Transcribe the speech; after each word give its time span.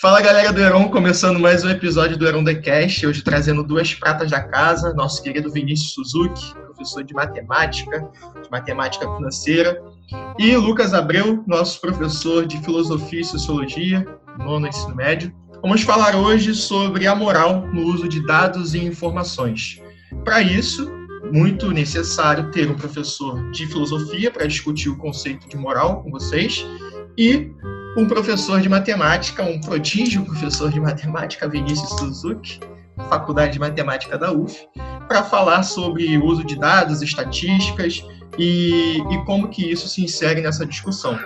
Fala 0.00 0.20
galera 0.20 0.52
do 0.52 0.60
Heron, 0.60 0.90
começando 0.90 1.40
mais 1.40 1.64
um 1.64 1.70
episódio 1.70 2.16
do 2.16 2.24
Heron 2.24 2.44
The 2.44 2.54
Cast, 2.54 3.04
hoje 3.04 3.20
trazendo 3.20 3.64
duas 3.64 3.92
pratas 3.92 4.30
da 4.30 4.40
casa, 4.40 4.94
nosso 4.94 5.20
querido 5.20 5.50
Vinícius 5.50 5.92
Suzuki, 5.92 6.54
professor 6.66 7.02
de 7.02 7.12
matemática, 7.12 8.08
de 8.40 8.48
matemática 8.48 9.12
financeira, 9.16 9.82
e 10.38 10.56
Lucas 10.56 10.94
Abreu, 10.94 11.42
nosso 11.48 11.80
professor 11.80 12.46
de 12.46 12.62
filosofia 12.62 13.22
e 13.22 13.24
sociologia, 13.24 14.06
nono 14.38 14.68
ensino 14.68 14.94
médio. 14.94 15.34
Vamos 15.62 15.82
falar 15.82 16.14
hoje 16.14 16.54
sobre 16.54 17.08
a 17.08 17.14
moral 17.16 17.66
no 17.66 17.82
uso 17.82 18.08
de 18.08 18.24
dados 18.24 18.74
e 18.74 18.78
informações. 18.78 19.82
Para 20.24 20.40
isso, 20.40 20.88
muito 21.32 21.72
necessário 21.72 22.52
ter 22.52 22.70
um 22.70 22.76
professor 22.76 23.50
de 23.50 23.66
filosofia 23.66 24.30
para 24.30 24.46
discutir 24.46 24.90
o 24.90 24.96
conceito 24.96 25.48
de 25.48 25.56
moral 25.56 26.04
com 26.04 26.10
vocês 26.12 26.64
e 27.18 27.50
um 27.96 28.06
professor 28.06 28.60
de 28.60 28.68
matemática, 28.68 29.42
um 29.42 29.60
prodígio 29.60 30.24
professor 30.24 30.70
de 30.70 30.80
matemática, 30.80 31.48
Vinícius 31.48 31.90
Suzuki, 31.98 32.60
Faculdade 33.08 33.52
de 33.52 33.58
Matemática 33.58 34.18
da 34.18 34.32
UF, 34.32 34.66
para 35.06 35.22
falar 35.22 35.62
sobre 35.62 36.18
o 36.18 36.24
uso 36.24 36.44
de 36.44 36.58
dados, 36.58 37.00
estatísticas 37.00 38.04
e, 38.38 38.98
e 38.98 39.24
como 39.24 39.48
que 39.48 39.70
isso 39.70 39.88
se 39.88 40.02
insere 40.02 40.40
nessa 40.40 40.66
discussão. 40.66 41.18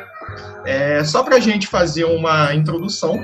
É, 0.64 1.02
só 1.04 1.22
para 1.22 1.36
a 1.36 1.40
gente 1.40 1.66
fazer 1.66 2.04
uma 2.04 2.54
introdução, 2.54 3.18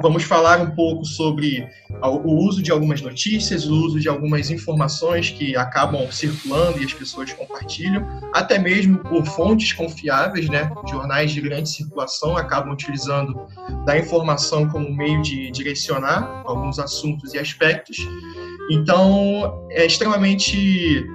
Vamos 0.00 0.22
falar 0.22 0.60
um 0.60 0.70
pouco 0.70 1.04
sobre 1.04 1.68
o 2.00 2.46
uso 2.46 2.62
de 2.62 2.70
algumas 2.70 3.00
notícias, 3.00 3.66
o 3.66 3.74
uso 3.74 4.00
de 4.00 4.08
algumas 4.08 4.50
informações 4.50 5.30
que 5.30 5.56
acabam 5.56 6.10
circulando 6.10 6.80
e 6.80 6.84
as 6.84 6.94
pessoas 6.94 7.32
compartilham, 7.32 8.06
até 8.32 8.58
mesmo 8.58 8.98
por 8.98 9.24
fontes 9.26 9.72
confiáveis, 9.72 10.48
né? 10.48 10.70
Jornais 10.88 11.30
de 11.32 11.40
grande 11.40 11.68
circulação 11.68 12.36
acabam 12.36 12.72
utilizando 12.72 13.46
da 13.84 13.98
informação 13.98 14.68
como 14.68 14.94
meio 14.94 15.20
de 15.22 15.50
direcionar 15.50 16.42
alguns 16.46 16.78
assuntos 16.78 17.34
e 17.34 17.38
aspectos. 17.38 17.96
Então, 18.70 19.66
é 19.70 19.84
extremamente 19.84 21.06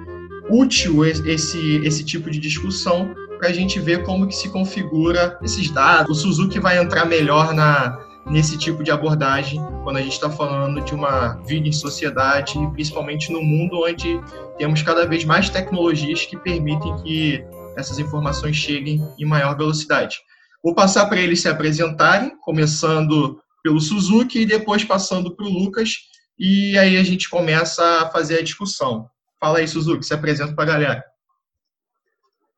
útil 0.50 1.04
esse, 1.04 1.76
esse 1.84 2.04
tipo 2.04 2.30
de 2.30 2.38
discussão 2.38 3.14
para 3.38 3.48
a 3.48 3.52
gente 3.52 3.78
ver 3.78 4.04
como 4.04 4.26
que 4.26 4.34
se 4.34 4.48
configura 4.50 5.38
esses 5.42 5.70
dados. 5.70 6.10
O 6.10 6.20
Suzuki 6.20 6.58
vai 6.58 6.78
entrar 6.78 7.04
melhor 7.04 7.54
na, 7.54 7.98
nesse 8.30 8.58
tipo 8.58 8.82
de 8.82 8.90
abordagem 8.90 9.60
quando 9.82 9.96
a 9.96 10.02
gente 10.02 10.12
está 10.12 10.28
falando 10.28 10.82
de 10.82 10.94
uma 10.94 11.34
vida 11.46 11.66
em 11.66 11.72
sociedade, 11.72 12.58
principalmente 12.72 13.32
no 13.32 13.42
mundo 13.42 13.82
onde 13.82 14.20
temos 14.58 14.82
cada 14.82 15.06
vez 15.06 15.24
mais 15.24 15.48
tecnologias 15.48 16.26
que 16.26 16.36
permitem 16.36 16.94
que 17.02 17.44
essas 17.76 17.98
informações 17.98 18.56
cheguem 18.56 19.00
em 19.18 19.24
maior 19.24 19.56
velocidade. 19.56 20.18
Vou 20.62 20.74
passar 20.74 21.06
para 21.06 21.20
eles 21.20 21.40
se 21.40 21.48
apresentarem, 21.48 22.36
começando 22.40 23.40
pelo 23.62 23.80
Suzuki 23.80 24.40
e 24.40 24.46
depois 24.46 24.84
passando 24.84 25.34
para 25.34 25.46
o 25.46 25.48
Lucas, 25.48 25.96
e 26.38 26.76
aí 26.76 26.96
a 26.96 27.02
gente 27.02 27.30
começa 27.30 28.02
a 28.02 28.10
fazer 28.10 28.38
a 28.38 28.42
discussão. 28.42 29.08
Fala 29.40 29.58
aí, 29.58 29.68
Suzuki, 29.68 30.04
se 30.04 30.12
apresenta 30.12 30.54
para 30.54 30.64
a 30.64 30.66
galera. 30.66 31.04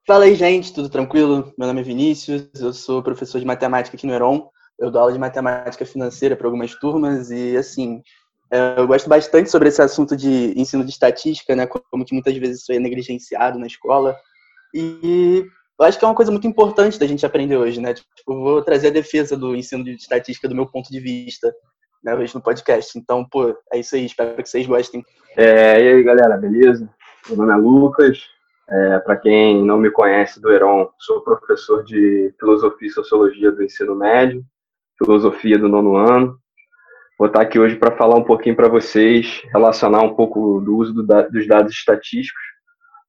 Fala 0.06 0.24
aí, 0.24 0.34
gente, 0.34 0.72
tudo 0.72 0.88
tranquilo? 0.88 1.52
Meu 1.56 1.68
nome 1.68 1.80
é 1.80 1.84
Vinícius, 1.84 2.48
eu 2.58 2.72
sou 2.72 3.02
professor 3.02 3.38
de 3.38 3.46
matemática 3.46 3.96
aqui 3.96 4.06
no 4.06 4.12
Heron 4.12 4.50
eu 4.81 4.91
dou 4.91 5.03
aula 5.03 5.12
de 5.12 5.19
matemática 5.19 5.84
financeira 5.84 6.34
para 6.34 6.47
algumas 6.47 6.75
turmas 6.75 7.31
e, 7.31 7.55
assim, 7.56 8.03
é, 8.50 8.75
eu 8.78 8.86
gosto 8.86 9.09
bastante 9.09 9.50
sobre 9.50 9.69
esse 9.69 9.81
assunto 9.81 10.17
de 10.17 10.59
ensino 10.59 10.83
de 10.83 10.91
estatística, 10.91 11.55
né? 11.55 11.67
Como 11.67 12.05
que 12.05 12.14
muitas 12.14 12.34
vezes 12.36 12.62
isso 12.62 12.73
é 12.73 12.78
negligenciado 12.78 13.58
na 13.58 13.67
escola. 13.67 14.17
E 14.75 15.45
eu 15.78 15.86
acho 15.86 15.98
que 15.98 16.05
é 16.05 16.08
uma 16.08 16.14
coisa 16.14 16.33
muito 16.33 16.47
importante 16.47 16.98
da 16.98 17.06
gente 17.06 17.25
aprender 17.27 17.58
hoje, 17.58 17.78
né? 17.78 17.92
Tipo, 17.92 18.34
vou 18.34 18.62
trazer 18.62 18.89
a 18.89 18.92
defesa 18.92 19.36
do 19.36 19.55
ensino 19.55 19.84
de 19.84 19.95
estatística 19.95 20.48
do 20.48 20.55
meu 20.55 20.67
ponto 20.67 20.91
de 20.91 20.98
vista, 20.98 21.55
né? 22.03 22.14
Hoje 22.14 22.34
no 22.34 22.41
podcast. 22.41 22.98
Então, 22.98 23.25
pô, 23.31 23.55
é 23.70 23.78
isso 23.78 23.95
aí. 23.95 24.06
Espero 24.06 24.42
que 24.42 24.48
vocês 24.48 24.67
gostem. 24.67 25.05
É, 25.36 25.81
e 25.81 25.92
aí, 25.92 26.03
galera, 26.03 26.39
beleza? 26.39 26.89
Meu 27.28 27.36
nome 27.36 27.53
é 27.53 27.56
Lucas. 27.56 28.19
É, 28.69 28.98
Para 29.01 29.17
quem 29.17 29.63
não 29.63 29.77
me 29.79 29.90
conhece 29.90 30.40
do 30.40 30.51
Heron, 30.51 30.89
sou 30.98 31.20
professor 31.20 31.85
de 31.85 32.33
Filosofia 32.39 32.89
e 32.89 32.92
Sociologia 32.92 33.52
do 33.52 33.63
Ensino 33.63 33.95
Médio 33.95 34.45
filosofia 35.02 35.58
do 35.58 35.68
nono 35.68 35.96
ano. 35.96 36.38
Vou 37.18 37.27
estar 37.27 37.42
aqui 37.42 37.58
hoje 37.58 37.77
para 37.77 37.96
falar 37.96 38.16
um 38.16 38.24
pouquinho 38.24 38.56
para 38.56 38.68
vocês, 38.68 39.42
relacionar 39.52 40.02
um 40.02 40.14
pouco 40.14 40.61
do 40.61 40.77
uso 40.77 40.92
do, 40.92 41.02
dos 41.02 41.46
dados 41.46 41.72
estatísticos 41.72 42.42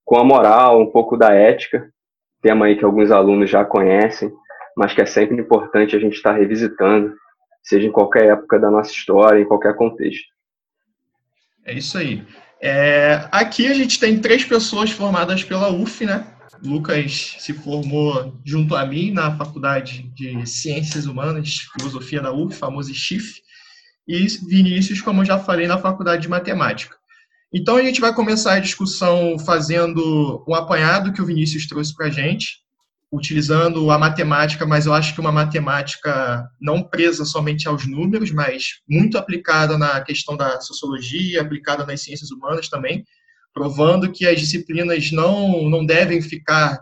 com 0.03 0.17
a 0.17 0.23
moral, 0.23 0.81
um 0.81 0.91
pouco 0.91 1.15
da 1.15 1.33
ética, 1.33 1.89
tema 2.41 2.65
aí 2.65 2.77
que 2.77 2.83
alguns 2.83 3.11
alunos 3.11 3.49
já 3.49 3.63
conhecem, 3.63 4.31
mas 4.75 4.93
que 4.93 5.01
é 5.01 5.05
sempre 5.05 5.39
importante 5.39 5.95
a 5.95 5.99
gente 5.99 6.15
estar 6.15 6.33
revisitando, 6.33 7.13
seja 7.63 7.87
em 7.87 7.91
qualquer 7.91 8.25
época 8.25 8.59
da 8.59 8.69
nossa 8.69 8.91
história, 8.91 9.39
em 9.39 9.45
qualquer 9.45 9.75
contexto. 9.75 10.25
É 11.65 11.73
isso 11.73 11.97
aí. 11.97 12.25
É, 12.59 13.27
aqui 13.31 13.67
a 13.67 13.73
gente 13.73 13.99
tem 13.99 14.19
três 14.19 14.43
pessoas 14.43 14.91
formadas 14.91 15.43
pela 15.43 15.71
UF, 15.71 16.05
né? 16.05 16.25
Lucas 16.63 17.35
se 17.39 17.53
formou 17.53 18.39
junto 18.43 18.75
a 18.75 18.85
mim 18.85 19.11
na 19.11 19.35
Faculdade 19.35 20.03
de 20.15 20.45
Ciências 20.45 21.05
Humanas, 21.05 21.67
Filosofia 21.73 22.21
da 22.21 22.31
UF, 22.31 22.55
famoso 22.55 22.93
CHIF, 22.93 23.41
e 24.07 24.27
Vinícius, 24.47 25.01
como 25.01 25.21
eu 25.21 25.25
já 25.25 25.39
falei, 25.39 25.67
na 25.67 25.77
Faculdade 25.77 26.23
de 26.23 26.27
Matemática. 26.27 26.97
Então 27.53 27.75
a 27.75 27.83
gente 27.83 28.01
vai 28.01 28.13
começar 28.13 28.53
a 28.53 28.59
discussão 28.59 29.37
fazendo 29.39 30.43
um 30.47 30.55
apanhado 30.55 31.11
que 31.11 31.21
o 31.21 31.25
Vinícius 31.25 31.67
trouxe 31.67 31.93
para 31.95 32.07
a 32.07 32.09
gente, 32.09 32.61
utilizando 33.11 33.91
a 33.91 33.97
matemática, 33.97 34.65
mas 34.65 34.85
eu 34.85 34.93
acho 34.93 35.13
que 35.13 35.19
uma 35.19 35.33
matemática 35.33 36.49
não 36.61 36.81
presa 36.81 37.25
somente 37.25 37.67
aos 37.67 37.85
números, 37.85 38.31
mas 38.31 38.79
muito 38.89 39.17
aplicada 39.17 39.77
na 39.77 39.99
questão 40.01 40.37
da 40.37 40.61
sociologia, 40.61 41.41
aplicada 41.41 41.85
nas 41.85 42.01
ciências 42.01 42.31
humanas 42.31 42.69
também, 42.69 43.05
provando 43.53 44.11
que 44.11 44.25
as 44.25 44.39
disciplinas 44.39 45.11
não, 45.11 45.69
não 45.69 45.85
devem 45.85 46.21
ficar 46.21 46.79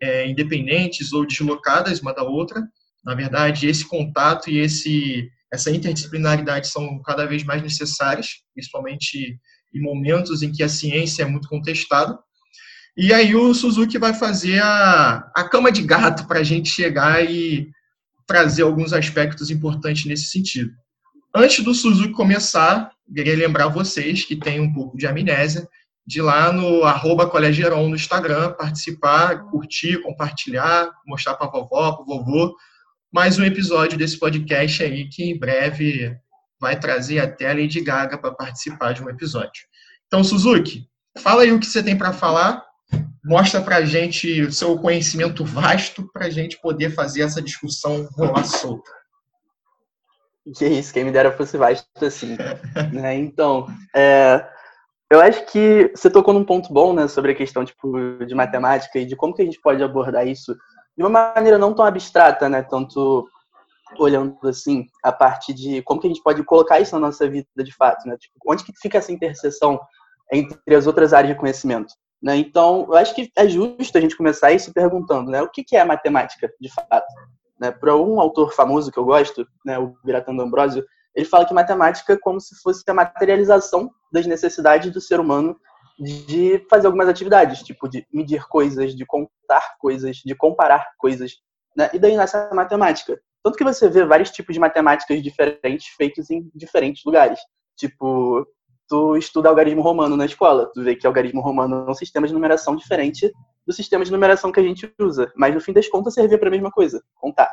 é, 0.00 0.28
independentes 0.28 1.12
ou 1.12 1.26
deslocadas 1.26 2.00
uma 2.00 2.12
da 2.12 2.22
outra. 2.22 2.62
Na 3.04 3.14
verdade, 3.14 3.66
esse 3.66 3.84
contato 3.84 4.50
e 4.50 4.58
esse, 4.58 5.28
essa 5.52 5.70
interdisciplinaridade 5.70 6.68
são 6.68 7.00
cada 7.02 7.26
vez 7.26 7.44
mais 7.44 7.62
necessárias, 7.62 8.42
principalmente 8.54 9.38
em 9.74 9.80
momentos 9.80 10.42
em 10.42 10.52
que 10.52 10.62
a 10.62 10.68
ciência 10.68 11.22
é 11.22 11.26
muito 11.26 11.48
contestada. 11.48 12.18
E 12.96 13.12
aí 13.12 13.34
o 13.34 13.54
Suzuki 13.54 13.98
vai 13.98 14.12
fazer 14.12 14.62
a, 14.62 15.30
a 15.34 15.48
cama 15.48 15.72
de 15.72 15.82
gato 15.82 16.26
para 16.26 16.40
a 16.40 16.44
gente 16.44 16.68
chegar 16.68 17.24
e 17.24 17.70
trazer 18.26 18.62
alguns 18.62 18.92
aspectos 18.92 19.50
importantes 19.50 20.04
nesse 20.04 20.26
sentido. 20.26 20.72
Antes 21.34 21.64
do 21.64 21.74
Suzuki 21.74 22.12
começar, 22.12 22.90
queria 23.14 23.36
lembrar 23.36 23.68
vocês 23.68 24.24
que 24.24 24.36
tem 24.36 24.60
um 24.60 24.72
pouco 24.72 24.98
de 24.98 25.06
amnésia, 25.06 25.66
de 26.06 26.20
lá 26.20 26.52
no 26.52 26.84
arroba 26.84 27.30
no 27.32 27.94
Instagram, 27.94 28.52
participar, 28.52 29.44
curtir, 29.50 30.02
compartilhar, 30.02 30.90
mostrar 31.06 31.34
para 31.34 31.46
a 31.46 31.50
vovó, 31.50 31.92
para 31.92 32.02
o 32.02 32.06
vovô, 32.06 32.56
mais 33.12 33.38
um 33.38 33.44
episódio 33.44 33.96
desse 33.96 34.18
podcast 34.18 34.82
aí 34.82 35.08
que 35.08 35.22
em 35.22 35.38
breve 35.38 36.16
vai 36.60 36.78
trazer 36.78 37.18
até 37.18 37.50
a 37.50 37.54
Lady 37.54 37.80
Gaga 37.80 38.18
para 38.18 38.32
participar 38.32 38.92
de 38.92 39.02
um 39.02 39.10
episódio. 39.10 39.64
Então, 40.06 40.24
Suzuki, 40.24 40.86
fala 41.18 41.42
aí 41.42 41.52
o 41.52 41.60
que 41.60 41.66
você 41.66 41.82
tem 41.82 41.96
para 41.96 42.12
falar, 42.12 42.64
mostra 43.24 43.60
para 43.60 43.76
a 43.76 43.84
gente 43.84 44.42
o 44.42 44.52
seu 44.52 44.78
conhecimento 44.78 45.44
vasto 45.44 46.08
para 46.12 46.26
a 46.26 46.30
gente 46.30 46.60
poder 46.60 46.90
fazer 46.90 47.22
essa 47.22 47.40
discussão 47.40 48.08
rolar 48.12 48.44
solta. 48.44 48.90
Que 50.56 50.66
isso, 50.66 50.92
quem 50.92 51.04
me 51.04 51.12
dera 51.12 51.30
fosse 51.36 51.56
vasto 51.56 51.86
assim. 52.04 52.36
né? 52.92 53.14
Então, 53.14 53.66
é, 53.94 54.44
eu 55.12 55.20
acho 55.20 55.44
que 55.44 55.92
você 55.94 56.08
tocou 56.08 56.32
num 56.32 56.44
ponto 56.44 56.72
bom, 56.72 56.94
né, 56.94 57.06
sobre 57.06 57.32
a 57.32 57.34
questão 57.34 57.66
tipo 57.66 58.24
de 58.24 58.34
matemática 58.34 58.98
e 58.98 59.04
de 59.04 59.14
como 59.14 59.34
que 59.34 59.42
a 59.42 59.44
gente 59.44 59.60
pode 59.60 59.82
abordar 59.82 60.26
isso 60.26 60.56
de 60.96 61.04
uma 61.04 61.34
maneira 61.34 61.58
não 61.58 61.74
tão 61.74 61.84
abstrata, 61.84 62.48
né, 62.48 62.62
tanto 62.62 63.28
olhando 63.98 64.38
assim 64.44 64.86
a 65.02 65.12
parte 65.12 65.52
de 65.52 65.82
como 65.82 66.00
que 66.00 66.06
a 66.06 66.10
gente 66.10 66.22
pode 66.22 66.42
colocar 66.44 66.80
isso 66.80 66.94
na 66.94 67.06
nossa 67.06 67.28
vida 67.28 67.46
de 67.58 67.74
fato, 67.74 68.08
né? 68.08 68.16
Tipo, 68.16 68.34
onde 68.46 68.64
que 68.64 68.72
fica 68.80 68.96
essa 68.96 69.12
interseção 69.12 69.78
entre 70.32 70.74
as 70.74 70.86
outras 70.86 71.12
áreas 71.12 71.34
de 71.34 71.38
conhecimento, 71.38 71.92
né? 72.22 72.36
Então, 72.36 72.86
eu 72.88 72.94
acho 72.94 73.14
que 73.14 73.30
é 73.36 73.46
justo 73.46 73.98
a 73.98 74.00
gente 74.00 74.16
começar 74.16 74.50
isso 74.50 74.72
perguntando, 74.72 75.30
né, 75.30 75.42
o 75.42 75.50
que 75.50 75.62
que 75.62 75.76
é 75.76 75.84
matemática 75.84 76.50
de 76.58 76.72
fato, 76.72 77.12
né? 77.60 77.70
Para 77.70 77.94
um 77.96 78.18
autor 78.18 78.54
famoso 78.54 78.90
que 78.90 78.98
eu 78.98 79.04
gosto, 79.04 79.46
né, 79.62 79.78
o 79.78 79.94
Biratan 80.02 80.40
Ambrosio, 80.40 80.82
ele 81.14 81.26
fala 81.26 81.44
que 81.44 81.54
matemática 81.54 82.14
é 82.14 82.16
como 82.16 82.40
se 82.40 82.54
fosse 82.62 82.82
a 82.86 82.94
materialização 82.94 83.90
das 84.12 84.26
necessidades 84.26 84.92
do 84.92 85.00
ser 85.00 85.20
humano 85.20 85.58
de 85.98 86.64
fazer 86.70 86.86
algumas 86.86 87.08
atividades, 87.08 87.62
tipo 87.62 87.88
de 87.88 88.06
medir 88.12 88.46
coisas, 88.48 88.94
de 88.94 89.04
contar 89.04 89.76
coisas, 89.78 90.16
de 90.16 90.34
comparar 90.34 90.86
coisas, 90.98 91.32
né? 91.76 91.90
E 91.92 91.98
daí 91.98 92.16
nasce 92.16 92.36
a 92.36 92.54
matemática. 92.54 93.20
Tanto 93.42 93.58
que 93.58 93.64
você 93.64 93.88
vê 93.88 94.04
vários 94.04 94.30
tipos 94.30 94.54
de 94.54 94.60
matemáticas 94.60 95.22
diferentes 95.22 95.88
feitos 95.96 96.30
em 96.30 96.50
diferentes 96.54 97.04
lugares. 97.04 97.40
Tipo, 97.76 98.46
tu 98.88 99.16
estuda 99.16 99.48
algarismo 99.48 99.82
romano 99.82 100.16
na 100.16 100.26
escola, 100.26 100.70
tu 100.72 100.82
vê 100.82 100.94
que 100.94 101.06
algarismo 101.06 101.40
romano 101.40 101.86
é 101.86 101.90
um 101.90 101.94
sistema 101.94 102.26
de 102.26 102.32
numeração 102.32 102.76
diferente 102.76 103.32
do 103.66 103.72
sistema 103.72 104.04
de 104.04 104.12
numeração 104.12 104.52
que 104.52 104.60
a 104.60 104.62
gente 104.62 104.92
usa, 104.98 105.32
mas 105.36 105.54
no 105.54 105.60
fim 105.60 105.72
das 105.72 105.88
contas 105.88 106.14
servia 106.14 106.38
para 106.38 106.48
a 106.48 106.50
mesma 106.50 106.70
coisa, 106.70 107.02
contar, 107.14 107.50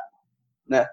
né? 0.67 0.87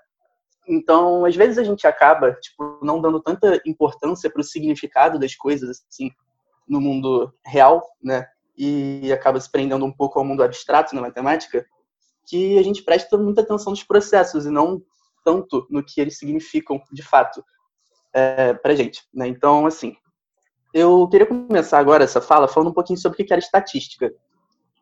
Então, 0.69 1.25
às 1.25 1.37
vezes 1.37 1.59
a 1.59 1.65
gente 1.65 1.87
acaba, 1.87 2.33
tipo, 2.35 2.79
não 2.83 3.01
dando 3.01 3.21
tanta 3.21 3.61
importância 3.65 4.29
para 4.31 4.41
o 4.41 4.45
significado 4.45 5.19
das 5.19 5.35
coisas, 5.35 5.85
assim, 5.89 6.11
no 6.69 6.81
mundo 6.81 7.33
real, 7.45 7.83
né? 8.03 8.27
E 8.59 9.13
acaba 9.13 9.39
se 9.39 9.51
prendendo 9.51 9.85
um 9.85 9.93
pouco 9.93 10.19
ao 10.19 10.25
mundo 10.25 10.43
abstrato 10.43 10.95
na 10.95 11.01
matemática, 11.01 11.65
que 12.27 12.59
a 12.59 12.63
gente 12.63 12.83
presta 12.83 13.17
muita 13.17 13.43
atenção 13.43 13.71
nos 13.71 13.85
processos 13.85 14.47
e 14.47 14.51
não 14.51 14.83
tanto 15.25 15.67
no 15.71 15.85
que 15.85 16.01
eles 16.01 16.19
significam 16.19 16.81
de 16.93 17.03
fato 17.03 17.45
é, 18.13 18.55
para 18.55 18.75
gente, 18.75 19.03
né? 19.15 19.29
Então, 19.29 19.67
assim, 19.67 19.97
eu 20.73 21.07
queria 21.09 21.27
começar 21.27 21.79
agora 21.79 22.05
essa 22.05 22.21
fala 22.21 22.49
falando 22.49 22.71
um 22.71 22.75
pouquinho 22.75 22.99
sobre 22.99 23.23
o 23.23 23.27
que 23.27 23.33
era 23.33 23.41
estatística. 23.41 24.13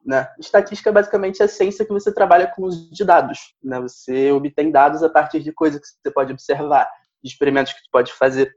Né? 0.04 0.28
Estatística 0.38 0.90
é 0.90 0.92
basicamente 0.92 1.42
a 1.42 1.48
ciência 1.48 1.84
que 1.84 1.92
você 1.92 2.12
trabalha 2.12 2.46
com 2.46 2.64
os 2.64 2.90
de 2.90 3.04
dados. 3.04 3.54
Né? 3.62 3.80
Você 3.80 4.30
obtém 4.30 4.70
dados 4.70 5.02
a 5.02 5.08
partir 5.08 5.40
de 5.40 5.50
coisas 5.50 5.80
que 5.80 5.86
você 6.02 6.10
pode 6.10 6.32
observar, 6.32 6.88
de 7.22 7.30
experimentos 7.30 7.72
que 7.72 7.80
você 7.80 7.88
pode 7.90 8.12
fazer. 8.12 8.54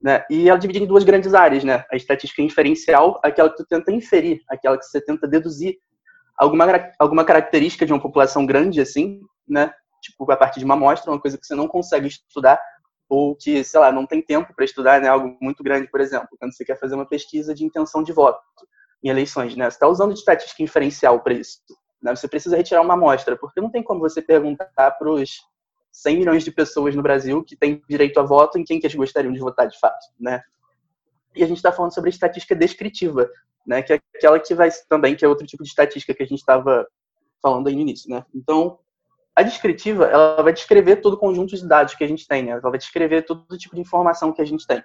Né? 0.00 0.24
E 0.30 0.48
ela 0.48 0.58
divide 0.58 0.82
em 0.82 0.86
duas 0.86 1.02
grandes 1.02 1.34
áreas. 1.34 1.64
Né? 1.64 1.84
A 1.90 1.96
estatística 1.96 2.40
inferencial, 2.40 3.18
aquela 3.22 3.50
que 3.50 3.56
você 3.56 3.66
tenta 3.66 3.90
inferir, 3.90 4.42
aquela 4.48 4.78
que 4.78 4.84
você 4.84 5.00
tenta 5.00 5.26
deduzir 5.26 5.76
alguma, 6.38 6.66
alguma 6.98 7.24
característica 7.24 7.84
de 7.84 7.92
uma 7.92 8.00
população 8.00 8.46
grande, 8.46 8.80
assim, 8.80 9.20
né? 9.48 9.72
tipo 10.00 10.30
a 10.30 10.36
partir 10.36 10.60
de 10.60 10.64
uma 10.64 10.74
amostra, 10.74 11.10
uma 11.10 11.20
coisa 11.20 11.36
que 11.36 11.44
você 11.44 11.54
não 11.54 11.66
consegue 11.66 12.06
estudar, 12.06 12.60
ou 13.08 13.34
que, 13.34 13.64
sei 13.64 13.80
lá, 13.80 13.90
não 13.90 14.06
tem 14.06 14.22
tempo 14.22 14.54
para 14.54 14.64
estudar, 14.64 15.00
né? 15.00 15.08
algo 15.08 15.36
muito 15.42 15.64
grande, 15.64 15.90
por 15.90 16.00
exemplo, 16.00 16.28
quando 16.38 16.54
você 16.54 16.64
quer 16.64 16.78
fazer 16.78 16.94
uma 16.94 17.04
pesquisa 17.04 17.52
de 17.52 17.64
intenção 17.64 18.04
de 18.04 18.12
voto 18.12 18.40
em 19.02 19.08
eleições, 19.08 19.56
né? 19.56 19.64
Você 19.64 19.76
está 19.76 19.88
usando 19.88 20.12
de 20.12 20.18
estatística 20.18 20.62
inferencial 20.62 21.20
para 21.20 21.34
isso. 21.34 21.60
Né? 22.02 22.14
Você 22.14 22.28
precisa 22.28 22.56
retirar 22.56 22.82
uma 22.82 22.94
amostra, 22.94 23.36
porque 23.36 23.60
não 23.60 23.70
tem 23.70 23.82
como 23.82 24.00
você 24.00 24.22
perguntar 24.22 24.90
para 24.92 25.10
os 25.10 25.40
100 25.92 26.18
milhões 26.18 26.44
de 26.44 26.50
pessoas 26.50 26.94
no 26.94 27.02
Brasil 27.02 27.42
que 27.44 27.56
têm 27.56 27.82
direito 27.88 28.20
a 28.20 28.22
voto 28.22 28.58
em 28.58 28.64
quem 28.64 28.78
que 28.78 28.86
eles 28.86 28.96
gostariam 28.96 29.32
de 29.32 29.40
votar 29.40 29.66
de 29.68 29.78
fato, 29.78 30.06
né? 30.18 30.42
E 31.34 31.44
a 31.44 31.46
gente 31.46 31.58
está 31.58 31.72
falando 31.72 31.94
sobre 31.94 32.10
estatística 32.10 32.54
descritiva, 32.54 33.28
né? 33.66 33.82
Que 33.82 33.94
é 33.94 34.00
aquela 34.16 34.38
que 34.38 34.54
vai 34.54 34.70
também, 34.88 35.14
que 35.14 35.24
é 35.24 35.28
outro 35.28 35.46
tipo 35.46 35.62
de 35.62 35.68
estatística 35.68 36.14
que 36.14 36.22
a 36.22 36.26
gente 36.26 36.40
estava 36.40 36.86
falando 37.42 37.68
aí 37.68 37.74
no 37.74 37.80
início, 37.80 38.10
né? 38.10 38.24
Então, 38.34 38.78
a 39.34 39.42
descritiva, 39.42 40.06
ela 40.06 40.42
vai 40.42 40.52
descrever 40.52 40.96
todo 40.96 41.14
o 41.14 41.18
conjunto 41.18 41.56
de 41.56 41.66
dados 41.66 41.94
que 41.94 42.04
a 42.04 42.06
gente 42.06 42.26
tem, 42.26 42.42
né? 42.42 42.50
ela 42.52 42.60
vai 42.60 42.78
descrever 42.78 43.22
todo 43.22 43.56
tipo 43.56 43.74
de 43.74 43.80
informação 43.80 44.32
que 44.32 44.42
a 44.42 44.44
gente 44.44 44.66
tem. 44.66 44.82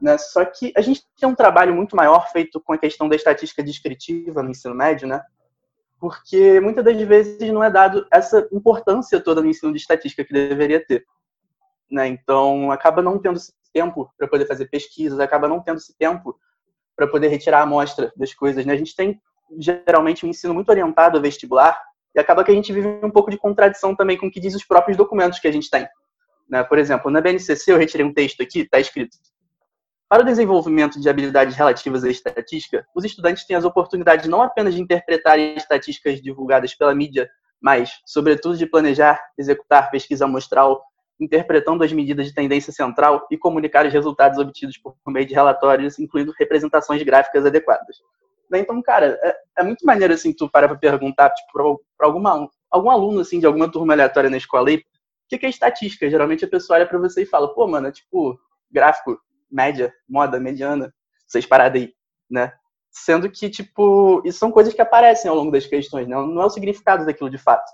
Né? 0.00 0.18
Só 0.18 0.44
que 0.44 0.72
a 0.76 0.80
gente 0.80 1.02
tem 1.18 1.28
um 1.28 1.34
trabalho 1.34 1.74
muito 1.74 1.96
maior 1.96 2.30
feito 2.30 2.60
com 2.60 2.72
a 2.72 2.78
questão 2.78 3.08
da 3.08 3.16
estatística 3.16 3.62
descritiva 3.62 4.42
no 4.42 4.50
ensino 4.50 4.74
médio, 4.74 5.08
né? 5.08 5.22
Porque 5.98 6.60
muitas 6.60 6.84
das 6.84 7.00
vezes 7.00 7.50
não 7.50 7.64
é 7.64 7.70
dado 7.70 8.06
essa 8.12 8.46
importância 8.52 9.20
toda 9.20 9.40
no 9.40 9.48
ensino 9.48 9.72
de 9.72 9.78
estatística 9.78 10.24
que 10.24 10.32
deveria 10.32 10.84
ter. 10.84 11.04
Né? 11.90 12.08
Então, 12.08 12.70
acaba 12.70 13.00
não 13.00 13.18
tendo 13.18 13.36
esse 13.36 13.54
tempo 13.72 14.12
para 14.18 14.28
poder 14.28 14.46
fazer 14.46 14.66
pesquisas, 14.66 15.18
acaba 15.18 15.48
não 15.48 15.60
tendo 15.60 15.78
esse 15.78 15.96
tempo 15.96 16.38
para 16.94 17.06
poder 17.06 17.28
retirar 17.28 17.60
a 17.60 17.62
amostra 17.62 18.12
das 18.16 18.34
coisas. 18.34 18.66
Né? 18.66 18.74
A 18.74 18.76
gente 18.76 18.94
tem, 18.94 19.20
geralmente, 19.58 20.26
um 20.26 20.28
ensino 20.28 20.52
muito 20.52 20.68
orientado 20.68 21.16
a 21.16 21.20
vestibular, 21.20 21.80
e 22.14 22.20
acaba 22.20 22.44
que 22.44 22.50
a 22.50 22.54
gente 22.54 22.72
vive 22.72 22.86
um 23.02 23.10
pouco 23.10 23.30
de 23.30 23.38
contradição 23.38 23.94
também 23.96 24.16
com 24.18 24.26
o 24.26 24.30
que 24.30 24.40
diz 24.40 24.54
os 24.54 24.64
próprios 24.64 24.96
documentos 24.96 25.38
que 25.38 25.48
a 25.48 25.52
gente 25.52 25.70
tem. 25.70 25.88
Né? 26.48 26.62
Por 26.62 26.78
exemplo, 26.78 27.10
na 27.10 27.20
BNCC, 27.20 27.72
eu 27.72 27.78
retirei 27.78 28.06
um 28.06 28.12
texto 28.12 28.42
aqui, 28.42 28.60
está 28.60 28.78
escrito 28.78 29.16
para 30.08 30.22
o 30.22 30.26
desenvolvimento 30.26 31.00
de 31.00 31.08
habilidades 31.08 31.56
relativas 31.56 32.04
à 32.04 32.10
estatística, 32.10 32.86
os 32.94 33.04
estudantes 33.04 33.46
têm 33.46 33.56
as 33.56 33.64
oportunidades 33.64 34.28
não 34.28 34.42
apenas 34.42 34.74
de 34.74 34.80
interpretar 34.80 35.38
estatísticas 35.38 36.20
divulgadas 36.20 36.74
pela 36.74 36.94
mídia, 36.94 37.28
mas, 37.60 38.00
sobretudo, 38.04 38.56
de 38.56 38.66
planejar, 38.66 39.20
executar 39.38 39.90
pesquisa 39.90 40.26
amostral, 40.26 40.82
interpretando 41.18 41.82
as 41.82 41.92
medidas 41.92 42.26
de 42.26 42.34
tendência 42.34 42.72
central 42.72 43.26
e 43.30 43.38
comunicar 43.38 43.86
os 43.86 43.92
resultados 43.92 44.38
obtidos 44.38 44.76
por 44.76 44.94
meio 45.06 45.26
de 45.26 45.34
relatórios, 45.34 45.98
incluindo 45.98 46.34
representações 46.38 47.02
gráficas 47.02 47.46
adequadas. 47.46 47.96
Então, 48.52 48.80
cara, 48.82 49.18
é, 49.22 49.36
é 49.58 49.64
muito 49.64 49.84
maneiro, 49.86 50.12
assim, 50.12 50.32
tu 50.32 50.48
parar 50.50 50.68
pra 50.68 50.76
perguntar, 50.76 51.30
tipo, 51.30 51.80
alguma, 51.98 52.48
algum 52.70 52.90
aluno, 52.90 53.20
assim, 53.20 53.40
de 53.40 53.46
alguma 53.46 53.70
turma 53.70 53.94
aleatória 53.94 54.30
na 54.30 54.36
escola 54.36 54.68
aí, 54.68 54.76
o 54.76 54.82
que, 55.28 55.38
que 55.38 55.46
é 55.46 55.48
estatística? 55.48 56.08
Geralmente 56.10 56.44
a 56.44 56.48
pessoa 56.48 56.76
olha 56.76 56.86
pra 56.86 56.98
você 56.98 57.22
e 57.22 57.26
fala, 57.26 57.52
pô, 57.52 57.66
mano, 57.66 57.88
é 57.88 57.92
tipo, 57.92 58.38
gráfico, 58.70 59.18
média, 59.54 59.92
moda, 60.08 60.40
mediana, 60.40 60.92
vocês 61.26 61.46
paradas 61.46 61.80
aí, 61.80 61.92
né? 62.28 62.52
Sendo 62.90 63.30
que, 63.30 63.48
tipo, 63.48 64.22
isso 64.24 64.38
são 64.38 64.50
coisas 64.50 64.74
que 64.74 64.82
aparecem 64.82 65.28
ao 65.28 65.36
longo 65.36 65.50
das 65.50 65.66
questões, 65.66 66.06
né? 66.06 66.14
não 66.14 66.42
é 66.42 66.44
o 66.44 66.50
significado 66.50 67.06
daquilo 67.06 67.30
de 67.30 67.38
fato. 67.38 67.70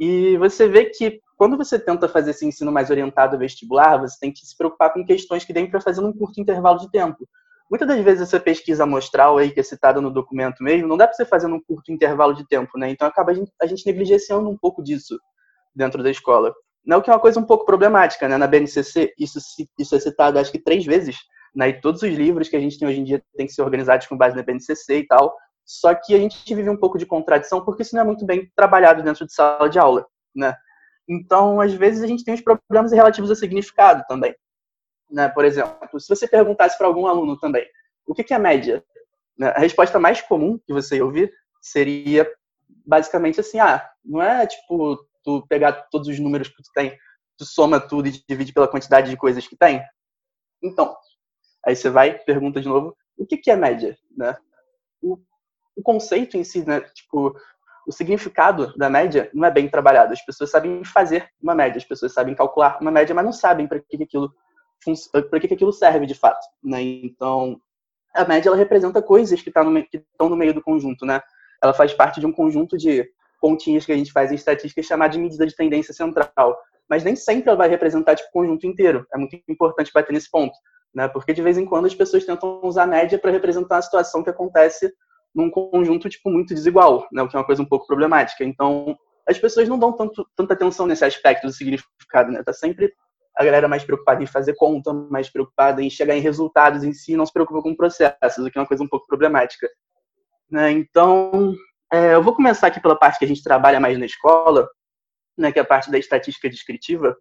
E 0.00 0.36
você 0.38 0.68
vê 0.68 0.86
que 0.86 1.20
quando 1.36 1.56
você 1.56 1.78
tenta 1.78 2.08
fazer 2.08 2.30
esse 2.30 2.46
ensino 2.46 2.72
mais 2.72 2.90
orientado 2.90 3.34
ao 3.34 3.40
vestibular, 3.40 3.98
você 3.98 4.16
tem 4.18 4.32
que 4.32 4.46
se 4.46 4.56
preocupar 4.56 4.92
com 4.92 5.04
questões 5.04 5.44
que 5.44 5.52
dêem 5.52 5.70
para 5.70 5.80
fazer 5.80 6.00
num 6.00 6.12
curto 6.12 6.40
intervalo 6.40 6.78
de 6.78 6.90
tempo. 6.90 7.28
Muitas 7.70 7.88
das 7.88 8.00
vezes 8.04 8.22
essa 8.22 8.38
pesquisa 8.38 8.84
amostral 8.84 9.38
aí 9.38 9.50
que 9.50 9.60
é 9.60 9.62
citada 9.62 10.00
no 10.00 10.10
documento 10.10 10.62
mesmo, 10.62 10.86
não 10.86 10.96
dá 10.96 11.06
para 11.06 11.16
você 11.16 11.24
fazer 11.24 11.48
num 11.48 11.60
curto 11.60 11.90
intervalo 11.90 12.34
de 12.34 12.46
tempo, 12.46 12.78
né? 12.78 12.90
Então 12.90 13.08
acaba 13.08 13.32
a 13.32 13.66
gente, 13.66 13.86
negligenciando 13.86 14.48
um 14.48 14.56
pouco 14.56 14.82
disso 14.82 15.18
dentro 15.74 16.02
da 16.02 16.10
escola. 16.10 16.54
Não 16.84 17.00
que 17.00 17.08
é 17.08 17.12
uma 17.12 17.20
coisa 17.20 17.40
um 17.40 17.44
pouco 17.44 17.64
problemática, 17.64 18.28
né? 18.28 18.36
Na 18.36 18.46
BNCC, 18.46 19.14
isso, 19.18 19.38
isso 19.78 19.94
é 19.94 20.00
citado 20.00 20.38
acho 20.38 20.52
que 20.52 20.58
três 20.58 20.84
vezes, 20.84 21.16
né? 21.54 21.68
E 21.68 21.80
todos 21.80 22.02
os 22.02 22.10
livros 22.10 22.48
que 22.48 22.56
a 22.56 22.60
gente 22.60 22.78
tem 22.78 22.86
hoje 22.86 23.00
em 23.00 23.04
dia 23.04 23.22
têm 23.36 23.46
que 23.46 23.52
ser 23.52 23.62
organizados 23.62 24.06
com 24.06 24.16
base 24.16 24.36
na 24.36 24.42
BNCC 24.42 24.98
e 24.98 25.06
tal. 25.06 25.34
Só 25.64 25.94
que 25.94 26.14
a 26.14 26.18
gente 26.18 26.54
vive 26.54 26.68
um 26.68 26.76
pouco 26.76 26.98
de 26.98 27.06
contradição 27.06 27.64
porque 27.64 27.82
isso 27.82 27.94
não 27.94 28.02
é 28.02 28.04
muito 28.04 28.26
bem 28.26 28.50
trabalhado 28.54 29.02
dentro 29.02 29.26
de 29.26 29.32
sala 29.32 29.68
de 29.68 29.78
aula, 29.78 30.06
né? 30.34 30.54
Então, 31.08 31.60
às 31.60 31.72
vezes, 31.72 32.02
a 32.02 32.06
gente 32.06 32.24
tem 32.24 32.34
os 32.34 32.40
problemas 32.40 32.92
relativos 32.92 33.30
ao 33.30 33.36
significado 33.36 34.04
também. 34.08 34.34
Né? 35.10 35.28
Por 35.28 35.44
exemplo, 35.44 36.00
se 36.00 36.08
você 36.08 36.26
perguntasse 36.26 36.76
para 36.76 36.86
algum 36.86 37.06
aluno 37.06 37.38
também, 37.38 37.66
o 38.06 38.14
que 38.14 38.32
é 38.32 38.38
média? 38.38 38.82
Né? 39.38 39.48
A 39.48 39.60
resposta 39.60 39.98
mais 39.98 40.20
comum 40.20 40.58
que 40.66 40.72
você 40.72 40.96
ia 40.96 41.04
ouvir 41.04 41.32
seria 41.60 42.30
basicamente 42.86 43.40
assim, 43.40 43.58
ah, 43.58 43.86
não 44.04 44.20
é 44.20 44.46
tipo 44.46 44.98
tu 45.24 45.46
pegar 45.48 45.72
todos 45.90 46.08
os 46.08 46.18
números 46.20 46.48
que 46.48 46.62
tu 46.62 46.70
tem, 46.74 46.96
tu 47.36 47.44
soma 47.44 47.80
tudo 47.80 48.08
e 48.08 48.22
divide 48.28 48.52
pela 48.52 48.68
quantidade 48.68 49.10
de 49.10 49.16
coisas 49.16 49.46
que 49.46 49.56
tem? 49.56 49.82
Então, 50.62 50.96
aí 51.64 51.74
você 51.74 51.90
vai, 51.90 52.18
pergunta 52.18 52.60
de 52.60 52.68
novo, 52.68 52.96
o 53.16 53.26
que, 53.26 53.36
que 53.36 53.50
é 53.50 53.56
média? 53.56 53.96
Né? 54.16 54.36
O, 55.02 55.18
o 55.76 55.82
conceito 55.82 56.36
em 56.36 56.44
si, 56.44 56.66
né? 56.66 56.80
Tipo, 56.80 57.34
o 57.86 57.92
significado 57.92 58.76
da 58.76 58.88
média 58.88 59.30
não 59.34 59.46
é 59.46 59.50
bem 59.50 59.68
trabalhado. 59.68 60.12
As 60.12 60.24
pessoas 60.24 60.50
sabem 60.50 60.84
fazer 60.84 61.28
uma 61.42 61.54
média, 61.54 61.78
as 61.78 61.84
pessoas 61.84 62.12
sabem 62.12 62.34
calcular 62.34 62.78
uma 62.80 62.90
média, 62.90 63.14
mas 63.14 63.24
não 63.24 63.32
sabem 63.32 63.66
para 63.66 63.80
que 63.80 64.02
aquilo 64.02 64.32
para 65.30 65.40
que 65.40 65.54
aquilo 65.54 65.72
serve 65.72 66.04
de 66.04 66.14
fato, 66.14 66.46
né? 66.62 66.82
Então, 66.82 67.58
a 68.14 68.24
média 68.24 68.50
ela 68.50 68.56
representa 68.56 69.00
coisas 69.00 69.40
que, 69.40 69.50
tá 69.50 69.64
que 69.90 69.96
estão 69.96 70.28
no 70.28 70.36
meio 70.36 70.52
do 70.52 70.62
conjunto, 70.62 71.06
né? 71.06 71.22
Ela 71.62 71.72
faz 71.72 71.94
parte 71.94 72.20
de 72.20 72.26
um 72.26 72.32
conjunto 72.32 72.76
de 72.76 73.10
pontinhas 73.44 73.84
que 73.84 73.92
a 73.92 73.96
gente 73.96 74.10
faz 74.10 74.32
em 74.32 74.36
estatística 74.36 74.82
chamado 74.82 75.12
de 75.12 75.18
medida 75.18 75.46
de 75.46 75.54
tendência 75.54 75.92
central. 75.92 76.58
Mas 76.88 77.04
nem 77.04 77.14
sempre 77.14 77.50
ela 77.50 77.58
vai 77.58 77.68
representar 77.68 78.16
tipo, 78.16 78.30
o 78.30 78.32
conjunto 78.32 78.66
inteiro. 78.66 79.06
É 79.12 79.18
muito 79.18 79.38
importante 79.46 79.92
bater 79.92 80.14
nesse 80.14 80.30
ponto. 80.30 80.54
Né? 80.94 81.06
Porque 81.08 81.34
de 81.34 81.42
vez 81.42 81.58
em 81.58 81.66
quando 81.66 81.84
as 81.84 81.94
pessoas 81.94 82.24
tentam 82.24 82.60
usar 82.62 82.84
a 82.84 82.86
média 82.86 83.18
para 83.18 83.30
representar 83.30 83.74
uma 83.74 83.82
situação 83.82 84.22
que 84.22 84.30
acontece 84.30 84.90
num 85.34 85.50
conjunto 85.50 86.08
tipo, 86.08 86.30
muito 86.30 86.54
desigual, 86.54 87.06
né? 87.12 87.22
o 87.22 87.28
que 87.28 87.36
é 87.36 87.38
uma 87.38 87.44
coisa 87.44 87.60
um 87.60 87.66
pouco 87.66 87.86
problemática. 87.86 88.42
Então, 88.44 88.96
as 89.28 89.38
pessoas 89.38 89.68
não 89.68 89.78
dão 89.78 89.92
tanto, 89.92 90.26
tanta 90.34 90.54
atenção 90.54 90.86
nesse 90.86 91.04
aspecto 91.04 91.46
do 91.46 91.52
significado. 91.52 92.32
Né? 92.32 92.42
Tá 92.42 92.52
sempre 92.54 92.94
a 93.36 93.44
galera 93.44 93.68
mais 93.68 93.84
preocupada 93.84 94.22
em 94.22 94.26
fazer 94.26 94.54
conta, 94.54 94.90
mais 94.90 95.28
preocupada 95.28 95.82
em 95.82 95.90
chegar 95.90 96.16
em 96.16 96.20
resultados 96.20 96.82
em 96.82 96.94
si, 96.94 97.14
não 97.14 97.26
se 97.26 97.32
preocupa 97.32 97.60
com 97.60 97.76
processos, 97.76 98.38
o 98.38 98.50
que 98.50 98.56
é 98.56 98.60
uma 98.62 98.66
coisa 98.66 98.82
um 98.82 98.88
pouco 98.88 99.06
problemática. 99.06 99.68
Né? 100.50 100.70
Então, 100.70 101.54
é, 101.92 102.14
eu 102.14 102.22
vou 102.22 102.34
começar 102.34 102.66
aqui 102.66 102.80
pela 102.80 102.98
parte 102.98 103.18
que 103.18 103.24
a 103.24 103.28
gente 103.28 103.42
trabalha 103.42 103.80
mais 103.80 103.98
na 103.98 104.06
escola, 104.06 104.68
né, 105.36 105.52
que 105.52 105.58
é 105.58 105.62
a 105.62 105.66
parte 105.66 105.90
da 105.90 105.98
estatística 105.98 106.48
descritiva, 106.48 107.16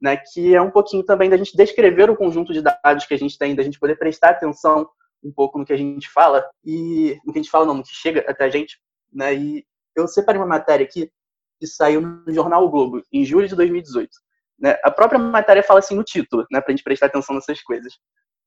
né, 0.00 0.16
que 0.16 0.54
é 0.54 0.60
um 0.60 0.70
pouquinho 0.70 1.04
também 1.04 1.28
da 1.28 1.36
gente 1.36 1.56
descrever 1.56 2.10
o 2.10 2.16
conjunto 2.16 2.52
de 2.52 2.62
dados 2.62 3.06
que 3.06 3.14
a 3.14 3.18
gente 3.18 3.36
tem, 3.36 3.54
da 3.54 3.62
gente 3.62 3.78
poder 3.78 3.96
prestar 3.96 4.30
atenção 4.30 4.88
um 5.22 5.32
pouco 5.32 5.58
no 5.58 5.64
que 5.64 5.72
a 5.72 5.76
gente 5.76 6.08
fala, 6.08 6.48
e 6.64 7.18
no 7.24 7.32
que 7.32 7.38
a 7.38 7.42
gente 7.42 7.50
fala 7.50 7.66
não, 7.66 7.74
no 7.74 7.82
que 7.82 7.92
chega 7.92 8.24
até 8.26 8.44
a 8.44 8.50
gente, 8.50 8.80
né, 9.12 9.34
e 9.34 9.64
eu 9.94 10.08
separei 10.08 10.40
uma 10.40 10.46
matéria 10.46 10.84
aqui 10.84 11.10
que 11.58 11.66
saiu 11.66 12.00
no 12.00 12.32
jornal 12.32 12.64
o 12.64 12.70
Globo, 12.70 13.02
em 13.12 13.24
julho 13.24 13.46
de 13.46 13.54
2018. 13.54 14.10
Né? 14.58 14.78
A 14.82 14.90
própria 14.90 15.18
matéria 15.18 15.62
fala 15.62 15.80
assim 15.80 15.94
no 15.94 16.04
título, 16.04 16.46
né, 16.50 16.60
para 16.60 16.72
a 16.72 16.76
gente 16.76 16.84
prestar 16.84 17.06
atenção 17.06 17.34
nessas 17.34 17.62
coisas. 17.62 17.92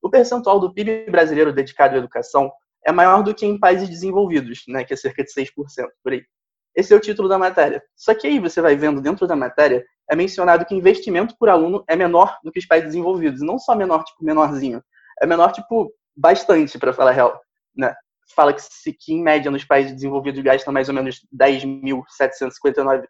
O 0.01 0.09
percentual 0.09 0.59
do 0.59 0.73
PIB 0.73 1.09
brasileiro 1.09 1.53
dedicado 1.53 1.95
à 1.95 1.97
educação 1.97 2.51
é 2.85 2.91
maior 2.91 3.23
do 3.23 3.33
que 3.33 3.45
em 3.45 3.57
países 3.57 3.89
desenvolvidos, 3.89 4.63
né, 4.67 4.83
que 4.83 4.93
é 4.93 4.97
cerca 4.97 5.23
de 5.23 5.31
6% 5.31 5.51
por 6.03 6.13
aí. 6.13 6.23
Esse 6.75 6.93
é 6.93 6.97
o 6.97 6.99
título 6.99 7.29
da 7.29 7.37
matéria. 7.37 7.83
Só 7.95 8.13
que 8.15 8.25
aí 8.25 8.39
você 8.39 8.59
vai 8.61 8.75
vendo 8.75 9.01
dentro 9.01 9.27
da 9.27 9.35
matéria, 9.35 9.85
é 10.09 10.15
mencionado 10.15 10.65
que 10.65 10.75
investimento 10.75 11.35
por 11.37 11.49
aluno 11.49 11.83
é 11.87 11.95
menor 11.95 12.37
do 12.43 12.51
que 12.51 12.59
os 12.59 12.65
países 12.65 12.89
desenvolvidos. 12.89 13.41
Não 13.41 13.59
só 13.59 13.75
menor, 13.75 14.03
tipo, 14.03 14.23
menorzinho. 14.23 14.83
É 15.21 15.25
menor, 15.25 15.51
tipo, 15.51 15.93
bastante, 16.15 16.77
para 16.79 16.93
falar 16.93 17.11
real. 17.11 17.39
Né? 17.75 17.93
Fala 18.35 18.53
que, 18.53 18.61
se, 18.61 18.91
que, 18.91 19.13
em 19.13 19.21
média, 19.21 19.51
nos 19.51 19.63
países 19.63 19.93
desenvolvidos 19.93 20.43
gastam 20.43 20.73
mais 20.73 20.89
ou 20.89 20.95
menos 20.95 21.21
10.759 21.33 23.05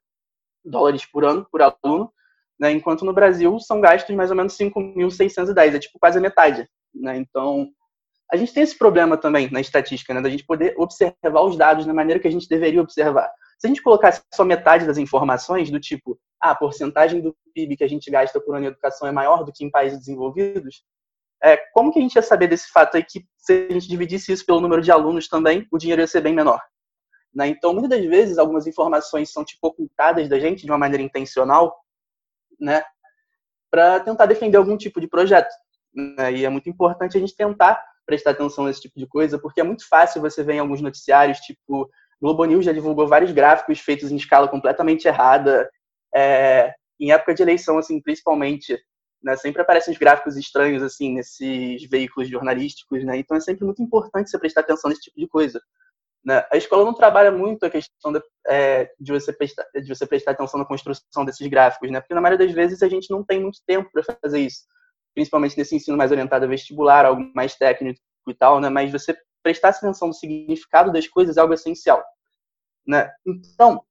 dólares 0.63 1.05
por 1.05 1.25
ano 1.25 1.47
por 1.51 1.61
aluno, 1.61 2.11
né? 2.59 2.71
enquanto 2.71 3.05
no 3.05 3.13
Brasil 3.13 3.59
são 3.59 3.81
gastos 3.81 4.15
mais 4.15 4.29
ou 4.29 4.35
menos 4.35 4.57
5.610, 4.57 5.75
é 5.75 5.79
tipo 5.79 5.99
quase 5.99 6.17
a 6.17 6.21
metade. 6.21 6.69
Né? 6.93 7.17
Então, 7.17 7.69
a 8.33 8.35
gente 8.35 8.51
tem 8.51 8.63
esse 8.63 8.75
problema 8.75 9.15
também 9.15 9.47
na 9.51 9.61
estatística, 9.61 10.11
né? 10.11 10.19
da 10.19 10.27
gente 10.27 10.43
poder 10.43 10.73
observar 10.75 11.41
os 11.43 11.55
dados 11.55 11.85
da 11.85 11.93
maneira 11.93 12.19
que 12.19 12.27
a 12.27 12.31
gente 12.31 12.49
deveria 12.49 12.81
observar. 12.81 13.31
Se 13.59 13.67
a 13.67 13.69
gente 13.69 13.83
colocasse 13.83 14.23
só 14.33 14.43
metade 14.43 14.87
das 14.87 14.97
informações, 14.97 15.69
do 15.69 15.79
tipo, 15.79 16.19
ah, 16.41 16.49
a 16.49 16.55
porcentagem 16.55 17.21
do 17.21 17.35
PIB 17.53 17.77
que 17.77 17.83
a 17.83 17.87
gente 17.87 18.09
gasta 18.09 18.41
por 18.41 18.55
ano 18.55 18.65
em 18.65 18.69
educação 18.69 19.07
é 19.07 19.11
maior 19.11 19.43
do 19.43 19.53
que 19.53 19.63
em 19.63 19.69
países 19.69 19.99
desenvolvidos, 19.99 20.83
é, 21.43 21.57
como 21.73 21.93
que 21.93 21.99
a 21.99 22.01
gente 22.01 22.15
ia 22.15 22.23
saber 22.23 22.47
desse 22.47 22.71
fato 22.71 22.97
aí 22.97 23.03
que 23.03 23.23
se 23.37 23.67
a 23.69 23.73
gente 23.73 23.87
dividisse 23.87 24.31
isso 24.31 24.43
pelo 24.47 24.59
número 24.59 24.81
de 24.81 24.91
alunos 24.91 25.27
também, 25.27 25.67
o 25.71 25.77
dinheiro 25.77 26.01
ia 26.01 26.07
ser 26.07 26.21
bem 26.21 26.33
menor? 26.33 26.59
Né? 27.31 27.49
Então, 27.49 27.71
muitas 27.71 27.91
das 27.91 28.03
vezes, 28.03 28.39
algumas 28.39 28.65
informações 28.65 29.31
são 29.31 29.45
tipo 29.45 29.67
ocultadas 29.67 30.27
da 30.27 30.39
gente 30.39 30.65
de 30.65 30.71
uma 30.71 30.77
maneira 30.79 31.03
intencional, 31.03 31.75
né, 32.59 32.83
para 33.69 33.99
tentar 33.99 34.25
defender 34.25 34.57
algum 34.57 34.75
tipo 34.75 34.99
de 34.99 35.07
projeto. 35.07 35.53
Né? 35.93 36.33
E 36.33 36.45
é 36.45 36.49
muito 36.49 36.67
importante 36.67 37.15
a 37.15 37.19
gente 37.19 37.35
tentar 37.35 37.92
prestar 38.05 38.31
atenção 38.31 38.65
nesse 38.65 38.81
tipo 38.81 38.99
de 38.99 39.07
coisa, 39.07 39.39
porque 39.39 39.61
é 39.61 39.63
muito 39.63 39.87
fácil 39.87 40.21
você 40.21 40.43
ver 40.43 40.53
em 40.53 40.59
alguns 40.59 40.81
noticiários, 40.81 41.39
tipo, 41.39 41.89
Globo 42.21 42.45
News 42.45 42.65
já 42.65 42.71
divulgou 42.71 43.07
vários 43.07 43.31
gráficos 43.31 43.79
feitos 43.79 44.11
em 44.11 44.15
escala 44.15 44.47
completamente 44.47 45.07
errada. 45.07 45.69
É, 46.15 46.73
em 46.99 47.11
época 47.11 47.33
de 47.33 47.41
eleição, 47.41 47.77
assim, 47.77 48.01
principalmente, 48.01 48.79
né, 49.21 49.35
sempre 49.35 49.61
aparecem 49.61 49.93
os 49.93 49.99
gráficos 49.99 50.37
estranhos, 50.37 50.81
assim, 50.83 51.13
nesses 51.13 51.87
veículos 51.89 52.29
jornalísticos, 52.29 53.03
né? 53.03 53.17
Então 53.17 53.35
é 53.35 53.39
sempre 53.39 53.65
muito 53.65 53.81
importante 53.81 54.29
você 54.29 54.39
prestar 54.39 54.61
atenção 54.61 54.89
nesse 54.89 55.01
tipo 55.01 55.19
de 55.19 55.27
coisa. 55.27 55.61
Né? 56.23 56.45
A 56.49 56.55
escola 56.55 56.85
não 56.85 56.93
trabalha 56.93 57.31
muito 57.31 57.65
a 57.65 57.69
questão 57.69 58.13
de, 58.13 58.21
é, 58.47 58.89
de, 58.97 59.11
você 59.11 59.33
prestar, 59.33 59.65
de 59.73 59.93
você 59.93 60.05
prestar 60.05 60.31
atenção 60.31 60.57
na 60.57 60.65
construção 60.65 61.25
desses 61.25 61.45
gráficos, 61.47 61.91
né? 61.91 61.99
Porque 61.99 62.13
na 62.13 62.21
maioria 62.21 62.45
das 62.45 62.55
vezes 62.55 62.81
a 62.81 62.87
gente 62.87 63.11
não 63.11 63.23
tem 63.23 63.41
muito 63.41 63.59
tempo 63.67 63.89
para 63.91 64.03
fazer 64.21 64.39
isso, 64.39 64.63
principalmente 65.13 65.57
nesse 65.57 65.75
ensino 65.75 65.97
mais 65.97 66.11
orientado 66.11 66.45
a 66.45 66.47
vestibular, 66.47 67.05
algo 67.05 67.31
mais 67.35 67.55
técnico 67.55 67.99
e 68.27 68.33
tal, 68.33 68.59
né? 68.59 68.69
Mas 68.69 68.91
você 68.91 69.15
prestar 69.41 69.69
atenção 69.69 70.07
no 70.07 70.13
significado 70.13 70.91
das 70.91 71.07
coisas 71.07 71.37
é 71.37 71.41
algo 71.41 71.53
essencial, 71.53 72.03
né? 72.85 73.11
Então, 73.25 73.83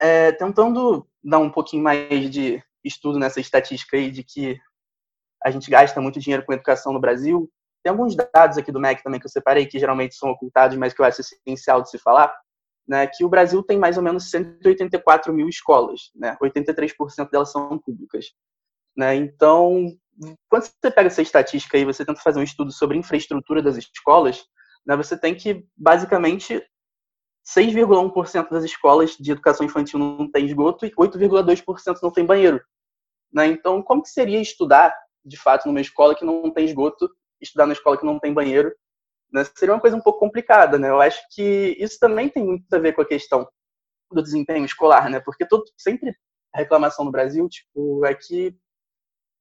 é, 0.00 0.32
tentando 0.32 1.06
dar 1.22 1.38
um 1.38 1.50
pouquinho 1.50 1.82
mais 1.82 2.30
de 2.30 2.62
estudo 2.84 3.18
nessa 3.18 3.40
estatística 3.40 3.96
aí 3.96 4.10
de 4.10 4.24
que 4.24 4.58
a 5.44 5.50
gente 5.50 5.70
gasta 5.70 6.00
muito 6.00 6.20
dinheiro 6.20 6.44
com 6.44 6.52
educação 6.52 6.92
no 6.92 7.00
Brasil, 7.00 7.50
tem 7.82 7.90
alguns 7.90 8.14
dados 8.14 8.58
aqui 8.58 8.70
do 8.70 8.80
MEC 8.80 9.02
também 9.02 9.18
que 9.18 9.26
eu 9.26 9.30
separei, 9.30 9.66
que 9.66 9.78
geralmente 9.78 10.14
são 10.14 10.30
ocultados, 10.30 10.76
mas 10.76 10.94
que 10.94 11.00
eu 11.00 11.04
acho 11.04 11.20
essencial 11.20 11.82
de 11.82 11.90
se 11.90 11.98
falar, 11.98 12.32
né, 12.86 13.06
que 13.06 13.24
o 13.24 13.28
Brasil 13.28 13.62
tem 13.62 13.78
mais 13.78 13.96
ou 13.96 14.02
menos 14.02 14.30
184 14.30 15.32
mil 15.32 15.48
escolas, 15.48 16.10
né, 16.14 16.36
83% 16.40 17.30
delas 17.30 17.50
são 17.50 17.78
públicas. 17.78 18.26
Né, 18.96 19.16
então, 19.16 19.86
quando 20.48 20.64
você 20.64 20.90
pega 20.90 21.06
essa 21.08 21.22
estatística 21.22 21.76
e 21.78 21.84
você 21.84 22.04
tenta 22.04 22.20
fazer 22.20 22.38
um 22.40 22.44
estudo 22.44 22.70
sobre 22.72 22.98
infraestrutura 22.98 23.62
das 23.62 23.76
escolas, 23.76 24.44
né, 24.86 24.96
você 24.96 25.18
tem 25.18 25.34
que, 25.34 25.66
basicamente, 25.76 26.62
6,1% 27.44 28.50
das 28.50 28.64
escolas 28.64 29.16
de 29.16 29.32
educação 29.32 29.66
infantil 29.66 29.98
não 29.98 30.30
tem 30.30 30.46
esgoto 30.46 30.86
e 30.86 30.90
8,2% 30.92 31.98
não 32.02 32.10
tem 32.10 32.24
banheiro. 32.24 32.62
Né? 33.32 33.46
Então, 33.46 33.82
como 33.82 34.02
que 34.02 34.10
seria 34.10 34.40
estudar, 34.40 34.94
de 35.24 35.36
fato, 35.36 35.66
numa 35.66 35.80
escola 35.80 36.14
que 36.14 36.24
não 36.24 36.50
tem 36.50 36.64
esgoto 36.66 37.10
estudar 37.40 37.66
na 37.66 37.72
escola 37.72 37.98
que 37.98 38.06
não 38.06 38.20
tem 38.20 38.32
banheiro, 38.32 38.72
né, 39.32 39.44
seria 39.56 39.74
uma 39.74 39.80
coisa 39.80 39.96
um 39.96 40.00
pouco 40.00 40.20
complicada, 40.20 40.78
né? 40.78 40.90
Eu 40.90 41.00
acho 41.00 41.20
que 41.30 41.76
isso 41.80 41.98
também 41.98 42.28
tem 42.28 42.44
muito 42.44 42.72
a 42.72 42.78
ver 42.78 42.92
com 42.92 43.00
a 43.00 43.06
questão 43.06 43.48
do 44.12 44.22
desempenho 44.22 44.64
escolar, 44.64 45.08
né? 45.08 45.20
Porque 45.20 45.46
todo, 45.46 45.64
sempre 45.76 46.14
a 46.54 46.58
reclamação 46.58 47.04
no 47.04 47.10
Brasil, 47.10 47.48
tipo, 47.48 48.04
é 48.04 48.14
que 48.14 48.54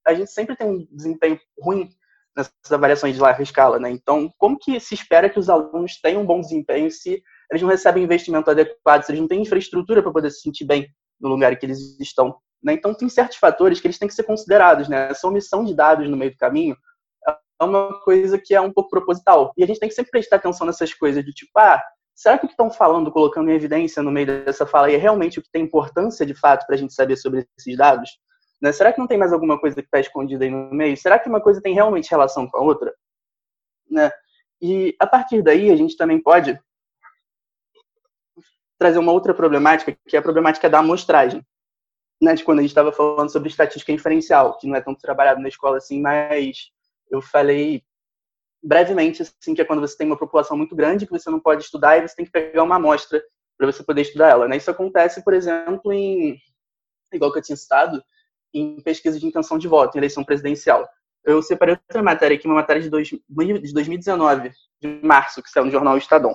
a 0.06 0.14
gente 0.14 0.32
sempre 0.32 0.56
tem 0.56 0.68
um 0.68 0.88
desempenho 0.92 1.40
ruim 1.60 1.90
nessas 2.36 2.72
avaliações 2.72 3.16
de 3.16 3.22
larga 3.22 3.44
escala, 3.44 3.80
né? 3.80 3.90
Então, 3.90 4.32
como 4.38 4.58
que 4.58 4.80
se 4.80 4.94
espera 4.94 5.30
que 5.30 5.40
os 5.40 5.50
alunos 5.50 6.00
tenham 6.00 6.22
um 6.22 6.26
bom 6.26 6.40
desempenho 6.40 6.90
se 6.90 7.22
eles 7.50 7.62
não 7.62 7.70
recebem 7.70 8.04
investimento 8.04 8.50
adequado, 8.50 9.04
se 9.04 9.12
eles 9.12 9.22
não 9.22 9.28
têm 9.28 9.42
infraestrutura 9.42 10.02
para 10.02 10.12
poder 10.12 10.32
se 10.32 10.42
sentir 10.42 10.66
bem 10.66 10.88
no 11.20 11.30
lugar 11.30 11.52
em 11.52 11.58
que 11.58 11.66
eles 11.66 12.00
estão? 12.00 12.38
Né? 12.64 12.74
Então, 12.74 12.94
tem 12.94 13.10
certos 13.10 13.38
fatores 13.38 13.82
que 13.82 13.88
eles 13.88 13.98
têm 13.98 14.08
que 14.08 14.14
ser 14.14 14.24
considerados, 14.24 14.88
né? 14.88 15.10
Essa 15.10 15.28
omissão 15.28 15.64
de 15.64 15.74
dados 15.74 16.10
no 16.10 16.16
meio 16.16 16.32
do 16.32 16.38
caminho 16.38 16.76
é 17.62 17.64
uma 17.64 18.00
coisa 18.02 18.40
que 18.40 18.56
é 18.56 18.62
um 18.62 18.72
pouco 18.72 18.90
proposital. 18.90 19.54
E 19.58 19.64
a 19.64 19.68
gente 19.68 19.80
tem 19.80 19.90
que 19.90 19.96
sempre 19.96 20.12
prestar 20.12 20.38
atenção 20.38 20.66
nessas 20.66 20.94
coisas 20.94 21.24
de 21.24 21.32
tipo, 21.32 21.52
ah, 21.60 21.82
será 22.16 22.38
que 22.38 22.46
o 22.46 22.48
que 22.48 22.54
estão 22.54 22.72
falando, 22.72 23.12
colocando 23.12 23.50
em 23.50 23.56
evidência 23.56 24.02
no 24.02 24.12
meio 24.12 24.28
dessa 24.28 24.66
fala 24.66 24.88
aí 24.88 24.96
é 24.96 24.98
realmente 24.98 25.40
o 25.40 25.42
que 25.44 25.52
tem 25.52 25.64
importância 25.64 26.26
de 26.26 26.34
fato 26.34 26.66
para 26.66 26.76
a 26.76 26.78
gente 26.78 26.94
saber 26.94 27.18
sobre 27.18 27.48
esses 27.58 27.78
dados? 27.78 28.10
Né? 28.62 28.72
Será 28.72 28.94
que 28.94 29.00
não 29.00 29.08
tem 29.08 29.18
mais 29.18 29.34
alguma 29.34 29.60
coisa 29.60 29.76
que 29.76 29.88
está 29.88 30.00
escondida 30.00 30.46
aí 30.46 30.52
no 30.52 30.72
meio? 30.72 30.96
Será 30.96 31.18
que 31.18 31.28
uma 31.28 31.42
coisa 31.42 31.62
tem 31.62 31.74
realmente 31.74 32.12
relação 32.12 32.48
com 32.48 32.58
a 32.58 32.62
outra? 32.62 32.94
Né? 33.90 34.12
E 34.62 34.96
a 35.00 35.08
partir 35.08 35.42
daí 35.42 35.72
a 35.72 35.76
gente 35.76 35.98
também 35.98 36.22
pode 36.22 36.60
trazer 38.78 39.00
uma 39.00 39.12
outra 39.12 39.34
problemática, 39.34 39.98
que 40.08 40.16
é 40.16 40.20
a 40.20 40.24
problemática 40.24 40.70
da 40.70 40.80
amostragem. 40.80 41.46
Né, 42.22 42.36
de 42.36 42.44
quando 42.44 42.60
a 42.60 42.62
gente 42.62 42.70
estava 42.70 42.92
falando 42.92 43.32
sobre 43.32 43.50
estatística 43.50 43.92
inferencial, 43.92 44.56
que 44.60 44.68
não 44.68 44.76
é 44.76 44.82
tanto 44.82 45.02
trabalhado 45.02 45.42
na 45.42 45.48
escola 45.48 45.78
assim, 45.78 46.00
mas 46.00 46.70
eu 47.10 47.20
falei 47.20 47.84
brevemente 48.64 49.24
assim 49.24 49.56
que 49.56 49.62
é 49.62 49.66
quando 49.66 49.80
você 49.80 49.98
tem 49.98 50.06
uma 50.06 50.18
população 50.18 50.56
muito 50.56 50.76
grande 50.76 51.08
que 51.08 51.12
você 51.12 51.32
não 51.32 51.40
pode 51.40 51.64
estudar 51.64 51.98
e 51.98 52.08
você 52.08 52.16
tem 52.16 52.26
que 52.26 52.32
pegar 52.32 52.62
uma 52.62 52.76
amostra 52.76 53.24
para 53.58 53.66
você 53.66 53.84
poder 53.84 54.02
estudar 54.02 54.30
ela. 54.30 54.48
Né? 54.48 54.58
Isso 54.58 54.70
acontece, 54.70 55.24
por 55.24 55.34
exemplo, 55.34 55.92
em 55.92 56.40
igual 57.12 57.32
que 57.32 57.40
eu 57.40 57.44
tinha 57.44 57.58
citado, 57.58 58.04
em 58.54 58.82
pesquisa 58.82 59.20
de 59.20 59.26
intenção 59.26 59.58
de 59.58 59.68
voto, 59.68 59.96
em 59.96 60.00
eleição 60.00 60.24
presidencial. 60.24 60.88
Eu 61.24 61.42
separei 61.42 61.76
outra 61.76 62.02
matéria 62.02 62.36
aqui, 62.36 62.48
uma 62.48 62.56
matéria 62.56 62.82
de, 62.82 62.90
dois, 62.90 63.08
de 63.08 63.74
2019, 63.74 64.52
de 64.82 65.00
março, 65.04 65.42
que 65.42 65.50
saiu 65.50 65.66
no 65.66 65.72
jornal 65.72 65.98
Estadão. 65.98 66.34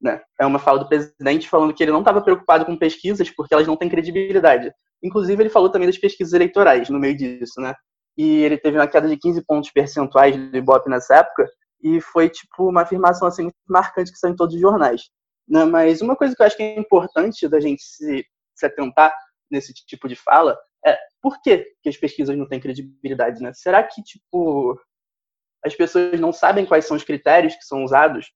Né? 0.00 0.20
É 0.40 0.46
uma 0.46 0.58
fala 0.58 0.78
do 0.78 0.88
presidente 0.88 1.48
falando 1.48 1.74
que 1.74 1.82
ele 1.82 1.92
não 1.92 2.00
estava 2.00 2.20
preocupado 2.20 2.64
com 2.64 2.76
pesquisas 2.76 3.30
porque 3.30 3.54
elas 3.54 3.66
não 3.66 3.76
têm 3.76 3.88
credibilidade. 3.88 4.72
Inclusive, 5.02 5.42
ele 5.42 5.50
falou 5.50 5.68
também 5.70 5.86
das 5.86 5.98
pesquisas 5.98 6.32
eleitorais 6.32 6.88
no 6.88 6.98
meio 6.98 7.16
disso, 7.16 7.60
né? 7.60 7.74
e 8.16 8.42
ele 8.42 8.56
teve 8.56 8.78
uma 8.78 8.86
queda 8.86 9.08
de 9.08 9.16
15 9.16 9.44
pontos 9.44 9.70
percentuais 9.70 10.36
do 10.36 10.56
Ibope 10.56 10.88
nessa 10.88 11.16
época, 11.16 11.48
e 11.82 12.00
foi 12.00 12.30
tipo 12.30 12.68
uma 12.68 12.82
afirmação 12.82 13.28
assim 13.28 13.42
muito 13.42 13.56
marcante 13.68 14.12
que 14.12 14.18
saiu 14.18 14.32
em 14.32 14.36
todos 14.36 14.54
os 14.54 14.60
jornais. 14.60 15.02
Né? 15.48 15.64
Mas 15.64 16.00
uma 16.00 16.16
coisa 16.16 16.34
que 16.34 16.40
eu 16.40 16.46
acho 16.46 16.56
que 16.56 16.62
é 16.62 16.78
importante 16.78 17.46
da 17.48 17.60
gente 17.60 17.82
se, 17.82 18.24
se 18.54 18.66
atentar 18.66 19.14
nesse 19.50 19.74
tipo 19.74 20.08
de 20.08 20.16
fala 20.16 20.56
é 20.86 20.96
por 21.24 21.40
que, 21.40 21.66
que 21.82 21.88
as 21.88 21.96
pesquisas 21.96 22.36
não 22.36 22.46
têm 22.46 22.60
credibilidade, 22.60 23.42
né? 23.42 23.50
Será 23.54 23.82
que 23.82 24.02
tipo 24.02 24.78
as 25.64 25.74
pessoas 25.74 26.20
não 26.20 26.34
sabem 26.34 26.66
quais 26.66 26.84
são 26.84 26.98
os 26.98 27.02
critérios 27.02 27.56
que 27.56 27.64
são 27.64 27.82
usados 27.82 28.30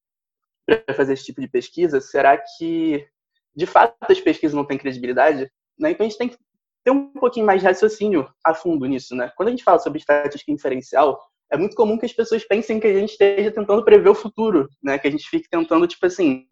para 0.65 0.95
fazer 0.95 1.13
esse 1.13 1.27
tipo 1.27 1.43
de 1.43 1.49
pesquisa? 1.49 2.01
Será 2.01 2.39
que 2.39 3.07
de 3.55 3.67
fato 3.67 3.95
as 4.09 4.19
pesquisas 4.19 4.55
não 4.55 4.65
têm 4.65 4.79
credibilidade? 4.79 5.53
Né? 5.79 5.91
Então 5.91 6.07
a 6.07 6.09
gente 6.09 6.17
tem 6.19 6.31
que 6.31 6.39
ter 6.83 6.91
um 6.91 7.13
pouquinho 7.13 7.45
mais 7.45 7.61
de 7.61 7.67
raciocínio 7.67 8.27
a 8.43 8.55
fundo 8.55 8.87
nisso, 8.87 9.15
né? 9.15 9.31
Quando 9.37 9.49
a 9.49 9.51
gente 9.51 9.65
fala 9.65 9.79
sobre 9.81 9.99
estatística 9.99 10.51
inferencial, 10.51 11.21
é 11.53 11.59
muito 11.59 11.77
comum 11.77 11.99
que 11.99 12.07
as 12.07 12.13
pessoas 12.15 12.43
pensem 12.43 12.81
que 12.81 12.87
a 12.87 12.95
gente 12.95 13.11
esteja 13.11 13.51
tentando 13.51 13.85
prever 13.85 14.09
o 14.09 14.15
futuro, 14.15 14.67
né? 14.83 14.99
Que 14.99 15.09
a 15.09 15.11
gente 15.11 15.29
fique 15.29 15.47
tentando, 15.51 15.87
tipo 15.87 16.07
assim, 16.07 16.47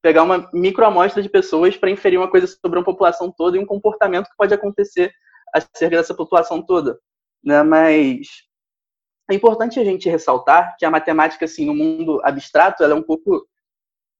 pegar 0.00 0.22
uma 0.22 0.48
microamostra 0.54 1.20
de 1.20 1.28
pessoas 1.28 1.76
para 1.76 1.90
inferir 1.90 2.16
uma 2.16 2.30
coisa 2.30 2.46
sobre 2.46 2.78
uma 2.78 2.84
população 2.84 3.34
toda 3.36 3.56
e 3.56 3.60
um 3.60 3.66
comportamento 3.66 4.28
que 4.28 4.36
pode 4.36 4.54
acontecer 4.54 5.12
acerca 5.54 5.96
dessa 5.96 6.14
população 6.14 6.62
toda, 6.64 6.98
né? 7.42 7.62
Mas 7.62 8.28
é 9.30 9.34
importante 9.34 9.78
a 9.78 9.84
gente 9.84 10.08
ressaltar 10.08 10.76
que 10.78 10.84
a 10.84 10.90
matemática, 10.90 11.44
assim, 11.44 11.64
no 11.64 11.74
mundo 11.74 12.20
abstrato, 12.24 12.82
ela 12.82 12.94
é 12.94 12.96
um 12.96 13.02
pouco 13.02 13.46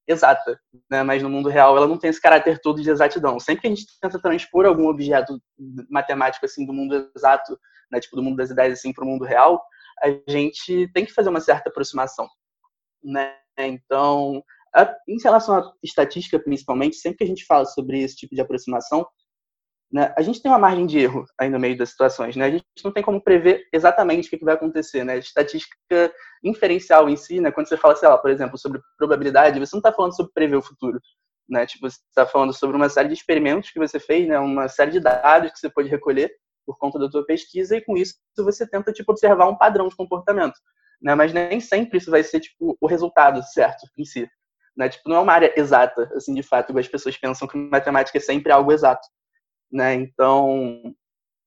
exata, 0.06 0.60
né? 0.90 1.02
mas 1.02 1.22
no 1.22 1.30
mundo 1.30 1.48
real 1.48 1.76
ela 1.76 1.86
não 1.86 1.98
tem 1.98 2.10
esse 2.10 2.20
caráter 2.20 2.60
todo 2.60 2.82
de 2.82 2.90
exatidão. 2.90 3.38
Sempre 3.38 3.62
que 3.62 3.66
a 3.68 3.70
gente 3.70 3.86
tenta 4.00 4.20
transpor 4.20 4.66
algum 4.66 4.88
objeto 4.88 5.40
matemático 5.88 6.44
assim 6.44 6.66
do 6.66 6.72
mundo 6.72 7.10
exato, 7.14 7.58
né? 7.90 8.00
tipo 8.00 8.16
do 8.16 8.22
mundo 8.22 8.36
das 8.36 8.50
ideias 8.50 8.78
assim 8.78 8.92
para 8.92 9.04
o 9.04 9.06
mundo 9.06 9.24
real, 9.24 9.62
a 10.02 10.08
gente 10.30 10.90
tem 10.92 11.04
que 11.04 11.12
fazer 11.12 11.28
uma 11.28 11.40
certa 11.40 11.68
aproximação, 11.68 12.28
né? 13.02 13.36
Então, 13.58 14.42
a, 14.74 14.94
em 15.06 15.20
relação 15.22 15.56
à 15.56 15.72
estatística 15.82 16.38
principalmente, 16.38 16.96
sempre 16.96 17.18
que 17.18 17.24
a 17.24 17.26
gente 17.26 17.44
fala 17.44 17.66
sobre 17.66 18.02
esse 18.02 18.16
tipo 18.16 18.34
de 18.34 18.40
aproximação, 18.40 19.06
né, 19.92 20.14
a 20.16 20.22
gente 20.22 20.40
tem 20.40 20.50
uma 20.50 20.58
margem 20.58 20.86
de 20.86 20.98
erro 21.00 21.26
aí 21.36 21.50
no 21.50 21.58
meio 21.58 21.76
das 21.76 21.90
situações, 21.90 22.36
né? 22.36 22.44
A 22.44 22.50
gente 22.50 22.64
não 22.84 22.92
tem 22.92 23.02
como 23.02 23.20
prever 23.20 23.66
exatamente 23.72 24.28
o 24.28 24.30
que, 24.30 24.44
vai 24.44 24.54
acontecer, 24.54 25.02
né? 25.04 25.18
Estatística 25.18 26.12
inferencial 26.44 27.08
em 27.08 27.16
si, 27.16 27.40
né? 27.40 27.50
Quando 27.50 27.68
você 27.68 27.76
fala, 27.76 27.96
sei 27.96 28.08
lá, 28.08 28.16
por 28.16 28.30
exemplo, 28.30 28.56
sobre 28.56 28.80
probabilidade, 28.96 29.58
você 29.58 29.74
não 29.74 29.80
está 29.80 29.92
falando 29.92 30.14
sobre 30.14 30.32
prever 30.32 30.56
o 30.56 30.62
futuro, 30.62 31.00
né? 31.48 31.66
Tipo, 31.66 31.90
você 31.90 31.98
está 32.08 32.24
falando 32.24 32.52
sobre 32.52 32.76
uma 32.76 32.88
série 32.88 33.08
de 33.08 33.14
experimentos 33.14 33.70
que 33.70 33.80
você 33.80 33.98
fez, 33.98 34.28
né? 34.28 34.38
Uma 34.38 34.68
série 34.68 34.92
de 34.92 35.00
dados 35.00 35.50
que 35.50 35.58
você 35.58 35.68
pode 35.68 35.88
recolher 35.88 36.32
por 36.64 36.78
conta 36.78 36.96
da 36.96 37.10
tua 37.10 37.26
pesquisa 37.26 37.76
e 37.76 37.80
com 37.80 37.96
isso 37.96 38.14
você 38.38 38.64
tenta, 38.68 38.92
tipo, 38.92 39.10
observar 39.10 39.48
um 39.48 39.56
padrão 39.56 39.88
de 39.88 39.96
comportamento, 39.96 40.54
né? 41.02 41.16
Mas 41.16 41.32
nem 41.32 41.58
sempre 41.58 41.98
isso 41.98 42.12
vai 42.12 42.22
ser, 42.22 42.38
tipo, 42.38 42.78
o 42.80 42.86
resultado 42.86 43.42
certo 43.42 43.88
em 43.98 44.04
si, 44.04 44.30
né? 44.76 44.88
Tipo, 44.88 45.08
não 45.08 45.16
é 45.16 45.20
uma 45.20 45.32
área 45.32 45.52
exata, 45.56 46.08
assim, 46.14 46.32
de 46.32 46.44
fato, 46.44 46.78
as 46.78 46.86
pessoas 46.86 47.16
pensam 47.16 47.48
que 47.48 47.58
matemática 47.58 48.18
é 48.18 48.20
sempre 48.20 48.52
algo 48.52 48.70
exato 48.70 49.04
né? 49.72 49.94
Então, 49.94 50.94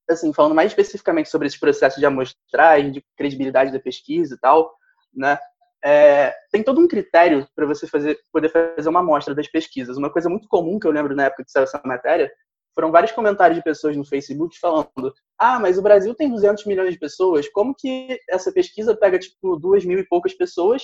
assim, 0.09 0.33
falando 0.33 0.55
mais 0.55 0.71
especificamente 0.71 1.29
sobre 1.29 1.47
esse 1.47 1.59
processo 1.59 1.99
de 1.99 2.05
amostragem, 2.05 2.91
de 2.91 3.03
credibilidade 3.17 3.71
da 3.71 3.79
pesquisa 3.79 4.35
e 4.35 4.37
tal, 4.37 4.73
né? 5.13 5.37
É, 5.85 6.33
tem 6.49 6.63
todo 6.63 6.79
um 6.79 6.87
critério 6.87 7.45
para 7.53 7.65
você 7.65 7.85
fazer, 7.85 8.17
poder 8.31 8.49
fazer 8.49 8.87
uma 8.87 9.01
amostra 9.01 9.35
das 9.35 9.49
pesquisas. 9.49 9.97
Uma 9.97 10.09
coisa 10.09 10.29
muito 10.29 10.47
comum 10.47 10.79
que 10.79 10.87
eu 10.87 10.91
lembro 10.91 11.15
na 11.15 11.25
época 11.25 11.43
de 11.43 11.51
saiu 11.51 11.63
essa 11.63 11.81
matéria 11.83 12.31
foram 12.73 12.91
vários 12.91 13.11
comentários 13.11 13.57
de 13.57 13.63
pessoas 13.63 13.95
no 13.95 14.05
Facebook 14.05 14.57
falando: 14.59 15.13
ah, 15.37 15.59
mas 15.59 15.77
o 15.77 15.81
Brasil 15.81 16.13
tem 16.15 16.29
200 16.29 16.65
milhões 16.65 16.93
de 16.93 16.99
pessoas, 16.99 17.47
como 17.49 17.75
que 17.75 18.19
essa 18.29 18.51
pesquisa 18.51 18.95
pega 18.95 19.19
tipo 19.19 19.57
duas 19.57 19.85
mil 19.85 19.99
e 19.99 20.07
poucas 20.07 20.33
pessoas 20.33 20.83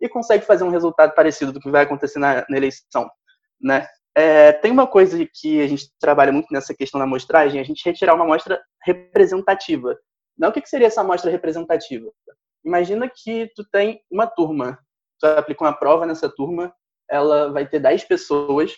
e 0.00 0.08
consegue 0.08 0.44
fazer 0.44 0.64
um 0.64 0.70
resultado 0.70 1.14
parecido 1.14 1.52
do 1.52 1.60
que 1.60 1.70
vai 1.70 1.84
acontecer 1.84 2.18
na, 2.18 2.44
na 2.48 2.56
eleição, 2.56 3.08
né? 3.60 3.86
É, 4.14 4.52
tem 4.52 4.72
uma 4.72 4.86
coisa 4.86 5.16
que 5.32 5.60
a 5.60 5.68
gente 5.68 5.90
trabalha 5.98 6.32
muito 6.32 6.48
nessa 6.52 6.74
questão 6.74 6.98
da 6.98 7.04
amostragem, 7.04 7.60
a 7.60 7.64
gente 7.64 7.84
retirar 7.84 8.14
uma 8.14 8.24
amostra 8.24 8.60
representativa. 8.82 9.96
Não 10.36 10.48
o 10.48 10.52
que, 10.52 10.66
seria 10.66 10.86
essa 10.86 11.02
amostra 11.02 11.30
representativa? 11.30 12.10
Imagina 12.64 13.08
que 13.08 13.50
tu 13.54 13.64
tem 13.70 14.02
uma 14.10 14.26
turma, 14.26 14.78
tu 15.18 15.26
aplica 15.26 15.64
uma 15.64 15.72
prova 15.72 16.06
nessa 16.06 16.28
turma, 16.28 16.74
ela 17.08 17.52
vai 17.52 17.66
ter 17.66 17.78
10 17.78 18.04
pessoas, 18.04 18.76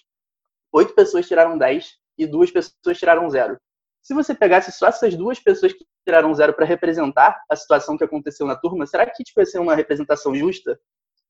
oito 0.72 0.94
pessoas 0.94 1.26
tiraram 1.26 1.56
10 1.56 1.92
e 2.18 2.26
duas 2.26 2.50
pessoas 2.50 2.98
tiraram 2.98 3.28
zero. 3.28 3.58
Se 4.02 4.14
você 4.14 4.34
pegasse 4.34 4.72
só 4.72 4.88
essas 4.88 5.14
duas 5.14 5.38
pessoas 5.38 5.72
que 5.72 5.86
tiraram 6.04 6.34
zero 6.34 6.52
para 6.52 6.66
representar 6.66 7.40
a 7.48 7.54
situação 7.54 7.96
que 7.96 8.04
aconteceu 8.04 8.46
na 8.46 8.56
turma, 8.56 8.86
será 8.86 9.06
que 9.08 9.22
tipo, 9.22 9.40
ia 9.40 9.46
ser 9.46 9.60
uma 9.60 9.74
representação 9.74 10.34
justa? 10.34 10.78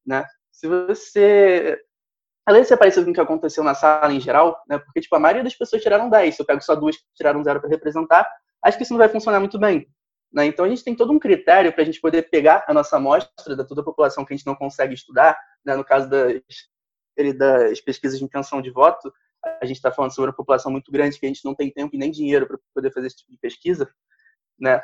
Né? 0.05 0.25
Se 0.51 0.67
você 0.67 1.79
além 2.47 2.63
de 2.63 2.69
ser 2.69 2.77
parecido 2.77 3.05
com 3.05 3.13
o 3.13 3.15
que 3.15 3.21
aconteceu 3.21 3.63
na 3.63 3.75
sala 3.75 4.13
em 4.13 4.21
geral, 4.21 4.61
né? 4.69 4.79
Porque, 4.79 5.01
tipo, 5.01 5.15
a 5.15 5.21
maioria 5.21 5.45
das 5.45 5.55
pessoas 5.55 5.83
tiraram 5.83 6.11
10. 6.11 6.35
Se 6.35 6.43
eu 6.43 6.47
pego 6.47 6.61
só 6.61 6.75
duas 6.75 6.97
que 6.97 7.05
tiraram 7.15 7.43
zero 7.43 7.61
para 7.61 7.71
representar, 7.71 8.29
acho 8.63 8.77
que 8.77 8.83
isso 8.83 8.93
não 8.93 8.99
vai 8.99 9.09
funcionar 9.09 9.41
muito 9.41 9.59
bem. 9.59 9.89
Né? 10.33 10.47
Então, 10.47 10.65
a 10.65 10.69
gente 10.69 10.83
tem 10.83 10.95
todo 10.95 11.13
um 11.13 11.19
critério 11.19 11.73
para 11.73 11.83
a 11.83 11.85
gente 11.85 12.01
poder 12.01 12.29
pegar 12.31 12.65
a 12.67 12.75
nossa 12.75 12.97
amostra 12.97 13.55
da 13.55 13.65
toda 13.65 13.83
a 13.83 13.85
população 13.85 14.25
que 14.25 14.33
a 14.33 14.37
gente 14.37 14.47
não 14.47 14.55
consegue 14.55 14.95
estudar, 14.95 15.39
né? 15.65 15.77
no 15.77 15.85
caso 15.85 16.09
das, 16.09 16.41
das 17.37 17.81
pesquisas 17.81 18.19
de 18.19 18.25
intenção 18.25 18.63
de 18.63 18.71
voto, 18.71 19.13
a 19.61 19.67
gente 19.67 19.77
está 19.77 19.93
falando 19.93 20.15
sobre 20.15 20.31
uma 20.31 20.37
população 20.37 20.71
muito 20.71 20.91
grande 20.91 21.19
que 21.19 21.27
a 21.27 21.29
gente 21.29 21.45
não 21.45 21.55
tem 21.55 21.71
tempo 21.71 21.95
e 21.95 21.99
nem 21.99 22.11
dinheiro 22.11 22.47
para 22.47 22.59
poder 22.75 22.93
fazer 22.93 23.09
esse 23.09 23.19
tipo 23.19 23.31
de 23.31 23.39
pesquisa, 23.39 23.89
né? 24.59 24.81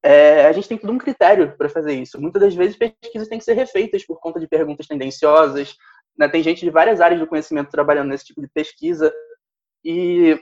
É, 0.00 0.46
a 0.46 0.52
gente 0.52 0.68
tem 0.68 0.78
todo 0.78 0.92
um 0.92 0.98
critério 0.98 1.56
para 1.56 1.68
fazer 1.68 1.92
isso. 1.92 2.20
Muitas 2.20 2.40
das 2.40 2.54
vezes 2.54 2.76
pesquisas 2.76 3.26
têm 3.26 3.38
que 3.38 3.44
ser 3.44 3.54
refeitas 3.54 4.06
por 4.06 4.20
conta 4.20 4.38
de 4.38 4.46
perguntas 4.46 4.86
tendenciosas, 4.86 5.76
né? 6.18 6.28
Tem 6.28 6.42
gente 6.42 6.64
de 6.64 6.70
várias 6.70 7.00
áreas 7.00 7.20
do 7.20 7.26
conhecimento 7.26 7.70
trabalhando 7.70 8.08
nesse 8.08 8.26
tipo 8.26 8.40
de 8.40 8.48
pesquisa 8.48 9.14
e 9.84 10.38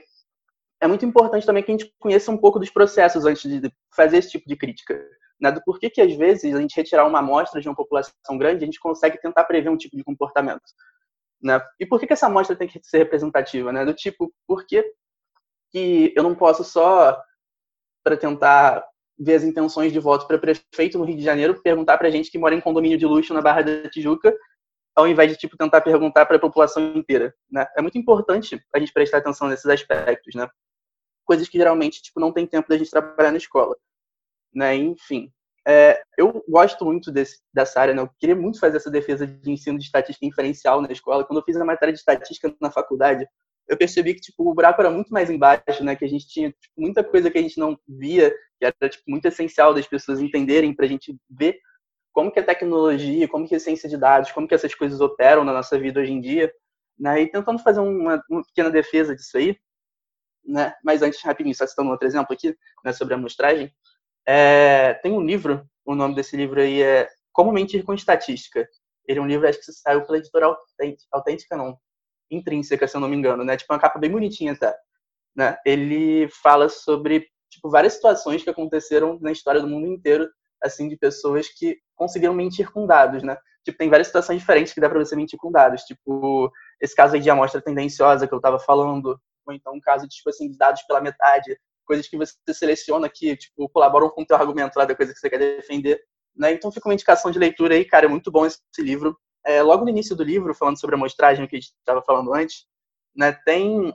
é 0.81 0.87
muito 0.87 1.05
importante 1.05 1.45
também 1.45 1.63
que 1.63 1.71
a 1.71 1.77
gente 1.77 1.93
conheça 1.99 2.31
um 2.31 2.37
pouco 2.37 2.59
dos 2.59 2.69
processos 2.69 3.25
antes 3.25 3.43
de 3.43 3.71
fazer 3.95 4.17
esse 4.17 4.31
tipo 4.31 4.47
de 4.47 4.55
crítica. 4.55 4.99
Né? 5.39 5.51
Do 5.51 5.61
porquê 5.63 5.89
que, 5.89 6.01
às 6.01 6.13
vezes, 6.15 6.53
a 6.53 6.59
gente 6.59 6.75
retirar 6.75 7.05
uma 7.05 7.19
amostra 7.19 7.61
de 7.61 7.67
uma 7.67 7.75
população 7.75 8.37
grande, 8.37 8.63
a 8.63 8.65
gente 8.65 8.79
consegue 8.79 9.19
tentar 9.19 9.43
prever 9.45 9.69
um 9.69 9.77
tipo 9.77 9.95
de 9.95 10.03
comportamento. 10.03 10.63
Né? 11.41 11.61
E 11.79 11.85
por 11.85 11.99
que, 11.99 12.07
que 12.07 12.13
essa 12.13 12.27
amostra 12.27 12.55
tem 12.55 12.67
que 12.67 12.79
ser 12.83 12.99
representativa? 12.99 13.71
Né? 13.71 13.85
Do 13.85 13.93
tipo, 13.93 14.31
por 14.47 14.65
que, 14.65 14.83
que 15.71 16.13
eu 16.15 16.23
não 16.23 16.35
posso 16.35 16.63
só, 16.63 17.19
para 18.03 18.17
tentar 18.17 18.83
ver 19.17 19.35
as 19.35 19.43
intenções 19.43 19.91
de 19.91 19.99
voto 19.99 20.27
para 20.27 20.37
prefeito 20.37 20.97
no 20.97 21.05
Rio 21.05 21.17
de 21.17 21.23
Janeiro, 21.23 21.59
perguntar 21.61 21.97
para 21.97 22.09
gente 22.09 22.29
que 22.29 22.37
mora 22.37 22.53
em 22.53 22.61
condomínio 22.61 22.97
de 22.97 23.05
luxo 23.05 23.33
na 23.33 23.41
Barra 23.41 23.63
da 23.63 23.89
Tijuca 23.89 24.35
ao 24.97 25.07
invés 25.07 25.31
de 25.31 25.37
tipo 25.37 25.55
tentar 25.55 25.79
perguntar 25.81 26.25
para 26.25 26.37
a 26.37 26.39
população 26.39 26.95
inteira, 26.95 27.31
né? 27.51 27.67
É 27.77 27.81
muito 27.83 27.99
importante 27.99 28.59
a 28.73 28.79
gente 28.79 28.91
prestar 28.91 29.19
atenção 29.19 29.47
nesses 29.47 29.67
aspectos, 29.67 30.33
né? 30.33 30.49
Coisas 31.23 31.47
que 31.47 31.55
geralmente 31.55 32.01
tipo 32.01 32.19
não 32.19 32.33
tem 32.33 32.47
tempo 32.47 32.67
da 32.67 32.75
gente 32.75 32.89
trabalhar 32.89 33.31
na 33.31 33.37
escola, 33.37 33.77
né? 34.51 34.75
Enfim, 34.75 35.31
é, 35.67 36.01
eu 36.17 36.43
gosto 36.49 36.83
muito 36.83 37.11
desse, 37.11 37.39
dessa 37.53 37.79
área, 37.79 37.93
né? 37.93 38.01
Eu 38.01 38.09
queria 38.17 38.35
muito 38.35 38.59
fazer 38.59 38.77
essa 38.77 38.89
defesa 38.89 39.27
de 39.27 39.51
ensino 39.51 39.77
de 39.77 39.85
estatística 39.85 40.25
inferencial 40.25 40.81
na 40.81 40.91
escola. 40.91 41.23
Quando 41.23 41.39
eu 41.39 41.45
fiz 41.45 41.55
a 41.57 41.65
matéria 41.65 41.93
de 41.93 41.99
estatística 41.99 42.51
na 42.59 42.71
faculdade, 42.71 43.27
eu 43.67 43.77
percebi 43.77 44.15
que 44.15 44.21
tipo 44.21 44.49
o 44.49 44.55
buraco 44.55 44.81
era 44.81 44.89
muito 44.89 45.13
mais 45.13 45.29
embaixo, 45.29 45.83
né? 45.83 45.95
Que 45.95 46.05
a 46.05 46.09
gente 46.09 46.27
tinha 46.27 46.49
tipo, 46.49 46.73
muita 46.75 47.03
coisa 47.03 47.29
que 47.29 47.37
a 47.37 47.41
gente 47.41 47.59
não 47.59 47.77
via, 47.87 48.31
que 48.31 48.65
era 48.65 48.89
tipo 48.89 49.03
muito 49.05 49.27
essencial 49.27 49.75
das 49.75 49.85
pessoas 49.85 50.19
entenderem 50.19 50.73
para 50.73 50.85
a 50.85 50.89
gente 50.89 51.15
ver 51.29 51.59
como 52.11 52.31
que 52.31 52.39
a 52.39 52.43
tecnologia, 52.43 53.27
como 53.27 53.47
que 53.47 53.55
a 53.55 53.59
ciência 53.59 53.87
de 53.87 53.97
dados, 53.97 54.31
como 54.31 54.47
que 54.47 54.55
essas 54.55 54.73
coisas 54.73 54.99
operam 55.01 55.43
na 55.43 55.53
nossa 55.53 55.77
vida 55.77 55.99
hoje 55.99 56.11
em 56.11 56.21
dia, 56.21 56.51
né? 56.97 57.21
E 57.21 57.27
tentando 57.31 57.59
fazer 57.59 57.79
uma, 57.79 58.21
uma 58.29 58.43
pequena 58.43 58.69
defesa 58.69 59.15
disso 59.15 59.37
aí, 59.37 59.57
né? 60.45 60.73
Mas 60.83 61.01
antes, 61.01 61.21
rapidinho, 61.21 61.55
só 61.55 61.67
citando 61.67 61.91
outro 61.91 62.07
exemplo 62.07 62.33
aqui, 62.33 62.55
né, 62.83 62.93
sobre 62.93 63.13
a 63.13 63.17
amostragem, 63.17 63.71
é, 64.25 64.93
tem 64.95 65.11
um 65.11 65.21
livro, 65.21 65.65
o 65.85 65.95
nome 65.95 66.15
desse 66.15 66.35
livro 66.35 66.59
aí 66.59 66.81
é 66.81 67.07
Como 67.31 67.51
Mentir 67.51 67.83
com 67.83 67.93
Estatística. 67.93 68.67
Ele 69.07 69.19
é 69.19 69.21
um 69.21 69.27
livro, 69.27 69.47
acho 69.47 69.59
que 69.59 69.71
saiu 69.71 70.05
pela 70.05 70.17
editora 70.17 70.53
Autêntica, 71.13 71.55
não, 71.55 71.77
Intrínseca, 72.29 72.87
se 72.87 72.97
eu 72.97 73.01
não 73.01 73.07
me 73.07 73.15
engano, 73.15 73.43
né? 73.43 73.55
Tipo, 73.55 73.73
uma 73.73 73.79
capa 73.79 73.99
bem 73.99 74.11
bonitinha 74.11 74.51
até. 74.51 74.75
Né? 75.35 75.57
Ele 75.65 76.27
fala 76.43 76.67
sobre, 76.67 77.29
tipo, 77.49 77.69
várias 77.69 77.93
situações 77.93 78.43
que 78.43 78.49
aconteceram 78.49 79.17
na 79.21 79.31
história 79.31 79.61
do 79.61 79.67
mundo 79.67 79.87
inteiro, 79.87 80.29
assim, 80.61 80.89
de 80.89 80.97
pessoas 80.97 81.47
que 81.47 81.77
conseguiram 81.97 82.33
mentir 82.33 82.71
com 82.71 82.85
dados, 82.85 83.23
né? 83.23 83.37
Tipo, 83.65 83.77
tem 83.77 83.89
várias 83.89 84.07
situações 84.07 84.39
diferentes 84.39 84.71
que 84.71 84.79
dá 84.79 84.89
para 84.89 84.99
você 84.99 85.15
mentir 85.15 85.37
com 85.37 85.51
dados. 85.51 85.81
Tipo, 85.81 86.49
esse 86.79 86.95
caso 86.95 87.15
aí 87.15 87.19
de 87.19 87.29
amostra 87.29 87.61
tendenciosa 87.61 88.25
que 88.25 88.33
eu 88.33 88.37
estava 88.37 88.59
falando, 88.59 89.19
ou 89.45 89.53
então 89.53 89.73
um 89.73 89.81
caso 89.81 90.07
de, 90.07 90.15
tipo 90.15 90.29
assim, 90.29 90.49
dados 90.55 90.83
pela 90.83 91.01
metade, 91.01 91.59
coisas 91.85 92.07
que 92.07 92.17
você 92.17 92.33
seleciona 92.53 93.09
que, 93.09 93.35
tipo, 93.35 93.67
colaboram 93.69 94.09
com 94.09 94.21
o 94.21 94.25
teu 94.25 94.37
argumento 94.37 94.77
lá 94.77 94.85
da 94.85 94.95
coisa 94.95 95.13
que 95.13 95.19
você 95.19 95.29
quer 95.29 95.39
defender, 95.39 95.99
né? 96.35 96.53
Então 96.53 96.71
fica 96.71 96.87
uma 96.87 96.93
indicação 96.93 97.31
de 97.31 97.39
leitura 97.39 97.75
aí, 97.75 97.83
cara, 97.83 98.05
é 98.05 98.09
muito 98.09 98.31
bom 98.31 98.45
esse 98.45 98.61
livro. 98.79 99.17
É, 99.45 99.61
logo 99.61 99.83
no 99.83 99.89
início 99.89 100.15
do 100.15 100.23
livro, 100.23 100.53
falando 100.53 100.79
sobre 100.79 100.95
a 100.95 100.97
amostragem 100.97 101.47
que 101.47 101.55
a 101.55 101.59
gente 101.59 101.71
estava 101.71 102.01
falando 102.01 102.33
antes, 102.33 102.65
né, 103.15 103.31
tem 103.45 103.93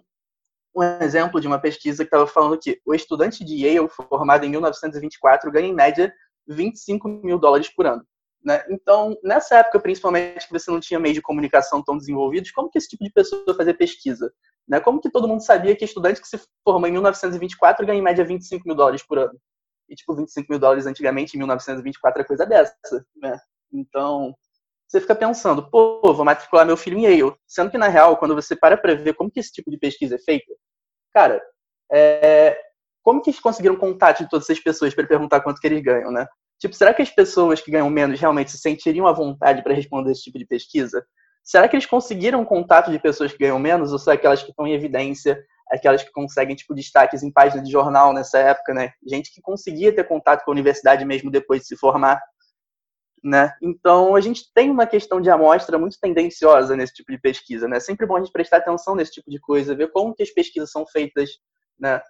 um 0.74 0.82
exemplo 1.02 1.40
de 1.40 1.46
uma 1.46 1.60
pesquisa 1.60 2.02
que 2.02 2.08
estava 2.08 2.26
falando 2.26 2.58
que 2.58 2.80
o 2.84 2.94
estudante 2.94 3.44
de 3.44 3.66
Yale, 3.66 3.88
formado 3.88 4.44
em 4.44 4.50
1924, 4.50 5.52
ganha 5.52 5.68
em 5.68 5.74
média 5.74 6.12
25 6.46 7.09
mil 7.09 7.38
dólares 7.38 7.68
por 7.68 7.87
ano. 7.87 8.05
Né? 8.44 8.64
Então, 8.70 9.16
nessa 9.22 9.59
época, 9.59 9.78
principalmente, 9.78 10.46
que 10.46 10.52
você 10.52 10.70
não 10.70 10.81
tinha 10.81 10.98
meio 10.98 11.14
de 11.14 11.22
comunicação 11.22 11.83
tão 11.83 11.96
desenvolvidos, 11.96 12.50
como 12.50 12.68
que 12.68 12.78
esse 12.78 12.88
tipo 12.88 13.05
de 13.05 13.12
pessoa 13.12 13.55
fazia 13.57 13.74
pesquisa? 13.74 14.33
Né? 14.68 14.81
Como 14.81 15.00
que 15.00 15.11
todo 15.11 15.28
mundo 15.28 15.44
sabia 15.44 15.76
que 15.76 15.85
estudante 15.85 16.20
que 16.20 16.28
se 16.28 16.40
formou 16.64 16.88
em 16.88 16.92
1924 16.92 17.87
ganha 17.87 17.98
em 17.98 18.02
média 18.02 18.24
25 18.24 18.66
mil 18.66 18.76
dólares 18.76 19.02
por 19.02 19.18
ano? 19.18 19.38
E, 19.88 19.94
tipo, 19.94 20.14
25 20.14 20.46
mil 20.50 20.59
dólares 20.59 20.87
antigamente, 20.87 21.37
em 21.37 21.38
1924, 21.38 22.22
é 22.22 22.24
coisa 22.24 22.46
dessa, 22.46 23.07
né? 23.16 23.38
Então, 23.72 24.35
você 24.88 25.00
fica 25.00 25.14
pensando, 25.14 25.70
pô, 25.70 26.00
vou 26.02 26.24
matricular 26.24 26.66
meu 26.66 26.76
filho 26.76 26.98
em 26.98 27.05
Yale. 27.05 27.35
Sendo 27.46 27.70
que, 27.70 27.78
na 27.78 27.88
real, 27.88 28.16
quando 28.16 28.35
você 28.35 28.57
para 28.57 28.76
para 28.76 28.94
ver 28.94 29.14
como 29.14 29.31
que 29.31 29.40
esse 29.40 29.52
tipo 29.52 29.70
de 29.70 29.78
pesquisa 29.78 30.16
é 30.16 30.18
feita, 30.18 30.52
cara, 31.12 31.42
é, 31.90 32.59
como 33.02 33.20
que 33.20 33.30
eles 33.30 33.40
conseguiram 33.40 33.76
contato 33.76 34.22
de 34.22 34.30
todas 34.30 34.48
essas 34.48 34.62
pessoas 34.62 34.94
para 34.94 35.06
perguntar 35.06 35.40
quanto 35.40 35.60
que 35.60 35.66
eles 35.66 35.82
ganham, 35.82 36.10
né? 36.10 36.26
Tipo, 36.58 36.74
será 36.74 36.94
que 36.94 37.02
as 37.02 37.10
pessoas 37.10 37.60
que 37.60 37.70
ganham 37.70 37.90
menos 37.90 38.20
realmente 38.20 38.52
se 38.52 38.58
sentiriam 38.58 39.06
à 39.06 39.12
vontade 39.12 39.62
para 39.62 39.74
responder 39.74 40.12
esse 40.12 40.22
tipo 40.22 40.38
de 40.38 40.46
pesquisa? 40.46 41.04
Será 41.42 41.68
que 41.68 41.74
eles 41.74 41.86
conseguiram 41.86 42.44
contato 42.44 42.90
de 42.90 43.00
pessoas 43.00 43.32
que 43.32 43.38
ganham 43.38 43.58
menos 43.58 43.92
ou 43.92 43.98
são 43.98 44.12
aquelas 44.12 44.42
que 44.42 44.50
estão 44.50 44.66
em 44.66 44.72
evidência, 44.72 45.42
aquelas 45.72 46.04
que 46.04 46.12
conseguem 46.12 46.54
tipo 46.54 46.74
destaques 46.74 47.22
em 47.22 47.32
páginas 47.32 47.66
de 47.66 47.72
jornal 47.72 48.12
nessa 48.12 48.38
época, 48.38 48.72
né? 48.72 48.92
Gente 49.04 49.32
que 49.34 49.40
conseguia 49.40 49.92
ter 49.92 50.04
contato 50.04 50.44
com 50.44 50.52
a 50.52 50.54
universidade 50.54 51.04
mesmo 51.04 51.30
depois 51.30 51.62
de 51.62 51.66
se 51.66 51.76
formar, 51.76 52.20
né? 53.24 53.52
Então 53.60 54.14
a 54.14 54.20
gente 54.20 54.52
tem 54.54 54.70
uma 54.70 54.86
questão 54.86 55.20
de 55.20 55.30
amostra 55.30 55.78
muito 55.78 55.98
tendenciosa 56.00 56.76
nesse 56.76 56.94
tipo 56.94 57.10
de 57.10 57.18
pesquisa, 57.18 57.66
né? 57.66 57.78
É 57.78 57.80
sempre 57.80 58.06
bom 58.06 58.16
a 58.16 58.20
gente 58.20 58.32
prestar 58.32 58.58
atenção 58.58 58.94
nesse 58.94 59.12
tipo 59.12 59.30
de 59.30 59.40
coisa, 59.40 59.74
ver 59.74 59.90
como 59.90 60.14
que 60.14 60.22
as 60.22 60.30
pesquisas 60.30 60.70
são 60.70 60.86
feitas, 60.86 61.30
né? 61.78 62.00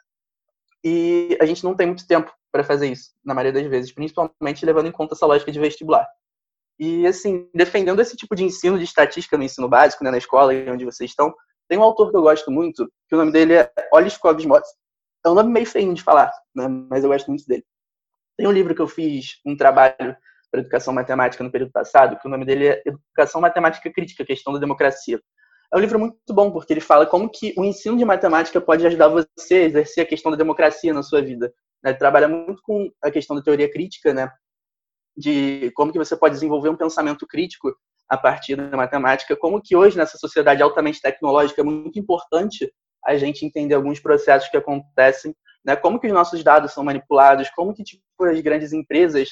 E 0.85 1.37
a 1.40 1.47
gente 1.47 1.62
não 1.64 1.75
tem 1.75 1.87
muito 1.87 2.07
tempo 2.07 2.33
para 2.51 2.64
fazer 2.64 2.88
isso, 2.88 3.11
na 3.25 3.35
maioria 3.35 3.61
das 3.62 3.71
vezes, 3.71 3.92
principalmente 3.92 4.66
levando 4.66 4.87
em 4.87 4.92
conta 4.92 5.14
essa 5.14 5.27
lógica 5.27 5.51
de 5.51 5.59
vestibular. 5.59 6.07
E, 6.79 7.07
assim, 7.07 7.49
defendendo 7.55 8.01
esse 8.01 8.16
tipo 8.16 8.35
de 8.35 8.45
ensino 8.45 8.79
de 8.79 8.85
estatística 8.85 9.38
no 9.38 9.45
ensino 9.45 9.68
básico, 9.68 10.03
né, 10.03 10.11
na 10.11 10.18
escola 10.18 10.53
onde 10.68 10.85
vocês 10.85 11.11
estão, 11.11 11.33
tem 11.68 11.79
um 11.79 11.83
autor 11.83 12.11
que 12.11 12.16
eu 12.16 12.23
gosto 12.23 12.51
muito, 12.51 12.90
que 13.09 13.14
o 13.14 13.18
nome 13.18 13.33
dele 13.33 13.55
é 13.55 13.71
Olis 13.92 14.16
Cosmos. 14.16 14.62
É 15.25 15.31
um 15.31 15.35
nome 15.35 15.51
meio 15.51 15.66
feio 15.66 15.95
de 15.95 16.03
falar, 16.03 16.33
né, 16.55 16.66
mas 16.68 17.05
eu 17.05 17.11
gosto 17.11 17.29
muito 17.29 17.47
dele. 17.47 17.64
Tem 18.37 18.47
um 18.47 18.53
livro 18.53 18.75
que 18.75 18.83
eu 18.83 18.88
fiz, 18.88 19.38
um 19.47 19.57
trabalho 19.57 20.16
para 20.51 20.61
educação 20.61 20.92
matemática 20.92 21.42
no 21.42 21.51
período 21.51 21.73
passado, 21.73 22.18
que 22.18 22.27
o 22.27 22.31
nome 22.31 22.45
dele 22.45 22.66
é 22.66 22.83
Educação 22.85 23.40
Matemática 23.40 23.90
Crítica, 23.90 24.25
Questão 24.25 24.53
da 24.53 24.59
Democracia. 24.59 25.18
É 25.73 25.77
um 25.77 25.81
livro 25.81 25.99
muito 25.99 26.17
bom, 26.31 26.51
porque 26.51 26.73
ele 26.73 26.81
fala 26.81 27.07
como 27.07 27.31
que 27.31 27.55
o 27.57 27.65
ensino 27.65 27.97
de 27.97 28.05
matemática 28.05 28.61
pode 28.61 28.87
ajudar 28.87 29.09
você 29.09 29.55
a 29.55 29.65
exercer 29.65 30.05
a 30.05 30.07
questão 30.07 30.31
da 30.31 30.37
democracia 30.37 30.93
na 30.93 31.03
sua 31.03 31.23
vida. 31.23 31.53
Né? 31.83 31.91
Ele 31.91 31.99
trabalha 31.99 32.29
muito 32.29 32.61
com 32.63 32.91
a 33.03 33.11
questão 33.11 33.35
da 33.35 33.43
teoria 33.43 33.71
crítica, 33.71 34.13
né? 34.13 34.31
de 35.17 35.71
como 35.75 35.93
que 35.93 35.99
você 35.99 36.17
pode 36.17 36.35
desenvolver 36.35 36.69
um 36.69 36.77
pensamento 36.77 37.27
crítico 37.27 37.75
a 38.09 38.17
partir 38.17 38.57
da 38.57 38.77
matemática, 38.77 39.37
como 39.37 39.61
que 39.61 39.77
hoje, 39.77 39.97
nessa 39.97 40.19
sociedade 40.19 40.63
altamente 40.63 41.01
tecnológica, 41.01 41.61
é 41.61 41.65
muito 41.65 41.99
importante 41.99 42.71
a 43.05 43.17
gente 43.17 43.45
entender 43.45 43.75
alguns 43.75 44.01
processos 44.01 44.49
que 44.49 44.57
acontecem 44.57 45.35
né? 45.65 45.77
Como 45.77 45.99
que 45.99 46.07
os 46.07 46.13
nossos 46.13 46.43
dados 46.43 46.73
são 46.73 46.85
manipulados, 46.85 47.51
como 47.51 47.75
que 47.75 47.83
tipo, 47.83 48.03
as 48.25 48.41
grandes 48.41 48.73
empresas 48.73 49.31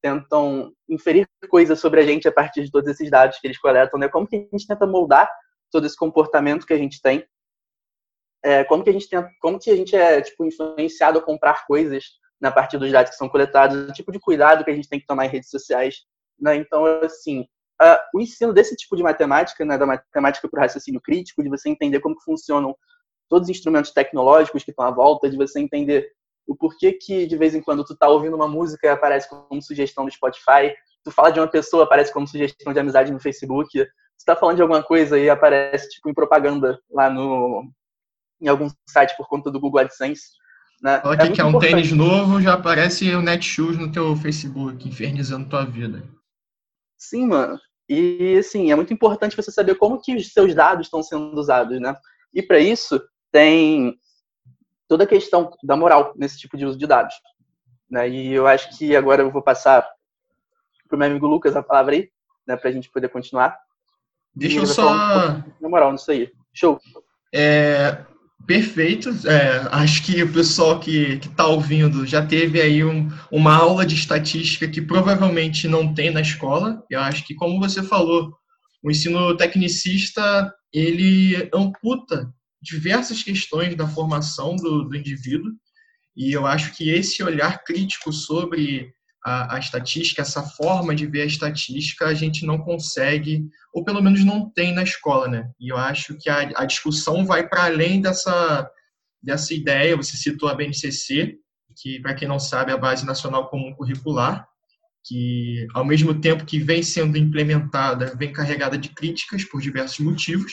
tentam 0.00 0.72
inferir 0.88 1.26
coisas 1.48 1.78
sobre 1.78 2.00
a 2.00 2.04
gente 2.04 2.26
a 2.26 2.32
partir 2.32 2.64
de 2.64 2.70
todos 2.70 2.88
esses 2.88 3.10
dados 3.10 3.38
que 3.38 3.46
eles 3.46 3.58
coletam, 3.58 3.98
né? 3.98 4.08
Como 4.08 4.26
que 4.26 4.36
a 4.36 4.56
gente 4.56 4.66
tenta 4.66 4.86
moldar 4.86 5.30
todo 5.72 5.86
esse 5.86 5.96
comportamento 5.96 6.66
que 6.66 6.72
a 6.72 6.78
gente 6.78 7.00
tem, 7.02 7.26
é, 8.44 8.64
como 8.64 8.84
que 8.84 8.90
a 8.90 8.92
gente 8.92 9.08
tenta, 9.08 9.30
como 9.40 9.58
que 9.58 9.70
a 9.70 9.76
gente 9.76 9.96
é 9.96 10.20
tipo 10.20 10.44
influenciado 10.44 11.18
a 11.18 11.22
comprar 11.22 11.66
coisas 11.66 12.04
na 12.40 12.50
partir 12.50 12.76
dos 12.76 12.90
dados 12.90 13.10
que 13.10 13.16
são 13.16 13.28
coletados, 13.28 13.88
o 13.88 13.92
tipo 13.92 14.10
de 14.10 14.18
cuidado 14.18 14.64
que 14.64 14.70
a 14.70 14.74
gente 14.74 14.88
tem 14.88 14.98
que 14.98 15.06
tomar 15.06 15.26
em 15.26 15.28
redes 15.28 15.48
sociais, 15.48 16.02
né? 16.38 16.56
Então, 16.56 16.84
assim, 17.04 17.42
uh, 17.80 17.98
o 18.14 18.20
ensino 18.20 18.52
desse 18.52 18.74
tipo 18.74 18.96
de 18.96 19.02
matemática, 19.02 19.64
né, 19.64 19.78
da 19.78 19.86
matemática 19.86 20.48
para 20.48 20.58
o 20.58 20.60
raciocínio 20.60 21.00
crítico, 21.00 21.42
de 21.42 21.48
você 21.48 21.68
entender 21.68 22.00
como 22.00 22.20
funcionam 22.20 22.76
todos 23.28 23.48
os 23.48 23.56
instrumentos 23.56 23.92
tecnológicos 23.92 24.64
que 24.64 24.70
estão 24.70 24.84
à 24.84 24.90
volta, 24.90 25.30
de 25.30 25.36
você 25.36 25.60
entender 25.60 26.10
o 26.46 26.56
porquê 26.56 26.92
que 26.92 27.26
de 27.26 27.36
vez 27.36 27.54
em 27.54 27.62
quando 27.62 27.84
tu 27.84 27.96
tá 27.96 28.08
ouvindo 28.08 28.34
uma 28.34 28.48
música 28.48 28.88
e 28.88 28.90
aparece 28.90 29.28
como 29.28 29.62
sugestão 29.62 30.04
do 30.04 30.10
Spotify, 30.10 30.74
tu 31.04 31.12
fala 31.12 31.30
de 31.30 31.38
uma 31.38 31.48
pessoa 31.48 31.84
aparece 31.84 32.12
como 32.12 32.26
sugestão 32.26 32.72
de 32.72 32.80
amizade 32.80 33.12
no 33.12 33.20
Facebook, 33.20 33.86
tu 34.22 34.26
tá 34.26 34.36
falando 34.36 34.56
de 34.56 34.62
alguma 34.62 34.82
coisa 34.82 35.18
e 35.18 35.28
aparece 35.28 35.88
tipo 35.90 36.08
em 36.08 36.14
propaganda 36.14 36.80
lá 36.90 37.10
no 37.10 37.64
em 38.40 38.48
algum 38.48 38.68
site 38.88 39.16
por 39.16 39.28
conta 39.28 39.50
do 39.50 39.60
Google 39.60 39.80
AdSense. 39.80 40.30
Né? 40.82 41.00
Olha 41.04 41.22
é 41.22 41.30
que 41.30 41.40
é 41.40 41.44
um 41.44 41.50
importante. 41.50 41.70
tênis 41.70 41.92
novo, 41.92 42.40
já 42.40 42.54
aparece 42.54 43.08
o 43.14 43.22
Netshoes 43.22 43.78
no 43.78 43.92
teu 43.92 44.16
Facebook, 44.16 44.88
infernizando 44.88 45.48
tua 45.48 45.64
vida. 45.64 46.02
Sim, 46.98 47.26
mano. 47.26 47.58
E 47.88 48.36
assim, 48.38 48.72
é 48.72 48.74
muito 48.74 48.92
importante 48.92 49.36
você 49.36 49.50
saber 49.52 49.76
como 49.76 50.00
que 50.00 50.16
os 50.16 50.32
seus 50.32 50.54
dados 50.54 50.86
estão 50.86 51.02
sendo 51.02 51.38
usados, 51.38 51.80
né? 51.80 51.94
E 52.34 52.42
para 52.42 52.58
isso, 52.58 53.00
tem 53.30 53.96
toda 54.88 55.04
a 55.04 55.06
questão 55.06 55.52
da 55.62 55.76
moral 55.76 56.12
nesse 56.16 56.38
tipo 56.38 56.56
de 56.56 56.66
uso 56.66 56.78
de 56.78 56.86
dados. 56.86 57.14
Né? 57.88 58.08
E 58.08 58.32
eu 58.32 58.46
acho 58.46 58.76
que 58.76 58.96
agora 58.96 59.22
eu 59.22 59.30
vou 59.30 59.42
passar 59.42 59.86
para 60.88 60.96
o 60.96 60.98
meu 60.98 61.08
amigo 61.08 61.26
Lucas 61.26 61.54
a 61.54 61.62
palavra 61.62 61.94
aí, 61.94 62.10
né, 62.46 62.56
para 62.56 62.68
a 62.68 62.72
gente 62.72 62.90
poder 62.90 63.08
continuar. 63.08 63.58
Deixa 64.34 64.58
eu 64.58 64.66
só. 64.66 64.94
Na 65.60 65.68
moral, 65.68 65.92
nisso 65.92 66.10
aí. 66.10 66.30
Show. 66.52 66.78
É, 67.34 68.04
perfeito. 68.46 69.10
É, 69.26 69.68
acho 69.72 70.02
que 70.04 70.22
o 70.22 70.32
pessoal 70.32 70.80
que 70.80 71.20
está 71.22 71.46
ouvindo 71.46 72.06
já 72.06 72.24
teve 72.24 72.60
aí 72.60 72.84
um, 72.84 73.10
uma 73.30 73.54
aula 73.56 73.84
de 73.84 73.94
estatística 73.94 74.68
que 74.68 74.80
provavelmente 74.80 75.68
não 75.68 75.92
tem 75.94 76.10
na 76.10 76.20
escola. 76.20 76.82
Eu 76.90 77.00
acho 77.00 77.24
que, 77.24 77.34
como 77.34 77.60
você 77.60 77.82
falou, 77.82 78.32
o 78.82 78.90
ensino 78.90 79.36
tecnicista 79.36 80.52
ele 80.72 81.48
amputa 81.54 82.32
diversas 82.60 83.22
questões 83.22 83.74
da 83.74 83.86
formação 83.86 84.56
do, 84.56 84.84
do 84.84 84.96
indivíduo, 84.96 85.52
e 86.16 86.32
eu 86.32 86.46
acho 86.46 86.74
que 86.76 86.90
esse 86.90 87.22
olhar 87.22 87.64
crítico 87.64 88.12
sobre 88.12 88.92
a, 89.24 89.56
a, 89.56 89.58
estatística, 89.58 90.22
essa 90.22 90.42
forma 90.42 90.94
de 90.94 91.06
ver 91.06 91.22
a 91.22 91.26
estatística, 91.26 92.06
a 92.06 92.14
gente 92.14 92.44
não 92.44 92.58
consegue, 92.58 93.44
ou 93.72 93.84
pelo 93.84 94.02
menos 94.02 94.24
não 94.24 94.50
tem 94.50 94.74
na 94.74 94.82
escola, 94.82 95.28
né? 95.28 95.50
E 95.60 95.72
eu 95.72 95.76
acho 95.76 96.16
que 96.18 96.28
a, 96.28 96.50
a 96.56 96.64
discussão 96.64 97.24
vai 97.24 97.48
para 97.48 97.64
além 97.64 98.00
dessa, 98.00 98.68
dessa 99.22 99.54
ideia. 99.54 99.96
Você 99.96 100.16
citou 100.16 100.48
a 100.48 100.54
BNCC, 100.54 101.38
que, 101.76 102.00
para 102.00 102.14
quem 102.14 102.26
não 102.26 102.38
sabe, 102.38 102.72
é 102.72 102.74
a 102.74 102.78
Base 102.78 103.06
Nacional 103.06 103.48
Comum 103.48 103.72
Curricular, 103.74 104.46
que, 105.04 105.66
ao 105.72 105.84
mesmo 105.84 106.20
tempo 106.20 106.44
que 106.44 106.58
vem 106.58 106.82
sendo 106.82 107.16
implementada, 107.16 108.14
vem 108.16 108.32
carregada 108.32 108.76
de 108.76 108.88
críticas 108.88 109.44
por 109.44 109.60
diversos 109.60 110.00
motivos, 110.00 110.52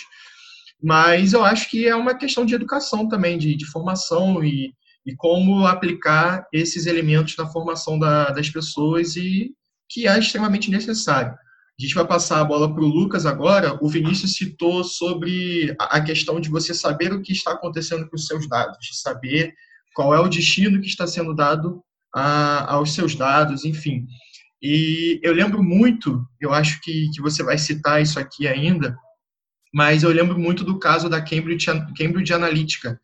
mas 0.81 1.33
eu 1.33 1.43
acho 1.43 1.69
que 1.69 1.87
é 1.87 1.95
uma 1.95 2.15
questão 2.15 2.45
de 2.45 2.55
educação 2.55 3.07
também, 3.07 3.37
de, 3.37 3.55
de 3.55 3.65
formação 3.65 4.43
e, 4.43 4.73
e 5.05 5.15
como 5.15 5.65
aplicar 5.65 6.45
esses 6.53 6.85
elementos 6.85 7.35
na 7.37 7.47
formação 7.47 7.97
da, 7.97 8.29
das 8.29 8.49
pessoas 8.49 9.15
e 9.15 9.51
que 9.89 10.07
é 10.07 10.17
extremamente 10.17 10.69
necessário. 10.69 11.31
A 11.31 11.81
gente 11.81 11.95
vai 11.95 12.05
passar 12.05 12.41
a 12.41 12.43
bola 12.43 12.73
para 12.73 12.83
o 12.83 12.87
Lucas 12.87 13.25
agora. 13.25 13.77
O 13.81 13.87
Vinícius 13.87 14.33
citou 14.33 14.83
sobre 14.83 15.73
a 15.79 16.01
questão 16.01 16.39
de 16.39 16.49
você 16.49 16.73
saber 16.73 17.13
o 17.13 17.21
que 17.21 17.31
está 17.31 17.53
acontecendo 17.53 18.07
com 18.09 18.17
os 18.17 18.27
seus 18.27 18.47
dados, 18.49 18.77
de 18.81 18.99
saber 18.99 19.53
qual 19.95 20.13
é 20.13 20.19
o 20.19 20.27
destino 20.27 20.81
que 20.81 20.87
está 20.87 21.07
sendo 21.07 21.33
dado 21.33 21.81
a, 22.13 22.73
aos 22.73 22.93
seus 22.93 23.15
dados, 23.15 23.63
enfim. 23.63 24.05
E 24.61 25.21
eu 25.23 25.33
lembro 25.33 25.63
muito, 25.63 26.25
eu 26.39 26.53
acho 26.53 26.81
que, 26.81 27.09
que 27.11 27.21
você 27.21 27.41
vai 27.43 27.57
citar 27.57 28.01
isso 28.01 28.19
aqui 28.19 28.45
ainda, 28.45 28.97
mas 29.73 30.03
eu 30.03 30.09
lembro 30.09 30.37
muito 30.37 30.65
do 30.65 30.77
caso 30.79 31.07
da 31.07 31.21
Cambridge, 31.21 31.67
Cambridge 31.97 32.33
Analytica, 32.33 32.99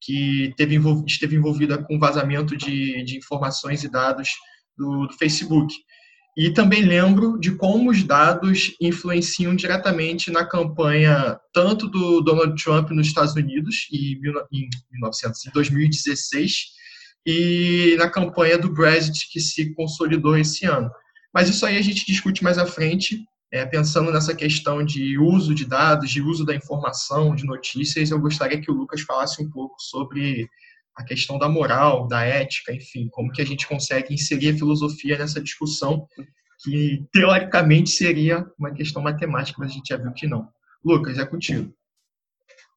que 0.00 0.54
teve, 0.56 0.78
esteve 1.06 1.36
envolvida 1.36 1.78
com 1.78 1.98
vazamento 1.98 2.56
de, 2.56 3.02
de 3.04 3.18
informações 3.18 3.84
e 3.84 3.88
dados 3.88 4.30
do, 4.76 5.06
do, 5.06 5.14
Facebook. 5.14 5.74
E 6.36 6.50
também 6.52 6.82
lembro 6.82 7.38
de 7.38 7.54
como 7.56 7.90
os 7.90 8.02
dados 8.02 8.74
influenciam 8.80 9.54
diretamente 9.54 10.30
na 10.30 10.44
campanha 10.44 11.38
tanto 11.52 11.88
do 11.88 12.20
Donald 12.22 12.62
Trump 12.62 12.90
nos 12.90 13.08
Estados 13.08 13.34
Unidos 13.34 13.88
em, 13.92 14.18
em, 14.52 14.68
1900, 14.92 15.46
em 15.46 15.50
2016 15.50 16.52
e 17.26 17.96
na 17.98 18.08
campanha 18.08 18.56
do 18.56 18.72
Brexit 18.72 19.28
que 19.30 19.40
se 19.40 19.74
consolidou 19.74 20.38
esse 20.38 20.64
ano. 20.64 20.90
Mas 21.34 21.48
isso 21.48 21.66
aí 21.66 21.76
a 21.76 21.82
gente 21.82 22.06
discute 22.06 22.42
mais 22.42 22.58
à 22.58 22.66
frente 22.66 23.22
é, 23.52 23.66
pensando 23.66 24.12
nessa 24.12 24.34
questão 24.34 24.84
de 24.84 25.18
uso 25.18 25.54
de 25.54 25.64
dados, 25.64 26.10
de 26.10 26.22
uso 26.22 26.44
da 26.44 26.54
informação, 26.54 27.34
de 27.34 27.44
notícias, 27.44 28.10
eu 28.10 28.20
gostaria 28.20 28.60
que 28.60 28.70
o 28.70 28.74
Lucas 28.74 29.00
falasse 29.00 29.42
um 29.42 29.50
pouco 29.50 29.74
sobre 29.78 30.48
a 30.96 31.04
questão 31.04 31.38
da 31.38 31.48
moral, 31.48 32.06
da 32.06 32.22
ética, 32.22 32.72
enfim, 32.72 33.08
como 33.10 33.32
que 33.32 33.42
a 33.42 33.46
gente 33.46 33.66
consegue 33.66 34.14
inserir 34.14 34.50
a 34.50 34.56
filosofia 34.56 35.18
nessa 35.18 35.40
discussão, 35.40 36.06
que 36.62 37.04
teoricamente 37.12 37.90
seria 37.90 38.46
uma 38.58 38.72
questão 38.72 39.02
matemática, 39.02 39.58
mas 39.58 39.70
a 39.70 39.74
gente 39.74 39.88
já 39.88 39.96
viu 39.96 40.12
que 40.12 40.26
não. 40.26 40.48
Lucas, 40.84 41.18
é 41.18 41.26
contigo. 41.26 41.72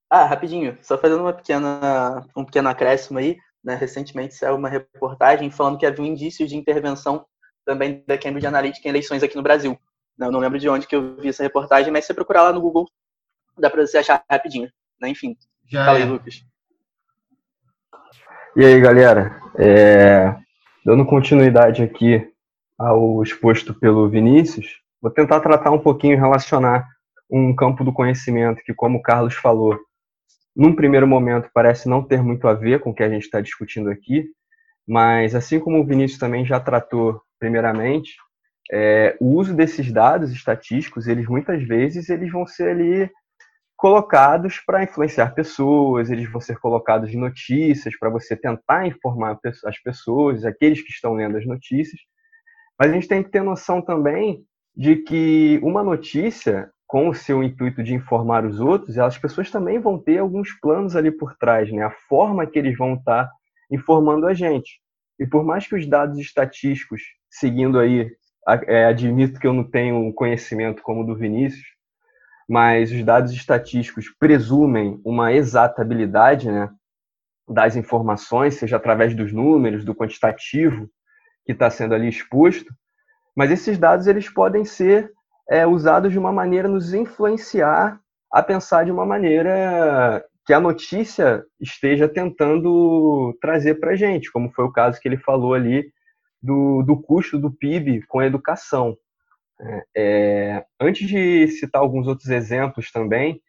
Ah, 0.09 0.25
rapidinho, 0.25 0.77
só 0.81 0.97
fazendo 0.97 1.21
uma 1.21 1.33
pequena, 1.33 2.25
um 2.35 2.45
pequeno 2.45 2.69
acréscimo 2.69 3.19
aí, 3.19 3.37
né, 3.63 3.75
recentemente 3.75 4.35
saiu 4.35 4.55
uma 4.55 4.69
reportagem 4.69 5.49
falando 5.49 5.77
que 5.77 5.85
havia 5.85 6.05
indícios 6.05 6.49
de 6.49 6.55
intervenção 6.55 7.25
também 7.65 8.03
da 8.05 8.17
Cambridge 8.17 8.45
Analytica 8.45 8.87
em 8.87 8.91
eleições 8.91 9.23
aqui 9.23 9.35
no 9.35 9.43
Brasil. 9.43 9.77
Não, 10.17 10.31
não 10.31 10.39
lembro 10.39 10.59
de 10.59 10.69
onde 10.69 10.87
que 10.87 10.95
eu 10.95 11.15
vi 11.15 11.29
essa 11.29 11.43
reportagem, 11.43 11.91
mas 11.91 12.05
se 12.05 12.07
você 12.07 12.13
procurar 12.13 12.43
lá 12.43 12.53
no 12.53 12.61
Google, 12.61 12.87
dá 13.57 13.69
para 13.69 13.85
você 13.85 13.97
achar 13.97 14.23
rapidinho. 14.29 14.69
Né? 15.01 15.09
Enfim. 15.09 15.35
Já 15.67 15.85
Fala 15.85 15.97
aí, 15.97 16.03
é. 16.03 16.05
Lucas. 16.05 16.45
E 18.55 18.63
aí, 18.63 18.79
galera? 18.79 19.41
É... 19.57 20.35
Dando 20.85 21.05
continuidade 21.05 21.81
aqui 21.81 22.29
ao 22.77 23.23
exposto 23.23 23.73
pelo 23.73 24.09
Vinícius, 24.09 24.81
vou 25.01 25.11
tentar 25.11 25.39
tratar 25.39 25.71
um 25.71 25.79
pouquinho, 25.79 26.19
relacionar 26.19 26.87
um 27.29 27.55
campo 27.55 27.83
do 27.83 27.93
conhecimento 27.93 28.61
que, 28.63 28.73
como 28.73 28.97
o 28.99 29.01
Carlos 29.01 29.33
falou, 29.33 29.79
num 30.55 30.75
primeiro 30.75 31.07
momento 31.07 31.49
parece 31.53 31.89
não 31.89 32.03
ter 32.03 32.21
muito 32.21 32.47
a 32.47 32.53
ver 32.53 32.79
com 32.79 32.91
o 32.91 32.93
que 32.93 33.01
a 33.01 33.09
gente 33.09 33.23
está 33.23 33.41
discutindo 33.41 33.89
aqui, 33.89 34.25
mas 34.87 35.33
assim 35.33 35.59
como 35.59 35.79
o 35.79 35.85
Vinícius 35.85 36.19
também 36.19 36.45
já 36.45 36.59
tratou 36.59 37.21
primeiramente, 37.39 38.17
é, 38.71 39.15
o 39.19 39.35
uso 39.35 39.53
desses 39.53 39.91
dados 39.91 40.31
estatísticos, 40.31 41.07
eles 41.07 41.27
muitas 41.27 41.61
vezes 41.63 42.09
eles 42.09 42.31
vão 42.31 42.47
ser 42.47 42.69
ali 42.69 43.09
colocados 43.75 44.59
para 44.65 44.83
influenciar 44.83 45.33
pessoas, 45.33 46.09
eles 46.09 46.31
vão 46.31 46.39
ser 46.39 46.57
colocados 46.57 47.13
em 47.13 47.17
notícias 47.17 47.97
para 47.99 48.09
você 48.09 48.35
tentar 48.35 48.87
informar 48.87 49.37
as 49.65 49.81
pessoas, 49.81 50.45
aqueles 50.45 50.81
que 50.81 50.91
estão 50.91 51.13
lendo 51.13 51.37
as 51.37 51.45
notícias. 51.45 51.99
Mas 52.79 52.91
a 52.91 52.93
gente 52.93 53.07
tem 53.07 53.21
que 53.21 53.29
ter 53.29 53.43
noção 53.43 53.81
também 53.81 54.45
de 54.75 54.95
que 54.97 55.59
uma 55.61 55.83
notícia, 55.83 56.71
com 56.87 57.09
o 57.09 57.13
seu 57.13 57.43
intuito 57.43 57.83
de 57.83 57.93
informar 57.93 58.45
os 58.45 58.59
outros, 58.59 58.97
as 58.97 59.17
pessoas 59.17 59.51
também 59.51 59.79
vão 59.79 59.99
ter 59.99 60.19
alguns 60.19 60.51
planos 60.59 60.95
ali 60.95 61.11
por 61.11 61.35
trás, 61.35 61.71
né? 61.71 61.83
A 61.83 61.91
forma 62.07 62.47
que 62.47 62.57
eles 62.57 62.77
vão 62.77 62.93
estar 62.93 63.25
tá 63.25 63.31
informando 63.69 64.27
a 64.27 64.33
gente. 64.33 64.79
E 65.19 65.27
por 65.27 65.43
mais 65.43 65.67
que 65.67 65.75
os 65.75 65.85
dados 65.85 66.17
estatísticos, 66.17 67.01
seguindo 67.29 67.77
aí 67.79 68.09
é, 68.67 68.85
admito 68.85 69.39
que 69.39 69.47
eu 69.47 69.53
não 69.53 69.63
tenho 69.63 69.95
um 69.95 70.11
conhecimento 70.11 70.81
como 70.81 71.01
o 71.01 71.05
do 71.05 71.15
Vinícius, 71.15 71.65
mas 72.47 72.91
os 72.91 73.03
dados 73.03 73.31
estatísticos 73.31 74.09
presumem 74.19 74.99
uma 75.03 75.31
exatabilidade 75.31 76.51
né, 76.51 76.69
das 77.47 77.75
informações, 77.75 78.55
seja 78.55 78.77
através 78.77 79.15
dos 79.15 79.31
números, 79.31 79.85
do 79.85 79.95
quantitativo 79.95 80.89
que 81.45 81.51
está 81.51 81.69
sendo 81.69 81.93
ali 81.93 82.07
exposto, 82.07 82.73
mas 83.35 83.51
esses 83.51 83.77
dados 83.77 84.07
eles 84.07 84.29
podem 84.29 84.63
ser 84.63 85.11
é, 85.49 85.65
usados 85.65 86.11
de 86.11 86.19
uma 86.19 86.31
maneira 86.31 86.67
nos 86.67 86.93
influenciar 86.93 87.99
a 88.31 88.41
pensar 88.41 88.85
de 88.85 88.91
uma 88.91 89.05
maneira 89.05 90.23
que 90.45 90.53
a 90.53 90.59
notícia 90.59 91.43
esteja 91.59 92.07
tentando 92.07 93.37
trazer 93.41 93.75
para 93.75 93.91
a 93.91 93.95
gente, 93.95 94.31
como 94.31 94.51
foi 94.51 94.65
o 94.65 94.71
caso 94.71 94.99
que 94.99 95.07
ele 95.07 95.17
falou 95.17 95.53
ali 95.53 95.91
do, 96.43 96.83
do 96.83 97.01
custo 97.01 97.39
do 97.39 97.49
PIB 97.49 98.05
com 98.05 98.19
a 98.19 98.25
educação. 98.25 98.97
É, 99.61 99.85
é, 99.95 100.65
antes 100.79 101.07
de 101.07 101.47
citar 101.47 101.81
alguns 101.81 102.05
outros 102.05 102.29
exemplos 102.29 102.91
também, 102.91 103.41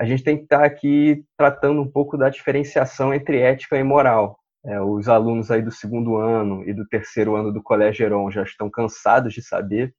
a 0.00 0.06
gente 0.06 0.24
tem 0.24 0.38
que 0.38 0.44
estar 0.44 0.64
aqui 0.64 1.24
tratando 1.36 1.82
um 1.82 1.90
pouco 1.90 2.16
da 2.16 2.30
diferenciação 2.30 3.12
entre 3.12 3.38
ética 3.38 3.76
e 3.76 3.82
moral. 3.82 4.38
É, 4.64 4.80
os 4.80 5.08
alunos 5.08 5.50
aí 5.50 5.60
do 5.60 5.72
segundo 5.72 6.16
ano 6.16 6.66
e 6.66 6.72
do 6.72 6.86
terceiro 6.88 7.36
ano 7.36 7.52
do 7.52 7.62
Colégio 7.62 8.06
Heron 8.06 8.30
já 8.30 8.42
estão 8.42 8.70
cansados 8.70 9.34
de 9.34 9.42
saber. 9.42 9.94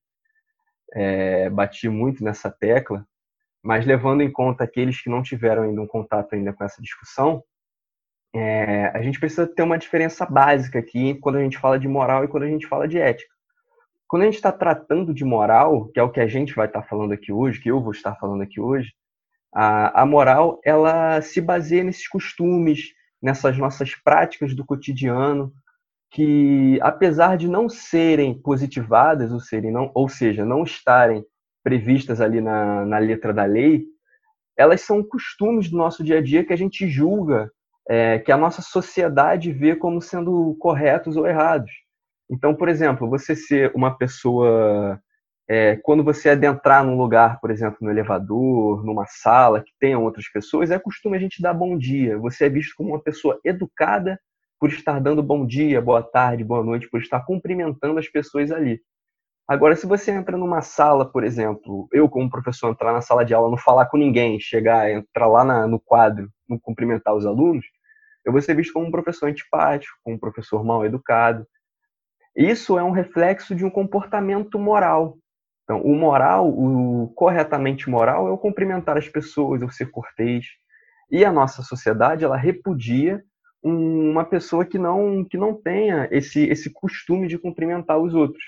É, 0.96 1.50
bati 1.50 1.88
muito 1.90 2.24
nessa 2.24 2.50
tecla, 2.50 3.06
mas 3.64 3.86
levando 3.86 4.22
em 4.22 4.32
conta 4.32 4.64
aqueles 4.64 5.02
que 5.02 5.10
não 5.10 5.22
tiveram 5.22 5.64
ainda 5.64 5.82
um 5.82 5.88
contato 5.88 6.34
ainda 6.34 6.54
com 6.54 6.64
essa 6.64 6.82
discussão, 6.82 7.44
é, 8.36 8.88
a 8.94 9.02
gente 9.02 9.20
precisa 9.20 9.46
ter 9.46 9.62
uma 9.62 9.78
diferença 9.78 10.26
básica 10.26 10.80
aqui 10.80 11.16
quando 11.16 11.36
a 11.36 11.42
gente 11.44 11.58
fala 11.58 11.80
de 11.80 11.88
moral 11.88 12.24
e 12.24 12.28
quando 12.28 12.44
a 12.44 12.48
gente 12.48 12.68
fala 12.68 12.88
de 12.88 12.98
ética. 12.98 13.32
Quando 14.08 14.24
a 14.24 14.26
gente 14.26 14.36
está 14.36 14.52
tratando 14.52 15.14
de 15.14 15.24
moral, 15.24 15.88
que 15.90 16.00
é 16.00 16.04
o 16.04 16.10
que 16.10 16.20
a 16.20 16.28
gente 16.28 16.54
vai 16.56 16.68
estar 16.68 16.82
tá 16.82 16.88
falando 16.88 17.14
aqui 17.14 17.32
hoje, 17.32 17.60
que 17.60 17.70
eu 17.70 17.82
vou 17.82 17.92
estar 17.92 18.16
falando 18.16 18.42
aqui 18.42 18.60
hoje, 18.60 18.92
a, 19.54 20.02
a 20.02 20.06
moral 20.06 20.60
ela 20.66 21.22
se 21.22 21.40
baseia 21.40 21.84
nesses 21.84 22.08
costumes, 22.08 22.94
nessas 23.22 23.58
nossas 23.58 23.96
práticas 23.96 24.56
do 24.56 24.66
cotidiano, 24.66 25.54
que 26.12 26.80
apesar 26.82 27.38
de 27.38 27.48
não 27.48 27.70
serem 27.70 28.40
positivadas, 28.40 29.32
ou, 29.32 29.40
serem 29.40 29.72
não, 29.72 29.92
ou 29.94 30.10
seja, 30.10 30.44
não 30.44 30.64
estarem 30.64 31.24
previstas 31.64 32.20
ali 32.20 32.42
na, 32.42 32.86
na 32.86 32.98
letra 32.98 33.34
da 33.34 33.46
lei, 33.46 33.86
elas 34.58 34.82
são 34.82 35.04
costumes 35.04 35.70
do 35.70 35.78
nosso 35.78 36.04
dia 36.04 36.18
a 36.18 36.22
dia 36.22 36.44
que 36.44 36.54
a 36.54 36.58
gente 36.58 36.88
julga 36.88 37.50
é, 37.90 38.20
que 38.20 38.32
a 38.32 38.38
nossa 38.38 38.62
sociedade 38.62 39.52
vê 39.52 39.76
como 39.76 40.02
sendo 40.02 40.56
corretos 40.60 41.18
ou 41.18 41.28
errados. 41.28 41.72
Então, 42.30 42.56
por 42.56 42.70
exemplo, 42.70 43.10
você 43.10 43.36
ser 43.36 43.72
uma 43.76 43.98
pessoa. 43.98 45.00
É, 45.50 45.76
quando 45.84 46.04
você 46.04 46.30
adentrar 46.30 46.86
num 46.86 46.98
lugar, 46.98 47.40
por 47.42 47.52
exemplo, 47.52 47.78
no 47.82 47.92
elevador, 47.92 48.84
numa 48.86 49.06
sala 49.06 49.62
que 49.62 49.74
tenham 49.78 50.04
outras 50.04 50.30
pessoas, 50.32 50.72
é 50.72 50.80
costume 50.80 51.18
a 51.18 51.20
gente 51.20 51.42
dar 51.42 51.54
bom 51.54 51.78
dia. 51.78 52.18
Você 52.20 52.46
é 52.46 52.50
visto 52.50 52.74
como 52.78 52.90
uma 52.90 53.02
pessoa 53.02 53.38
educada 53.44 54.18
por 54.58 54.70
estar 54.70 55.02
dando 55.02 55.22
bom 55.22 55.46
dia, 55.46 55.82
boa 55.82 56.02
tarde, 56.02 56.46
boa 56.46 56.64
noite, 56.64 56.90
por 56.90 57.02
estar 57.02 57.20
cumprimentando 57.26 58.00
as 58.00 58.08
pessoas 58.08 58.50
ali. 58.52 58.80
Agora, 59.46 59.76
se 59.76 59.86
você 59.86 60.12
entra 60.12 60.38
numa 60.38 60.62
sala, 60.62 61.06
por 61.06 61.24
exemplo, 61.24 61.90
eu 61.92 62.08
como 62.10 62.30
professor 62.30 62.72
entrar 62.72 62.94
na 62.94 63.02
sala 63.02 63.26
de 63.26 63.34
aula, 63.34 63.50
não 63.50 63.58
falar 63.58 63.88
com 63.88 63.98
ninguém, 63.98 64.40
chegar, 64.40 64.90
entrar 64.90 65.28
lá 65.28 65.44
na, 65.44 65.68
no 65.68 65.80
quadro, 65.82 66.30
cumprimentar 66.60 67.16
os 67.16 67.26
alunos, 67.26 67.66
eu 68.26 68.32
vou 68.32 68.42
ser 68.42 68.56
visto 68.56 68.74
como 68.74 68.88
um 68.88 68.92
professor 68.92 69.30
antipático, 69.30 69.98
como 70.04 70.16
um 70.16 70.20
professor 70.20 70.64
mal 70.64 70.86
educado. 70.86 71.46
Isso 72.36 72.78
é 72.80 72.84
um 72.84 72.92
reflexo 72.92 73.54
de 73.54 73.66
um 73.66 73.70
comportamento 73.70 74.58
moral. 74.58 75.18
Então, 75.64 75.82
o 75.82 75.96
moral, 75.96 76.50
o 76.50 77.12
corretamente 77.16 77.90
moral, 77.90 78.28
é 78.28 78.32
o 78.32 78.38
cumprimentar 78.38 78.98
as 78.98 79.08
pessoas, 79.08 79.62
é 79.62 79.66
o 79.66 79.70
ser 79.70 79.92
cortês. 79.92 80.46
E 81.12 81.24
a 81.24 81.32
nossa 81.32 81.62
sociedade, 81.62 82.26
ela 82.26 82.38
repudia 82.38 83.24
uma 83.62 84.26
pessoa 84.26 84.66
que 84.66 84.78
não 84.78 85.24
que 85.24 85.38
não 85.38 85.54
tenha 85.54 86.10
esse 86.12 86.44
esse 86.48 86.70
costume 86.70 87.28
de 87.28 87.38
cumprimentar 87.38 87.98
os 87.98 88.14
outros. 88.14 88.44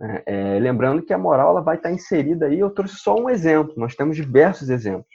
É, 0.00 0.22
é, 0.26 0.58
lembrando 0.60 1.02
que 1.02 1.12
a 1.12 1.18
moral 1.18 1.50
ela 1.50 1.62
vai 1.62 1.76
estar 1.76 1.90
inserida 1.90 2.46
aí, 2.46 2.58
eu 2.58 2.70
trouxe 2.70 2.96
só 2.96 3.16
um 3.16 3.30
exemplo, 3.30 3.74
nós 3.76 3.96
temos 3.96 4.14
diversos 4.14 4.68
exemplos. 4.68 5.08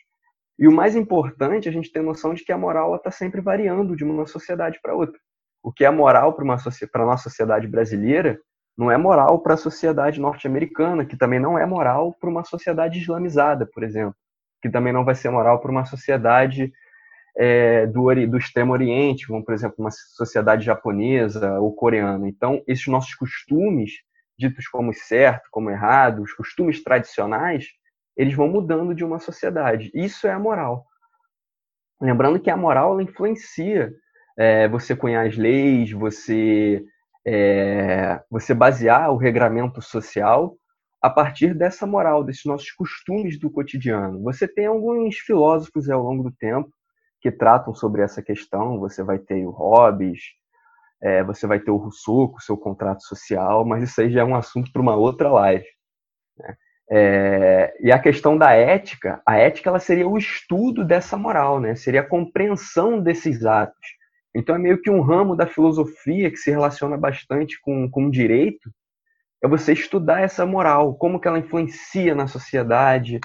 E 0.61 0.67
o 0.67 0.71
mais 0.71 0.95
importante, 0.95 1.67
a 1.67 1.71
gente 1.71 1.91
tem 1.91 2.03
noção 2.03 2.35
de 2.35 2.45
que 2.45 2.51
a 2.51 2.57
moral 2.57 2.95
está 2.95 3.09
sempre 3.09 3.41
variando 3.41 3.95
de 3.95 4.03
uma 4.03 4.27
sociedade 4.27 4.79
para 4.79 4.93
outra. 4.93 5.19
O 5.63 5.73
que 5.73 5.83
é 5.83 5.89
moral 5.89 6.33
para 6.33 6.43
a 6.43 7.05
nossa 7.05 7.23
sociedade 7.23 7.67
brasileira 7.67 8.39
não 8.77 8.91
é 8.91 8.95
moral 8.95 9.39
para 9.39 9.55
a 9.55 9.57
sociedade 9.57 10.21
norte-americana, 10.21 11.03
que 11.03 11.17
também 11.17 11.39
não 11.39 11.57
é 11.57 11.65
moral 11.65 12.13
para 12.13 12.29
uma 12.29 12.43
sociedade 12.43 12.99
islamizada, 12.99 13.65
por 13.65 13.81
exemplo, 13.81 14.15
que 14.61 14.69
também 14.69 14.93
não 14.93 15.03
vai 15.03 15.15
ser 15.15 15.31
moral 15.31 15.59
para 15.59 15.71
uma 15.71 15.83
sociedade 15.83 16.71
é, 17.35 17.87
do, 17.87 18.13
do 18.27 18.37
extremo 18.37 18.71
oriente, 18.71 19.25
como, 19.25 19.43
por 19.43 19.55
exemplo, 19.55 19.77
uma 19.79 19.89
sociedade 19.91 20.63
japonesa 20.63 21.59
ou 21.59 21.73
coreana. 21.73 22.29
Então, 22.29 22.61
esses 22.67 22.85
nossos 22.85 23.15
costumes 23.15 23.93
ditos 24.37 24.67
como 24.67 24.93
certo, 24.93 25.49
como 25.49 25.71
errado, 25.71 26.21
os 26.21 26.33
costumes 26.33 26.83
tradicionais, 26.83 27.65
eles 28.21 28.35
vão 28.35 28.47
mudando 28.47 28.93
de 28.93 29.03
uma 29.03 29.19
sociedade. 29.19 29.89
Isso 29.93 30.27
é 30.27 30.31
a 30.31 30.39
moral. 30.39 30.85
Lembrando 31.99 32.39
que 32.39 32.51
a 32.51 32.57
moral 32.57 32.93
ela 32.93 33.03
influencia 33.03 33.91
é, 34.37 34.67
você 34.67 34.95
cunhar 34.95 35.25
as 35.25 35.35
leis, 35.35 35.91
você, 35.91 36.85
é, 37.25 38.21
você 38.29 38.53
basear 38.53 39.11
o 39.11 39.17
regramento 39.17 39.81
social 39.81 40.55
a 41.01 41.09
partir 41.09 41.55
dessa 41.55 41.87
moral, 41.87 42.23
desses 42.23 42.45
nossos 42.45 42.71
costumes 42.71 43.39
do 43.39 43.49
cotidiano. 43.49 44.21
Você 44.21 44.47
tem 44.47 44.67
alguns 44.67 45.17
filósofos 45.17 45.89
ao 45.89 46.03
longo 46.03 46.23
do 46.23 46.31
tempo 46.31 46.69
que 47.19 47.31
tratam 47.31 47.73
sobre 47.73 48.03
essa 48.03 48.21
questão. 48.21 48.79
Você 48.79 49.03
vai 49.03 49.17
ter 49.17 49.47
o 49.47 49.49
Hobbes, 49.49 50.21
é, 51.01 51.23
você 51.23 51.47
vai 51.47 51.59
ter 51.59 51.71
o 51.71 51.77
Rousseau 51.77 52.29
com 52.29 52.37
o 52.37 52.41
seu 52.41 52.55
contrato 52.55 53.01
social, 53.01 53.65
mas 53.65 53.89
isso 53.89 53.99
aí 53.99 54.11
já 54.11 54.21
é 54.21 54.23
um 54.23 54.35
assunto 54.35 54.71
para 54.71 54.81
uma 54.81 54.95
outra 54.95 55.31
live. 55.31 55.65
Né? 56.37 56.55
É, 56.93 57.73
e 57.79 57.89
a 57.89 57.97
questão 57.97 58.37
da 58.37 58.51
ética, 58.51 59.21
a 59.25 59.37
ética 59.37 59.69
ela 59.69 59.79
seria 59.79 60.05
o 60.05 60.17
estudo 60.17 60.83
dessa 60.83 61.15
moral, 61.15 61.59
né? 61.59 61.73
seria 61.73 62.01
a 62.01 62.07
compreensão 62.07 63.01
desses 63.01 63.45
atos. 63.45 63.87
Então 64.35 64.55
é 64.55 64.59
meio 64.59 64.81
que 64.81 64.89
um 64.89 65.01
ramo 65.01 65.35
da 65.35 65.47
filosofia 65.47 66.29
que 66.29 66.35
se 66.35 66.51
relaciona 66.51 66.97
bastante 66.97 67.59
com, 67.61 67.89
com 67.89 68.07
o 68.07 68.11
direito, 68.11 68.69
é 69.41 69.47
você 69.47 69.71
estudar 69.71 70.21
essa 70.21 70.45
moral, 70.45 70.93
como 70.95 71.19
que 71.19 71.27
ela 71.27 71.39
influencia 71.39 72.13
na 72.13 72.27
sociedade, 72.27 73.19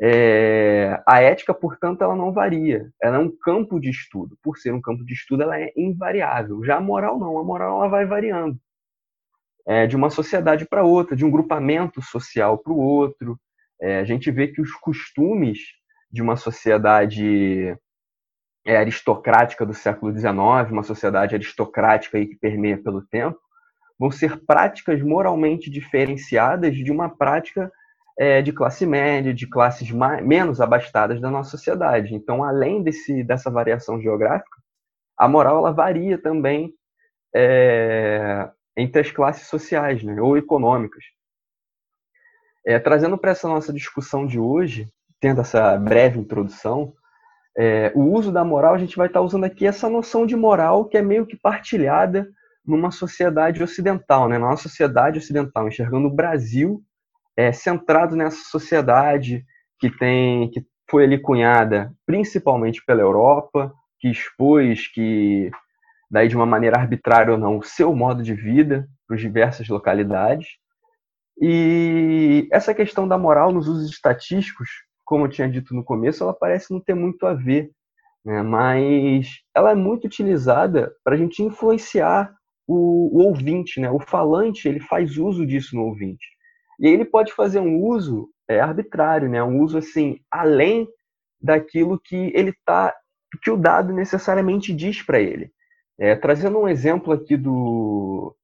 é, 0.00 1.02
a 1.06 1.20
ética, 1.20 1.52
portanto, 1.52 2.02
ela 2.02 2.14
não 2.14 2.32
varia. 2.32 2.88
Ela 3.02 3.16
é 3.16 3.20
um 3.20 3.34
campo 3.42 3.80
de 3.80 3.90
estudo. 3.90 4.38
Por 4.42 4.56
ser 4.58 4.72
um 4.72 4.80
campo 4.80 5.04
de 5.04 5.12
estudo, 5.12 5.42
ela 5.42 5.58
é 5.58 5.72
invariável. 5.76 6.62
Já 6.64 6.76
a 6.76 6.80
moral 6.80 7.18
não. 7.18 7.38
A 7.38 7.42
moral 7.42 7.78
ela 7.78 7.88
vai 7.88 8.06
variando. 8.06 8.58
É, 9.68 9.86
de 9.86 9.96
uma 9.96 10.08
sociedade 10.08 10.66
para 10.66 10.82
outra, 10.82 11.14
de 11.14 11.24
um 11.24 11.30
grupamento 11.30 12.00
social 12.00 12.56
para 12.56 12.72
o 12.72 12.78
outro. 12.78 13.38
É, 13.80 13.98
a 13.98 14.04
gente 14.04 14.30
vê 14.30 14.48
que 14.48 14.62
os 14.62 14.72
costumes 14.72 15.58
de 16.10 16.22
uma 16.22 16.36
sociedade 16.36 17.76
é, 18.66 18.76
aristocrática 18.76 19.66
do 19.66 19.74
século 19.74 20.12
XIX, 20.12 20.70
uma 20.70 20.82
sociedade 20.82 21.34
aristocrática 21.34 22.18
que 22.18 22.36
permeia 22.36 22.82
pelo 22.82 23.02
tempo, 23.02 23.38
vão 23.98 24.10
ser 24.10 24.44
práticas 24.46 25.02
moralmente 25.02 25.70
diferenciadas 25.70 26.74
de 26.76 26.90
uma 26.90 27.08
prática 27.08 27.70
é, 28.18 28.42
de 28.42 28.52
classe 28.52 28.84
média, 28.84 29.32
de 29.32 29.46
classes 29.46 29.90
mais, 29.90 30.24
menos 30.24 30.60
abastadas 30.60 31.20
da 31.20 31.30
nossa 31.30 31.50
sociedade. 31.50 32.14
Então, 32.14 32.42
além 32.42 32.82
desse, 32.82 33.22
dessa 33.22 33.50
variação 33.50 34.00
geográfica, 34.00 34.56
a 35.16 35.28
moral 35.28 35.58
ela 35.58 35.72
varia 35.72 36.16
também 36.16 36.72
é, 37.34 38.50
entre 38.78 39.00
as 39.00 39.10
classes 39.10 39.48
sociais 39.48 40.02
né, 40.04 40.20
ou 40.22 40.38
econômicas. 40.38 41.04
É, 42.64 42.78
trazendo 42.78 43.18
para 43.18 43.32
essa 43.32 43.48
nossa 43.48 43.72
discussão 43.72 44.24
de 44.24 44.38
hoje, 44.38 44.88
tendo 45.20 45.40
essa 45.40 45.76
breve 45.76 46.18
introdução, 46.18 46.94
é, 47.56 47.90
o 47.94 48.02
uso 48.02 48.30
da 48.30 48.44
moral, 48.44 48.74
a 48.74 48.78
gente 48.78 48.96
vai 48.96 49.08
estar 49.08 49.20
usando 49.20 49.44
aqui 49.44 49.66
essa 49.66 49.88
noção 49.88 50.24
de 50.24 50.36
moral 50.36 50.84
que 50.84 50.96
é 50.96 51.02
meio 51.02 51.26
que 51.26 51.36
partilhada 51.36 52.28
numa 52.64 52.92
sociedade 52.92 53.62
ocidental, 53.62 54.28
né? 54.28 54.38
na 54.38 54.50
nossa 54.50 54.64
sociedade 54.64 55.18
ocidental, 55.18 55.66
enxergando 55.66 56.06
o 56.06 56.14
Brasil 56.14 56.80
é, 57.36 57.50
centrado 57.50 58.14
nessa 58.14 58.44
sociedade 58.44 59.44
que 59.80 59.90
tem 59.90 60.50
que 60.50 60.64
foi 60.88 61.04
ali 61.04 61.20
cunhada 61.20 61.92
principalmente 62.06 62.82
pela 62.84 63.00
Europa, 63.00 63.72
que 63.98 64.08
expôs 64.08 64.86
que 64.88 65.50
daí 66.10 66.28
de 66.28 66.36
uma 66.36 66.46
maneira 66.46 66.78
arbitrária 66.78 67.32
ou 67.32 67.38
não 67.38 67.58
o 67.58 67.62
seu 67.62 67.94
modo 67.94 68.22
de 68.22 68.34
vida 68.34 68.88
para 69.06 69.16
diversas 69.16 69.68
localidades. 69.68 70.48
E 71.40 72.48
essa 72.50 72.74
questão 72.74 73.06
da 73.06 73.16
moral 73.16 73.52
nos 73.52 73.68
usos 73.68 73.90
estatísticos, 73.90 74.68
como 75.04 75.24
eu 75.24 75.30
tinha 75.30 75.48
dito 75.48 75.74
no 75.74 75.84
começo, 75.84 76.22
ela 76.22 76.34
parece 76.34 76.72
não 76.72 76.80
ter 76.80 76.94
muito 76.94 77.26
a 77.26 77.34
ver, 77.34 77.70
né? 78.24 78.42
mas 78.42 79.40
ela 79.54 79.70
é 79.70 79.74
muito 79.74 80.06
utilizada 80.06 80.92
para 81.04 81.14
a 81.14 81.18
gente 81.18 81.42
influenciar 81.42 82.34
o, 82.66 83.18
o, 83.18 83.26
ouvinte, 83.26 83.80
né? 83.80 83.90
O 83.90 83.98
falante 83.98 84.68
ele 84.68 84.80
faz 84.80 85.16
uso 85.16 85.46
disso 85.46 85.74
no 85.74 85.84
ouvinte. 85.84 86.26
E 86.78 86.86
ele 86.86 87.04
pode 87.04 87.32
fazer 87.32 87.60
um 87.60 87.82
uso 87.82 88.28
é, 88.46 88.60
arbitrário, 88.60 89.28
né? 89.28 89.42
Um 89.42 89.62
uso 89.62 89.78
assim 89.78 90.20
além 90.30 90.86
daquilo 91.40 91.98
que 91.98 92.30
ele 92.34 92.52
tá, 92.66 92.94
que 93.42 93.50
o 93.50 93.56
dado 93.56 93.92
necessariamente 93.94 94.74
diz 94.74 95.00
para 95.02 95.18
ele. 95.18 95.50
É, 95.98 96.14
trazendo 96.14 96.58
um 96.58 96.68
exemplo 96.68 97.12
aqui 97.12 97.36
do 97.36 98.34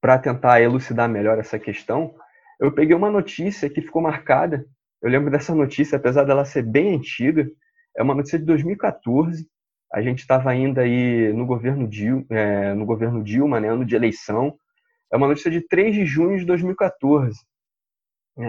para 0.00 0.18
tentar 0.18 0.62
elucidar 0.62 1.08
melhor 1.08 1.38
essa 1.38 1.58
questão, 1.58 2.14
eu 2.60 2.72
peguei 2.72 2.94
uma 2.94 3.10
notícia 3.10 3.68
que 3.68 3.82
ficou 3.82 4.00
marcada. 4.00 4.64
Eu 5.02 5.10
lembro 5.10 5.30
dessa 5.30 5.54
notícia, 5.54 5.96
apesar 5.96 6.24
dela 6.24 6.44
ser 6.44 6.62
bem 6.62 6.94
antiga, 6.94 7.48
é 7.96 8.02
uma 8.02 8.14
notícia 8.14 8.38
de 8.38 8.44
2014. 8.44 9.46
A 9.92 10.00
gente 10.00 10.20
estava 10.20 10.50
ainda 10.50 10.82
aí 10.82 11.32
no 11.32 11.46
governo 11.46 11.88
Dilma, 11.88 12.24
é, 12.30 12.74
no 12.74 12.86
governo 12.86 13.22
Dilma, 13.22 13.60
né, 13.60 13.68
ano 13.68 13.84
de 13.84 13.96
eleição. 13.96 14.56
É 15.12 15.16
uma 15.16 15.28
notícia 15.28 15.50
de 15.50 15.60
3 15.60 15.94
de 15.94 16.06
junho 16.06 16.38
de 16.38 16.44
2014. 16.44 17.36
É, 18.38 18.44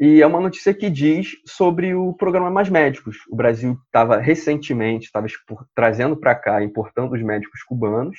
E 0.00 0.22
é 0.22 0.26
uma 0.26 0.40
notícia 0.40 0.72
que 0.72 0.88
diz 0.88 1.36
sobre 1.46 1.94
o 1.94 2.14
programa 2.14 2.50
Mais 2.50 2.70
Médicos. 2.70 3.18
O 3.30 3.36
Brasil 3.36 3.78
estava 3.84 4.16
recentemente 4.16 5.04
estava 5.04 5.26
trazendo 5.74 6.16
para 6.16 6.34
cá, 6.34 6.64
importando 6.64 7.14
os 7.14 7.22
médicos 7.22 7.62
cubanos. 7.62 8.18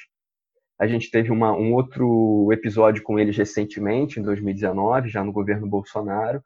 A 0.80 0.86
gente 0.86 1.10
teve 1.10 1.32
uma, 1.32 1.54
um 1.54 1.74
outro 1.74 2.52
episódio 2.54 3.02
com 3.02 3.18
eles 3.18 3.36
recentemente, 3.36 4.20
em 4.20 4.24
2019, 4.24 5.10
já 5.10 5.24
no 5.24 5.32
governo 5.32 5.68
Bolsonaro. 5.68 6.44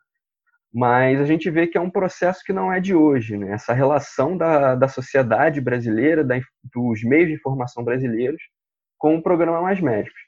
Mas 0.74 1.20
a 1.20 1.26
gente 1.26 1.50
vê 1.50 1.68
que 1.68 1.78
é 1.78 1.82
um 1.82 1.90
processo 1.92 2.42
que 2.42 2.54
não 2.54 2.72
é 2.72 2.80
de 2.80 2.96
hoje. 2.96 3.36
Né? 3.36 3.52
Essa 3.52 3.74
relação 3.74 4.38
da, 4.38 4.74
da 4.74 4.88
sociedade 4.88 5.60
brasileira, 5.60 6.24
da, 6.24 6.40
dos 6.74 7.04
meios 7.04 7.28
de 7.28 7.34
informação 7.34 7.84
brasileiros, 7.84 8.42
com 8.98 9.18
o 9.18 9.22
programa 9.22 9.62
Mais 9.62 9.82
Médicos. 9.82 10.25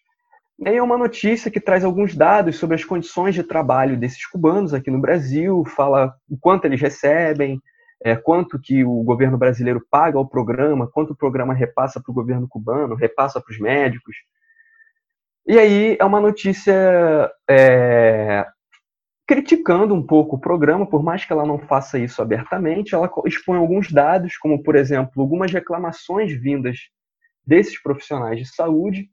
E 0.59 0.67
aí 0.67 0.77
é 0.77 0.81
uma 0.81 0.97
notícia 0.97 1.51
que 1.51 1.59
traz 1.59 1.85
alguns 1.85 2.15
dados 2.15 2.57
sobre 2.57 2.75
as 2.75 2.83
condições 2.83 3.35
de 3.35 3.43
trabalho 3.43 3.95
desses 3.95 4.25
cubanos 4.25 4.73
aqui 4.73 4.89
no 4.89 4.99
Brasil, 4.99 5.63
fala 5.65 6.15
o 6.27 6.35
quanto 6.35 6.65
eles 6.65 6.81
recebem, 6.81 7.61
é, 8.03 8.15
quanto 8.15 8.59
que 8.59 8.83
o 8.83 9.03
governo 9.03 9.37
brasileiro 9.37 9.85
paga 9.89 10.17
ao 10.17 10.27
programa, 10.27 10.89
quanto 10.91 11.13
o 11.13 11.15
programa 11.15 11.53
repassa 11.53 12.01
para 12.01 12.11
o 12.11 12.15
governo 12.15 12.47
cubano, 12.47 12.95
repassa 12.95 13.39
para 13.39 13.51
os 13.51 13.59
médicos. 13.59 14.15
E 15.45 15.59
aí 15.59 15.95
é 15.99 16.03
uma 16.03 16.19
notícia 16.19 17.31
é, 17.47 18.43
criticando 19.27 19.93
um 19.93 20.05
pouco 20.05 20.37
o 20.37 20.39
programa, 20.39 20.87
por 20.87 21.03
mais 21.03 21.23
que 21.23 21.31
ela 21.31 21.45
não 21.45 21.59
faça 21.59 21.99
isso 21.99 22.19
abertamente, 22.19 22.95
ela 22.95 23.11
expõe 23.25 23.57
alguns 23.57 23.91
dados, 23.91 24.37
como, 24.37 24.63
por 24.63 24.75
exemplo, 24.75 25.21
algumas 25.21 25.51
reclamações 25.53 26.33
vindas 26.33 26.77
desses 27.45 27.79
profissionais 27.79 28.39
de 28.39 28.47
saúde 28.47 29.07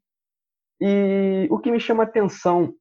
e 0.86 1.48
o 1.50 1.58
que 1.58 1.70
me 1.70 1.80
chama 1.80 2.02
a 2.02 2.06
atenção 2.06 2.74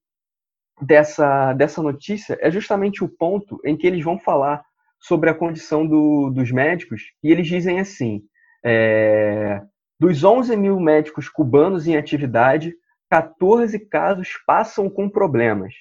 dessa, 0.82 1.54
dessa 1.54 1.82
notícia 1.82 2.38
é 2.42 2.52
justamente 2.52 3.02
o 3.02 3.08
ponto 3.08 3.62
em 3.64 3.78
que 3.78 3.88
eles 3.88 4.04
vão 4.04 4.20
falar 4.20 4.62
sobre 5.00 5.30
a 5.30 5.34
condição 5.34 5.88
do, 5.88 6.30
dos 6.30 6.52
médicos, 6.52 7.02
e 7.24 7.32
eles 7.32 7.48
dizem 7.48 7.80
assim: 7.80 8.22
é, 8.66 9.62
dos 9.98 10.22
11 10.22 10.54
mil 10.58 10.82
médicos 10.82 11.30
cubanos 11.30 11.88
em 11.88 11.96
atividade, 11.96 12.76
14 13.10 13.80
casos 13.88 14.32
passam 14.46 14.90
com 14.90 15.10
problemas. 15.10 15.74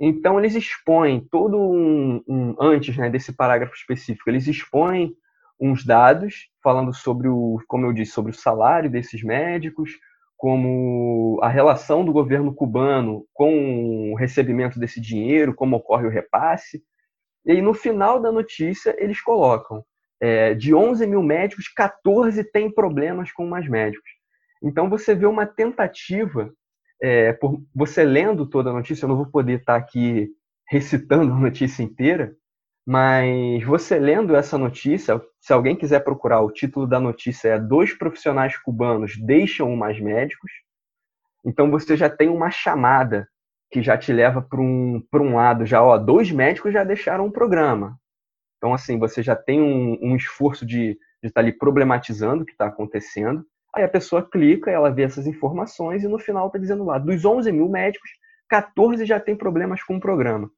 Então, 0.00 0.40
eles 0.40 0.56
expõem 0.56 1.24
todo 1.30 1.56
um. 1.56 2.24
um 2.26 2.56
antes 2.60 2.96
né, 2.96 3.08
desse 3.08 3.36
parágrafo 3.36 3.76
específico, 3.76 4.28
eles 4.28 4.48
expõem 4.48 5.14
uns 5.60 5.84
dados 5.84 6.48
falando 6.60 6.92
sobre 6.92 7.28
o, 7.28 7.60
como 7.68 7.86
eu 7.86 7.92
disse, 7.92 8.10
sobre 8.10 8.32
o 8.32 8.34
salário 8.34 8.90
desses 8.90 9.22
médicos, 9.22 9.92
como 10.42 11.38
a 11.40 11.48
relação 11.48 12.04
do 12.04 12.12
governo 12.12 12.52
cubano 12.52 13.24
com 13.32 14.10
o 14.10 14.16
recebimento 14.16 14.76
desse 14.76 15.00
dinheiro, 15.00 15.54
como 15.54 15.76
ocorre 15.76 16.04
o 16.04 16.10
repasse. 16.10 16.82
E 17.46 17.52
aí, 17.52 17.62
no 17.62 17.72
final 17.72 18.20
da 18.20 18.32
notícia, 18.32 18.92
eles 18.98 19.20
colocam: 19.22 19.84
é, 20.20 20.52
de 20.52 20.74
11 20.74 21.06
mil 21.06 21.22
médicos, 21.22 21.68
14 21.68 22.42
têm 22.42 22.68
problemas 22.68 23.30
com 23.30 23.46
mais 23.46 23.68
médicos. 23.68 24.10
Então, 24.60 24.90
você 24.90 25.14
vê 25.14 25.26
uma 25.26 25.46
tentativa, 25.46 26.52
é, 27.00 27.32
por 27.34 27.62
você 27.72 28.02
lendo 28.02 28.44
toda 28.44 28.70
a 28.70 28.72
notícia, 28.72 29.04
eu 29.04 29.10
não 29.10 29.16
vou 29.16 29.26
poder 29.26 29.60
estar 29.60 29.76
aqui 29.76 30.28
recitando 30.68 31.32
a 31.34 31.38
notícia 31.38 31.84
inteira, 31.84 32.34
mas 32.86 33.62
você 33.64 33.98
lendo 33.98 34.34
essa 34.34 34.58
notícia, 34.58 35.20
se 35.40 35.52
alguém 35.52 35.76
quiser 35.76 36.00
procurar, 36.00 36.40
o 36.40 36.50
título 36.50 36.86
da 36.86 36.98
notícia 36.98 37.50
é 37.50 37.58
Dois 37.58 37.92
profissionais 37.92 38.56
cubanos 38.56 39.16
deixam 39.16 39.74
mais 39.76 40.00
médicos. 40.00 40.50
Então 41.44 41.70
você 41.70 41.96
já 41.96 42.10
tem 42.10 42.28
uma 42.28 42.50
chamada 42.50 43.28
que 43.70 43.82
já 43.82 43.96
te 43.96 44.12
leva 44.12 44.42
para 44.42 44.60
um, 44.60 45.02
um 45.14 45.34
lado, 45.34 45.64
já, 45.64 45.82
ó, 45.82 45.96
dois 45.96 46.30
médicos 46.30 46.72
já 46.72 46.84
deixaram 46.84 47.26
o 47.26 47.32
programa. 47.32 47.98
Então, 48.58 48.74
assim, 48.74 48.98
você 48.98 49.22
já 49.22 49.34
tem 49.34 49.60
um, 49.60 49.98
um 50.02 50.14
esforço 50.14 50.64
de 50.66 50.96
estar 51.22 51.34
tá 51.34 51.40
ali 51.40 51.52
problematizando 51.52 52.42
o 52.42 52.46
que 52.46 52.52
está 52.52 52.66
acontecendo. 52.66 53.44
Aí 53.74 53.82
a 53.82 53.88
pessoa 53.88 54.28
clica, 54.28 54.70
ela 54.70 54.90
vê 54.90 55.02
essas 55.02 55.26
informações 55.26 56.04
e 56.04 56.08
no 56.08 56.18
final 56.18 56.48
está 56.48 56.58
dizendo 56.58 56.84
lá, 56.84 56.98
dos 56.98 57.24
11 57.24 57.50
mil 57.50 57.68
médicos, 57.68 58.10
14 58.48 59.06
já 59.06 59.18
tem 59.18 59.34
problemas 59.34 59.82
com 59.82 59.96
o 59.96 60.00
programa. 60.00 60.50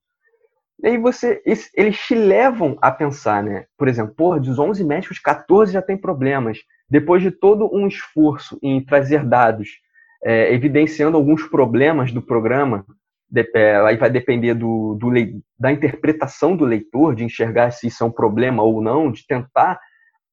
E 0.82 0.88
aí 0.88 0.98
você, 0.98 1.42
eles 1.74 1.98
te 1.98 2.14
levam 2.14 2.76
a 2.82 2.90
pensar, 2.90 3.42
né? 3.42 3.66
Por 3.78 3.88
exemplo, 3.88 4.14
porra, 4.14 4.40
dos 4.40 4.58
11 4.58 4.84
médicos, 4.84 5.18
14 5.18 5.72
já 5.72 5.80
tem 5.80 5.96
problemas. 5.96 6.58
Depois 6.88 7.22
de 7.22 7.30
todo 7.30 7.70
um 7.72 7.86
esforço 7.86 8.58
em 8.62 8.84
trazer 8.84 9.24
dados, 9.24 9.68
é, 10.24 10.52
evidenciando 10.52 11.16
alguns 11.16 11.42
problemas 11.44 12.12
do 12.12 12.20
programa, 12.20 12.84
de, 13.30 13.48
é, 13.54 13.76
aí 13.76 13.96
vai 13.96 14.10
depender 14.10 14.54
do, 14.54 14.94
do, 14.94 15.10
da 15.58 15.72
interpretação 15.72 16.56
do 16.56 16.64
leitor, 16.64 17.14
de 17.14 17.24
enxergar 17.24 17.70
se 17.70 17.86
isso 17.86 18.02
é 18.02 18.06
um 18.06 18.12
problema 18.12 18.62
ou 18.62 18.82
não, 18.82 19.10
de 19.10 19.26
tentar 19.26 19.80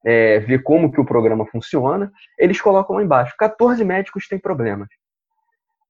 é, 0.05 0.39
ver 0.39 0.63
como 0.63 0.91
que 0.91 0.99
o 0.99 1.05
programa 1.05 1.45
funciona, 1.45 2.11
eles 2.37 2.59
colocam 2.59 2.95
lá 2.95 3.03
embaixo, 3.03 3.35
14 3.37 3.83
médicos 3.83 4.27
têm 4.27 4.39
problemas. 4.39 4.87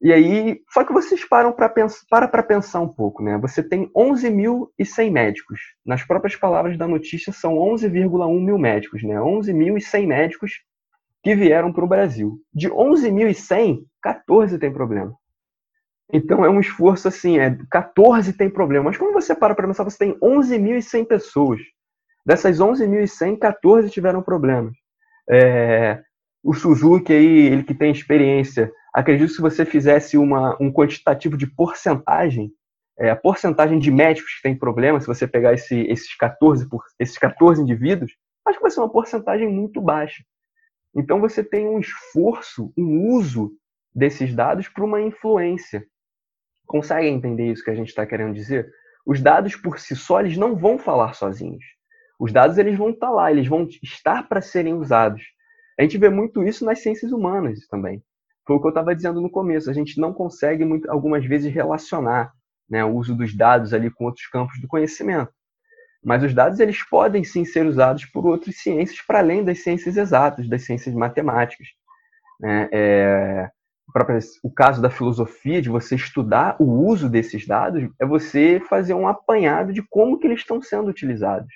E 0.02 0.12
aí, 0.12 0.60
só 0.70 0.84
que 0.84 0.92
vocês 0.92 1.24
param 1.24 1.52
para 1.52 1.70
pensar, 1.70 2.28
para 2.28 2.42
pensar 2.42 2.80
um 2.80 2.88
pouco, 2.88 3.22
né? 3.22 3.38
Você 3.38 3.62
tem 3.62 3.88
11.100 3.96 5.12
médicos. 5.12 5.60
Nas 5.86 6.04
próprias 6.04 6.36
palavras 6.36 6.76
da 6.76 6.88
notícia, 6.88 7.32
são 7.32 7.56
11,1 7.58 8.44
mil 8.44 8.58
médicos, 8.58 9.04
né? 9.04 9.16
11.100 9.16 10.08
médicos 10.08 10.54
que 11.24 11.36
vieram 11.36 11.72
para 11.72 11.86
o 11.86 11.88
Brasil. 11.88 12.40
De 12.52 12.68
11.100, 12.68 13.84
14 14.02 14.58
tem 14.58 14.74
problema. 14.74 15.14
Então 16.12 16.44
é 16.44 16.50
um 16.50 16.60
esforço 16.60 17.08
assim, 17.08 17.38
é 17.38 17.56
14 17.70 18.34
tem 18.34 18.50
problema. 18.50 18.86
Mas 18.86 18.98
quando 18.98 19.14
você 19.14 19.36
para 19.36 19.54
para 19.54 19.68
pensar, 19.68 19.84
você 19.84 20.00
tem 20.00 20.18
11.100 20.20 21.06
pessoas. 21.06 21.62
Dessas 22.26 22.60
11.100, 22.60 23.38
14 23.38 23.90
tiveram 23.92 24.24
problemas. 24.24 24.74
É, 25.30 26.02
o 26.44 26.56
Suzuki 26.56 27.14
aí, 27.14 27.48
ele 27.48 27.64
que 27.64 27.76
tem 27.76 27.92
experiência 27.92 28.72
acredito 28.94 29.30
que 29.30 29.36
se 29.36 29.42
você 29.42 29.66
fizesse 29.66 30.18
uma, 30.18 30.58
um 30.60 30.72
quantitativo 30.72 31.38
de 31.38 31.48
porcentagem, 31.48 32.52
é, 33.00 33.10
a 33.10 33.16
porcentagem 33.16 33.80
de 33.80 33.90
médicos 33.90 34.36
que 34.36 34.42
tem 34.42 34.58
problema, 34.58 35.00
se 35.00 35.08
você 35.08 35.28
pegar 35.28 35.54
esse, 35.54 35.82
esses, 35.84 36.16
14 36.16 36.68
por, 36.68 36.84
esses 37.00 37.18
14 37.18 37.62
indivíduos, 37.62 38.12
acho 38.46 38.58
que 38.58 38.62
vai 38.62 38.72
ser 38.72 38.82
uma 38.82 38.92
porcentagem 38.92 39.48
muito 39.48 39.82
baixa. 39.82 40.24
Então 40.94 41.22
você 41.22 41.44
tem 41.44 41.68
um 41.68 41.80
esforço, 41.80 42.74
um 42.78 43.08
uso 43.16 43.52
desses 43.96 44.36
dados 44.36 44.68
para 44.68 44.84
uma 44.84 45.02
influência. 45.02 45.86
Conseguem 46.68 47.16
entender 47.16 47.52
isso 47.52 47.64
que 47.64 47.72
a 47.72 47.76
gente 47.76 47.90
está 47.90 48.06
querendo 48.06 48.34
dizer? 48.34 48.70
Os 49.06 49.22
dados 49.22 49.56
por 49.56 49.80
si 49.80 49.96
só 49.96 50.20
eles 50.20 50.38
não 50.38 50.56
vão 50.56 50.78
falar 50.78 51.14
sozinhos. 51.14 51.64
Os 52.20 52.32
dados 52.32 52.58
eles 52.58 52.78
vão 52.78 52.90
estar 52.92 53.08
tá 53.08 53.14
lá, 53.14 53.32
eles 53.32 53.48
vão 53.48 53.68
estar 53.82 54.28
para 54.28 54.42
serem 54.42 54.74
usados. 54.74 55.24
A 55.80 55.82
gente 55.82 55.98
vê 55.98 56.10
muito 56.10 56.44
isso 56.44 56.66
nas 56.66 56.80
ciências 56.80 57.12
humanas 57.12 57.66
também 57.68 58.04
foi 58.52 58.58
o 58.58 58.60
que 58.60 58.68
eu 58.68 58.70
estava 58.70 58.94
dizendo 58.94 59.22
no 59.22 59.30
começo. 59.30 59.70
A 59.70 59.74
gente 59.74 60.00
não 60.00 60.12
consegue, 60.12 60.66
muito, 60.66 60.92
algumas 60.92 61.26
vezes, 61.26 61.54
relacionar 61.54 62.34
né, 62.70 62.84
o 62.84 62.94
uso 62.96 63.16
dos 63.16 63.34
dados 63.36 63.74
ali 63.74 63.90
com 63.90 64.06
outros 64.06 64.28
campos 64.28 64.60
do 64.60 64.68
conhecimento. 64.68 65.32
Mas 66.04 66.22
os 66.24 66.34
dados 66.34 66.60
eles 66.60 66.84
podem 66.84 67.24
sim 67.24 67.46
ser 67.46 67.66
usados 67.66 68.06
por 68.06 68.26
outras 68.26 68.58
ciências 68.58 69.00
para 69.06 69.20
além 69.20 69.44
das 69.44 69.60
ciências 69.64 69.96
exatas, 69.96 70.50
das 70.50 70.64
ciências 70.64 70.94
matemáticas. 70.94 71.68
Né? 72.40 72.68
É, 72.74 73.50
o 74.44 74.52
caso 74.52 74.82
da 74.82 74.90
filosofia, 74.90 75.62
de 75.62 75.70
você 75.70 75.96
estudar 75.96 76.56
o 76.60 76.66
uso 76.66 77.10
desses 77.10 77.48
dados, 77.48 77.88
é 78.02 78.06
você 78.06 78.62
fazer 78.68 78.96
um 78.96 79.08
apanhado 79.08 79.72
de 79.72 79.82
como 79.82 80.18
que 80.20 80.28
eles 80.28 80.40
estão 80.40 80.62
sendo 80.62 80.90
utilizados. 80.90 81.54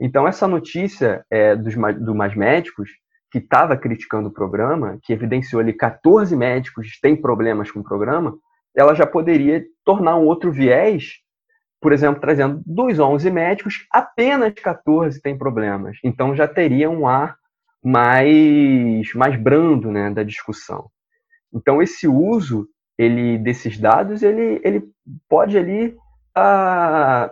Então, 0.00 0.26
essa 0.26 0.48
notícia 0.48 1.24
é, 1.30 1.54
dos, 1.54 1.74
do 2.00 2.14
Mais 2.14 2.34
Médicos, 2.34 2.90
que 3.30 3.38
estava 3.38 3.76
criticando 3.76 4.28
o 4.28 4.32
programa, 4.32 4.98
que 5.02 5.12
evidenciou 5.12 5.60
ali 5.60 5.72
14 5.72 6.34
médicos 6.36 6.98
têm 7.00 7.16
problemas 7.16 7.70
com 7.70 7.80
o 7.80 7.84
programa, 7.84 8.36
ela 8.74 8.94
já 8.94 9.06
poderia 9.06 9.64
tornar 9.84 10.16
um 10.16 10.26
outro 10.26 10.52
viés, 10.52 11.14
por 11.80 11.92
exemplo, 11.92 12.20
trazendo 12.20 12.62
dos 12.64 12.98
11 12.98 13.30
médicos, 13.30 13.86
apenas 13.90 14.52
14 14.54 15.20
têm 15.20 15.36
problemas. 15.36 15.98
Então 16.04 16.34
já 16.34 16.46
teria 16.46 16.90
um 16.90 17.06
ar 17.06 17.36
mais, 17.82 19.12
mais 19.14 19.40
brando 19.40 19.90
né, 19.90 20.10
da 20.10 20.22
discussão. 20.22 20.90
Então 21.52 21.80
esse 21.80 22.06
uso 22.06 22.68
ele 22.98 23.38
desses 23.38 23.78
dados 23.78 24.22
ele, 24.22 24.60
ele 24.64 24.82
pode 25.28 25.56
ali 25.56 25.96
a, 26.34 27.30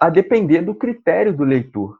a 0.00 0.10
depender 0.10 0.62
do 0.62 0.74
critério 0.74 1.32
do 1.32 1.44
leitor. 1.44 1.98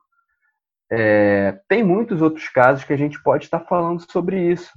É, 0.97 1.61
tem 1.69 1.83
muitos 1.83 2.23
outros 2.23 2.49
casos 2.49 2.85
que 2.85 2.93
a 2.93 2.97
gente 2.97 3.21
pode 3.21 3.45
estar 3.45 3.61
falando 3.61 4.09
sobre 4.11 4.53
isso. 4.53 4.71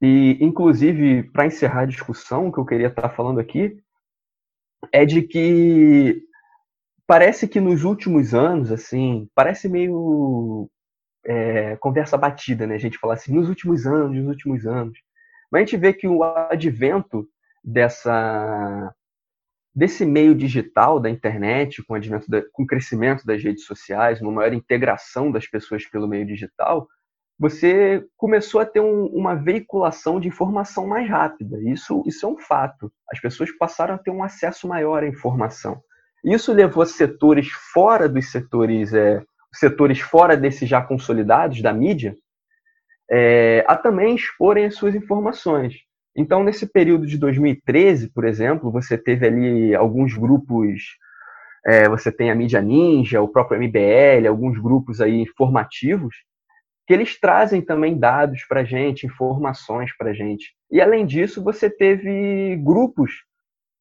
E, 0.00 0.38
inclusive, 0.40 1.24
para 1.32 1.46
encerrar 1.46 1.80
a 1.80 1.86
discussão, 1.86 2.46
o 2.46 2.52
que 2.52 2.60
eu 2.60 2.64
queria 2.64 2.86
estar 2.86 3.08
falando 3.08 3.40
aqui 3.40 3.76
é 4.92 5.04
de 5.04 5.22
que 5.22 6.22
parece 7.04 7.48
que 7.48 7.60
nos 7.60 7.82
últimos 7.82 8.32
anos, 8.32 8.70
assim, 8.70 9.28
parece 9.34 9.68
meio 9.68 10.70
é, 11.24 11.76
conversa 11.76 12.16
batida, 12.16 12.64
né? 12.64 12.76
A 12.76 12.78
gente 12.78 12.98
falar 12.98 13.14
assim, 13.14 13.34
nos 13.34 13.48
últimos 13.48 13.86
anos, 13.86 14.16
nos 14.16 14.28
últimos 14.28 14.66
anos. 14.66 14.96
Mas 15.50 15.62
a 15.62 15.64
gente 15.64 15.76
vê 15.78 15.92
que 15.92 16.06
o 16.06 16.22
advento 16.22 17.28
dessa 17.64 18.94
desse 19.76 20.06
meio 20.06 20.34
digital 20.34 20.98
da 20.98 21.10
internet, 21.10 21.82
com 21.82 22.00
da, 22.00 22.42
com 22.50 22.62
o 22.62 22.66
crescimento 22.66 23.26
das 23.26 23.42
redes 23.42 23.66
sociais, 23.66 24.22
uma 24.22 24.32
maior 24.32 24.54
integração 24.54 25.30
das 25.30 25.46
pessoas 25.46 25.84
pelo 25.84 26.08
meio 26.08 26.26
digital, 26.26 26.88
você 27.38 28.02
começou 28.16 28.62
a 28.62 28.64
ter 28.64 28.80
um, 28.80 29.04
uma 29.08 29.34
veiculação 29.34 30.18
de 30.18 30.28
informação 30.28 30.86
mais 30.86 31.06
rápida. 31.10 31.58
Isso, 31.62 32.02
isso 32.06 32.24
é 32.24 32.28
um 32.30 32.38
fato. 32.38 32.90
As 33.12 33.20
pessoas 33.20 33.52
passaram 33.52 33.94
a 33.94 33.98
ter 33.98 34.10
um 34.10 34.22
acesso 34.22 34.66
maior 34.66 35.02
à 35.02 35.06
informação. 35.06 35.78
Isso 36.24 36.54
levou 36.54 36.86
setores 36.86 37.48
fora 37.74 38.08
dos 38.08 38.32
setores, 38.32 38.94
é, 38.94 39.22
setores 39.52 40.00
fora 40.00 40.34
desses 40.38 40.66
já 40.66 40.80
consolidados 40.80 41.60
da 41.60 41.74
mídia, 41.74 42.16
é, 43.10 43.62
a 43.68 43.76
também 43.76 44.14
exporem 44.14 44.64
as 44.64 44.74
suas 44.74 44.94
informações. 44.94 45.85
Então, 46.16 46.42
nesse 46.42 46.66
período 46.66 47.06
de 47.06 47.18
2013, 47.18 48.08
por 48.08 48.24
exemplo, 48.24 48.70
você 48.70 48.96
teve 48.96 49.26
ali 49.26 49.74
alguns 49.74 50.14
grupos, 50.14 50.96
é, 51.66 51.88
você 51.88 52.10
tem 52.10 52.30
a 52.30 52.34
mídia 52.34 52.62
ninja, 52.62 53.20
o 53.20 53.28
próprio 53.28 53.60
MBL, 53.60 54.26
alguns 54.26 54.58
grupos 54.58 55.00
aí 55.00 55.20
informativos, 55.20 56.16
que 56.86 56.94
eles 56.94 57.18
trazem 57.20 57.60
também 57.60 57.98
dados 57.98 58.44
para 58.48 58.64
gente, 58.64 59.06
informações 59.06 59.94
para 59.96 60.14
gente. 60.14 60.54
E 60.70 60.80
além 60.80 61.04
disso, 61.04 61.42
você 61.42 61.68
teve 61.68 62.56
grupos 62.64 63.12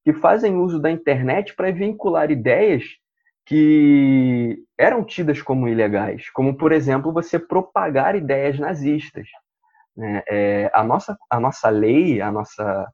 que 0.03 0.11
fazem 0.11 0.57
uso 0.57 0.79
da 0.79 0.91
internet 0.91 1.55
para 1.55 1.71
vincular 1.71 2.31
ideias 2.31 2.83
que 3.45 4.57
eram 4.77 5.03
tidas 5.03 5.41
como 5.41 5.67
ilegais, 5.67 6.29
como 6.31 6.57
por 6.57 6.71
exemplo 6.71 7.13
você 7.13 7.39
propagar 7.39 8.15
ideias 8.15 8.59
nazistas. 8.59 9.27
Né? 9.95 10.23
É, 10.27 10.71
a, 10.73 10.83
nossa, 10.83 11.17
a 11.29 11.39
nossa 11.39 11.69
lei, 11.69 12.21
a 12.21 12.31
nossa, 12.31 12.87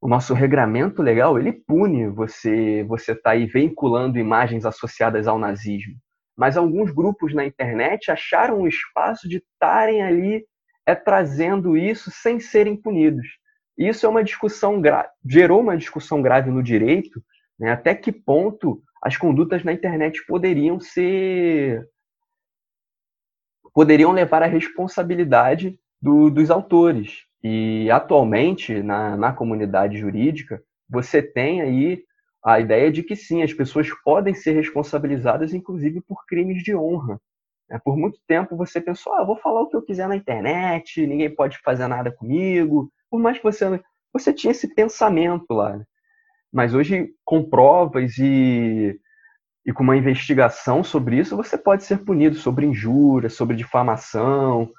o 0.00 0.08
nosso 0.08 0.34
regramento 0.34 1.02
legal, 1.02 1.38
ele 1.38 1.52
pune 1.52 2.08
você 2.08 2.84
você 2.84 3.14
tá 3.14 3.30
aí 3.30 3.46
vinculando 3.46 4.18
imagens 4.18 4.64
associadas 4.64 5.26
ao 5.26 5.38
nazismo. 5.38 5.94
Mas 6.36 6.56
alguns 6.56 6.90
grupos 6.90 7.34
na 7.34 7.44
internet 7.46 8.10
acharam 8.10 8.60
um 8.60 8.68
espaço 8.68 9.28
de 9.28 9.38
estarem 9.38 10.02
ali 10.02 10.44
é, 10.86 10.94
trazendo 10.94 11.76
isso 11.76 12.10
sem 12.10 12.38
serem 12.38 12.76
punidos. 12.76 13.26
Isso 13.76 14.06
é 14.06 14.08
uma 14.08 14.24
discussão 14.24 14.80
gerou 15.24 15.60
uma 15.60 15.76
discussão 15.76 16.22
grave 16.22 16.50
no 16.50 16.62
direito, 16.62 17.22
né? 17.58 17.72
até 17.72 17.94
que 17.94 18.12
ponto 18.12 18.82
as 19.02 19.16
condutas 19.16 19.64
na 19.64 19.72
internet 19.72 20.24
poderiam 20.26 20.80
ser 20.80 21.86
poderiam 23.74 24.12
levar 24.12 24.42
à 24.42 24.46
responsabilidade 24.46 25.78
do, 26.06 26.30
dos 26.30 26.52
autores. 26.52 27.24
E 27.42 27.90
atualmente, 27.90 28.80
na, 28.80 29.16
na 29.16 29.32
comunidade 29.32 29.98
jurídica, 29.98 30.62
você 30.88 31.20
tem 31.20 31.60
aí 31.60 32.04
a 32.44 32.60
ideia 32.60 32.92
de 32.92 33.02
que 33.02 33.16
sim, 33.16 33.42
as 33.42 33.52
pessoas 33.52 33.88
podem 34.04 34.32
ser 34.32 34.52
responsabilizadas, 34.52 35.52
inclusive 35.52 36.00
por 36.00 36.24
crimes 36.24 36.62
de 36.62 36.76
honra. 36.76 37.20
É, 37.68 37.76
por 37.76 37.96
muito 37.96 38.20
tempo 38.28 38.56
você 38.56 38.80
pensou, 38.80 39.12
ah, 39.14 39.24
vou 39.24 39.36
falar 39.36 39.62
o 39.62 39.68
que 39.68 39.74
eu 39.74 39.82
quiser 39.82 40.06
na 40.06 40.14
internet, 40.14 41.04
ninguém 41.04 41.34
pode 41.34 41.58
fazer 41.58 41.88
nada 41.88 42.12
comigo. 42.12 42.88
Por 43.10 43.18
mais 43.18 43.38
que 43.38 43.42
você 43.42 43.80
você 44.12 44.32
tinha 44.32 44.52
esse 44.52 44.72
pensamento 44.72 45.52
lá. 45.52 45.76
Né? 45.76 45.84
Mas 46.52 46.72
hoje, 46.72 47.10
com 47.24 47.44
provas 47.44 48.16
e, 48.18 48.98
e 49.66 49.72
com 49.72 49.82
uma 49.82 49.96
investigação 49.96 50.82
sobre 50.84 51.18
isso, 51.18 51.36
você 51.36 51.58
pode 51.58 51.82
ser 51.82 51.98
punido 51.98 52.36
sobre 52.36 52.64
injúria, 52.64 53.28
sobre 53.28 53.56
difamação, 53.56 54.70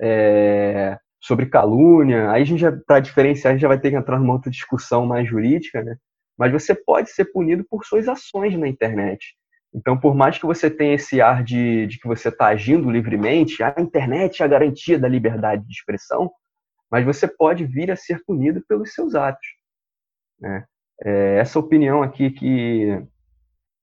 é, 0.00 0.98
sobre 1.20 1.46
calúnia. 1.46 2.30
Aí 2.30 2.42
a 2.42 2.44
gente, 2.44 2.64
para 2.86 3.00
diferenciar, 3.00 3.50
a 3.50 3.54
gente 3.54 3.62
já 3.62 3.68
vai 3.68 3.80
ter 3.80 3.90
que 3.90 3.96
entrar 3.96 4.18
numa 4.18 4.34
outra 4.34 4.50
discussão 4.50 5.06
mais 5.06 5.28
jurídica, 5.28 5.82
né? 5.82 5.96
Mas 6.38 6.52
você 6.52 6.74
pode 6.74 7.10
ser 7.10 7.26
punido 7.26 7.64
por 7.68 7.84
suas 7.84 8.08
ações 8.08 8.56
na 8.58 8.68
internet. 8.68 9.34
Então, 9.74 9.98
por 9.98 10.14
mais 10.14 10.38
que 10.38 10.46
você 10.46 10.70
tenha 10.70 10.94
esse 10.94 11.20
ar 11.20 11.42
de, 11.42 11.86
de 11.86 11.98
que 11.98 12.06
você 12.06 12.28
está 12.28 12.46
agindo 12.46 12.90
livremente, 12.90 13.62
a 13.62 13.74
internet 13.78 14.42
é 14.42 14.44
a 14.44 14.48
garantia 14.48 14.98
da 14.98 15.08
liberdade 15.08 15.66
de 15.66 15.72
expressão, 15.72 16.30
mas 16.90 17.04
você 17.04 17.26
pode 17.26 17.64
vir 17.64 17.90
a 17.90 17.96
ser 17.96 18.22
punido 18.24 18.62
pelos 18.68 18.94
seus 18.94 19.14
atos. 19.14 19.46
Né? 20.40 20.64
É, 21.02 21.38
essa 21.38 21.58
opinião 21.58 22.02
aqui 22.02 22.30
que 22.30 23.02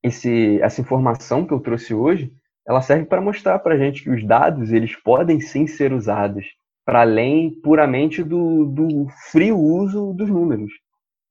esse, 0.01 0.59
essa 0.61 0.81
informação 0.81 1.45
que 1.45 1.53
eu 1.53 1.59
trouxe 1.59 1.93
hoje, 1.93 2.33
ela 2.65 2.81
serve 2.81 3.05
para 3.05 3.21
mostrar 3.21 3.59
para 3.59 3.75
a 3.75 3.77
gente 3.77 4.03
que 4.03 4.09
os 4.09 4.25
dados 4.25 4.71
eles 4.71 4.95
podem 4.95 5.39
sim 5.39 5.67
ser 5.67 5.91
usados 5.93 6.45
para 6.85 7.01
além 7.01 7.49
puramente 7.61 8.23
do, 8.23 8.65
do 8.65 9.07
frio 9.31 9.57
uso 9.57 10.13
dos 10.13 10.29
números. 10.29 10.71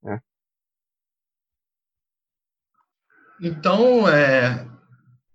Né? 0.01 0.19
Então, 3.41 4.07
é, 4.07 4.67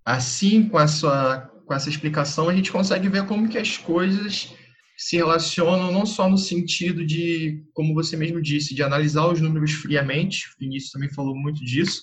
assim, 0.05 0.68
com, 0.68 0.78
a 0.78 0.88
sua, 0.88 1.40
com 1.66 1.74
essa 1.74 1.88
explicação, 1.88 2.49
a 2.49 2.55
gente 2.55 2.72
consegue 2.72 3.09
ver 3.09 3.26
como 3.26 3.49
que 3.49 3.59
as 3.59 3.76
coisas 3.76 4.55
se 4.96 5.16
relacionam 5.16 5.92
não 5.92 6.05
só 6.05 6.28
no 6.28 6.36
sentido 6.36 7.07
de, 7.07 7.64
como 7.72 7.94
você 7.94 8.16
mesmo 8.16 8.42
disse, 8.42 8.74
de 8.74 8.82
analisar 8.82 9.28
os 9.28 9.40
números 9.40 9.72
friamente, 9.72 10.49
o 10.49 10.59
Vinícius 10.59 10.90
também 10.90 11.09
falou 11.09 11.36
muito 11.36 11.64
disso, 11.64 12.03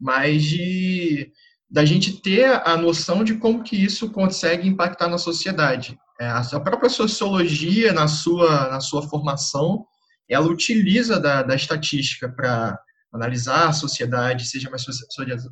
mas 0.00 0.42
de 0.42 1.30
da 1.74 1.84
gente 1.84 2.20
ter 2.20 2.62
a 2.64 2.76
noção 2.76 3.24
de 3.24 3.34
como 3.34 3.64
que 3.64 3.74
isso 3.74 4.08
consegue 4.12 4.68
impactar 4.68 5.08
na 5.08 5.18
sociedade. 5.18 5.98
É, 6.20 6.28
a 6.28 6.60
própria 6.60 6.88
sociologia, 6.88 7.92
na 7.92 8.06
sua, 8.06 8.70
na 8.70 8.80
sua 8.80 9.02
formação, 9.02 9.84
ela 10.30 10.46
utiliza 10.46 11.18
da, 11.18 11.42
da 11.42 11.56
estatística 11.56 12.28
para 12.28 12.78
analisar 13.12 13.70
a 13.70 13.72
sociedade, 13.72 14.46
seja 14.46 14.70
mais 14.70 14.86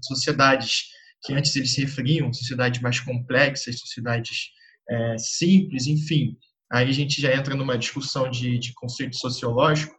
sociedades 0.03 0.85
que 1.25 1.33
antes 1.33 1.57
eles 1.57 1.75
se 1.75 1.81
referiam, 1.81 2.33
sociedades 2.33 2.81
mais 2.81 3.01
complexas, 3.01 3.81
sociedades 3.81 4.51
é, 4.89 5.19
simples, 5.19 5.89
enfim. 5.89 6.37
Aí 6.73 6.89
a 6.89 6.93
gente 6.93 7.21
já 7.21 7.35
entra 7.35 7.57
numa 7.57 7.77
discussão 7.77 8.31
de, 8.31 8.61
de 8.61 8.73
conceito 8.75 9.17
sociológico, 9.17 9.93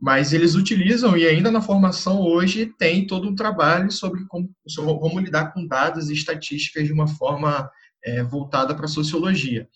mas 0.00 0.32
eles 0.32 0.54
utilizam, 0.54 1.16
e 1.16 1.26
ainda 1.26 1.50
na 1.50 1.60
formação 1.60 2.20
hoje, 2.20 2.72
tem 2.78 3.06
todo 3.06 3.28
um 3.28 3.34
trabalho 3.34 3.90
sobre 3.92 4.24
como, 4.26 4.50
sobre 4.66 4.94
como 4.98 5.20
lidar 5.20 5.52
com 5.52 5.66
dados 5.66 6.08
e 6.08 6.14
estatísticas 6.14 6.86
de 6.86 6.92
uma 6.92 7.06
forma 7.06 7.70
é, 8.02 8.22
voltada 8.22 8.74
para 8.74 8.86
a 8.86 8.88
sociologia. 8.88 9.68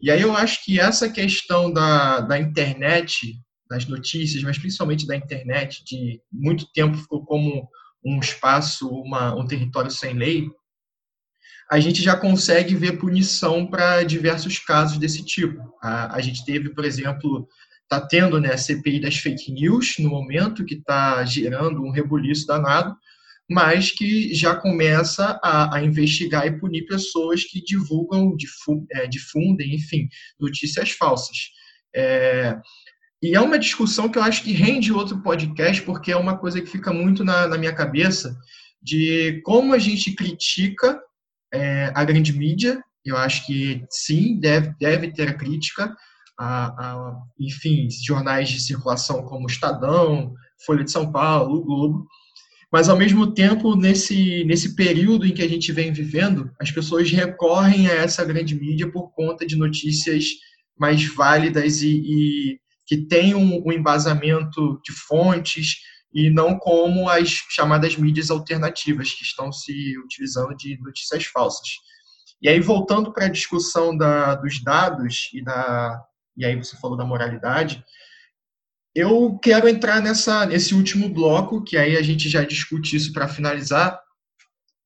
E 0.00 0.12
aí 0.12 0.22
eu 0.22 0.32
acho 0.36 0.64
que 0.64 0.78
essa 0.78 1.10
questão 1.10 1.72
da, 1.72 2.20
da 2.20 2.38
internet, 2.38 3.34
das 3.68 3.84
notícias, 3.86 4.44
mas 4.44 4.58
principalmente 4.58 5.06
da 5.06 5.16
internet, 5.16 5.82
de 5.84 6.20
muito 6.32 6.70
tempo 6.72 6.96
ficou 6.96 7.24
como 7.24 7.68
um 8.04 8.20
espaço, 8.20 8.88
uma, 8.88 9.34
um 9.34 9.44
território 9.44 9.90
sem 9.90 10.14
lei, 10.14 10.48
a 11.68 11.80
gente 11.80 12.00
já 12.00 12.16
consegue 12.16 12.76
ver 12.76 12.98
punição 12.98 13.66
para 13.66 14.04
diversos 14.04 14.58
casos 14.60 14.98
desse 14.98 15.24
tipo. 15.24 15.60
A, 15.82 16.14
a 16.14 16.20
gente 16.20 16.44
teve, 16.44 16.70
por 16.70 16.84
exemplo, 16.84 17.46
está 17.90 18.06
tendo 18.06 18.38
né, 18.38 18.52
a 18.52 18.58
CPI 18.58 19.00
das 19.00 19.16
fake 19.16 19.50
news 19.50 19.96
no 19.98 20.10
momento, 20.10 20.64
que 20.64 20.74
está 20.74 21.24
gerando 21.24 21.82
um 21.82 21.90
rebuliço 21.90 22.46
danado, 22.46 22.94
mas 23.50 23.90
que 23.90 24.34
já 24.34 24.54
começa 24.54 25.40
a, 25.42 25.76
a 25.76 25.82
investigar 25.82 26.46
e 26.46 26.58
punir 26.58 26.84
pessoas 26.84 27.44
que 27.44 27.64
divulgam, 27.64 28.36
é, 28.92 29.06
difundem, 29.06 29.74
enfim, 29.74 30.06
notícias 30.38 30.90
falsas. 30.90 31.50
É, 31.96 32.58
e 33.22 33.34
é 33.34 33.40
uma 33.40 33.58
discussão 33.58 34.10
que 34.10 34.18
eu 34.18 34.22
acho 34.22 34.44
que 34.44 34.52
rende 34.52 34.92
outro 34.92 35.22
podcast, 35.22 35.80
porque 35.82 36.12
é 36.12 36.16
uma 36.16 36.36
coisa 36.36 36.60
que 36.60 36.68
fica 36.68 36.92
muito 36.92 37.24
na, 37.24 37.48
na 37.48 37.56
minha 37.56 37.74
cabeça, 37.74 38.36
de 38.82 39.40
como 39.44 39.72
a 39.72 39.78
gente 39.78 40.12
critica 40.12 41.00
é, 41.52 41.90
a 41.94 42.04
grande 42.04 42.34
mídia. 42.34 42.82
Eu 43.02 43.16
acho 43.16 43.46
que 43.46 43.82
sim, 43.90 44.38
deve, 44.38 44.74
deve 44.78 45.10
ter 45.10 45.28
a 45.30 45.34
crítica, 45.34 45.96
a, 46.38 46.66
a, 46.66 47.16
enfim, 47.38 47.88
jornais 47.90 48.48
de 48.48 48.60
circulação 48.60 49.22
como 49.22 49.48
Estadão, 49.48 50.32
Folha 50.64 50.84
de 50.84 50.90
São 50.90 51.10
Paulo, 51.10 51.56
o 51.56 51.64
Globo, 51.64 52.06
mas 52.70 52.88
ao 52.88 52.98
mesmo 52.98 53.32
tempo, 53.32 53.74
nesse, 53.74 54.44
nesse 54.44 54.76
período 54.76 55.26
em 55.26 55.32
que 55.32 55.42
a 55.42 55.48
gente 55.48 55.72
vem 55.72 55.92
vivendo, 55.92 56.50
as 56.60 56.70
pessoas 56.70 57.10
recorrem 57.10 57.88
a 57.88 57.94
essa 57.94 58.24
grande 58.24 58.54
mídia 58.54 58.90
por 58.90 59.10
conta 59.12 59.46
de 59.46 59.56
notícias 59.56 60.24
mais 60.78 61.02
válidas 61.04 61.80
e, 61.80 61.88
e 61.88 62.60
que 62.86 62.98
têm 62.98 63.34
um, 63.34 63.62
um 63.66 63.72
embasamento 63.72 64.80
de 64.84 64.92
fontes 64.92 65.76
e 66.12 66.30
não 66.30 66.58
como 66.58 67.08
as 67.08 67.28
chamadas 67.50 67.96
mídias 67.96 68.30
alternativas, 68.30 69.12
que 69.12 69.24
estão 69.24 69.50
se 69.50 69.98
utilizando 69.98 70.54
de 70.56 70.78
notícias 70.80 71.24
falsas. 71.24 71.68
E 72.40 72.48
aí, 72.48 72.60
voltando 72.60 73.12
para 73.12 73.26
a 73.26 73.30
discussão 73.30 73.96
da, 73.96 74.34
dos 74.34 74.62
dados 74.62 75.30
e 75.34 75.42
da, 75.42 76.00
e 76.38 76.44
aí 76.44 76.56
você 76.56 76.76
falou 76.76 76.96
da 76.96 77.04
moralidade. 77.04 77.84
Eu 78.94 79.38
quero 79.42 79.68
entrar 79.68 80.00
nessa, 80.00 80.46
nesse 80.46 80.74
último 80.74 81.08
bloco, 81.08 81.62
que 81.62 81.76
aí 81.76 81.96
a 81.96 82.02
gente 82.02 82.28
já 82.28 82.44
discute 82.44 82.96
isso 82.96 83.12
para 83.12 83.28
finalizar, 83.28 84.00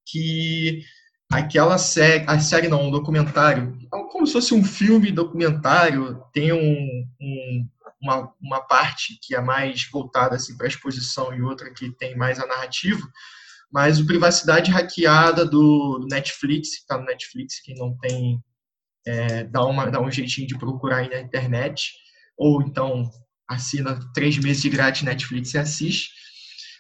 que 0.07 0.82
aquela 1.30 1.78
série, 1.78 2.24
a 2.26 2.38
série 2.40 2.68
não, 2.68 2.88
um 2.88 2.90
documentário, 2.90 3.78
é 3.82 4.03
como 4.11 4.26
se 4.26 4.32
fosse 4.32 4.55
um 4.55 4.64
filme 4.64 5.11
documentário, 5.11 6.22
tem 6.32 6.53
um, 6.53 7.07
um, 7.20 7.68
uma, 8.03 8.34
uma 8.40 8.61
parte 8.61 9.18
que 9.22 9.34
é 9.34 9.40
mais 9.40 9.88
voltada 9.90 10.36
assim, 10.36 10.57
para 10.57 10.66
a 10.66 10.68
exposição 10.68 11.32
e 11.32 11.40
outra 11.40 11.72
que 11.72 11.90
tem 11.90 12.16
mais 12.16 12.38
a 12.38 12.46
narrativa, 12.46 13.00
mas 13.72 13.98
o 13.98 14.07
Privacidade 14.07 14.70
Hackeada 14.70 15.46
do 15.46 16.07
Netflix, 16.11 16.70
que 16.70 16.82
está 16.82 16.98
no 16.98 17.07
Netflix, 17.07 17.61
que 17.61 17.72
não 17.74 17.96
tem, 17.96 18.38
é, 19.07 19.44
dá, 19.44 19.64
uma, 19.64 19.90
dá 19.90 20.00
um 20.00 20.11
jeitinho 20.11 20.46
de 20.46 20.59
procurar 20.59 20.98
aí 20.98 21.11
na 21.11 21.20
internet, 21.20 21.92
ou 22.36 22.62
então 22.62 23.11
assina 23.48 23.98
três 24.14 24.38
meses 24.38 24.62
de 24.62 24.70
grátis 24.70 25.03
Netflix 25.03 25.55
e 25.55 25.59
assiste, 25.59 26.11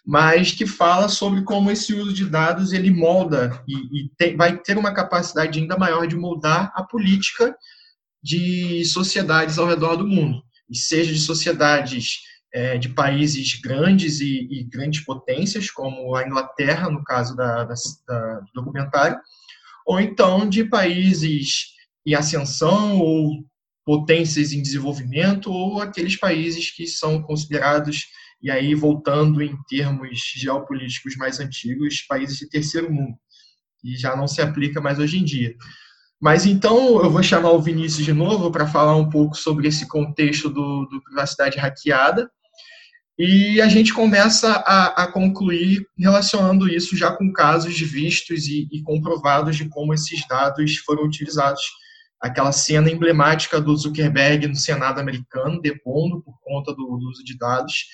mas 0.04 0.52
que 0.52 0.66
fala 0.66 1.08
sobre 1.08 1.42
como 1.42 1.70
esse 1.70 1.94
uso 1.94 2.12
de 2.12 2.24
dados 2.24 2.72
ele 2.72 2.90
molda 2.90 3.62
e, 3.68 3.74
e 3.74 4.08
tem, 4.16 4.36
vai 4.36 4.58
ter 4.58 4.76
uma 4.76 4.92
capacidade 4.92 5.58
ainda 5.58 5.76
maior 5.76 6.06
de 6.06 6.16
moldar 6.16 6.72
a 6.74 6.82
política 6.82 7.54
de 8.22 8.84
sociedades 8.84 9.58
ao 9.58 9.66
redor 9.66 9.96
do 9.96 10.06
mundo, 10.06 10.42
e 10.70 10.76
seja 10.76 11.12
de 11.12 11.20
sociedades 11.20 12.20
é, 12.52 12.76
de 12.78 12.88
países 12.88 13.60
grandes 13.60 14.20
e, 14.20 14.46
e, 14.50 14.64
grandes 14.64 15.04
potências, 15.04 15.70
como 15.70 16.14
a 16.14 16.26
Inglaterra, 16.26 16.90
no 16.90 17.02
caso 17.02 17.34
da, 17.34 17.64
da, 17.64 17.74
da, 18.06 18.40
do 18.40 18.50
documentário, 18.54 19.18
ou 19.86 20.00
então 20.00 20.48
de 20.48 20.64
países 20.64 21.71
em 22.06 22.14
ascensão 22.14 22.98
ou 22.98 23.44
potências 23.84 24.52
em 24.52 24.62
desenvolvimento, 24.62 25.50
ou 25.50 25.80
aqueles 25.80 26.16
países 26.16 26.70
que 26.70 26.86
são 26.86 27.20
considerados, 27.22 28.06
e 28.40 28.50
aí 28.50 28.74
voltando 28.74 29.42
em 29.42 29.56
termos 29.68 30.20
geopolíticos 30.36 31.16
mais 31.16 31.40
antigos, 31.40 32.02
países 32.02 32.38
de 32.38 32.48
terceiro 32.48 32.92
mundo, 32.92 33.16
que 33.80 33.96
já 33.96 34.16
não 34.16 34.28
se 34.28 34.40
aplica 34.40 34.80
mais 34.80 34.98
hoje 34.98 35.18
em 35.18 35.24
dia. 35.24 35.54
Mas 36.22 36.46
então 36.46 37.02
eu 37.02 37.10
vou 37.10 37.22
chamar 37.22 37.50
o 37.50 37.60
Vinícius 37.60 38.04
de 38.04 38.12
novo 38.12 38.52
para 38.52 38.64
falar 38.64 38.94
um 38.94 39.10
pouco 39.10 39.36
sobre 39.36 39.66
esse 39.66 39.88
contexto 39.88 40.48
do, 40.48 40.86
do 40.86 41.02
privacidade 41.02 41.58
hackeada. 41.58 42.30
E 43.18 43.60
a 43.60 43.68
gente 43.68 43.92
começa 43.92 44.52
a, 44.64 45.02
a, 45.02 45.06
concluir 45.12 45.84
relacionando 45.98 46.68
isso 46.68 46.96
já 46.96 47.10
com 47.10 47.32
casos 47.32 47.78
vistos 47.78 48.46
e, 48.46 48.68
e, 48.72 48.82
comprovados 48.82 49.56
de 49.56 49.68
como 49.68 49.92
esses 49.92 50.26
dados 50.28 50.76
foram 50.78 51.04
utilizados. 51.04 51.62
Aquela 52.22 52.52
cena 52.52 52.90
emblemática 52.90 53.60
do 53.60 53.76
Zuckerberg 53.76 54.46
no 54.46 54.54
Senado 54.54 55.00
americano, 55.00 55.60
depondo 55.60 56.22
por 56.22 56.38
conta 56.40 56.72
do, 56.72 56.86
uso 57.08 57.24
de 57.24 57.36
dados. 57.36 57.86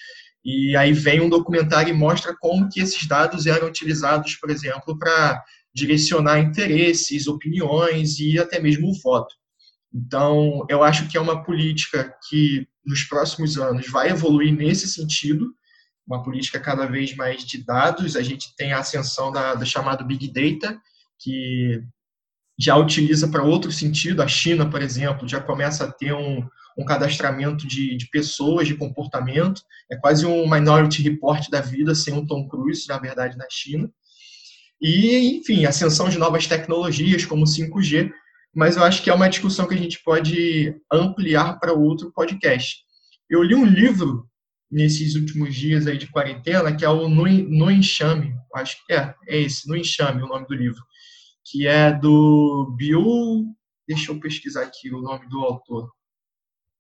E 0.45 0.76
aí 0.76 0.93
vem 0.93 1.20
um 1.20 1.29
documentário 1.29 1.91
e 1.91 1.97
mostra 1.97 2.37
como 2.39 2.68
que 2.68 2.81
esses 2.81 3.07
dados 3.07 3.47
eram 3.47 3.68
utilizados, 3.68 4.37
por 4.37 4.51
exemplo, 4.51 4.99
para 4.99 5.43
direcionar 5.74 6.41
interesses, 6.41 7.26
opiniões 7.26 8.18
e 8.18 8.39
até 8.39 8.61
mesmo 8.61 8.91
o 8.91 9.01
voto. 9.03 9.35
Então, 9.93 10.66
eu 10.68 10.83
acho 10.83 11.09
que 11.09 11.16
é 11.16 11.20
uma 11.20 11.43
política 11.43 12.14
que 12.29 12.66
nos 12.85 13.05
próximos 13.05 13.59
anos 13.59 13.89
vai 13.89 14.11
evoluir 14.11 14.55
nesse 14.55 14.89
sentido, 14.89 15.55
uma 16.07 16.22
política 16.22 16.59
cada 16.59 16.87
vez 16.87 17.14
mais 17.14 17.45
de 17.45 17.64
dados. 17.64 18.16
A 18.16 18.22
gente 18.22 18.55
tem 18.57 18.72
a 18.72 18.81
ascensão 18.81 19.31
da, 19.31 19.62
chamada 19.64 20.05
Big 20.05 20.29
Data, 20.29 20.81
que 21.18 21.83
já 22.59 22.77
utiliza 22.77 23.29
para 23.29 23.43
outro 23.43 23.71
sentido. 23.71 24.23
A 24.23 24.29
China, 24.29 24.69
por 24.69 24.83
exemplo, 24.83 25.29
já 25.29 25.41
começa 25.41 25.85
a 25.85 25.93
ter 25.93 26.13
um, 26.13 26.45
um 26.77 26.85
cadastramento 26.85 27.67
de, 27.67 27.97
de, 27.97 28.09
pessoas, 28.11 28.67
de 28.67 28.75
comportamento. 28.75 29.63
É 29.91 29.97
quase 29.97 30.27
um 30.27 30.49
Minority 30.51 31.03
Report 31.03 31.49
da 31.51 31.61
vida, 31.61 31.95
sem 31.95 32.13
um 32.13 32.27
Tom 32.27 32.49
Cruise, 32.49 32.89
na 32.89 32.99
verdade, 32.99 33.37
na 33.37 33.47
China. 33.49 33.89
E, 34.81 35.39
enfim, 35.39 35.67
ascensão 35.67 36.09
de 36.09 36.19
novas 36.19 36.47
tecnologias 36.47 37.25
como 37.25 37.45
5G, 37.45 38.11
mas 38.55 38.77
eu 38.77 38.85
acho 38.85 39.03
que 39.03 39.11
é 39.11 39.15
uma 39.15 39.29
discussão 39.29 39.67
que 39.67 39.75
a 39.75 39.79
gente 39.79 40.03
pode 40.03 40.75
ampliar 40.91 41.59
para 41.59 41.73
outro 41.73 42.13
podcast. 42.13 42.77
Eu 43.29 43.43
li 43.43 43.55
um 43.55 43.65
livro 43.65 44.29
nesses 44.71 45.15
últimos 45.15 45.55
dias 45.55 45.87
aí 45.87 45.97
de 45.97 46.07
quarentena, 46.07 46.75
que 46.75 46.85
é 46.85 46.89
o 46.89 47.09
No, 47.09 47.27
no 47.27 47.71
Enxame, 47.71 48.35
acho 48.55 48.77
que 48.87 48.93
é, 48.93 49.15
é 49.27 49.41
esse, 49.41 49.67
No 49.69 49.77
Enxame, 49.77 50.23
o 50.23 50.29
nome 50.29 50.47
do 50.47 50.55
livro, 50.55 50.81
que 51.51 51.66
é 51.66 51.92
do 51.92 52.74
Bill, 52.76 53.46
deixa 53.86 54.12
eu 54.12 54.20
pesquisar 54.20 54.62
aqui 54.62 54.92
o 54.92 55.01
nome 55.01 55.28
do 55.28 55.40
autor. 55.40 55.90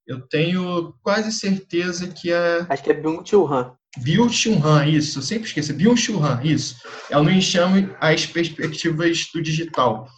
Eu 0.06 0.20
tenho 0.28 0.94
quase 1.02 1.32
certeza 1.32 2.08
que 2.08 2.32
é... 2.32 2.66
Acho 2.68 2.82
que 2.82 2.90
é 2.90 2.94
Byung-Chul 2.94 3.52
Han. 3.52 3.76
Byung-Chul 3.98 4.64
Han, 4.64 4.86
isso, 4.86 5.18
eu 5.18 5.22
sempre 5.22 5.46
esqueço, 5.46 5.74
Byung-Chul 5.74 6.22
Han, 6.22 6.40
isso. 6.44 6.76
É 7.10 7.16
o 7.16 7.22
No 7.22 7.30
Enxame, 7.30 7.90
as 8.00 8.26
perspectivas 8.26 9.26
do 9.32 9.42
digital. 9.42 10.08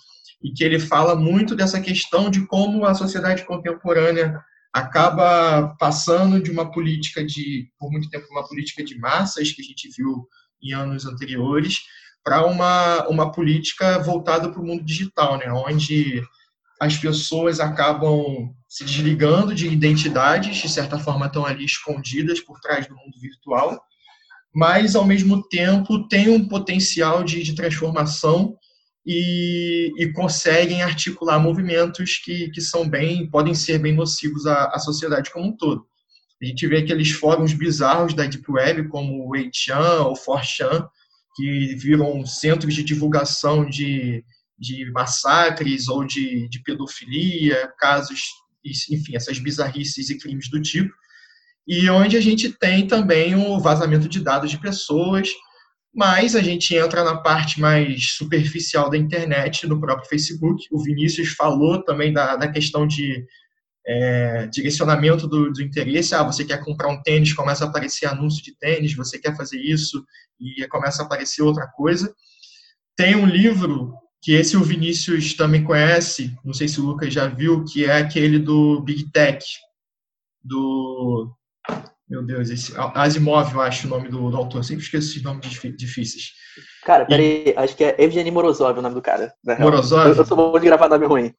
E 0.42 0.53
que 0.53 0.64
ele 0.64 0.78
fala 0.78 1.14
muito 1.14 1.55
dessa 1.55 1.80
questão 1.80 2.30
de 2.30 2.46
como 2.46 2.84
a 2.84 2.94
sociedade 2.94 3.44
contemporânea 3.44 4.40
acaba 4.72 5.74
passando 5.78 6.40
de 6.40 6.51
uma 6.51 6.70
política 6.70 7.24
de, 7.24 7.68
por 7.78 7.90
muito 7.90 8.09
tempo, 8.11 8.26
uma 8.30 8.46
política 8.46 8.84
de 8.84 8.98
massas, 8.98 9.53
que 9.53 9.62
a 9.62 9.64
gente 9.64 9.88
viu 9.96 10.26
em 10.62 10.72
anos 10.72 11.05
anteriores, 11.07 11.80
para 12.25 12.45
uma, 12.45 13.09
uma 13.09 13.33
política 13.33 13.99
voltada 13.99 14.51
para 14.51 14.61
o 14.61 14.64
mundo 14.64 14.85
digital, 14.85 15.39
né? 15.39 15.51
onde 15.53 16.23
as 16.81 16.97
pessoas 16.97 17.61
acabam 17.61 18.55
se 18.68 18.85
desligando 18.85 19.55
de 19.55 19.68
identidades, 19.68 20.57
de 20.57 20.68
certa 20.68 20.99
forma 20.99 21.27
estão 21.27 21.45
ali 21.45 21.64
escondidas 21.64 22.41
por 22.41 22.61
trás 22.61 22.87
do 22.87 22.95
mundo 22.95 23.18
virtual, 23.21 23.81
mas, 24.53 24.97
ao 24.97 25.05
mesmo 25.05 25.47
tempo, 25.49 26.09
tem 26.09 26.29
um 26.29 26.49
potencial 26.49 27.23
de, 27.23 27.43
de 27.43 27.55
transformação 27.55 28.57
e, 29.07 29.93
e, 29.97 30.12
conseguem 30.12 30.83
articular 30.83 31.39
movimentos 31.39 32.18
que, 32.18 32.51
que 32.51 32.61
são 32.61 32.89
bem, 32.89 33.29
podem 33.31 33.55
ser 33.55 33.79
bem 33.79 33.95
nocivos 33.95 34.47
à, 34.47 34.66
à 34.66 34.79
sociedade 34.79 35.31
como 35.31 35.49
um 35.49 35.57
todo. 35.57 35.87
A 36.43 36.47
gente 36.47 36.66
vê 36.66 36.79
aqueles 36.79 37.11
fóruns 37.11 37.53
bizarros 37.53 38.14
da 38.14 38.25
Deep 38.25 38.45
Web, 38.51 38.89
como 38.89 39.27
o 39.27 39.33
8chan 39.33 40.07
ou 40.07 40.14
4chan, 40.14 40.89
que 41.41 41.74
viram 41.76 42.24
centros 42.26 42.74
de 42.74 42.84
divulgação 42.84 43.64
de, 43.64 44.22
de 44.59 44.91
massacres 44.93 45.88
ou 45.88 46.05
de, 46.05 46.49
de 46.49 46.62
pedofilia, 46.62 47.72
casos, 47.78 48.20
enfim, 48.64 49.16
essas 49.16 49.38
bizarrices 49.38 50.11
e 50.11 50.18
crimes 50.18 50.51
do 50.51 50.61
tipo. 50.61 50.93
E 51.66 51.88
onde 51.88 52.16
a 52.16 52.20
gente 52.20 52.51
tem 52.51 52.86
também 52.86 53.34
o 53.34 53.59
vazamento 53.59 54.09
de 54.09 54.20
dados 54.20 54.51
de 54.51 54.59
pessoas, 54.59 55.30
mas 55.95 56.36
a 56.36 56.43
gente 56.43 56.74
entra 56.74 57.03
na 57.03 57.16
parte 57.16 57.61
mais 57.61 58.12
superficial 58.12 58.91
da 58.91 58.99
internet, 58.99 59.66
no 59.66 59.80
próprio 59.80 60.09
Facebook. 60.09 60.64
O 60.70 60.82
Vinícius 60.82 61.30
falou 61.30 61.82
também 61.82 62.12
da, 62.12 62.36
da 62.36 62.49
questão 62.49 62.86
de 62.86 63.24
é, 63.91 64.47
direcionamento 64.47 65.26
do, 65.26 65.51
do, 65.51 65.61
interesse. 65.61 66.14
Ah, 66.14 66.22
você 66.22 66.45
quer 66.45 66.64
comprar 66.64 66.88
um 66.88 67.03
tênis, 67.03 67.32
começa 67.32 67.64
a 67.64 67.68
aparecer 67.68 68.07
anúncio 68.07 68.43
de 68.43 68.57
tênis, 68.57 68.95
você 68.95 69.18
quer 69.18 69.36
fazer 69.36 69.59
isso 69.59 70.05
e 70.38 70.64
começa 70.68 71.03
a 71.03 71.07
aparecer 71.07 71.43
outra 71.43 71.66
coisa. 71.66 72.14
Tem 72.97 73.16
um 73.16 73.26
livro 73.26 73.93
que 74.22 74.32
esse 74.32 74.57
o 74.57 74.62
Vinícius 74.62 75.34
também 75.34 75.64
conhece, 75.64 76.36
não 76.45 76.55
sei 76.55 76.68
se 76.68 76.80
o 76.80 76.84
Lucas 76.84 77.12
já 77.12 77.26
viu, 77.26 77.64
que 77.64 77.84
é 77.84 77.97
aquele 77.97 78.38
do 78.38 78.80
Big 78.80 79.11
Tech, 79.11 79.45
do 80.41 81.34
meu 82.09 82.22
Deus, 82.24 82.51
esse, 82.51 82.72
Asimov, 82.95 83.53
eu 83.55 83.61
acho 83.61 83.86
o 83.86 83.91
nome 83.91 84.09
do, 84.09 84.30
do 84.30 84.36
autor. 84.36 84.64
Sempre 84.64 84.82
esqueço 84.82 85.11
esses 85.11 85.22
nomes 85.22 85.47
difíceis. 85.76 86.32
Cara, 86.84 87.07
peraí, 87.07 87.45
e... 87.47 87.55
acho 87.57 87.76
que 87.76 87.84
é 87.84 87.95
Evgeny 88.03 88.30
Morozov 88.32 88.78
o 88.78 88.82
nome 88.82 88.97
do 88.97 89.03
cara. 89.03 89.32
Morozov? 89.61 90.09
Eu, 90.09 90.16
eu, 90.16 90.24
sou 90.24 90.36
bom 90.36 90.59
de 90.59 90.66
gravar 90.66 90.88
nome 90.88 91.07
ruim. 91.07 91.34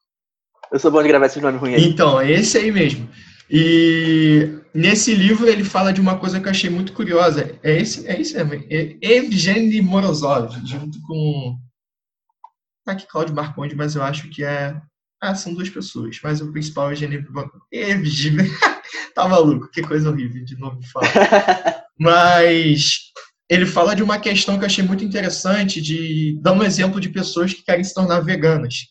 Eu 0.72 0.78
sou 0.78 0.90
bom 0.90 1.02
de 1.02 1.08
gravar 1.08 1.26
esses 1.26 1.42
nomes 1.42 1.60
ruins 1.60 1.76
aí. 1.76 1.84
Então, 1.84 2.18
é 2.18 2.30
esse 2.32 2.56
aí 2.56 2.72
mesmo. 2.72 3.08
E 3.50 4.58
nesse 4.72 5.14
livro 5.14 5.46
ele 5.46 5.62
fala 5.62 5.92
de 5.92 6.00
uma 6.00 6.18
coisa 6.18 6.40
que 6.40 6.46
eu 6.46 6.50
achei 6.50 6.70
muito 6.70 6.94
curiosa. 6.94 7.54
É 7.62 7.76
esse, 7.76 8.08
é 8.08 8.18
esse 8.18 8.42
mesmo. 8.42 8.66
É 8.70 8.96
Evgeny 9.02 9.82
Morozov, 9.82 10.50
junto 10.64 11.00
com. 11.02 11.58
Tá 12.84 12.92
aqui 12.92 13.06
Claudio 13.06 13.34
Marconde, 13.34 13.76
mas 13.76 13.94
eu 13.94 14.02
acho 14.02 14.30
que 14.30 14.42
é. 14.42 14.74
Ah, 15.20 15.34
são 15.34 15.54
duas 15.54 15.68
pessoas, 15.68 16.18
mas 16.24 16.40
o 16.40 16.50
principal 16.50 16.90
é 16.90 16.94
Evgeny. 16.94 17.24
Evgeny. 17.70 18.50
tá 19.14 19.28
maluco, 19.28 19.70
que 19.70 19.82
coisa 19.82 20.10
horrível 20.10 20.42
de 20.44 20.58
novo 20.58 20.80
falar. 20.90 21.82
Mas 21.98 23.12
ele 23.48 23.66
fala 23.66 23.94
de 23.94 24.02
uma 24.02 24.18
questão 24.18 24.56
que 24.56 24.64
eu 24.64 24.66
achei 24.66 24.82
muito 24.82 25.04
interessante, 25.04 25.80
de 25.80 26.38
dar 26.40 26.52
um 26.52 26.64
exemplo 26.64 26.98
de 26.98 27.10
pessoas 27.10 27.52
que 27.52 27.62
querem 27.62 27.84
se 27.84 27.94
tornar 27.94 28.20
veganas. 28.20 28.86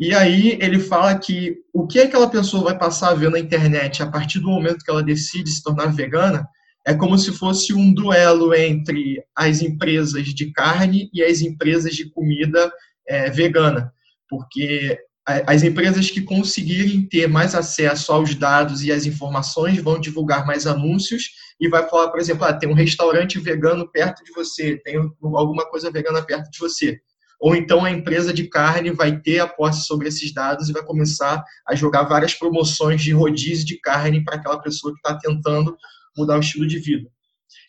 E 0.00 0.14
aí 0.14 0.56
ele 0.62 0.78
fala 0.78 1.14
que 1.18 1.58
o 1.74 1.86
que 1.86 2.00
aquela 2.00 2.30
pessoa 2.30 2.64
vai 2.64 2.78
passar 2.78 3.10
a 3.10 3.14
ver 3.14 3.30
na 3.30 3.38
internet 3.38 4.02
a 4.02 4.10
partir 4.10 4.38
do 4.38 4.48
momento 4.48 4.82
que 4.82 4.90
ela 4.90 5.02
decide 5.02 5.50
se 5.50 5.62
tornar 5.62 5.94
vegana 5.94 6.48
é 6.86 6.94
como 6.94 7.18
se 7.18 7.30
fosse 7.32 7.74
um 7.74 7.92
duelo 7.92 8.54
entre 8.54 9.22
as 9.36 9.60
empresas 9.60 10.28
de 10.28 10.50
carne 10.52 11.10
e 11.12 11.22
as 11.22 11.42
empresas 11.42 11.94
de 11.94 12.08
comida 12.08 12.72
é, 13.06 13.28
vegana, 13.28 13.92
porque 14.26 14.98
as 15.46 15.62
empresas 15.62 16.10
que 16.10 16.22
conseguirem 16.22 17.06
ter 17.06 17.28
mais 17.28 17.54
acesso 17.54 18.10
aos 18.10 18.34
dados 18.34 18.82
e 18.82 18.90
às 18.90 19.04
informações 19.04 19.82
vão 19.82 20.00
divulgar 20.00 20.46
mais 20.46 20.66
anúncios 20.66 21.24
e 21.60 21.68
vai 21.68 21.86
falar, 21.88 22.08
por 22.08 22.18
exemplo, 22.18 22.44
ah, 22.44 22.54
tem 22.54 22.70
um 22.70 22.74
restaurante 22.74 23.38
vegano 23.38 23.86
perto 23.86 24.24
de 24.24 24.32
você, 24.32 24.78
tem 24.82 24.96
alguma 24.96 25.68
coisa 25.68 25.90
vegana 25.90 26.22
perto 26.22 26.50
de 26.50 26.58
você. 26.58 26.98
Ou 27.40 27.56
então 27.56 27.84
a 27.84 27.90
empresa 27.90 28.34
de 28.34 28.46
carne 28.46 28.90
vai 28.90 29.18
ter 29.18 29.40
a 29.40 29.48
posse 29.48 29.86
sobre 29.86 30.08
esses 30.08 30.32
dados 30.32 30.68
e 30.68 30.72
vai 30.72 30.84
começar 30.84 31.42
a 31.66 31.74
jogar 31.74 32.02
várias 32.02 32.34
promoções 32.34 33.00
de 33.00 33.12
rodízio 33.12 33.64
de 33.64 33.80
carne 33.80 34.22
para 34.22 34.36
aquela 34.36 34.60
pessoa 34.60 34.92
que 34.92 34.98
está 34.98 35.18
tentando 35.18 35.74
mudar 36.16 36.36
o 36.36 36.40
estilo 36.40 36.66
de 36.66 36.78
vida. 36.78 37.08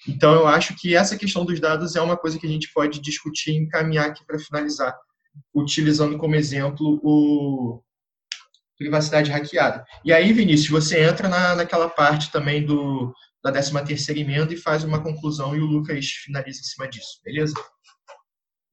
Então, 0.08 0.34
eu 0.34 0.48
acho 0.48 0.76
que 0.76 0.96
essa 0.96 1.18
questão 1.18 1.46
dos 1.46 1.60
dados 1.60 1.96
é 1.96 2.02
uma 2.02 2.18
coisa 2.18 2.38
que 2.38 2.46
a 2.46 2.50
gente 2.50 2.72
pode 2.74 3.00
discutir 3.00 3.52
e 3.52 3.58
encaminhar 3.58 4.08
aqui 4.08 4.26
para 4.26 4.40
finalizar, 4.40 4.94
utilizando 5.56 6.18
como 6.18 6.36
exemplo 6.36 7.00
o 7.02 7.82
privacidade 8.78 9.30
hackeada. 9.30 9.86
E 10.04 10.12
aí, 10.12 10.34
Vinícius, 10.34 10.70
você 10.70 11.04
entra 11.04 11.30
na, 11.30 11.56
naquela 11.56 11.88
parte 11.88 12.32
também 12.32 12.66
do, 12.66 13.14
da 13.44 13.52
13 13.52 13.86
terceira 13.86 14.20
emenda 14.20 14.52
e 14.54 14.58
faz 14.58 14.84
uma 14.84 15.02
conclusão 15.02 15.56
e 15.56 15.60
o 15.60 15.66
Lucas 15.66 16.08
finaliza 16.08 16.62
em 16.62 16.64
cima 16.64 16.88
disso, 16.88 17.22
beleza? 17.24 17.54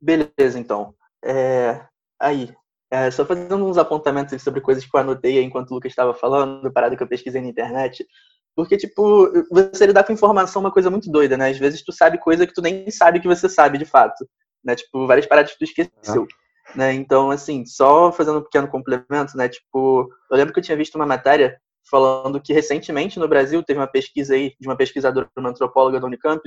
Beleza, 0.00 0.58
então. 0.58 0.94
É, 1.24 1.80
aí, 2.20 2.54
é, 2.90 3.10
só 3.10 3.24
fazendo 3.24 3.56
uns 3.66 3.76
apontamentos 3.76 4.42
sobre 4.42 4.60
coisas 4.60 4.84
que 4.84 4.90
eu 4.94 5.00
anotei 5.00 5.42
enquanto 5.42 5.70
o 5.70 5.74
Lucas 5.74 5.92
estava 5.92 6.14
falando, 6.14 6.72
parada 6.72 6.96
que 6.96 7.02
eu 7.02 7.08
pesquisei 7.08 7.40
na 7.40 7.48
internet. 7.48 8.06
Porque, 8.54 8.76
tipo, 8.76 9.30
você 9.50 9.86
lidar 9.86 10.04
com 10.04 10.12
informação 10.12 10.60
é 10.60 10.64
uma 10.64 10.72
coisa 10.72 10.90
muito 10.90 11.10
doida, 11.10 11.36
né? 11.36 11.50
Às 11.50 11.58
vezes 11.58 11.82
tu 11.82 11.92
sabe 11.92 12.18
coisa 12.18 12.46
que 12.46 12.52
tu 12.52 12.62
nem 12.62 12.90
sabe 12.90 13.20
que 13.20 13.28
você 13.28 13.48
sabe 13.48 13.78
de 13.78 13.84
fato. 13.84 14.28
Né? 14.64 14.74
Tipo, 14.74 15.06
várias 15.06 15.26
paradas 15.26 15.52
que 15.52 15.58
tu 15.58 15.64
esqueceu. 15.64 16.26
Né? 16.74 16.92
Então, 16.92 17.30
assim, 17.30 17.64
só 17.64 18.10
fazendo 18.10 18.40
um 18.40 18.42
pequeno 18.42 18.68
complemento, 18.68 19.36
né? 19.36 19.48
Tipo, 19.48 20.08
eu 20.30 20.36
lembro 20.36 20.52
que 20.52 20.58
eu 20.58 20.64
tinha 20.64 20.76
visto 20.76 20.96
uma 20.96 21.06
matéria 21.06 21.56
falando 21.88 22.40
que 22.40 22.52
recentemente 22.52 23.18
no 23.18 23.28
Brasil 23.28 23.62
teve 23.62 23.78
uma 23.78 23.86
pesquisa 23.86 24.34
aí 24.34 24.52
de 24.60 24.68
uma 24.68 24.76
pesquisadora, 24.76 25.28
uma 25.38 25.50
antropóloga 25.50 26.00
da 26.00 26.06
Unicamp, 26.06 26.42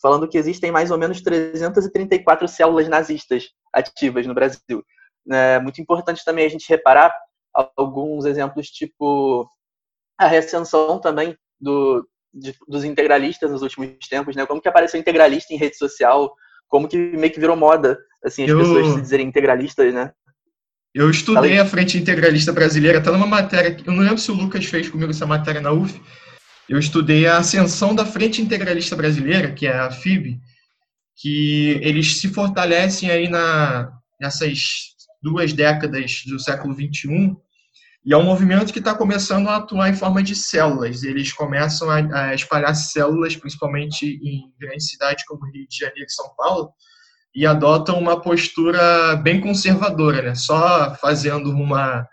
falando 0.00 0.28
que 0.28 0.38
existem 0.38 0.70
mais 0.70 0.90
ou 0.90 0.98
menos 0.98 1.20
334 1.20 2.46
células 2.48 2.88
nazistas 2.88 3.50
ativas 3.72 4.26
no 4.26 4.34
Brasil. 4.34 4.84
É 5.30 5.58
muito 5.58 5.80
importante 5.80 6.24
também 6.24 6.44
a 6.44 6.48
gente 6.48 6.68
reparar 6.68 7.14
alguns 7.76 8.24
exemplos, 8.24 8.68
tipo 8.68 9.48
a 10.18 10.26
reascensão 10.26 10.98
também 10.98 11.36
do, 11.60 12.06
de, 12.32 12.54
dos 12.68 12.84
integralistas 12.84 13.50
nos 13.50 13.62
últimos 13.62 13.96
tempos, 14.08 14.36
né? 14.36 14.44
Como 14.46 14.60
que 14.60 14.68
apareceu 14.68 15.00
integralista 15.00 15.52
em 15.52 15.56
rede 15.56 15.76
social, 15.76 16.32
como 16.68 16.88
que 16.88 16.96
meio 16.96 17.32
que 17.32 17.40
virou 17.40 17.56
moda, 17.56 17.98
assim, 18.24 18.44
as 18.44 18.50
eu, 18.50 18.58
pessoas 18.58 18.88
se 18.94 19.00
dizerem 19.00 19.26
integralistas, 19.26 19.92
né? 19.94 20.12
Eu 20.94 21.10
estudei 21.10 21.58
a 21.58 21.66
Frente 21.66 21.98
Integralista 21.98 22.52
Brasileira, 22.52 22.98
até 22.98 23.10
numa 23.10 23.26
matéria, 23.26 23.76
eu 23.84 23.92
não 23.92 24.02
lembro 24.02 24.18
se 24.18 24.30
o 24.30 24.34
Lucas 24.34 24.64
fez 24.64 24.88
comigo 24.88 25.10
essa 25.10 25.26
matéria 25.26 25.60
na 25.60 25.72
UF, 25.72 26.00
eu 26.68 26.78
estudei 26.78 27.26
a 27.26 27.38
ascensão 27.38 27.94
da 27.94 28.06
Frente 28.06 28.40
Integralista 28.40 28.96
Brasileira, 28.96 29.52
que 29.52 29.66
é 29.66 29.76
a 29.76 29.90
FIB, 29.90 30.40
que 31.16 31.78
eles 31.82 32.20
se 32.20 32.28
fortalecem 32.28 33.10
aí 33.10 33.28
na, 33.28 33.92
nessas 34.20 34.94
duas 35.22 35.52
décadas 35.52 36.22
do 36.26 36.38
século 36.38 36.74
XXI, 36.74 37.36
e 38.06 38.12
é 38.12 38.16
um 38.16 38.24
movimento 38.24 38.72
que 38.72 38.78
está 38.78 38.94
começando 38.94 39.48
a 39.48 39.56
atuar 39.56 39.88
em 39.88 39.94
forma 39.94 40.22
de 40.22 40.36
células. 40.36 41.02
Eles 41.02 41.32
começam 41.32 41.88
a, 41.88 42.26
a, 42.26 42.34
espalhar 42.34 42.74
células, 42.74 43.34
principalmente 43.34 44.04
em 44.22 44.52
grandes 44.60 44.90
cidades 44.90 45.24
como 45.24 45.46
Rio 45.46 45.66
de 45.66 45.78
Janeiro 45.78 46.06
e 46.06 46.12
São 46.12 46.28
Paulo, 46.36 46.70
e 47.34 47.46
adotam 47.46 47.98
uma 47.98 48.20
postura 48.20 49.16
bem 49.16 49.40
conservadora, 49.40 50.20
né? 50.20 50.34
Só 50.34 50.94
fazendo 50.96 51.50
uma 51.50 52.06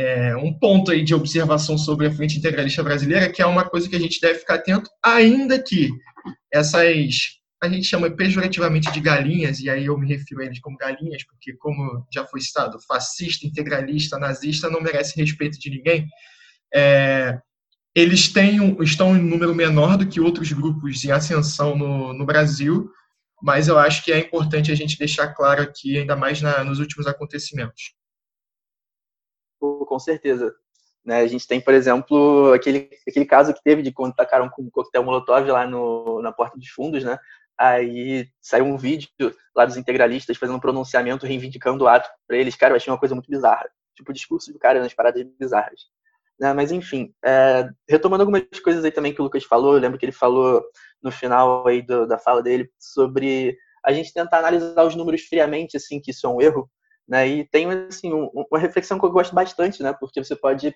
é, 0.00 0.36
um 0.36 0.52
ponto 0.52 0.90
aí 0.90 1.02
de 1.02 1.14
observação 1.14 1.76
sobre 1.76 2.06
a 2.06 2.10
frente 2.10 2.38
integralista 2.38 2.82
brasileira, 2.82 3.30
que 3.30 3.42
é 3.42 3.46
uma 3.46 3.64
coisa 3.64 3.88
que 3.88 3.96
a 3.96 4.00
gente 4.00 4.20
deve 4.20 4.38
ficar 4.38 4.54
atento, 4.54 4.90
ainda 5.04 5.62
que 5.62 5.90
essas 6.52 7.40
a 7.62 7.68
gente 7.68 7.84
chama 7.84 8.10
pejorativamente 8.10 8.90
de 8.90 9.00
galinhas, 9.00 9.60
e 9.60 9.68
aí 9.68 9.84
eu 9.84 9.98
me 9.98 10.08
refiro 10.08 10.40
a 10.40 10.46
eles 10.46 10.60
como 10.60 10.78
galinhas, 10.78 11.22
porque, 11.24 11.52
como 11.58 12.06
já 12.10 12.24
foi 12.24 12.40
citado, 12.40 12.78
fascista, 12.88 13.46
integralista, 13.46 14.18
nazista 14.18 14.70
não 14.70 14.80
merece 14.80 15.20
respeito 15.20 15.58
de 15.58 15.68
ninguém. 15.68 16.06
É, 16.72 17.38
eles 17.94 18.32
têm 18.32 18.60
um, 18.62 18.82
estão 18.82 19.14
em 19.14 19.20
número 19.20 19.54
menor 19.54 19.98
do 19.98 20.06
que 20.06 20.20
outros 20.20 20.50
grupos 20.50 21.04
em 21.04 21.10
ascensão 21.10 21.76
no, 21.76 22.14
no 22.14 22.24
Brasil, 22.24 22.90
mas 23.42 23.68
eu 23.68 23.78
acho 23.78 24.02
que 24.02 24.10
é 24.10 24.18
importante 24.18 24.72
a 24.72 24.74
gente 24.74 24.98
deixar 24.98 25.28
claro 25.34 25.60
aqui, 25.60 25.98
ainda 25.98 26.16
mais 26.16 26.40
na, 26.40 26.64
nos 26.64 26.78
últimos 26.78 27.06
acontecimentos. 27.06 27.92
Com 29.60 29.98
certeza. 29.98 30.54
Né, 31.04 31.20
a 31.20 31.26
gente 31.26 31.46
tem, 31.46 31.60
por 31.60 31.72
exemplo, 31.72 32.52
aquele, 32.52 32.90
aquele 33.08 33.24
caso 33.24 33.54
que 33.54 33.62
teve 33.62 33.82
de 33.82 33.90
quando 33.90 34.14
tacaram 34.14 34.50
com 34.50 34.62
um 34.62 34.70
coquetel 34.70 35.02
molotov 35.02 35.46
lá 35.48 35.66
no, 35.66 36.20
na 36.20 36.30
porta 36.30 36.58
dos 36.58 36.68
fundos, 36.68 37.02
né? 37.02 37.18
Aí 37.58 38.26
saiu 38.40 38.64
um 38.64 38.76
vídeo 38.76 39.08
lá 39.54 39.64
dos 39.66 39.76
integralistas 39.76 40.36
fazendo 40.36 40.56
um 40.56 40.60
pronunciamento 40.60 41.26
reivindicando 41.26 41.84
o 41.84 41.88
ato 41.88 42.08
para 42.26 42.36
eles. 42.36 42.56
Cara, 42.56 42.72
eu 42.72 42.76
achei 42.76 42.90
uma 42.90 42.98
coisa 42.98 43.14
muito 43.14 43.30
bizarra. 43.30 43.68
Tipo, 43.94 44.10
o 44.10 44.14
discurso 44.14 44.52
do 44.52 44.58
cara 44.58 44.80
nas 44.80 44.94
paradas 44.94 45.22
bizarras. 45.38 45.80
Né? 46.38 46.54
Mas, 46.54 46.72
enfim, 46.72 47.14
é, 47.22 47.68
retomando 47.86 48.22
algumas 48.22 48.44
coisas 48.64 48.82
aí 48.82 48.90
também 48.90 49.12
que 49.12 49.20
o 49.20 49.24
Lucas 49.24 49.44
falou, 49.44 49.74
eu 49.74 49.80
lembro 49.80 49.98
que 49.98 50.06
ele 50.06 50.12
falou 50.12 50.64
no 51.02 51.12
final 51.12 51.66
aí 51.66 51.82
do, 51.82 52.06
da 52.06 52.18
fala 52.18 52.42
dele 52.42 52.70
sobre 52.78 53.58
a 53.84 53.92
gente 53.92 54.12
tentar 54.12 54.38
analisar 54.38 54.84
os 54.84 54.96
números 54.96 55.22
friamente, 55.22 55.76
assim, 55.76 56.00
que 56.00 56.12
isso 56.12 56.26
é 56.26 56.30
um 56.30 56.40
erro. 56.40 56.70
Né? 57.10 57.26
E 57.26 57.44
tem, 57.44 57.68
assim, 57.68 58.12
um, 58.14 58.30
uma 58.32 58.58
reflexão 58.58 58.96
que 58.96 59.04
eu 59.04 59.10
gosto 59.10 59.34
bastante, 59.34 59.82
né? 59.82 59.92
Porque 59.92 60.22
você 60.22 60.36
pode 60.36 60.72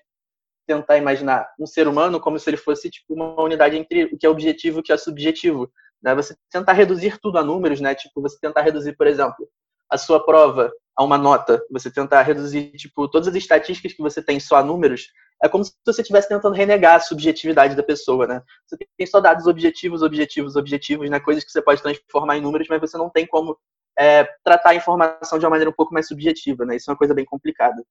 tentar 0.67 0.97
imaginar 0.97 1.47
um 1.57 1.65
ser 1.65 1.87
humano 1.87 2.19
como 2.19 2.37
se 2.37 2.49
ele 2.49 2.57
fosse 2.57 2.89
tipo 2.89 3.13
uma 3.13 3.41
unidade 3.41 3.77
entre 3.77 4.05
o 4.05 4.17
que 4.17 4.25
é 4.25 4.29
objetivo 4.29 4.79
e 4.79 4.81
o 4.81 4.83
que 4.83 4.91
é 4.91 4.97
subjetivo. 4.97 5.71
Né? 6.03 6.13
Você 6.13 6.35
tentar 6.51 6.73
reduzir 6.73 7.19
tudo 7.19 7.37
a 7.37 7.43
números, 7.43 7.79
né? 7.79 7.95
Tipo, 7.95 8.21
você 8.21 8.37
tentar 8.37 8.63
reduzir, 8.63 8.97
por 8.97 9.07
exemplo, 9.07 9.47
a 9.89 9.97
sua 9.97 10.25
prova 10.25 10.69
a 10.97 11.03
uma 11.05 11.17
nota, 11.17 11.61
você 11.71 11.89
tentar 11.89 12.21
reduzir, 12.23 12.71
tipo, 12.71 13.07
todas 13.07 13.29
as 13.29 13.35
estatísticas 13.35 13.93
que 13.93 14.01
você 14.01 14.21
tem 14.21 14.37
só 14.37 14.57
a 14.57 14.63
números, 14.63 15.07
é 15.41 15.47
como 15.47 15.63
se 15.63 15.73
você 15.85 16.01
estivesse 16.01 16.27
tentando 16.27 16.55
renegar 16.55 16.95
a 16.95 16.99
subjetividade 16.99 17.75
da 17.75 17.83
pessoa, 17.83 18.27
né? 18.27 18.41
Você 18.65 18.77
tem 18.97 19.07
só 19.07 19.21
dados 19.21 19.47
objetivos, 19.47 20.01
objetivos, 20.01 20.57
objetivos, 20.57 21.09
né? 21.09 21.19
Coisas 21.19 21.45
que 21.45 21.51
você 21.51 21.61
pode 21.61 21.81
transformar 21.81 22.37
em 22.37 22.41
números, 22.41 22.67
mas 22.69 22.81
você 22.81 22.97
não 22.97 23.09
tem 23.09 23.25
como 23.25 23.57
é, 23.97 24.23
tratar 24.43 24.71
a 24.71 24.75
informação 24.75 25.39
de 25.39 25.45
uma 25.45 25.51
maneira 25.51 25.69
um 25.69 25.73
pouco 25.73 25.93
mais 25.93 26.07
subjetiva, 26.07 26.65
né? 26.65 26.75
Isso 26.75 26.89
é 26.89 26.93
uma 26.93 26.97
coisa 26.97 27.13
bem 27.13 27.25
complicada. 27.25 27.83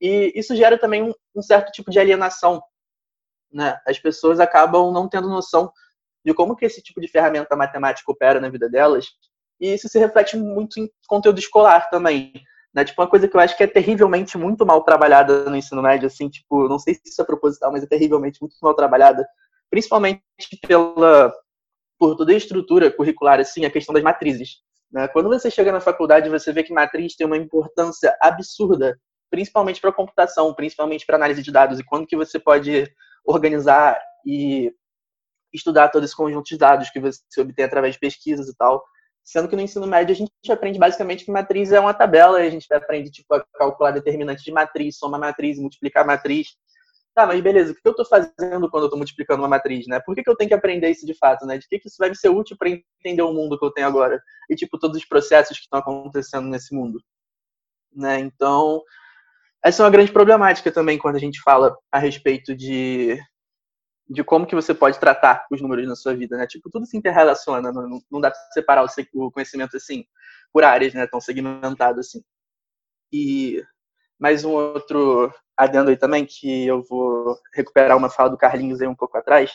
E 0.00 0.32
isso 0.34 0.54
gera 0.54 0.78
também 0.78 1.02
um, 1.02 1.12
um 1.34 1.42
certo 1.42 1.72
tipo 1.72 1.90
de 1.90 1.98
alienação, 1.98 2.62
né? 3.52 3.80
As 3.86 3.98
pessoas 3.98 4.40
acabam 4.40 4.92
não 4.92 5.08
tendo 5.08 5.28
noção 5.28 5.72
de 6.24 6.34
como 6.34 6.54
que 6.54 6.66
esse 6.66 6.82
tipo 6.82 7.00
de 7.00 7.08
ferramenta 7.08 7.56
matemática 7.56 8.10
opera 8.10 8.40
na 8.40 8.48
vida 8.48 8.68
delas, 8.68 9.06
e 9.60 9.74
isso 9.74 9.88
se 9.88 9.98
reflete 9.98 10.36
muito 10.36 10.78
em 10.78 10.88
conteúdo 11.06 11.38
escolar 11.38 11.88
também. 11.90 12.32
Né? 12.72 12.84
Tipo, 12.84 13.02
uma 13.02 13.08
coisa 13.08 13.26
que 13.26 13.36
eu 13.36 13.40
acho 13.40 13.56
que 13.56 13.62
é 13.62 13.66
terrivelmente 13.66 14.36
muito 14.36 14.64
mal 14.64 14.84
trabalhada 14.84 15.48
no 15.48 15.56
ensino 15.56 15.82
médio, 15.82 16.06
assim, 16.06 16.28
tipo, 16.28 16.68
não 16.68 16.78
sei 16.78 16.94
se 16.94 17.02
isso 17.06 17.20
é 17.20 17.24
proposital, 17.24 17.72
mas 17.72 17.82
é 17.82 17.86
terrivelmente 17.86 18.40
muito 18.40 18.54
mal 18.62 18.74
trabalhada, 18.74 19.26
principalmente 19.70 20.22
pela 20.66 21.32
por 21.98 22.14
toda 22.14 22.30
a 22.30 22.36
estrutura 22.36 22.92
curricular, 22.92 23.40
assim, 23.40 23.64
a 23.64 23.70
questão 23.70 23.92
das 23.92 24.04
matrizes. 24.04 24.62
Né? 24.90 25.06
Quando 25.08 25.28
você 25.28 25.50
chega 25.50 25.72
na 25.72 25.80
faculdade, 25.80 26.28
você 26.28 26.52
vê 26.52 26.62
que 26.62 26.72
matriz 26.72 27.14
tem 27.14 27.26
uma 27.26 27.36
importância 27.36 28.16
absurda, 28.20 28.98
principalmente 29.30 29.80
para 29.80 29.92
computação, 29.92 30.54
principalmente 30.54 31.04
para 31.04 31.16
análise 31.16 31.42
de 31.42 31.52
dados, 31.52 31.78
e 31.78 31.84
quando 31.84 32.06
que 32.06 32.16
você 32.16 32.38
pode 32.38 32.90
organizar 33.24 34.00
e 34.24 34.72
estudar 35.52 35.88
todo 35.88 36.04
esse 36.04 36.16
conjunto 36.16 36.46
de 36.46 36.58
dados 36.58 36.90
que 36.90 37.00
você 37.00 37.20
obtém 37.40 37.64
através 37.64 37.94
de 37.94 38.00
pesquisas 38.00 38.48
e 38.48 38.56
tal. 38.56 38.82
Sendo 39.24 39.48
que 39.48 39.56
no 39.56 39.62
ensino 39.62 39.86
médio 39.86 40.14
a 40.14 40.16
gente 40.16 40.30
aprende 40.50 40.78
basicamente 40.78 41.24
que 41.24 41.30
matriz 41.30 41.70
é 41.70 41.78
uma 41.78 41.92
tabela, 41.92 42.38
a 42.38 42.48
gente 42.48 42.72
aprende 42.72 43.10
tipo, 43.10 43.34
a 43.34 43.44
calcular 43.54 43.90
determinante 43.90 44.42
de 44.42 44.50
matriz, 44.50 44.96
somar 44.96 45.20
matriz, 45.20 45.58
multiplicar 45.58 46.06
matriz. 46.06 46.56
Tá, 47.14 47.26
mas 47.26 47.40
beleza, 47.40 47.72
o 47.72 47.74
que 47.74 47.80
eu 47.84 47.90
estou 47.90 48.06
fazendo 48.06 48.70
quando 48.70 48.84
eu 48.84 48.86
estou 48.86 48.98
multiplicando 48.98 49.42
uma 49.42 49.48
matriz, 49.48 49.86
né? 49.88 50.00
Por 50.00 50.14
que, 50.14 50.22
que 50.22 50.30
eu 50.30 50.36
tenho 50.36 50.48
que 50.48 50.54
aprender 50.54 50.88
isso 50.88 51.04
de 51.04 51.14
fato, 51.14 51.44
né? 51.46 51.58
De 51.58 51.66
que, 51.66 51.78
que 51.78 51.88
isso 51.88 51.96
vai 51.98 52.08
me 52.10 52.16
ser 52.16 52.28
útil 52.28 52.56
para 52.56 52.70
entender 52.70 53.22
o 53.22 53.32
mundo 53.32 53.58
que 53.58 53.64
eu 53.64 53.72
tenho 53.72 53.88
agora? 53.88 54.22
E, 54.48 54.54
tipo, 54.54 54.78
todos 54.78 54.96
os 54.96 55.04
processos 55.04 55.56
que 55.56 55.64
estão 55.64 55.80
acontecendo 55.80 56.46
nesse 56.48 56.74
mundo. 56.74 57.00
Né? 57.92 58.20
Então, 58.20 58.82
essa 59.64 59.82
é 59.82 59.84
uma 59.84 59.90
grande 59.90 60.12
problemática 60.12 60.70
também 60.70 60.98
quando 60.98 61.16
a 61.16 61.20
gente 61.20 61.40
fala 61.42 61.76
a 61.90 61.98
respeito 61.98 62.54
de 62.54 63.18
de 64.08 64.24
como 64.24 64.46
que 64.46 64.54
você 64.54 64.72
pode 64.74 64.98
tratar 64.98 65.46
os 65.50 65.60
números 65.60 65.86
na 65.86 65.94
sua 65.94 66.14
vida, 66.14 66.36
né? 66.36 66.46
Tipo, 66.46 66.70
tudo 66.70 66.86
se 66.86 66.96
interrelaciona, 66.96 67.70
não, 67.70 68.00
não 68.10 68.20
dá 68.20 68.30
para 68.30 68.40
separar 68.52 68.86
o 69.12 69.30
conhecimento 69.30 69.76
assim 69.76 70.04
por 70.52 70.64
áreas, 70.64 70.94
né? 70.94 71.06
Tão 71.06 71.20
segmentado 71.20 72.00
assim. 72.00 72.22
E 73.12 73.62
mais 74.18 74.44
um 74.44 74.52
outro 74.52 75.32
adendo 75.56 75.90
aí 75.90 75.96
também 75.96 76.26
que 76.26 76.66
eu 76.66 76.82
vou 76.82 77.38
recuperar 77.54 77.96
uma 77.96 78.10
fala 78.10 78.30
do 78.30 78.36
Carlinhos 78.36 78.80
aí 78.80 78.88
um 78.88 78.94
pouco 78.94 79.16
atrás, 79.16 79.52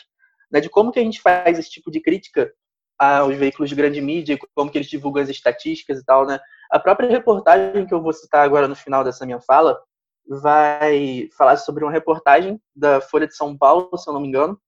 né? 0.50 0.60
De 0.60 0.68
como 0.70 0.90
que 0.90 0.98
a 0.98 1.02
gente 1.02 1.20
faz 1.20 1.58
esse 1.58 1.70
tipo 1.70 1.90
de 1.90 2.00
crítica 2.00 2.52
aos 2.98 3.36
veículos 3.36 3.68
de 3.68 3.76
grande 3.76 4.00
mídia, 4.00 4.38
como 4.54 4.70
que 4.70 4.78
eles 4.78 4.88
divulgam 4.88 5.22
as 5.22 5.28
estatísticas 5.28 5.98
e 5.98 6.04
tal, 6.04 6.26
né? 6.26 6.38
A 6.70 6.78
própria 6.78 7.08
reportagem 7.08 7.86
que 7.86 7.92
eu 7.92 8.02
vou 8.02 8.12
citar 8.12 8.44
agora 8.44 8.68
no 8.68 8.76
final 8.76 9.04
dessa 9.04 9.26
minha 9.26 9.40
fala, 9.40 9.78
vai 10.26 11.28
falar 11.36 11.56
sobre 11.56 11.84
uma 11.84 11.92
reportagem 11.92 12.60
da 12.74 13.00
Folha 13.00 13.26
de 13.26 13.36
São 13.36 13.56
Paulo, 13.56 13.96
se 13.98 14.08
eu 14.08 14.14
não 14.14 14.20
me 14.20 14.28
engano, 14.28 14.58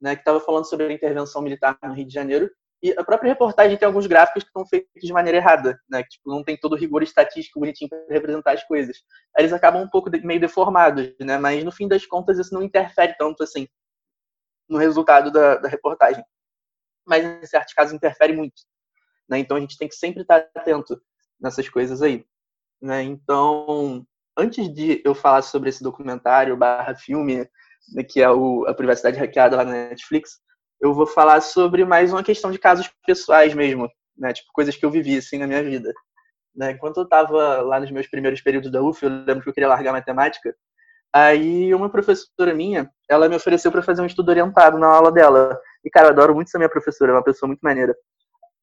né, 0.00 0.14
que 0.14 0.20
estava 0.20 0.40
falando 0.40 0.64
sobre 0.64 0.86
a 0.86 0.92
intervenção 0.92 1.42
militar 1.42 1.76
no 1.82 1.92
Rio 1.92 2.06
de 2.06 2.12
Janeiro, 2.12 2.50
E 2.82 2.92
a 2.98 3.04
própria 3.04 3.28
reportagem 3.28 3.76
tem 3.76 3.86
alguns 3.86 4.08
gráficos 4.08 4.42
que 4.42 4.48
estão 4.48 4.66
feitos 4.66 4.90
de 5.00 5.12
maneira 5.12 5.38
errada, 5.38 5.80
né? 5.88 6.02
Que, 6.02 6.10
tipo, 6.10 6.28
não 6.28 6.42
tem 6.42 6.56
todo 6.56 6.72
o 6.72 6.76
rigor 6.76 7.02
estatístico 7.02 7.60
bonitinho 7.60 7.88
para 7.88 8.04
representar 8.10 8.52
as 8.52 8.64
coisas. 8.64 8.96
Eles 9.38 9.52
acabam 9.52 9.82
um 9.82 9.88
pouco 9.88 10.10
de, 10.10 10.20
meio 10.26 10.40
deformados, 10.40 11.14
né? 11.20 11.38
Mas 11.38 11.62
no 11.62 11.70
fim 11.70 11.86
das 11.86 12.04
contas 12.04 12.38
isso 12.38 12.52
não 12.52 12.62
interfere 12.62 13.14
tanto 13.16 13.44
assim 13.44 13.68
no 14.68 14.78
resultado 14.78 15.30
da, 15.30 15.56
da 15.56 15.68
reportagem. 15.68 16.24
Mas 17.06 17.24
em 17.24 17.46
certos 17.46 17.72
casos 17.74 17.92
interfere 17.92 18.32
muito. 18.32 18.62
Né? 19.28 19.38
Então 19.38 19.56
a 19.56 19.60
gente 19.60 19.78
tem 19.78 19.88
que 19.88 19.94
sempre 19.94 20.22
estar 20.22 20.48
atento 20.54 21.00
nessas 21.40 21.68
coisas 21.68 22.02
aí. 22.02 22.24
Né? 22.80 23.02
Então, 23.02 24.04
antes 24.36 24.72
de 24.72 25.00
eu 25.04 25.14
falar 25.14 25.42
sobre 25.42 25.68
esse 25.68 25.82
documentário 25.82 26.56
barra 26.56 26.94
filme, 26.94 27.48
né, 27.94 28.02
que 28.02 28.20
é 28.20 28.30
o, 28.30 28.66
a 28.66 28.74
privacidade 28.74 29.18
hackeada 29.18 29.56
lá 29.56 29.64
na 29.64 29.72
Netflix, 29.72 30.40
eu 30.82 30.92
vou 30.92 31.06
falar 31.06 31.40
sobre 31.40 31.84
mais 31.84 32.12
uma 32.12 32.24
questão 32.24 32.50
de 32.50 32.58
casos 32.58 32.90
pessoais 33.06 33.54
mesmo, 33.54 33.88
né? 34.18 34.32
Tipo, 34.32 34.50
coisas 34.52 34.76
que 34.76 34.84
eu 34.84 34.90
vivi, 34.90 35.16
assim, 35.16 35.38
na 35.38 35.46
minha 35.46 35.62
vida. 35.62 35.94
Né? 36.54 36.72
Enquanto 36.72 36.96
eu 36.96 37.04
estava 37.04 37.62
lá 37.62 37.78
nos 37.78 37.90
meus 37.92 38.08
primeiros 38.08 38.40
períodos 38.40 38.70
da 38.70 38.82
UF, 38.82 39.00
eu 39.04 39.08
lembro 39.08 39.42
que 39.44 39.48
eu 39.48 39.54
queria 39.54 39.68
largar 39.68 39.92
matemática, 39.92 40.54
aí 41.12 41.72
uma 41.72 41.88
professora 41.88 42.52
minha, 42.52 42.90
ela 43.08 43.28
me 43.28 43.36
ofereceu 43.36 43.70
para 43.70 43.80
fazer 43.80 44.02
um 44.02 44.06
estudo 44.06 44.30
orientado 44.30 44.76
na 44.76 44.88
aula 44.88 45.12
dela. 45.12 45.56
E, 45.84 45.88
cara, 45.88 46.08
eu 46.08 46.10
adoro 46.10 46.34
muito 46.34 46.48
essa 46.48 46.58
minha 46.58 46.68
professora, 46.68 47.12
é 47.12 47.14
uma 47.14 47.24
pessoa 47.24 47.46
muito 47.46 47.60
maneira. 47.60 47.94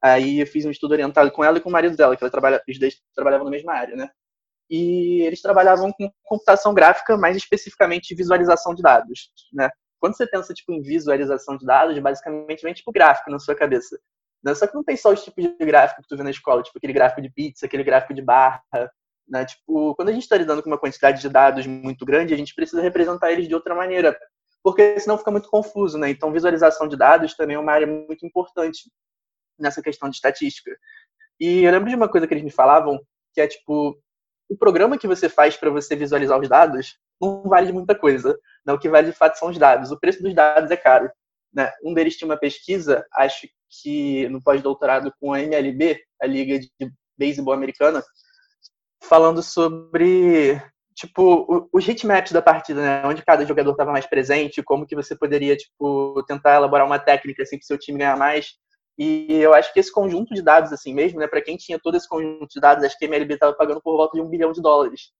Aí 0.03 0.41
eu 0.41 0.47
fiz 0.47 0.65
um 0.65 0.71
estudo 0.71 0.91
orientado 0.91 1.31
com 1.31 1.43
ela 1.43 1.57
e 1.57 1.61
com 1.61 1.69
o 1.69 1.71
marido 1.71 1.95
dela, 1.95 2.17
que 2.17 2.23
ela 2.23 2.31
trabalha, 2.31 2.61
os 2.67 2.77
dois 2.77 2.95
trabalhavam 3.15 3.45
na 3.45 3.51
mesma 3.51 3.73
área, 3.73 3.95
né? 3.95 4.09
E 4.69 5.21
eles 5.21 5.41
trabalhavam 5.41 5.91
com 5.93 6.11
computação 6.23 6.73
gráfica, 6.73 7.17
mais 7.17 7.37
especificamente 7.37 8.13
visualização 8.13 8.75
de 8.75 8.81
dados, 8.81 9.31
né? 9.53 9.69
Quando 9.99 10.15
você 10.15 10.25
pensa 10.25 10.53
tipo 10.53 10.71
em 10.71 10.81
visualização 10.81 11.57
de 11.57 11.65
dados, 11.65 11.97
basicamente 11.99 12.63
vem 12.63 12.73
tipo 12.73 12.91
gráfico 12.91 13.29
na 13.29 13.39
sua 13.39 13.55
cabeça. 13.55 13.99
Né? 14.43 14.55
Só 14.55 14.65
que 14.65 14.75
não 14.75 14.83
tem 14.83 14.95
só 14.95 15.11
os 15.11 15.23
tipos 15.23 15.43
de 15.43 15.65
gráfico 15.65 16.01
que 16.01 16.07
tu 16.07 16.15
vê 16.15 16.23
na 16.23 16.31
escola, 16.31 16.63
tipo 16.63 16.77
aquele 16.77 16.93
gráfico 16.93 17.21
de 17.21 17.29
pizza, 17.29 17.65
aquele 17.65 17.83
gráfico 17.83 18.13
de 18.13 18.21
barra, 18.21 18.63
né? 19.27 19.45
Tipo, 19.45 19.95
quando 19.95 20.09
a 20.09 20.11
gente 20.11 20.23
está 20.23 20.35
lidando 20.35 20.63
com 20.63 20.69
uma 20.69 20.77
quantidade 20.77 21.21
de 21.21 21.29
dados 21.29 21.65
muito 21.67 22.05
grande, 22.05 22.33
a 22.33 22.37
gente 22.37 22.55
precisa 22.55 22.81
representar 22.81 23.31
eles 23.31 23.47
de 23.47 23.53
outra 23.53 23.75
maneira, 23.75 24.17
porque 24.63 24.99
senão 24.99 25.17
fica 25.17 25.31
muito 25.31 25.49
confuso, 25.49 25.97
né? 25.97 26.09
Então, 26.09 26.31
visualização 26.31 26.87
de 26.87 26.97
dados 26.97 27.35
também 27.35 27.55
é 27.55 27.59
uma 27.59 27.71
área 27.71 27.87
muito 27.87 28.25
importante 28.25 28.89
nessa 29.57 29.81
questão 29.81 30.09
de 30.09 30.15
estatística. 30.15 30.71
E 31.39 31.63
eu 31.63 31.71
lembro 31.71 31.89
de 31.89 31.95
uma 31.95 32.09
coisa 32.09 32.27
que 32.27 32.33
eles 32.33 32.43
me 32.43 32.51
falavam, 32.51 32.99
que 33.33 33.41
é 33.41 33.47
tipo, 33.47 33.97
o 34.49 34.57
programa 34.57 34.97
que 34.97 35.07
você 35.07 35.29
faz 35.29 35.55
para 35.55 35.69
você 35.69 35.95
visualizar 35.95 36.39
os 36.39 36.49
dados 36.49 36.97
não 37.19 37.43
vale 37.43 37.67
de 37.67 37.73
muita 37.73 37.95
coisa. 37.95 38.37
Né? 38.65 38.73
O 38.73 38.79
que 38.79 38.89
vale 38.89 39.11
de 39.11 39.17
fato 39.17 39.37
são 39.37 39.49
os 39.49 39.57
dados. 39.57 39.91
O 39.91 39.99
preço 39.99 40.21
dos 40.21 40.33
dados 40.33 40.71
é 40.71 40.77
caro. 40.77 41.09
Né? 41.53 41.71
Um 41.83 41.93
deles 41.93 42.15
tinha 42.15 42.27
uma 42.27 42.37
pesquisa, 42.37 43.05
acho 43.13 43.47
que 43.81 44.27
no 44.29 44.41
pós-doutorado 44.41 45.13
com 45.19 45.33
a 45.33 45.41
MLB, 45.41 45.99
a 46.21 46.27
Liga 46.27 46.59
de 46.59 46.69
Beisebol 47.17 47.53
Americana, 47.53 48.03
falando 49.03 49.41
sobre 49.41 50.61
tipo 50.95 51.69
os 51.71 51.87
hitmaps 51.87 52.31
da 52.31 52.41
partida, 52.41 52.81
né? 52.81 53.07
Onde 53.07 53.23
cada 53.23 53.45
jogador 53.45 53.71
estava 53.71 53.91
mais 53.91 54.05
presente, 54.05 54.61
como 54.61 54.85
que 54.85 54.95
você 54.95 55.15
poderia 55.15 55.55
tipo 55.55 56.21
tentar 56.27 56.55
elaborar 56.55 56.85
uma 56.85 56.99
técnica 56.99 57.43
assim 57.43 57.57
para 57.57 57.65
seu 57.65 57.77
time 57.77 57.99
ganhar 57.99 58.17
mais. 58.17 58.55
E 58.97 59.31
eu 59.31 59.53
acho 59.53 59.73
que 59.73 59.79
esse 59.79 59.91
conjunto 59.91 60.33
de 60.33 60.41
dados, 60.41 60.73
assim 60.73 60.93
mesmo, 60.93 61.19
né, 61.19 61.27
para 61.27 61.41
quem 61.41 61.55
tinha 61.55 61.79
todo 61.79 61.95
esse 61.95 62.07
conjunto 62.07 62.49
de 62.53 62.59
dados, 62.59 62.83
acho 62.83 62.97
que 62.97 63.05
a 63.05 63.07
MLB 63.07 63.35
estava 63.35 63.53
pagando 63.53 63.81
por 63.81 63.95
volta 63.95 64.17
de 64.17 64.21
um 64.21 64.29
bilhão 64.29 64.51
de 64.51 64.61
dólares. 64.61 65.13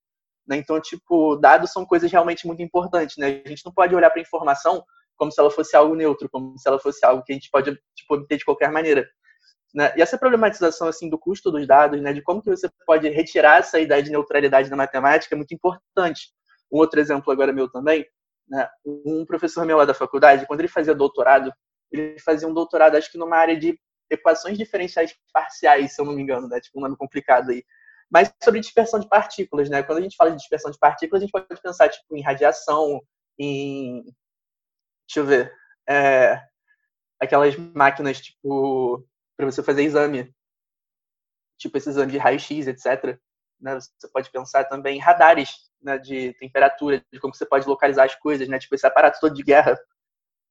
Né? 0.49 0.57
Então, 0.57 0.81
tipo, 0.81 1.35
dados 1.35 1.71
são 1.71 1.85
coisas 1.85 2.11
realmente 2.11 2.47
muito 2.47 2.61
importantes. 2.63 3.17
Né? 3.17 3.41
A 3.45 3.49
gente 3.49 3.63
não 3.63 3.71
pode 3.71 3.93
olhar 3.95 4.09
para 4.09 4.19
a 4.19 4.23
informação 4.23 4.83
como 5.15 5.31
se 5.31 5.39
ela 5.39 5.51
fosse 5.51 5.75
algo 5.75 5.93
neutro, 5.93 6.27
como 6.29 6.57
se 6.57 6.67
ela 6.67 6.79
fosse 6.79 7.05
algo 7.05 7.23
que 7.23 7.31
a 7.31 7.35
gente 7.35 7.49
pode 7.51 7.77
tipo, 7.93 8.15
obter 8.15 8.37
de 8.37 8.45
qualquer 8.45 8.71
maneira. 8.71 9.07
Né? 9.75 9.93
E 9.95 10.01
essa 10.01 10.17
problematização 10.17 10.87
assim 10.87 11.09
do 11.09 11.19
custo 11.19 11.51
dos 11.51 11.67
dados, 11.67 12.01
né, 12.01 12.11
de 12.13 12.21
como 12.23 12.41
que 12.41 12.49
você 12.49 12.67
pode 12.87 13.07
retirar 13.09 13.59
essa 13.59 13.79
ideia 13.79 14.01
de 14.01 14.09
neutralidade 14.09 14.69
na 14.69 14.77
matemática 14.77 15.35
é 15.35 15.37
muito 15.37 15.53
importante. 15.53 16.31
Um 16.71 16.79
outro 16.79 16.99
exemplo 16.99 17.31
agora 17.31 17.53
meu 17.53 17.69
também, 17.69 18.05
né, 18.47 18.67
um 18.83 19.25
professor 19.25 19.65
meu 19.65 19.77
lá 19.77 19.85
da 19.85 19.93
faculdade, 19.93 20.47
quando 20.47 20.61
ele 20.61 20.69
fazia 20.69 20.95
doutorado, 20.95 21.53
ele 21.91 22.17
fazia 22.19 22.47
um 22.47 22.53
doutorado, 22.53 22.95
acho 22.95 23.11
que 23.11 23.17
numa 23.17 23.35
área 23.35 23.59
de 23.59 23.77
equações 24.09 24.57
diferenciais 24.57 25.13
parciais, 25.31 25.93
se 25.93 26.01
eu 26.01 26.05
não 26.05 26.13
me 26.13 26.21
engano, 26.21 26.47
né? 26.47 26.59
Tipo 26.59 26.79
um 26.79 26.81
nome 26.81 26.97
complicado 26.97 27.51
aí. 27.51 27.63
Mas 28.09 28.33
sobre 28.43 28.59
dispersão 28.59 28.99
de 28.99 29.07
partículas, 29.07 29.69
né? 29.69 29.83
Quando 29.83 29.99
a 29.99 30.01
gente 30.01 30.15
fala 30.15 30.31
de 30.31 30.37
dispersão 30.37 30.71
de 30.71 30.79
partículas, 30.79 31.21
a 31.21 31.25
gente 31.25 31.31
pode 31.31 31.61
pensar 31.61 31.89
tipo 31.89 32.15
em 32.15 32.21
radiação, 32.21 33.01
em 33.37 34.03
deixa 35.07 35.19
eu 35.19 35.25
ver, 35.25 35.53
é, 35.87 36.41
aquelas 37.19 37.55
máquinas 37.55 38.19
tipo 38.21 39.05
para 39.37 39.45
você 39.45 39.63
fazer 39.63 39.83
exame, 39.83 40.33
tipo 41.57 41.77
esse 41.77 41.89
exame 41.89 42.11
de 42.11 42.17
raio-x, 42.17 42.67
etc. 42.67 43.17
Né? 43.59 43.75
Você 43.75 44.07
pode 44.11 44.29
pensar 44.31 44.65
também 44.65 44.97
em 44.97 45.01
radares 45.01 45.69
né, 45.81 45.97
de 45.97 46.33
temperatura, 46.33 47.03
de 47.11 47.19
como 47.19 47.33
você 47.33 47.45
pode 47.45 47.67
localizar 47.67 48.05
as 48.05 48.15
coisas, 48.15 48.47
né? 48.47 48.59
Tipo 48.59 48.75
esse 48.75 48.87
aparato 48.87 49.19
todo 49.19 49.33
de 49.35 49.43
guerra. 49.43 49.77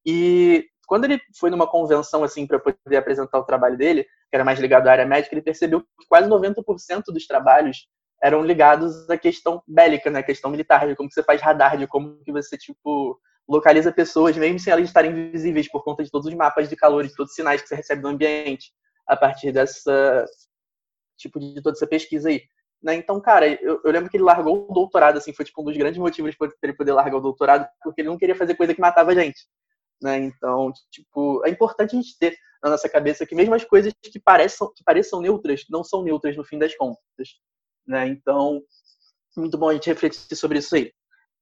E 0.06 0.68
quando 0.88 1.04
ele 1.04 1.20
foi 1.38 1.50
numa 1.50 1.66
convenção 1.66 2.24
assim 2.24 2.46
para 2.46 2.58
poder 2.58 2.96
apresentar 2.96 3.38
o 3.38 3.44
trabalho 3.44 3.76
dele, 3.76 4.04
que 4.04 4.34
era 4.34 4.44
mais 4.44 4.58
ligado 4.58 4.88
à 4.88 4.92
área 4.92 5.06
médica, 5.06 5.34
ele 5.34 5.42
percebeu 5.42 5.82
que 5.82 6.08
quase 6.08 6.28
90% 6.28 7.04
dos 7.12 7.26
trabalhos 7.26 7.86
eram 8.22 8.42
ligados 8.42 9.08
à 9.08 9.16
questão 9.16 9.62
bélica, 9.68 10.10
né, 10.10 10.20
à 10.20 10.22
questão 10.22 10.50
militar, 10.50 10.88
de 10.88 10.96
como 10.96 11.12
você 11.12 11.22
faz 11.22 11.40
radar, 11.42 11.76
de 11.76 11.86
como 11.86 12.18
que 12.24 12.32
você 12.32 12.56
tipo 12.56 13.20
localiza 13.46 13.92
pessoas 13.92 14.36
mesmo 14.36 14.58
sem 14.58 14.72
elas 14.72 14.86
estarem 14.86 15.10
invisíveis 15.10 15.70
por 15.70 15.84
conta 15.84 16.02
de 16.02 16.10
todos 16.10 16.26
os 16.26 16.34
mapas 16.34 16.68
de 16.68 16.76
calor 16.76 17.04
e 17.04 17.14
todos 17.14 17.30
os 17.30 17.36
sinais 17.36 17.62
que 17.62 17.68
você 17.68 17.74
recebe 17.74 18.02
do 18.02 18.08
ambiente 18.08 18.72
a 19.06 19.16
partir 19.16 19.52
dessa 19.52 20.24
tipo 21.18 21.38
de 21.38 21.60
toda 21.62 21.76
essa 21.76 21.86
pesquisa 21.86 22.30
aí. 22.30 22.42
Né? 22.82 22.94
Então, 22.94 23.20
cara, 23.20 23.46
eu, 23.46 23.80
eu, 23.84 23.90
lembro 23.90 24.08
que 24.08 24.16
ele 24.16 24.24
largou 24.24 24.68
o 24.70 24.72
doutorado, 24.72 25.18
assim, 25.18 25.32
foi 25.32 25.44
tipo 25.44 25.60
um 25.60 25.64
dos 25.64 25.76
grandes 25.76 25.98
motivos 25.98 26.34
para 26.36 26.48
ele 26.62 26.74
poder 26.74 26.92
largar 26.92 27.16
o 27.16 27.20
doutorado, 27.20 27.68
porque 27.82 28.00
ele 28.00 28.08
não 28.08 28.18
queria 28.18 28.36
fazer 28.36 28.54
coisa 28.54 28.74
que 28.74 28.80
matava 28.80 29.10
a 29.10 29.14
gente. 29.14 29.40
Né? 30.00 30.18
Então, 30.18 30.72
tipo, 30.90 31.44
é 31.44 31.50
importante 31.50 31.96
a 31.96 32.00
gente 32.00 32.18
ter 32.18 32.36
na 32.62 32.70
nossa 32.70 32.88
cabeça 32.88 33.26
que 33.26 33.34
mesmo 33.34 33.54
as 33.54 33.64
coisas 33.64 33.92
que 34.02 34.18
pareçam, 34.18 34.72
que 34.74 34.82
pareçam 34.84 35.20
neutras 35.20 35.64
não 35.68 35.84
são 35.84 36.02
neutras 36.02 36.36
no 36.36 36.44
fim 36.44 36.58
das 36.58 36.74
contas. 36.76 37.00
Né? 37.86 38.08
Então, 38.08 38.62
muito 39.36 39.56
bom 39.56 39.68
a 39.68 39.74
gente 39.74 39.88
refletir 39.88 40.36
sobre 40.36 40.58
isso 40.58 40.74
aí. 40.74 40.92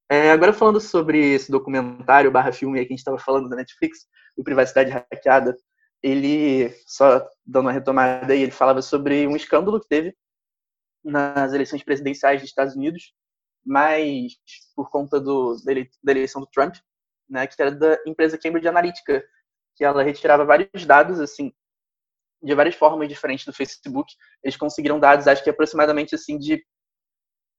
É, 0.08 0.30
agora 0.30 0.52
falando 0.52 0.80
sobre 0.80 1.34
esse 1.34 1.50
documentário 1.50 2.30
barra 2.30 2.52
filme 2.52 2.78
que 2.78 2.86
a 2.86 2.88
gente 2.88 2.98
estava 2.98 3.18
falando 3.18 3.48
da 3.48 3.56
Netflix, 3.56 4.06
o 4.36 4.44
Privacidade 4.44 4.90
Hackeada, 4.90 5.56
ele, 6.02 6.72
só 6.86 7.26
dando 7.44 7.66
uma 7.66 7.72
retomada 7.72 8.32
aí, 8.32 8.42
ele 8.42 8.52
falava 8.52 8.80
sobre 8.82 9.26
um 9.26 9.34
escândalo 9.34 9.80
que 9.80 9.88
teve 9.88 10.14
nas 11.02 11.52
eleições 11.52 11.82
presidenciais 11.82 12.40
dos 12.40 12.50
Estados 12.50 12.76
Unidos, 12.76 13.12
mas 13.64 14.34
por 14.76 14.90
conta 14.90 15.20
do, 15.20 15.56
da 16.02 16.12
eleição 16.12 16.40
do 16.40 16.48
Trump, 16.48 16.76
né, 17.28 17.46
que 17.46 17.60
era 17.60 17.70
da 17.70 17.98
empresa 18.06 18.38
Cambridge 18.38 18.68
Analytica, 18.68 19.24
que 19.76 19.84
ela 19.84 20.02
retirava 20.02 20.44
vários 20.44 20.84
dados, 20.86 21.20
assim, 21.20 21.52
de 22.42 22.54
várias 22.54 22.74
formas 22.74 23.08
diferentes 23.08 23.44
do 23.44 23.52
Facebook. 23.52 24.12
Eles 24.42 24.56
conseguiram 24.56 25.00
dados, 25.00 25.26
acho 25.26 25.42
que 25.42 25.50
aproximadamente, 25.50 26.14
assim, 26.14 26.38
de 26.38 26.64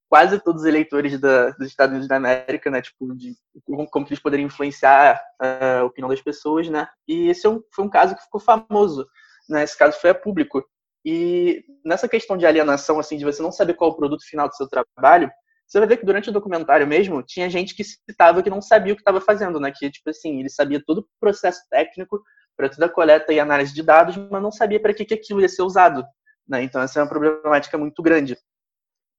quase 0.10 0.40
todos 0.40 0.62
os 0.62 0.68
eleitores 0.68 1.20
da, 1.20 1.50
dos 1.52 1.68
Estados 1.68 1.92
Unidos 1.92 2.08
da 2.08 2.16
América, 2.16 2.72
né, 2.72 2.82
tipo, 2.82 3.14
de 3.16 3.36
como, 3.66 3.88
como 3.90 4.06
eles 4.08 4.20
poderiam 4.20 4.48
influenciar 4.48 5.22
a 5.40 5.84
opinião 5.84 6.10
das 6.10 6.22
pessoas, 6.22 6.70
né, 6.70 6.88
e 7.08 7.30
esse 7.30 7.46
é 7.46 7.50
um, 7.50 7.62
foi 7.74 7.86
um 7.86 7.90
caso 7.90 8.16
que 8.16 8.24
ficou 8.24 8.40
famoso, 8.40 9.06
né, 9.50 9.64
esse 9.64 9.78
caso 9.78 10.00
foi 10.00 10.10
a 10.10 10.16
público. 10.16 10.64
E 11.06 11.64
nessa 11.86 12.08
questão 12.08 12.38
de 12.38 12.46
alienação, 12.46 13.00
assim, 13.00 13.18
de 13.18 13.26
você 13.26 13.42
não 13.42 13.52
saber 13.52 13.74
qual 13.74 13.92
é 13.92 13.94
o 13.94 13.98
produto 13.98 14.26
final 14.26 14.48
do 14.48 14.56
seu 14.56 14.68
trabalho, 14.68 15.30
você 15.68 15.80
vai 15.80 15.88
ver 15.88 15.98
que 15.98 16.06
durante 16.06 16.30
o 16.30 16.34
documentário 16.34 16.88
mesmo, 16.88 17.22
tinha 17.22 17.50
gente 17.50 17.76
que 17.76 17.84
citava 17.84 18.42
que 18.42 18.50
não 18.50 18.62
sabia 18.62 18.94
o 18.94 18.96
que 18.96 19.02
estava 19.02 19.20
fazendo, 19.20 19.60
né? 19.60 19.72
Que, 19.76 19.92
tipo 19.92 20.10
assim, 20.10 20.40
ele 20.40 20.50
sabia 20.50 20.82
todo 20.84 21.00
o 21.00 21.08
processo 21.20 21.60
técnico 21.70 22.24
para 22.56 22.70
toda 22.70 22.86
a 22.86 22.90
coleta 22.90 23.34
e 23.34 23.40
análise 23.40 23.74
de 23.74 23.84
dados, 23.84 24.16
mas 24.16 24.42
não 24.42 24.52
sabia 24.52 24.80
para 24.80 24.94
que, 24.94 25.04
que 25.04 25.14
aquilo 25.14 25.42
ia 25.42 25.50
ser 25.50 25.64
usado. 25.64 26.06
Né? 26.48 26.64
Então, 26.64 26.82
essa 26.82 27.00
é 27.00 27.04
uma 27.04 27.10
problemática 27.10 27.78
muito 27.78 28.02
grande 28.02 28.38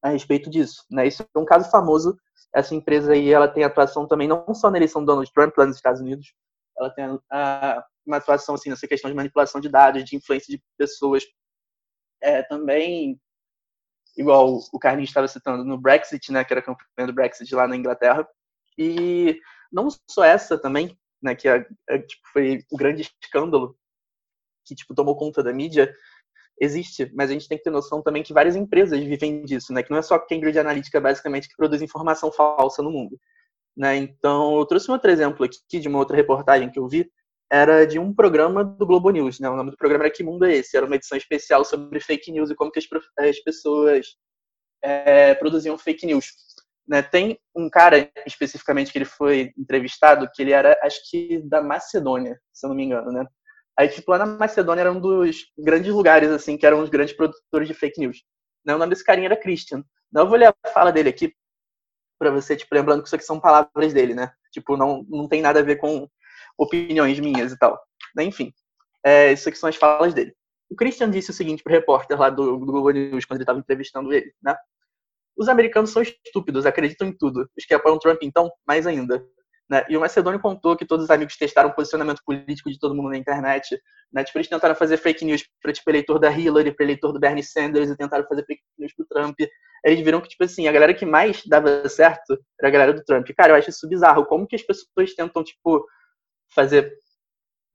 a 0.03 0.09
respeito 0.09 0.49
disso. 0.49 0.85
Né? 0.91 1.07
Isso 1.07 1.23
é 1.23 1.39
um 1.39 1.45
caso 1.45 1.71
famoso. 1.71 2.17
Essa 2.55 2.75
empresa 2.75 3.13
aí, 3.13 3.31
ela 3.31 3.47
tem 3.47 3.63
atuação 3.63 4.09
também 4.09 4.27
não 4.27 4.55
só 4.55 4.71
na 4.71 4.79
eleição 4.79 5.03
do 5.03 5.07
Donald 5.07 5.31
Trump 5.33 5.53
lá 5.57 5.67
nos 5.67 5.77
Estados 5.77 6.01
Unidos, 6.01 6.33
ela 6.79 6.91
tem 6.91 7.05
a, 7.31 7.85
uma 8.07 8.17
atuação 8.17 8.55
assim 8.55 8.71
nessa 8.71 8.89
questão 8.89 9.11
de 9.11 9.17
manipulação 9.17 9.61
de 9.61 9.69
dados, 9.69 10.05
de 10.05 10.17
influência 10.17 10.57
de 10.57 10.63
pessoas, 10.79 11.25
é, 12.23 12.43
também 12.43 13.21
igual 14.19 14.59
o 14.73 14.79
Carlinhos 14.79 15.11
estava 15.11 15.29
citando 15.29 15.65
no 15.65 15.79
Brexit, 15.79 16.33
né, 16.33 16.45
que 16.45 16.53
era 16.53 16.61
campanha 16.61 17.07
do 17.07 17.13
Brexit 17.13 17.55
lá 17.55 17.69
na 17.69 17.77
Inglaterra. 17.77 18.29
E 18.77 19.41
não 19.73 19.89
só 20.11 20.25
essa 20.25 20.59
também, 20.59 20.99
né, 21.23 21.37
que 21.37 21.49
é, 21.49 21.65
é, 21.89 21.99
tipo, 21.99 22.29
foi 22.33 22.65
o 22.71 22.77
grande 22.77 23.09
escândalo 23.23 23.77
que 24.67 24.75
tipo 24.75 24.95
tomou 24.95 25.17
conta 25.17 25.43
da 25.43 25.53
mídia, 25.53 25.95
existe, 26.61 27.11
mas 27.15 27.31
a 27.31 27.33
gente 27.33 27.49
tem 27.49 27.57
que 27.57 27.65
ter 27.65 27.71
noção 27.71 28.03
também 28.03 28.23
que 28.23 28.35
várias 28.35 28.57
empresas 28.57 28.99
vivem 28.99 29.45
disso, 29.45 29.73
né, 29.73 29.83
que 29.83 29.91
não 29.91 29.99
é 29.99 30.03
só 30.03 30.19
Cambridge 30.19 30.59
Analytica 30.59 31.01
basicamente 31.01 31.49
que 31.49 31.57
produz 31.57 31.81
informação 31.81 32.31
falsa 32.31 32.83
no 32.83 32.91
mundo. 32.91 33.19
Né? 33.77 33.97
Então, 33.97 34.59
eu 34.59 34.67
trouxe 34.67 34.91
um 34.91 34.95
outro 34.95 35.11
exemplo 35.11 35.45
aqui 35.45 35.79
de 35.79 35.89
uma 35.89 36.01
outra 36.01 36.17
reportagem 36.17 36.71
que 36.71 36.79
eu 36.79 36.89
vi, 36.89 37.09
era 37.51 37.87
de 37.87 37.99
um 37.99 38.15
programa 38.15 38.63
do 38.65 38.87
Globo 38.87 39.11
News, 39.11 39.41
né? 39.41 39.49
O 39.49 39.57
nome 39.57 39.71
do 39.71 39.77
programa 39.77 40.05
era 40.05 40.13
Que 40.13 40.23
Mundo 40.23 40.45
é 40.45 40.55
Esse? 40.55 40.77
Era 40.77 40.87
uma 40.87 40.97
edição 40.97 41.17
especial 41.17 41.65
sobre 41.65 41.99
fake 42.01 42.31
news 42.31 42.51
e 42.51 42.55
como 42.55 42.71
que 42.71 42.79
as, 42.79 42.87
as 43.19 43.39
pessoas 43.41 44.07
é, 44.83 45.35
produziam 45.35 45.79
fake 45.79 46.07
news. 46.07 46.33
Né? 46.87 47.03
Tem 47.03 47.39
um 47.55 47.69
cara 47.69 48.11
especificamente 48.27 48.91
que 48.91 48.99
ele 48.99 49.05
foi 49.05 49.53
entrevistado 49.59 50.29
que 50.35 50.43
ele 50.43 50.53
era, 50.53 50.79
acho 50.83 51.01
que 51.11 51.39
da 51.43 51.63
Macedônia, 51.63 52.39
se 52.53 52.67
eu 52.67 52.69
não 52.69 52.77
me 52.77 52.85
engano, 52.85 53.13
né? 53.13 53.27
Aí, 53.79 53.89
tipo, 53.89 54.11
lá 54.11 54.19
na 54.19 54.27
Macedônia 54.27 54.81
era 54.81 54.93
um 54.93 55.01
dos 55.01 55.53
grandes 55.57 55.93
lugares, 55.93 56.31
assim, 56.31 56.57
que 56.57 56.67
eram 56.67 56.81
os 56.81 56.89
grandes 56.89 57.15
produtores 57.15 57.69
de 57.69 57.75
fake 57.75 58.01
news. 58.01 58.25
Né? 58.67 58.75
O 58.75 58.79
nome 58.79 58.91
desse 58.91 59.05
carinha 59.05 59.29
era 59.29 59.37
Christian. 59.37 59.85
Então, 60.09 60.25
eu 60.25 60.29
vou 60.29 60.37
ler 60.37 60.49
a 60.49 60.69
fala 60.71 60.91
dele 60.91 61.11
aqui 61.11 61.33
para 62.19 62.31
você, 62.31 62.57
tipo, 62.57 62.75
lembrando 62.75 63.03
que 63.03 63.07
isso 63.07 63.15
aqui 63.15 63.25
são 63.25 63.39
palavras 63.39 63.93
dele, 63.93 64.15
né? 64.15 64.33
Tipo, 64.51 64.77
não, 64.77 65.07
não 65.09 65.29
tem 65.29 65.41
nada 65.41 65.61
a 65.61 65.63
ver 65.63 65.77
com 65.77 66.09
opiniões 66.59 67.19
minhas 67.21 67.53
e 67.53 67.59
tal. 67.59 67.81
Né? 68.17 68.25
Enfim, 68.25 68.53
é, 69.05 69.33
isso 69.33 69.49
aqui 69.49 69.57
são 69.57 69.69
as 69.69 69.77
falas 69.77 70.13
dele. 70.13 70.35
O 70.69 70.77
Christian 70.77 71.11
disse 71.11 71.31
o 71.31 71.35
seguinte 71.35 71.63
pro 71.63 71.73
repórter 71.73 72.19
lá 72.19 72.29
do, 72.29 72.59
do 72.59 72.93
News, 72.93 73.25
quando 73.25 73.39
ele 73.39 73.45
estava 73.45 73.59
entrevistando 73.59 74.13
ele, 74.13 74.35
né? 74.43 74.55
Os 75.37 75.49
americanos 75.49 75.91
são 75.91 76.03
estúpidos, 76.03 76.67
acreditam 76.67 77.07
em 77.07 77.17
tudo. 77.17 77.49
Os 77.57 77.65
que 77.65 77.73
apoiam 77.73 77.99
Trump, 77.99 78.19
então, 78.23 78.51
mais 78.67 78.87
ainda. 78.89 79.25
Né? 79.71 79.85
E 79.89 79.97
o 79.97 80.01
Macedônio 80.01 80.41
contou 80.41 80.77
que 80.77 80.85
todos 80.85 81.05
os 81.05 81.11
amigos 81.11 81.37
testaram 81.37 81.71
o 81.71 81.75
posicionamento 81.75 82.23
político 82.25 82.69
de 82.71 82.79
todo 82.79 82.95
mundo 82.95 83.11
na 83.11 83.17
internet. 83.17 83.81
Né? 84.13 84.25
Tipo, 84.25 84.39
eles 84.39 84.49
tentaram 84.49 84.75
fazer 84.75 84.97
fake 84.97 85.25
news 85.25 85.45
para 85.63 85.73
tipo, 85.73 85.89
eleitor 85.91 86.19
da 86.19 86.31
Hillary, 86.31 86.73
para 86.73 86.85
eleitor 86.85 87.13
do 87.13 87.21
Bernie 87.21 87.45
Sanders, 87.45 87.89
e 87.89 87.97
tentaram 87.97 88.27
fazer 88.27 88.45
fake 88.47 88.63
news 88.79 88.93
pro 88.95 89.07
Trump. 89.07 89.39
Eles 89.85 90.01
viram 90.01 90.21
que, 90.21 90.29
tipo 90.29 90.43
assim, 90.43 90.67
a 90.67 90.73
galera 90.73 90.93
que 90.93 91.07
mais 91.07 91.43
dava 91.47 91.89
certo 91.89 92.37
era 92.59 92.69
a 92.69 92.71
galera 92.71 92.93
do 92.93 93.05
Trump. 93.05 93.29
Cara, 93.37 93.53
eu 93.53 93.57
acho 93.57 93.71
isso 93.71 93.89
bizarro. 93.89 94.27
Como 94.27 94.47
que 94.47 94.57
as 94.57 94.63
pessoas 94.63 95.15
tentam, 95.15 95.45
tipo, 95.45 95.87
fazer 96.55 96.93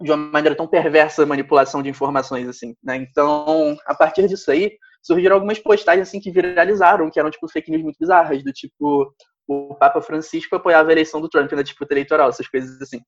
de 0.01 0.11
uma 0.11 0.17
maneira 0.17 0.55
tão 0.55 0.67
perversa 0.67 1.24
a 1.24 1.26
manipulação 1.26 1.82
de 1.82 1.89
informações, 1.89 2.47
assim, 2.47 2.76
né? 2.84 2.95
Então, 2.97 3.78
a 3.86 3.95
partir 3.95 4.28
disso 4.28 4.51
aí, 4.51 4.78
surgiram 5.01 5.36
algumas 5.36 5.59
postagens, 5.59 6.07
assim, 6.07 6.19
que 6.19 6.32
viralizaram, 6.32 7.09
que 7.09 7.19
eram, 7.19 7.32
tipo, 7.32 7.47
fake 7.47 7.71
news 7.71 7.84
muito 7.84 7.97
bizarras, 7.99 8.43
do 8.43 8.51
tipo, 8.51 9.13
o 9.47 9.76
Papa 9.76 10.01
Francisco 10.01 10.55
apoiava 10.55 10.89
a 10.89 10.91
eleição 10.91 11.21
do 11.21 11.30
Trump 11.30 11.51
na 11.51 11.61
disputa 11.61 11.93
eleitoral, 11.93 12.30
essas 12.30 12.47
coisas 12.47 12.82
assim, 12.82 13.01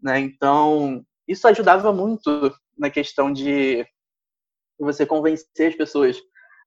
né? 0.00 0.18
Então, 0.18 1.04
isso 1.26 1.46
ajudava 1.46 1.92
muito 1.92 2.54
na 2.76 2.90
questão 2.90 3.32
de 3.32 3.86
você 4.78 5.06
convencer 5.06 5.68
as 5.68 5.76
pessoas 5.76 6.18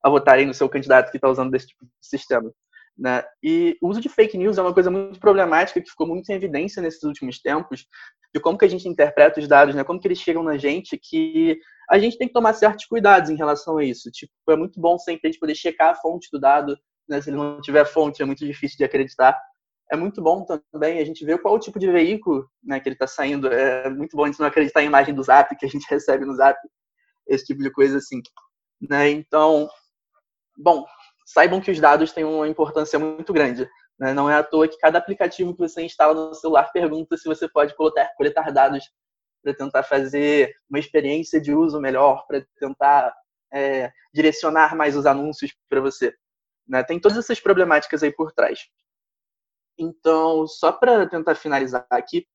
a 0.04 0.10
votarem 0.10 0.46
no 0.46 0.54
seu 0.54 0.70
candidato 0.70 1.12
que 1.12 1.18
está 1.18 1.28
usando 1.28 1.52
desse 1.52 1.68
tipo 1.68 1.84
de 1.84 1.92
sistema. 2.02 2.52
Né? 2.98 3.24
E 3.44 3.78
o 3.82 3.90
uso 3.90 4.00
de 4.00 4.08
fake 4.08 4.38
news 4.38 4.58
é 4.58 4.62
uma 4.62 4.74
coisa 4.74 4.90
muito 4.90 5.20
problemática 5.20 5.82
que 5.82 5.90
ficou 5.90 6.08
muito 6.08 6.30
em 6.30 6.36
evidência 6.36 6.82
nesses 6.82 7.04
últimos 7.04 7.40
tempos, 7.42 7.86
de 8.36 8.42
como 8.42 8.58
que 8.58 8.66
a 8.66 8.68
gente 8.68 8.86
interpreta 8.86 9.40
os 9.40 9.48
dados, 9.48 9.74
né? 9.74 9.84
como 9.86 9.98
que 9.98 10.06
eles 10.06 10.20
chegam 10.20 10.44
na 10.44 10.58
gente, 10.58 10.98
que 10.98 11.58
a 11.90 11.98
gente 11.98 12.18
tem 12.18 12.28
que 12.28 12.34
tomar 12.34 12.52
certos 12.52 12.86
cuidados 12.86 13.30
em 13.30 13.38
relação 13.38 13.78
a 13.78 13.84
isso. 13.84 14.12
Tipo, 14.12 14.34
é 14.50 14.58
muito 14.58 14.78
bom 14.78 15.00
sempre 15.00 15.22
a 15.24 15.32
gente 15.32 15.40
poder 15.40 15.56
checar 15.56 15.92
a 15.92 15.96
fonte 15.96 16.28
do 16.30 16.38
dado, 16.38 16.78
né? 17.08 17.22
se 17.22 17.30
ele 17.30 17.38
não 17.38 17.62
tiver 17.62 17.86
fonte 17.86 18.22
é 18.22 18.26
muito 18.26 18.46
difícil 18.46 18.78
de 18.78 18.84
acreditar. 18.84 19.40
É 19.90 19.96
muito 19.96 20.22
bom 20.22 20.46
também 20.70 21.00
a 21.00 21.06
gente 21.06 21.24
ver 21.24 21.42
qual 21.42 21.56
o 21.56 21.60
tipo 21.60 21.80
de 21.80 21.90
veículo 21.90 22.46
né, 22.62 22.78
que 22.82 22.90
ele 22.90 22.96
está 22.96 23.08
saindo. 23.08 23.48
É 23.48 23.90
muito 23.90 24.18
bom 24.18 24.26
a 24.26 24.28
gente 24.28 24.40
não 24.40 24.48
acreditar 24.48 24.84
em 24.84 24.88
imagem 24.88 25.16
do 25.16 25.24
Zap 25.24 25.56
que 25.56 25.66
a 25.66 25.70
gente 25.70 25.86
recebe 25.90 26.26
no 26.26 26.36
Zap, 26.36 26.60
esse 27.28 27.46
tipo 27.46 27.64
de 27.64 27.72
coisa 27.72 28.00
assim. 28.00 28.22
Né? 28.82 29.12
Então, 29.12 29.70
bom, 30.58 30.84
saibam 31.26 31.62
que 31.62 31.72
os 31.72 31.80
dados 31.80 32.12
têm 32.12 32.26
uma 32.26 32.50
importância 32.50 33.00
muito 33.00 33.32
grande. 33.32 33.66
Né? 34.00 34.14
Não 34.14 34.30
é 34.30 34.36
à 34.36 34.44
toa 34.44 34.68
que 34.68 34.78
cada 34.78 34.98
aplicativo 34.98 35.54
que 35.54 35.60
você 35.60 35.82
instala 35.84 36.14
no 36.14 36.36
celular 36.36 36.72
pergunta 36.72 37.18
se 37.18 37.26
você 37.26 37.48
pode 37.48 37.76
coletar, 37.76 38.14
coletar 38.16 38.52
dados 38.52 38.90
para 39.44 39.54
tentar 39.54 39.84
fazer 39.84 40.56
uma 40.70 40.80
experiência 40.80 41.40
de 41.40 41.54
uso 41.54 41.80
melhor, 41.80 42.26
para 42.28 42.46
tentar 42.60 43.14
é, 43.54 43.92
direcionar 44.14 44.76
mais 44.76 44.96
os 44.96 45.06
anúncios 45.06 45.56
para 45.70 45.80
você. 45.80 46.14
Né? 46.68 46.84
Tem 46.84 47.00
todas 47.00 47.18
essas 47.18 47.40
problemáticas 47.40 48.02
aí 48.04 48.12
por 48.12 48.32
trás. 48.32 48.68
Então, 49.78 50.48
só 50.48 50.72
para 50.72 51.08
tentar 51.08 51.36
finalizar 51.36 51.86
aqui, 51.90 52.26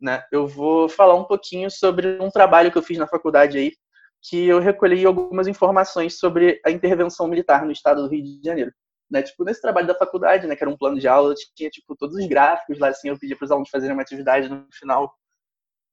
né, 0.00 0.24
eu 0.32 0.46
vou 0.46 0.88
falar 0.88 1.14
um 1.14 1.24
pouquinho 1.24 1.70
sobre 1.70 2.18
um 2.20 2.30
trabalho 2.30 2.70
que 2.70 2.76
eu 2.76 2.82
fiz 2.82 2.98
na 2.98 3.06
faculdade 3.06 3.56
aí, 3.56 3.72
que 4.20 4.46
eu 4.46 4.58
recolhi 4.60 5.04
algumas 5.04 5.48
informações 5.48 6.18
sobre 6.18 6.60
a 6.64 6.70
intervenção 6.70 7.26
militar 7.26 7.64
no 7.64 7.72
estado 7.72 8.02
do 8.02 8.08
Rio 8.08 8.22
de 8.22 8.40
Janeiro. 8.44 8.72
Né, 9.12 9.22
tipo, 9.22 9.44
nesse 9.44 9.60
trabalho 9.60 9.86
da 9.86 9.94
faculdade, 9.94 10.46
né, 10.46 10.56
que 10.56 10.64
era 10.64 10.70
um 10.70 10.76
plano 10.76 10.98
de 10.98 11.06
aula, 11.06 11.34
tinha 11.54 11.68
tipo 11.68 11.94
todos 11.94 12.16
os 12.16 12.26
gráficos 12.26 12.78
lá, 12.78 12.88
assim, 12.88 13.10
eu 13.10 13.18
pedi 13.18 13.36
para 13.36 13.44
os 13.44 13.50
alunos 13.50 13.68
fazerem 13.68 13.92
uma 13.92 14.00
atividade 14.00 14.48
no 14.48 14.66
final. 14.72 15.14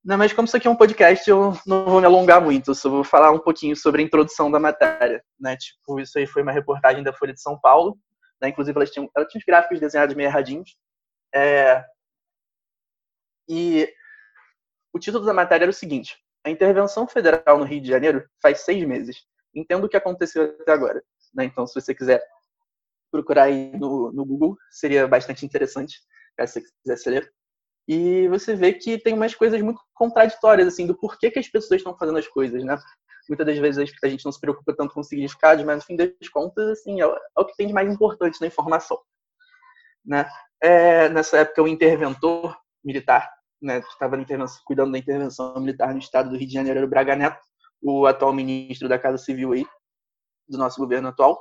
Não, 0.01 0.17
mas 0.17 0.31
como 0.31 0.45
isso 0.45 0.55
aqui 0.55 0.69
é 0.69 0.71
um 0.71 0.75
podcast, 0.75 1.29
eu 1.29 1.51
não 1.67 1.83
vou 1.83 1.99
me 1.99 2.05
alongar 2.05 2.41
muito, 2.41 2.73
só 2.73 2.89
vou 2.89 3.03
falar 3.03 3.31
um 3.31 3.39
pouquinho 3.39 3.75
sobre 3.75 4.01
a 4.01 4.05
introdução 4.05 4.49
da 4.49 4.57
matéria, 4.57 5.21
né? 5.37 5.57
Tipo, 5.57 5.99
isso 5.99 6.17
aí 6.17 6.25
foi 6.25 6.43
uma 6.43 6.53
reportagem 6.53 7.03
da 7.03 7.11
Folha 7.11 7.33
de 7.33 7.41
São 7.41 7.59
Paulo, 7.59 7.99
né? 8.41 8.47
Inclusive, 8.47 8.77
elas 8.77 8.89
tinham, 8.89 9.11
ela 9.13 9.27
tinha 9.27 9.39
os 9.39 9.45
gráficos 9.45 9.81
desenhados 9.81 10.15
meio 10.15 10.27
erradinhos. 10.27 10.77
É... 11.35 11.83
E 13.49 13.93
o 14.93 14.99
título 14.99 15.25
da 15.25 15.33
matéria 15.33 15.65
era 15.65 15.71
o 15.71 15.73
seguinte: 15.73 16.17
a 16.45 16.49
intervenção 16.49 17.05
federal 17.05 17.57
no 17.57 17.65
Rio 17.65 17.81
de 17.81 17.89
Janeiro 17.89 18.25
faz 18.41 18.61
seis 18.61 18.81
meses. 18.87 19.25
Entendo 19.53 19.83
o 19.83 19.89
que 19.89 19.97
aconteceu 19.97 20.45
até 20.61 20.71
agora. 20.71 21.03
Né? 21.33 21.43
Então, 21.43 21.67
se 21.67 21.73
você 21.73 21.93
quiser 21.93 22.23
procurar 23.11 23.43
aí 23.43 23.71
no, 23.77 24.11
no 24.11 24.25
Google, 24.25 24.57
seria 24.71 25.07
bastante 25.07 25.45
interessante, 25.45 25.99
caso 26.37 26.53
você 26.53 26.63
quisesse 26.83 27.09
ler. 27.09 27.31
E 27.87 28.27
você 28.27 28.55
vê 28.55 28.73
que 28.73 28.99
tem 28.99 29.13
umas 29.13 29.33
coisas 29.33 29.59
muito 29.61 29.81
contraditórias, 29.93 30.67
assim, 30.67 30.85
do 30.85 30.95
porquê 30.95 31.31
que 31.31 31.39
as 31.39 31.47
pessoas 31.47 31.79
estão 31.79 31.97
fazendo 31.97 32.19
as 32.19 32.27
coisas, 32.27 32.63
né? 32.63 32.77
Muitas 33.27 33.45
das 33.45 33.57
vezes 33.57 33.93
a 34.03 34.07
gente 34.07 34.25
não 34.25 34.31
se 34.31 34.39
preocupa 34.39 34.75
tanto 34.75 34.93
com 34.93 35.03
significados, 35.03 35.63
mas 35.63 35.77
no 35.77 35.81
fim 35.83 35.95
das 35.95 36.29
contas, 36.31 36.67
assim, 36.69 37.01
é, 37.01 37.05
é 37.05 37.41
o 37.41 37.45
que 37.45 37.55
tem 37.55 37.67
de 37.67 37.73
mais 37.73 37.91
importante 37.91 38.39
na 38.41 38.47
informação. 38.47 38.99
Né? 40.05 40.27
É, 40.61 41.09
nessa 41.09 41.39
época, 41.39 41.61
o 41.63 41.67
interventor 41.67 42.57
militar 42.83 43.29
né, 43.61 43.81
que 43.81 43.87
estava 43.87 44.17
cuidando 44.65 44.91
da 44.91 44.97
intervenção 44.97 45.59
militar 45.59 45.93
no 45.93 45.99
estado 45.99 46.29
do 46.29 46.37
Rio 46.37 46.47
de 46.47 46.53
Janeiro 46.53 46.79
era 46.79 46.85
o 46.85 46.89
Braga 46.89 47.15
Neto, 47.15 47.39
o 47.81 48.05
atual 48.05 48.33
ministro 48.33 48.87
da 48.87 48.99
Casa 48.99 49.17
Civil 49.17 49.51
aí, 49.51 49.65
do 50.47 50.57
nosso 50.57 50.79
governo 50.79 51.09
atual. 51.09 51.39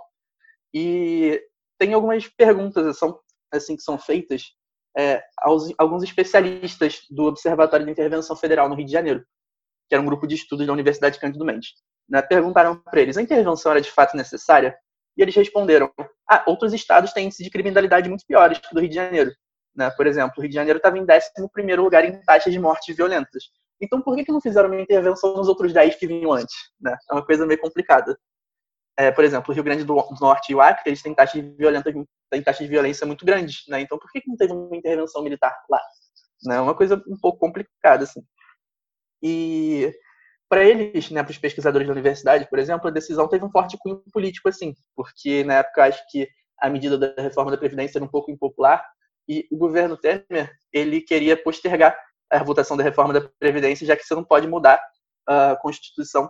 E 0.73 1.43
tem 1.79 1.95
algumas 1.95 2.27
perguntas 2.29 2.99
são, 2.99 3.19
assim, 3.53 3.77
que 3.77 3.83
são 3.83 3.99
feitas 3.99 4.53
é, 4.97 5.23
aos 5.39 5.73
alguns 5.79 6.03
especialistas 6.03 7.03
do 7.11 7.25
Observatório 7.25 7.87
de 7.87 7.93
Intervenção 7.93 8.35
Federal 8.35 8.69
no 8.69 8.75
Rio 8.75 8.87
de 8.87 8.93
Janeiro, 8.93 9.25
que 9.89 9.95
era 9.95 10.03
um 10.03 10.07
grupo 10.07 10.27
de 10.27 10.35
estudos 10.35 10.67
da 10.67 10.73
Universidade 10.73 11.19
Cândido 11.19 11.45
Mendes. 11.45 11.75
Né, 12.09 12.23
perguntaram 12.23 12.77
para 12.77 13.01
eles, 13.01 13.17
a 13.17 13.23
intervenção 13.23 13.71
era 13.71 13.81
de 13.81 13.91
fato 13.91 14.17
necessária? 14.17 14.77
E 15.17 15.23
eles 15.23 15.35
responderam, 15.35 15.93
ah, 16.29 16.45
outros 16.47 16.73
estados 16.73 17.13
têm 17.13 17.27
índices 17.27 17.45
de 17.45 17.51
criminalidade 17.51 18.09
muito 18.09 18.25
piores 18.27 18.59
que 18.59 18.69
o 18.71 18.75
do 18.75 18.81
Rio 18.81 18.89
de 18.89 18.95
Janeiro. 18.95 19.33
Né? 19.75 19.91
Por 19.91 20.07
exemplo, 20.07 20.35
o 20.39 20.41
Rio 20.41 20.49
de 20.49 20.55
Janeiro 20.55 20.79
estava 20.79 20.97
em 20.99 21.03
11 21.03 21.77
lugar 21.77 22.05
em 22.05 22.21
taxas 22.23 22.53
de 22.53 22.59
mortes 22.59 22.97
violentas. 22.97 23.45
Então, 23.81 24.01
por 24.01 24.17
que, 24.17 24.25
que 24.25 24.33
não 24.33 24.41
fizeram 24.41 24.69
uma 24.69 24.81
intervenção 24.81 25.35
nos 25.37 25.49
outros 25.49 25.73
10 25.73 25.97
que 25.97 26.07
vinham 26.07 26.33
antes? 26.33 26.55
Né? 26.81 26.97
É 27.11 27.15
uma 27.15 27.25
coisa 27.25 27.47
meio 27.47 27.61
complicada. 27.61 28.19
É, 28.99 29.13
por 29.13 29.23
exemplo, 29.23 29.53
o 29.53 29.55
Rio 29.55 29.63
Grande 29.63 29.85
do 29.85 29.95
Norte 30.21 30.51
e 30.51 30.55
o 30.57 30.61
Acre, 30.61 30.91
eles 30.91 31.01
têm 31.01 31.15
taxas 31.15 31.41
de, 31.41 31.49
violenta, 31.51 31.93
têm 31.93 32.43
taxas 32.43 32.67
de 32.67 32.71
violência 32.71 33.07
muito 33.07 33.25
grandes. 33.25 33.63
Né? 33.69 33.81
Então, 33.81 33.97
por 33.97 34.11
que, 34.11 34.21
não 34.27 34.37
teve 34.37 34.53
uma 34.53 34.77
intervenção 34.77 35.23
militar 35.23 35.57
lá? 35.71 35.81
É 36.51 36.61
uma 36.61 36.75
coisa 36.75 37.01
um 37.07 37.17
pouco 37.17 37.39
complicada. 37.39 38.03
Assim. 38.03 38.21
E 39.23 39.93
para 40.49 40.65
eles, 40.65 41.11
né, 41.11 41.23
para 41.23 41.31
os 41.31 41.39
pesquisadores 41.39 41.87
da 41.87 41.93
universidade, 41.93 42.49
por 42.49 42.59
exemplo, 42.59 42.89
a 42.89 42.91
decisão 42.91 43.29
teve 43.29 43.45
um 43.45 43.51
forte 43.51 43.77
cunho 43.79 44.03
político, 44.13 44.49
assim, 44.49 44.75
porque 44.97 45.45
na 45.45 45.55
época 45.55 45.85
acho 45.85 46.03
que 46.11 46.29
a 46.59 46.69
medida 46.69 46.99
da 46.99 47.23
reforma 47.23 47.51
da 47.53 47.59
Previdência 47.59 47.99
era 47.99 48.05
um 48.05 48.09
pouco 48.09 48.33
impopular 48.33 48.85
e 49.29 49.47
o 49.53 49.57
governo 49.57 49.97
Temer, 49.97 50.51
ele 50.73 51.03
queria 51.03 51.37
postergar 51.37 51.97
a 52.31 52.43
votação 52.43 52.77
da 52.77 52.83
reforma 52.83 53.13
da 53.13 53.29
Previdência, 53.39 53.87
já 53.87 53.95
que 53.95 54.03
você 54.03 54.15
não 54.15 54.25
pode 54.25 54.49
mudar 54.49 54.81
a 55.27 55.57
Constituição 55.57 56.29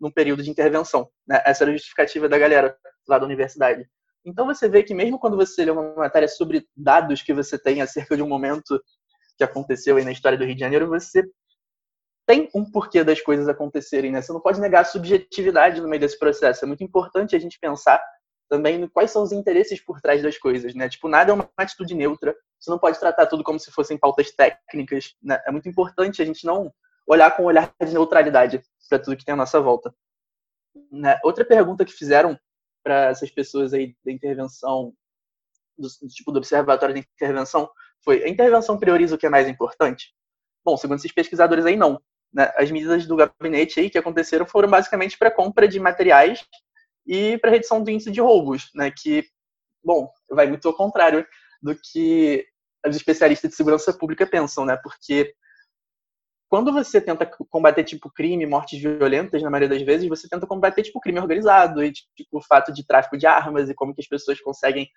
num 0.00 0.10
período 0.10 0.42
de 0.42 0.50
intervenção. 0.50 1.08
Né? 1.26 1.42
Essa 1.44 1.64
era 1.64 1.70
a 1.70 1.74
justificativa 1.74 2.28
da 2.28 2.38
galera 2.38 2.76
lá 3.08 3.18
da 3.18 3.24
universidade. 3.24 3.88
Então 4.24 4.46
você 4.46 4.68
vê 4.68 4.82
que 4.82 4.94
mesmo 4.94 5.18
quando 5.18 5.36
você 5.36 5.64
lê 5.64 5.70
uma 5.70 5.94
matéria 5.94 6.26
sobre 6.26 6.66
dados 6.76 7.22
que 7.22 7.32
você 7.32 7.58
tem 7.58 7.80
acerca 7.80 8.16
de 8.16 8.22
um 8.22 8.28
momento 8.28 8.82
que 9.38 9.44
aconteceu 9.44 9.96
aí 9.96 10.04
na 10.04 10.12
história 10.12 10.36
do 10.36 10.44
Rio 10.44 10.54
de 10.54 10.60
Janeiro, 10.60 10.88
você 10.88 11.22
tem 12.26 12.50
um 12.52 12.68
porquê 12.68 13.04
das 13.04 13.20
coisas 13.20 13.48
acontecerem, 13.48 14.10
né? 14.10 14.20
Você 14.20 14.32
não 14.32 14.40
pode 14.40 14.60
negar 14.60 14.80
a 14.80 14.84
subjetividade 14.84 15.80
no 15.80 15.88
meio 15.88 16.00
desse 16.00 16.18
processo. 16.18 16.64
É 16.64 16.66
muito 16.66 16.82
importante 16.82 17.36
a 17.36 17.38
gente 17.38 17.58
pensar 17.60 18.02
também 18.48 18.88
quais 18.88 19.12
são 19.12 19.22
os 19.22 19.32
interesses 19.32 19.80
por 19.80 20.00
trás 20.00 20.22
das 20.22 20.36
coisas, 20.36 20.74
né? 20.74 20.88
Tipo, 20.88 21.08
nada 21.08 21.30
é 21.30 21.34
uma 21.34 21.48
atitude 21.56 21.94
neutra. 21.94 22.34
Você 22.58 22.70
não 22.70 22.78
pode 22.78 22.98
tratar 22.98 23.26
tudo 23.26 23.44
como 23.44 23.60
se 23.60 23.70
fossem 23.70 23.96
pautas 23.96 24.32
técnicas, 24.32 25.14
né? 25.22 25.40
É 25.46 25.52
muito 25.52 25.68
importante 25.68 26.20
a 26.20 26.24
gente 26.24 26.44
não 26.44 26.72
olhar 27.06 27.30
com 27.30 27.44
um 27.44 27.46
olhar 27.46 27.72
de 27.80 27.92
neutralidade 27.92 28.62
para 28.88 28.98
tudo 28.98 29.16
que 29.16 29.24
tem 29.24 29.32
à 29.34 29.36
nossa 29.36 29.60
volta. 29.60 29.94
Né? 30.90 31.18
Outra 31.22 31.44
pergunta 31.44 31.84
que 31.84 31.92
fizeram 31.92 32.38
para 32.82 33.06
essas 33.06 33.30
pessoas 33.30 33.72
aí 33.72 33.96
da 34.04 34.12
intervenção, 34.12 34.92
do, 35.76 35.88
tipo 36.08 36.32
do 36.32 36.38
observatório 36.38 36.94
de 36.94 37.00
intervenção, 37.00 37.70
foi: 38.04 38.24
a 38.24 38.28
intervenção 38.28 38.78
prioriza 38.78 39.14
o 39.14 39.18
que 39.18 39.26
é 39.26 39.30
mais 39.30 39.48
importante? 39.48 40.14
Bom, 40.64 40.76
segundo 40.76 40.98
esses 40.98 41.12
pesquisadores 41.12 41.64
aí, 41.64 41.76
não. 41.76 42.00
Né? 42.32 42.52
As 42.56 42.70
medidas 42.70 43.06
do 43.06 43.16
gabinete 43.16 43.80
aí 43.80 43.90
que 43.90 43.98
aconteceram 43.98 44.46
foram 44.46 44.68
basicamente 44.68 45.16
para 45.16 45.30
compra 45.30 45.68
de 45.68 45.78
materiais 45.80 46.44
e 47.06 47.38
para 47.38 47.50
redução 47.50 47.82
do 47.82 47.90
índice 47.90 48.10
de 48.10 48.20
roubos, 48.20 48.70
né? 48.74 48.90
Que, 48.90 49.24
bom, 49.82 50.10
vai 50.28 50.46
muito 50.46 50.66
ao 50.66 50.74
contrário 50.74 51.26
do 51.62 51.74
que 51.74 52.44
os 52.86 52.96
especialistas 52.96 53.50
de 53.50 53.56
segurança 53.56 53.92
pública 53.92 54.26
pensam, 54.26 54.64
né? 54.64 54.76
Porque 54.76 55.34
quando 56.48 56.72
você 56.72 57.00
tenta 57.00 57.26
combater 57.50 57.84
tipo 57.84 58.10
crime, 58.10 58.46
mortes 58.46 58.80
violentas, 58.80 59.42
na 59.42 59.50
maioria 59.50 59.68
das 59.68 59.82
vezes, 59.82 60.08
você 60.08 60.28
tenta 60.28 60.46
combater 60.46 60.82
tipo 60.82 61.00
crime 61.00 61.18
organizado 61.18 61.82
e 61.82 61.92
tipo 61.92 62.38
o 62.38 62.40
fato 62.40 62.72
de 62.72 62.86
tráfico 62.86 63.18
de 63.18 63.26
armas 63.26 63.68
e 63.68 63.74
como 63.74 63.94
que 63.94 64.00
as 64.00 64.08
pessoas 64.08 64.40
conseguem 64.40 64.88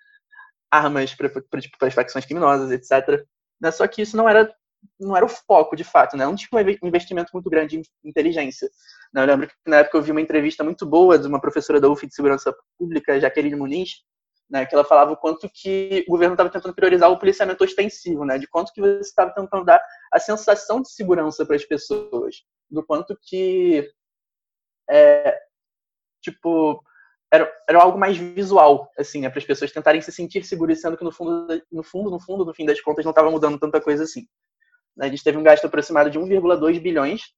armas 0.70 1.14
para 1.14 1.28
tipo, 1.60 1.84
as 1.84 1.94
facções 1.94 2.24
criminosas, 2.24 2.70
etc. 2.70 3.24
Né? 3.60 3.70
Só 3.70 3.86
que 3.86 4.02
isso 4.02 4.16
não 4.16 4.28
era 4.28 4.54
não 4.98 5.14
era 5.14 5.26
o 5.26 5.28
foco, 5.28 5.76
de 5.76 5.84
fato, 5.84 6.16
né? 6.16 6.24
Não 6.24 6.34
tinha 6.34 6.48
um 6.82 6.88
investimento 6.88 7.30
muito 7.34 7.50
grande 7.50 7.78
em 7.78 7.82
inteligência. 8.02 8.66
Né? 9.12 9.20
Eu 9.20 9.26
lembro 9.26 9.46
que 9.46 9.54
na 9.66 9.78
época 9.78 9.98
eu 9.98 10.02
vi 10.02 10.10
uma 10.10 10.22
entrevista 10.22 10.64
muito 10.64 10.86
boa 10.86 11.18
de 11.18 11.26
uma 11.26 11.40
professora 11.40 11.78
da 11.78 11.88
UF 11.88 12.06
de 12.06 12.14
Segurança 12.14 12.54
Pública, 12.78 13.20
Jaqueline 13.20 13.56
Muniz, 13.56 14.02
né, 14.50 14.66
que 14.66 14.74
ela 14.74 14.84
falava 14.84 15.12
o 15.12 15.16
quanto 15.16 15.48
que 15.48 16.04
o 16.08 16.10
governo 16.10 16.34
estava 16.34 16.50
tentando 16.50 16.74
priorizar 16.74 17.10
o 17.10 17.18
policiamento 17.18 17.62
ostensivo, 17.62 18.24
né, 18.24 18.36
de 18.36 18.48
quanto 18.48 18.72
que 18.72 18.80
você 18.80 19.00
estava 19.00 19.32
tentando 19.32 19.64
dar 19.64 19.80
a 20.12 20.18
sensação 20.18 20.82
de 20.82 20.90
segurança 20.90 21.46
para 21.46 21.56
as 21.56 21.64
pessoas, 21.64 22.42
do 22.68 22.84
quanto 22.84 23.16
que 23.22 23.88
é, 24.88 25.38
tipo 26.20 26.82
era, 27.32 27.50
era 27.68 27.80
algo 27.80 27.96
mais 27.96 28.16
visual, 28.16 28.90
assim, 28.98 29.20
né, 29.20 29.30
para 29.30 29.38
as 29.38 29.44
pessoas 29.44 29.70
tentarem 29.70 30.00
se 30.00 30.10
sentir 30.10 30.44
seguras, 30.44 30.80
sendo 30.80 30.96
que 30.96 31.04
no 31.04 31.12
fundo, 31.12 31.62
no 31.70 31.82
fundo, 31.84 32.10
no 32.10 32.18
fundo, 32.18 32.44
no 32.44 32.52
fim 32.52 32.66
das 32.66 32.80
contas, 32.80 33.04
não 33.04 33.10
estava 33.10 33.30
mudando 33.30 33.58
tanta 33.58 33.80
coisa 33.80 34.02
assim. 34.02 34.26
Né? 34.96 35.06
A 35.06 35.08
gente 35.08 35.22
teve 35.22 35.38
um 35.38 35.42
gasto 35.42 35.64
aproximado 35.64 36.10
de 36.10 36.18
1,2 36.18 36.80
bilhões, 36.80 37.32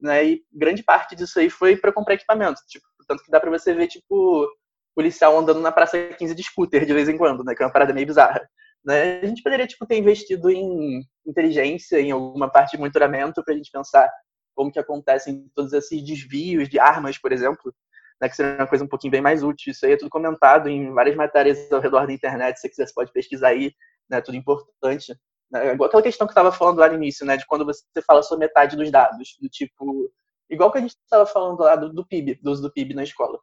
né? 0.00 0.24
E 0.24 0.44
grande 0.50 0.82
parte 0.82 1.14
disso 1.14 1.38
aí 1.38 1.50
foi 1.50 1.76
para 1.76 1.92
comprar 1.92 2.14
equipamento. 2.14 2.60
Tipo, 2.66 2.86
tanto 3.06 3.22
que 3.22 3.30
dá 3.30 3.38
para 3.38 3.50
você 3.50 3.74
ver, 3.74 3.86
tipo, 3.86 4.48
policial 4.94 5.38
andando 5.38 5.60
na 5.60 5.72
Praça 5.72 5.98
15 5.98 6.34
de 6.34 6.42
scooter 6.42 6.84
de 6.84 6.92
vez 6.92 7.08
em 7.08 7.16
quando, 7.16 7.44
né? 7.44 7.54
Que 7.54 7.62
é 7.62 7.66
uma 7.66 7.72
parada 7.72 7.92
meio 7.92 8.06
bizarra. 8.06 8.48
Né? 8.84 9.20
A 9.20 9.26
gente 9.26 9.42
poderia, 9.42 9.66
tipo, 9.66 9.86
ter 9.86 9.96
investido 9.96 10.50
em 10.50 11.02
inteligência, 11.26 12.00
em 12.00 12.10
alguma 12.10 12.50
parte 12.50 12.72
de 12.72 12.78
monitoramento 12.78 13.42
para 13.42 13.54
a 13.54 13.56
gente 13.56 13.70
pensar 13.70 14.10
como 14.54 14.70
que 14.70 14.78
acontecem 14.78 15.50
todos 15.54 15.72
esses 15.72 16.04
desvios 16.04 16.68
de 16.68 16.78
armas, 16.78 17.18
por 17.18 17.32
exemplo, 17.32 17.74
né, 18.20 18.28
que 18.28 18.36
seria 18.36 18.56
uma 18.56 18.66
coisa 18.66 18.84
um 18.84 18.88
pouquinho 18.88 19.10
bem 19.10 19.20
mais 19.20 19.42
útil. 19.42 19.72
Isso 19.72 19.84
aí 19.84 19.92
é 19.92 19.96
tudo 19.96 20.10
comentado 20.10 20.68
em 20.68 20.92
várias 20.92 21.16
matérias 21.16 21.70
ao 21.72 21.80
redor 21.80 22.06
da 22.06 22.12
internet, 22.12 22.56
se 22.56 22.62
você 22.62 22.68
quiser, 22.68 22.86
você 22.86 22.94
pode 22.94 23.12
pesquisar 23.12 23.48
aí, 23.48 23.72
né, 24.08 24.20
tudo 24.20 24.36
importante. 24.36 25.14
Né? 25.50 25.72
Igual 25.72 25.88
aquela 25.88 26.02
questão 26.02 26.26
que 26.26 26.32
estava 26.32 26.50
falando 26.52 26.78
lá 26.78 26.88
no 26.88 26.94
início, 26.94 27.24
né? 27.24 27.36
De 27.36 27.46
quando 27.46 27.64
você 27.64 27.84
fala 28.06 28.22
sobre 28.22 28.46
metade 28.46 28.76
dos 28.76 28.90
dados. 28.90 29.36
Do 29.40 29.48
tipo. 29.48 30.12
Igual 30.50 30.70
que 30.70 30.78
a 30.78 30.80
gente 30.80 30.90
estava 30.90 31.26
falando 31.26 31.60
lá 31.60 31.76
do, 31.76 31.92
do, 31.92 32.06
PIB, 32.06 32.40
do 32.42 32.50
uso 32.50 32.62
do 32.62 32.72
PIB 32.72 32.94
na 32.94 33.04
escola. 33.04 33.38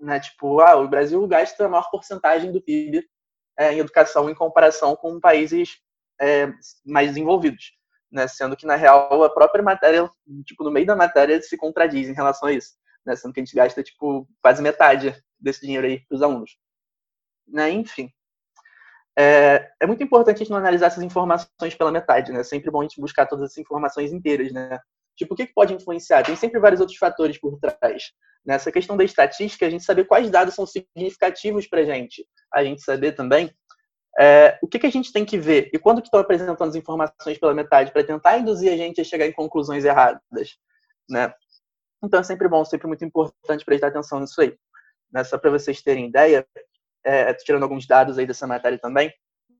Né? 0.00 0.18
Tipo, 0.20 0.60
ah, 0.60 0.76
o 0.76 0.88
Brasil 0.88 1.26
gasta 1.26 1.66
a 1.66 1.68
maior 1.68 1.90
porcentagem 1.90 2.50
do 2.50 2.62
PIB 2.62 3.04
é, 3.58 3.72
em 3.72 3.78
educação 3.78 4.30
em 4.30 4.34
comparação 4.34 4.96
com 4.96 5.20
países 5.20 5.78
é, 6.20 6.52
mais 6.84 7.08
desenvolvidos. 7.08 7.72
Né? 8.10 8.26
Sendo 8.26 8.56
que, 8.56 8.66
na 8.66 8.76
real, 8.76 9.22
a 9.22 9.30
própria 9.30 9.62
matéria, 9.62 10.10
tipo, 10.44 10.64
no 10.64 10.70
meio 10.70 10.86
da 10.86 10.96
matéria, 10.96 11.40
se 11.42 11.56
contradiz 11.56 12.08
em 12.08 12.14
relação 12.14 12.48
a 12.48 12.52
isso. 12.52 12.74
Né? 13.04 13.14
Sendo 13.14 13.32
que 13.32 13.40
a 13.40 13.44
gente 13.44 13.54
gasta, 13.54 13.82
tipo, 13.82 14.26
quase 14.42 14.62
metade 14.62 15.14
desse 15.38 15.60
dinheiro 15.60 15.86
aí 15.86 16.00
para 16.06 16.16
os 16.16 16.22
alunos. 16.22 16.56
Né? 17.46 17.70
Enfim 17.70 18.10
é, 19.20 19.70
é, 19.80 19.86
muito 19.86 20.02
importante 20.02 20.36
a 20.36 20.38
gente 20.38 20.50
não 20.50 20.56
analisar 20.56 20.86
essas 20.86 21.02
informações 21.02 21.74
pela 21.76 21.92
metade, 21.92 22.32
né? 22.32 22.40
É 22.40 22.44
sempre 22.44 22.70
bom 22.70 22.80
a 22.80 22.84
gente 22.84 23.00
buscar 23.00 23.26
todas 23.26 23.44
essas 23.44 23.58
informações 23.58 24.12
inteiras, 24.12 24.50
né? 24.52 24.78
Tipo, 25.16 25.34
o 25.34 25.36
que, 25.36 25.46
que 25.46 25.52
pode 25.52 25.74
influenciar? 25.74 26.22
Tem 26.22 26.36
sempre 26.36 26.58
vários 26.58 26.80
outros 26.80 26.98
fatores 26.98 27.38
por 27.38 27.58
trás. 27.58 28.12
Nessa 28.44 28.72
questão 28.72 28.96
da 28.96 29.04
estatística, 29.04 29.66
a 29.66 29.70
gente 29.70 29.84
saber 29.84 30.04
quais 30.04 30.30
dados 30.30 30.54
são 30.54 30.66
significativos 30.66 31.66
para 31.66 31.80
a 31.80 31.84
gente. 31.84 32.26
A 32.52 32.64
gente 32.64 32.82
saber 32.82 33.12
também 33.12 33.54
é, 34.18 34.58
o 34.62 34.66
que, 34.66 34.78
que 34.78 34.86
a 34.86 34.90
gente 34.90 35.12
tem 35.12 35.24
que 35.24 35.38
ver 35.38 35.70
e 35.72 35.78
quando 35.78 36.00
que 36.00 36.08
estão 36.08 36.20
apresentando 36.20 36.62
as 36.62 36.74
informações 36.74 37.38
pela 37.38 37.54
metade 37.54 37.92
para 37.92 38.04
tentar 38.04 38.38
induzir 38.38 38.72
a 38.72 38.76
gente 38.76 39.00
a 39.00 39.04
chegar 39.04 39.26
em 39.26 39.32
conclusões 39.32 39.84
erradas, 39.84 40.58
né? 41.08 41.32
Então 42.02 42.18
é 42.18 42.22
sempre 42.22 42.48
bom, 42.48 42.64
sempre 42.64 42.86
muito 42.86 43.04
importante 43.04 43.64
prestar 43.64 43.88
atenção 43.88 44.20
nisso 44.20 44.40
aí. 44.40 44.56
Né? 45.12 45.22
Só 45.22 45.36
para 45.38 45.50
vocês 45.50 45.82
terem 45.82 46.08
ideia, 46.08 46.46
é, 47.04 47.32
tirando 47.34 47.62
alguns 47.62 47.86
dados 47.86 48.18
aí 48.18 48.26
dessa 48.26 48.46
matéria 48.46 48.78
também, 48.78 49.12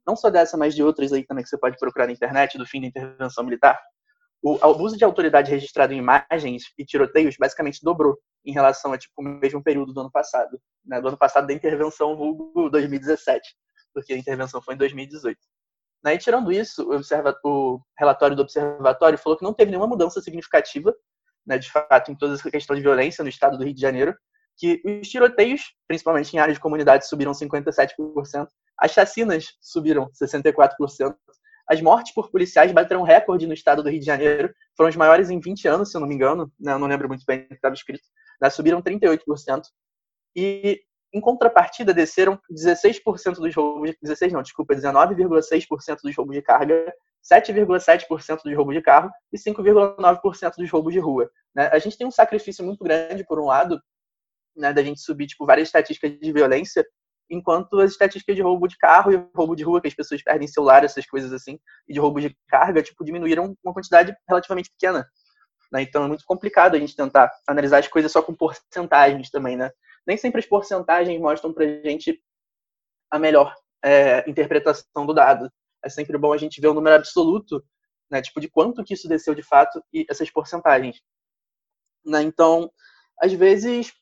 não 0.06 0.16
só 0.16 0.30
dessa, 0.30 0.56
mas 0.56 0.74
de 0.74 0.82
outras 0.82 1.12
aí 1.12 1.24
também 1.24 1.44
que 1.44 1.50
você 1.50 1.58
pode 1.58 1.76
procurar 1.78 2.06
na 2.06 2.12
internet, 2.12 2.56
do 2.56 2.66
fim 2.66 2.80
da 2.80 2.86
intervenção 2.86 3.44
militar, 3.44 3.78
o 4.42 4.58
abuso 4.62 4.96
de 4.96 5.04
autoridade 5.04 5.50
registrado 5.50 5.92
em 5.92 5.98
imagens 5.98 6.72
e 6.78 6.84
tiroteios 6.84 7.36
basicamente 7.38 7.80
dobrou 7.82 8.18
em 8.44 8.52
relação 8.52 8.92
a 8.92 8.98
tipo, 8.98 9.12
o 9.18 9.22
mesmo 9.22 9.62
período 9.62 9.92
do 9.92 10.00
ano 10.00 10.10
passado. 10.10 10.58
Né? 10.84 11.00
Do 11.00 11.08
ano 11.08 11.18
passado 11.18 11.46
da 11.46 11.52
intervenção 11.52 12.16
vulgo 12.16 12.70
2017, 12.70 13.54
porque 13.92 14.14
a 14.14 14.16
intervenção 14.16 14.62
foi 14.62 14.74
em 14.74 14.78
2018. 14.78 15.38
Né? 16.02 16.14
E 16.14 16.18
tirando 16.18 16.50
isso, 16.50 16.88
o, 16.90 17.00
o, 17.48 17.80
relatório 17.98 18.34
do 18.34 18.42
observatório 18.42 19.18
falou 19.18 19.38
que 19.38 19.44
não 19.44 19.52
teve 19.52 19.70
nenhuma 19.70 19.86
mudança 19.86 20.20
significativa, 20.22 20.94
né, 21.46 21.58
de 21.58 21.70
fato, 21.70 22.10
em 22.10 22.16
toda 22.16 22.34
essa 22.34 22.50
questão 22.50 22.76
de 22.76 22.82
violência 22.82 23.22
no 23.22 23.28
estado 23.28 23.58
do 23.58 23.64
Rio 23.64 23.74
de 23.74 23.80
Janeiro, 23.80 24.14
que 24.56 24.80
os 24.84 25.08
tiroteios, 25.08 25.74
principalmente 25.88 26.34
em 26.34 26.38
áreas 26.38 26.56
de 26.56 26.62
comunidade, 26.62 27.06
subiram 27.06 27.32
57%, 27.32 28.46
as 28.78 28.90
chacinas 28.90 29.46
subiram 29.60 30.10
64%, 30.12 31.14
as 31.70 31.80
mortes 31.80 32.12
por 32.12 32.32
policiais 32.32 32.72
bateram 32.72 33.04
recorde 33.04 33.46
no 33.46 33.54
estado 33.54 33.80
do 33.80 33.88
Rio 33.88 34.00
de 34.00 34.06
Janeiro, 34.06 34.52
foram 34.76 34.88
as 34.88 34.96
maiores 34.96 35.30
em 35.30 35.38
20 35.38 35.68
anos, 35.68 35.90
se 35.90 35.96
eu 35.96 36.00
não 36.00 36.08
me 36.08 36.16
engano, 36.16 36.52
né? 36.58 36.72
eu 36.72 36.80
não 36.80 36.88
lembro 36.88 37.06
muito 37.06 37.24
bem 37.24 37.42
o 37.42 37.46
que 37.46 37.54
estava 37.54 37.74
escrito, 37.74 38.02
né? 38.42 38.50
subiram 38.50 38.82
38%, 38.82 39.62
e 40.34 40.80
em 41.14 41.20
contrapartida 41.20 41.94
desceram 41.94 42.40
16% 42.50 43.36
dos 43.36 43.54
roubos, 43.54 43.94
16 44.02 44.32
não, 44.32 44.42
desculpa, 44.42 44.74
19,6% 44.74 45.98
dos 46.02 46.16
roubos 46.16 46.34
de 46.34 46.42
carga, 46.42 46.92
7,7% 47.32 48.42
dos 48.42 48.56
roubos 48.56 48.74
de 48.74 48.82
carro 48.82 49.08
e 49.32 49.38
5,9% 49.38 50.52
dos 50.58 50.70
roubos 50.70 50.92
de 50.92 50.98
rua. 50.98 51.30
Né? 51.54 51.68
A 51.72 51.78
gente 51.78 51.96
tem 51.96 52.06
um 52.06 52.10
sacrifício 52.10 52.64
muito 52.64 52.82
grande, 52.82 53.24
por 53.24 53.38
um 53.38 53.44
lado, 53.44 53.80
né, 54.56 54.72
da 54.72 54.82
gente 54.82 55.00
subir 55.00 55.28
tipo 55.28 55.46
várias 55.46 55.68
estatísticas 55.68 56.18
de 56.18 56.32
violência, 56.32 56.84
enquanto 57.30 57.78
as 57.78 57.92
estatísticas 57.92 58.34
de 58.34 58.42
roubo 58.42 58.66
de 58.66 58.76
carro 58.76 59.12
e 59.12 59.28
roubo 59.34 59.54
de 59.54 59.62
rua, 59.62 59.80
que 59.80 59.88
as 59.88 59.94
pessoas 59.94 60.22
perdem 60.22 60.48
celular, 60.48 60.84
essas 60.84 61.06
coisas 61.06 61.32
assim, 61.32 61.58
e 61.88 61.94
de 61.94 62.00
roubo 62.00 62.20
de 62.20 62.36
carga, 62.48 62.82
tipo, 62.82 63.04
diminuíram 63.04 63.56
uma 63.64 63.72
quantidade 63.72 64.14
relativamente 64.28 64.70
pequena. 64.70 65.08
Né? 65.72 65.82
Então 65.82 66.04
é 66.04 66.08
muito 66.08 66.24
complicado 66.26 66.74
a 66.74 66.78
gente 66.78 66.96
tentar 66.96 67.30
analisar 67.46 67.78
as 67.78 67.88
coisas 67.88 68.10
só 68.10 68.20
com 68.20 68.34
porcentagens 68.34 69.30
também, 69.30 69.56
né? 69.56 69.70
Nem 70.06 70.16
sempre 70.16 70.40
as 70.40 70.46
porcentagens 70.46 71.20
mostram 71.20 71.52
pra 71.52 71.64
gente 71.64 72.20
a 73.10 73.18
melhor 73.18 73.54
é, 73.84 74.28
interpretação 74.28 75.06
do 75.06 75.14
dado. 75.14 75.50
É 75.84 75.88
sempre 75.88 76.18
bom 76.18 76.32
a 76.32 76.36
gente 76.36 76.60
ver 76.60 76.68
o 76.68 76.74
número 76.74 76.96
absoluto, 76.96 77.64
né? 78.10 78.20
Tipo, 78.20 78.40
de 78.40 78.48
quanto 78.48 78.82
que 78.82 78.94
isso 78.94 79.08
desceu 79.08 79.34
de 79.34 79.42
fato 79.42 79.80
e 79.92 80.04
essas 80.10 80.30
porcentagens. 80.30 81.00
Né? 82.04 82.22
Então, 82.22 82.70
às 83.20 83.32
vezes, 83.32 83.92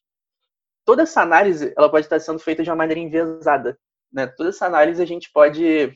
toda 0.89 1.03
essa 1.03 1.21
análise 1.21 1.75
ela 1.77 1.91
pode 1.91 2.07
estar 2.07 2.19
sendo 2.19 2.39
feita 2.39 2.63
de 2.63 2.71
uma 2.71 2.77
maneira 2.77 2.99
enviesada. 2.99 3.79
Né? 4.11 4.27
Toda 4.27 4.49
essa 4.49 4.65
análise 4.65 5.03
a 5.03 5.05
gente 5.05 5.31
pode 5.31 5.95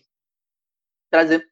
trazer 1.11 1.43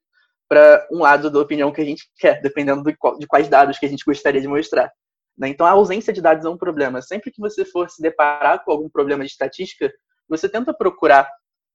para 0.47 0.87
um 0.93 0.99
lado 0.99 1.31
da 1.31 1.41
opinião 1.41 1.73
que 1.73 1.81
a 1.81 1.85
gente 1.85 2.07
quer, 2.19 2.43
dependendo 2.43 2.83
de 2.83 3.27
quais 3.27 3.49
dados 3.49 3.79
que 3.79 3.87
a 3.87 3.89
gente 3.89 4.05
gostaria 4.05 4.43
de 4.43 4.47
mostrar. 4.47 4.93
Né? 5.39 5.49
Então, 5.49 5.65
a 5.65 5.71
ausência 5.71 6.13
de 6.13 6.21
dados 6.21 6.45
é 6.45 6.51
um 6.51 6.59
problema. 6.59 7.01
Sempre 7.01 7.31
que 7.31 7.41
você 7.41 7.65
for 7.65 7.89
se 7.89 8.03
deparar 8.03 8.63
com 8.63 8.73
algum 8.73 8.91
problema 8.91 9.25
de 9.25 9.31
estatística, 9.31 9.91
você 10.29 10.47
tenta 10.47 10.75
procurar 10.75 11.27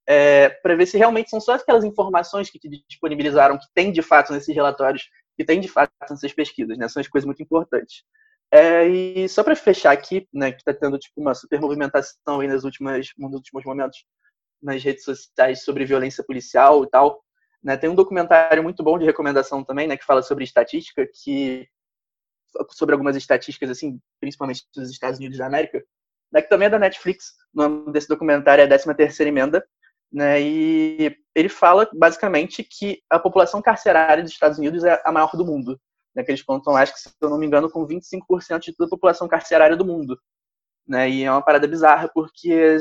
é, 0.07 0.49
para 0.49 0.75
ver 0.75 0.85
se 0.85 0.99
realmente 0.99 1.31
são 1.31 1.41
só 1.41 1.55
aquelas 1.55 1.83
informações 1.83 2.47
que 2.47 2.59
te 2.59 2.69
disponibilizaram, 2.87 3.57
que 3.57 3.65
tem 3.73 3.91
de 3.91 4.03
fato 4.03 4.31
nesses 4.33 4.53
relatórios, 4.53 5.09
que 5.35 5.43
tem 5.43 5.59
de 5.59 5.67
fato 5.67 5.91
nessas 5.99 6.31
pesquisas. 6.31 6.77
Né? 6.77 6.87
São 6.87 7.01
as 7.01 7.07
coisas 7.07 7.25
muito 7.25 7.41
importantes. 7.41 8.03
É, 8.55 8.87
e 8.87 9.27
só 9.27 9.43
para 9.43 9.53
fechar 9.53 9.91
aqui, 9.91 10.25
né, 10.33 10.49
que 10.49 10.59
está 10.59 10.73
tendo 10.73 10.97
tipo, 10.97 11.19
uma 11.19 11.33
super 11.35 11.59
movimentação 11.59 12.39
aí 12.39 12.47
nas 12.47 12.63
últimas, 12.63 13.07
nos 13.17 13.33
últimos 13.33 13.65
momentos 13.65 14.05
nas 14.63 14.81
redes 14.81 15.03
sociais 15.03 15.65
sobre 15.65 15.83
violência 15.83 16.23
policial 16.23 16.85
e 16.85 16.89
tal, 16.89 17.21
né, 17.61 17.75
tem 17.75 17.89
um 17.89 17.95
documentário 17.95 18.63
muito 18.63 18.81
bom 18.81 18.97
de 18.97 19.03
recomendação 19.03 19.61
também, 19.61 19.87
né, 19.87 19.97
que 19.97 20.05
fala 20.05 20.21
sobre 20.21 20.45
estatística, 20.45 21.05
que 21.21 21.67
sobre 22.71 22.93
algumas 22.93 23.17
estatísticas 23.17 23.71
assim, 23.71 23.99
principalmente 24.21 24.63
dos 24.73 24.89
Estados 24.89 25.19
Unidos 25.19 25.37
da 25.37 25.47
América, 25.47 25.83
né, 26.31 26.41
que 26.41 26.47
também 26.47 26.67
é 26.67 26.69
da 26.69 26.79
Netflix. 26.79 27.33
O 27.53 27.61
nome 27.61 27.91
desse 27.91 28.07
documentário 28.07 28.61
é 28.61 28.65
a 28.65 28.69
13 28.69 28.95
terceira 28.95 29.29
emenda, 29.29 29.67
né, 30.09 30.41
e 30.41 31.13
ele 31.35 31.49
fala 31.49 31.89
basicamente 31.93 32.63
que 32.63 33.03
a 33.09 33.19
população 33.19 33.61
carcerária 33.61 34.23
dos 34.23 34.31
Estados 34.31 34.57
Unidos 34.57 34.85
é 34.85 35.01
a 35.03 35.11
maior 35.11 35.35
do 35.35 35.45
mundo 35.45 35.77
né, 36.15 36.23
que 36.23 36.31
eles 36.31 36.41
contam, 36.41 36.75
acho 36.75 36.93
que, 36.93 36.99
se 36.99 37.09
eu 37.21 37.29
não 37.29 37.37
me 37.37 37.45
engano, 37.45 37.69
com 37.69 37.85
25% 37.85 38.59
de 38.59 38.73
toda 38.73 38.87
a 38.87 38.89
população 38.89 39.27
carcerária 39.27 39.75
do 39.75 39.85
mundo. 39.85 40.17
Né, 40.87 41.09
e 41.09 41.23
é 41.23 41.31
uma 41.31 41.41
parada 41.41 41.67
bizarra, 41.67 42.09
porque 42.13 42.77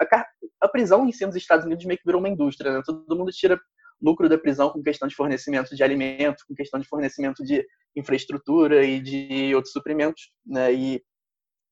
a, 0.00 0.26
a 0.62 0.68
prisão 0.68 1.06
em 1.06 1.12
si 1.12 1.26
nos 1.26 1.36
Estados 1.36 1.66
Unidos 1.66 1.84
meio 1.84 1.98
que 1.98 2.06
virou 2.06 2.20
uma 2.20 2.28
indústria. 2.28 2.72
Né? 2.72 2.82
Todo 2.84 3.16
mundo 3.16 3.30
tira 3.32 3.60
lucro 4.00 4.28
da 4.28 4.38
prisão 4.38 4.70
com 4.70 4.82
questão 4.82 5.08
de 5.08 5.14
fornecimento 5.14 5.74
de 5.74 5.82
alimentos, 5.82 6.42
com 6.42 6.54
questão 6.54 6.78
de 6.78 6.86
fornecimento 6.86 7.42
de 7.44 7.64
infraestrutura 7.96 8.84
e 8.84 9.00
de 9.00 9.54
outros 9.54 9.72
suprimentos, 9.72 10.30
né? 10.44 10.72
E 10.72 11.02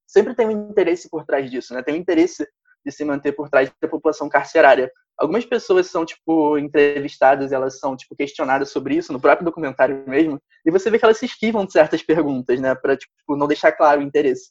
sempre 0.06 0.34
tem 0.34 0.46
um 0.46 0.70
interesse 0.70 1.10
por 1.10 1.24
trás 1.24 1.50
disso, 1.50 1.74
né? 1.74 1.82
Tem 1.82 1.94
um 1.94 1.98
interesse 1.98 2.46
de 2.84 2.92
se 2.92 3.04
manter 3.04 3.32
por 3.32 3.48
trás 3.50 3.72
da 3.80 3.88
população 3.88 4.28
carcerária. 4.28 4.90
Algumas 5.22 5.46
pessoas 5.46 5.86
são, 5.86 6.04
tipo, 6.04 6.58
entrevistadas, 6.58 7.52
elas 7.52 7.78
são, 7.78 7.96
tipo, 7.96 8.16
questionadas 8.16 8.72
sobre 8.72 8.96
isso, 8.96 9.12
no 9.12 9.20
próprio 9.20 9.44
documentário 9.44 10.02
mesmo, 10.04 10.42
e 10.66 10.70
você 10.70 10.90
vê 10.90 10.98
que 10.98 11.04
elas 11.04 11.16
se 11.16 11.26
esquivam 11.26 11.64
de 11.64 11.70
certas 11.70 12.02
perguntas, 12.02 12.60
né, 12.60 12.74
para, 12.74 12.96
tipo, 12.96 13.36
não 13.36 13.46
deixar 13.46 13.70
claro 13.70 14.00
o 14.00 14.02
interesse. 14.02 14.50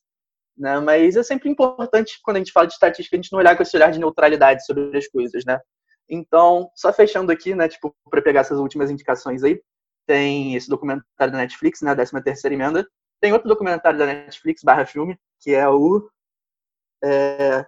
Né? 0.57 0.79
Mas 0.79 1.17
é 1.17 1.23
sempre 1.23 1.49
importante, 1.49 2.21
quando 2.23 2.37
a 2.37 2.39
gente 2.39 2.53
fala 2.53 2.67
de 2.67 2.73
estatística, 2.73 3.17
a 3.17 3.21
gente 3.21 3.33
não 3.33 3.39
olhar 3.39 3.57
com 3.57 3.63
esse 3.63 3.75
olhar 3.75 3.91
de 3.91 3.99
neutralidade 3.99 4.65
sobre 4.65 4.97
as 4.97 5.09
coisas, 5.09 5.43
né. 5.43 5.59
Então, 6.07 6.71
só 6.73 6.93
fechando 6.93 7.33
aqui, 7.33 7.53
né, 7.53 7.67
tipo, 7.67 7.93
para 8.09 8.21
pegar 8.21 8.39
essas 8.39 8.57
últimas 8.57 8.89
indicações 8.89 9.43
aí, 9.43 9.61
tem 10.07 10.55
esse 10.55 10.69
documentário 10.69 11.33
da 11.33 11.37
Netflix, 11.39 11.81
né, 11.81 11.91
a 11.91 11.95
13 11.95 12.23
terceira 12.23 12.55
emenda, 12.55 12.87
tem 13.19 13.33
outro 13.33 13.49
documentário 13.49 13.99
da 13.99 14.05
Netflix 14.05 14.63
barra 14.63 14.85
filme, 14.85 15.19
que 15.41 15.53
é 15.53 15.67
o 15.67 16.09
é, 17.03 17.65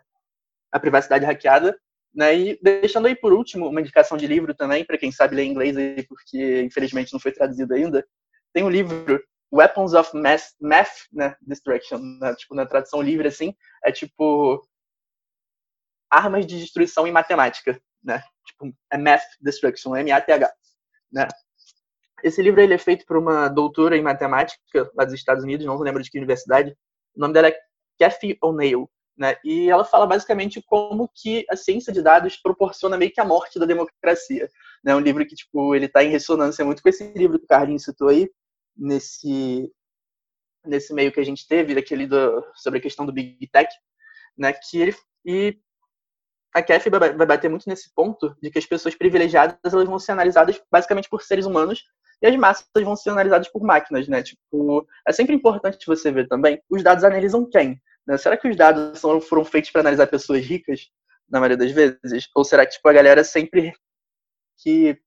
A 0.71 0.79
Privacidade 0.79 1.25
Hackeada, 1.25 1.77
né? 2.13 2.35
E 2.35 2.59
deixando 2.61 3.07
aí 3.07 3.15
por 3.15 3.33
último 3.33 3.67
uma 3.67 3.81
indicação 3.81 4.17
de 4.17 4.27
livro 4.27 4.53
também, 4.53 4.85
para 4.85 4.97
quem 4.97 5.11
sabe 5.11 5.35
ler 5.35 5.45
inglês 5.45 5.75
aí, 5.75 6.05
porque 6.07 6.61
infelizmente 6.63 7.11
não 7.11 7.19
foi 7.19 7.31
traduzido 7.31 7.73
ainda. 7.73 8.05
Tem 8.53 8.63
um 8.63 8.69
livro 8.69 9.21
Weapons 9.53 9.93
of 9.93 10.15
Mass, 10.15 10.55
Math 10.59 11.07
né, 11.11 11.35
Destruction, 11.41 11.99
né? 12.19 12.33
tipo, 12.35 12.55
na 12.55 12.65
tradução 12.65 13.01
livre 13.01 13.27
assim, 13.27 13.55
é 13.83 13.91
tipo 13.91 14.67
armas 16.09 16.45
de 16.45 16.59
destruição 16.59 17.07
em 17.07 17.11
matemática, 17.11 17.79
né? 18.03 18.23
Tipo, 18.45 18.71
é 18.91 18.97
Math 18.97 19.23
Destruction, 19.41 19.95
M-A-T-H, 19.95 20.53
né? 21.11 21.27
Esse 22.23 22.41
livro 22.41 22.61
ele 22.61 22.73
é 22.73 22.77
feito 22.77 23.05
por 23.05 23.17
uma 23.17 23.49
doutora 23.49 23.97
em 23.97 24.01
matemática 24.01 24.89
lá 24.95 25.03
dos 25.03 25.13
Estados 25.13 25.43
Unidos, 25.43 25.65
não 25.65 25.77
lembro 25.79 26.01
de 26.01 26.09
que 26.09 26.17
universidade. 26.17 26.75
O 27.15 27.19
nome 27.19 27.33
dela 27.33 27.49
é 27.49 27.59
Kathy 27.99 28.37
O'Neill. 28.41 28.89
Né? 29.17 29.35
E 29.43 29.69
ela 29.69 29.85
fala 29.85 30.07
basicamente 30.07 30.61
como 30.65 31.09
que 31.13 31.45
a 31.49 31.55
ciência 31.55 31.93
de 31.93 32.01
dados 32.01 32.35
proporciona 32.37 32.97
meio 32.97 33.11
que 33.11 33.21
a 33.21 33.25
morte 33.25 33.59
da 33.59 33.65
democracia. 33.65 34.49
Né? 34.83 34.95
um 34.95 34.99
livro 34.99 35.25
que 35.25 35.35
tipo 35.35 35.73
ele 35.75 35.85
está 35.85 36.03
em 36.03 36.09
ressonância 36.09 36.65
muito 36.65 36.83
com 36.83 36.89
esse 36.89 37.13
livro 37.13 37.39
que 37.39 37.45
o 37.45 37.47
Carlinhos 37.47 37.83
citou 37.83 38.09
aí 38.09 38.29
nesse 38.75 39.71
nesse 40.65 40.93
meio 40.93 41.11
que 41.11 41.19
a 41.19 41.25
gente 41.25 41.47
teve 41.47 41.75
daquele 41.75 42.07
do, 42.07 42.43
sobre 42.55 42.79
a 42.79 42.81
questão 42.81 43.05
do 43.05 43.13
big 43.13 43.47
tech, 43.47 43.69
né? 44.37 44.53
Que 44.53 44.81
ele 44.81 44.95
e 45.25 45.57
a 46.53 46.61
Kathy 46.61 46.89
vai 46.89 47.25
bater 47.25 47.49
muito 47.49 47.67
nesse 47.67 47.91
ponto 47.93 48.35
de 48.41 48.51
que 48.51 48.59
as 48.59 48.65
pessoas 48.65 48.93
privilegiadas 48.93 49.57
elas 49.73 49.87
vão 49.87 49.97
ser 49.97 50.11
analisadas 50.11 50.61
basicamente 50.71 51.09
por 51.09 51.23
seres 51.23 51.45
humanos 51.45 51.83
e 52.21 52.27
as 52.27 52.35
massas 52.35 52.67
vão 52.75 52.95
ser 52.95 53.09
analisadas 53.09 53.49
por 53.49 53.63
máquinas, 53.63 54.07
né? 54.07 54.21
Tipo, 54.21 54.87
é 55.07 55.11
sempre 55.11 55.35
importante 55.35 55.85
você 55.85 56.11
ver 56.11 56.27
também 56.27 56.61
os 56.69 56.83
dados 56.83 57.03
analisam 57.03 57.49
quem, 57.49 57.81
né? 58.07 58.17
Será 58.17 58.37
que 58.37 58.47
os 58.47 58.55
dados 58.55 59.01
foram 59.01 59.45
feitos 59.45 59.71
para 59.71 59.81
analisar 59.81 60.07
pessoas 60.07 60.45
ricas, 60.45 60.89
na 61.29 61.39
maioria 61.39 61.57
das 61.57 61.71
vezes? 61.71 62.29
Ou 62.35 62.43
será 62.43 62.65
que 62.65 62.73
tipo, 62.73 62.87
a 62.87 62.93
galera 62.93 63.23
sempre 63.23 63.73
que 64.57 64.99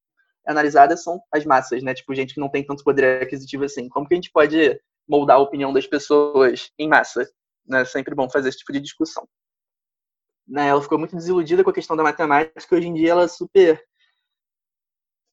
é 0.46 0.50
analisada 0.50 0.96
são 0.96 1.20
as 1.32 1.44
massas, 1.44 1.82
né? 1.82 1.94
Tipo, 1.94 2.14
gente 2.14 2.34
que 2.34 2.40
não 2.40 2.48
tem 2.48 2.64
tanto 2.64 2.84
poder 2.84 3.22
aquisitivo 3.22 3.64
assim. 3.64 3.88
Como 3.88 4.06
que 4.06 4.14
a 4.14 4.16
gente 4.16 4.30
pode 4.30 4.80
moldar 5.08 5.36
a 5.36 5.40
opinião 5.40 5.72
das 5.72 5.86
pessoas 5.86 6.70
em 6.78 6.88
massa? 6.88 7.28
Né? 7.66 7.82
É 7.82 7.84
sempre 7.84 8.14
bom 8.14 8.30
fazer 8.30 8.48
esse 8.48 8.58
tipo 8.58 8.72
de 8.72 8.80
discussão. 8.80 9.28
Né? 10.46 10.68
Ela 10.68 10.82
ficou 10.82 10.98
muito 10.98 11.16
desiludida 11.16 11.64
com 11.64 11.70
a 11.70 11.74
questão 11.74 11.96
da 11.96 12.02
matemática, 12.02 12.76
hoje 12.76 12.86
em 12.86 12.94
dia 12.94 13.10
ela 13.10 13.24
é 13.24 13.28
super 13.28 13.84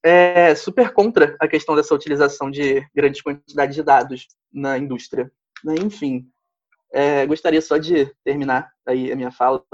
é 0.05 0.53
super 0.53 0.91
contra 0.91 1.37
a 1.39 1.47
questão 1.47 1.75
dessa 1.75 1.95
utilização 1.95 2.51
de 2.51 2.85
grandes 2.93 3.21
quantidades 3.21 3.73
de 3.73 3.83
dados 3.83 4.27
na 4.51 4.77
indústria. 4.77 5.31
Né? 5.63 5.75
Enfim, 5.81 6.29
é, 6.93 7.25
gostaria 7.25 7.61
só 7.61 7.77
de 7.77 8.05
terminar 8.23 8.71
aí 8.85 9.11
a 9.11 9.15
minha 9.15 9.31
fala 9.31 9.65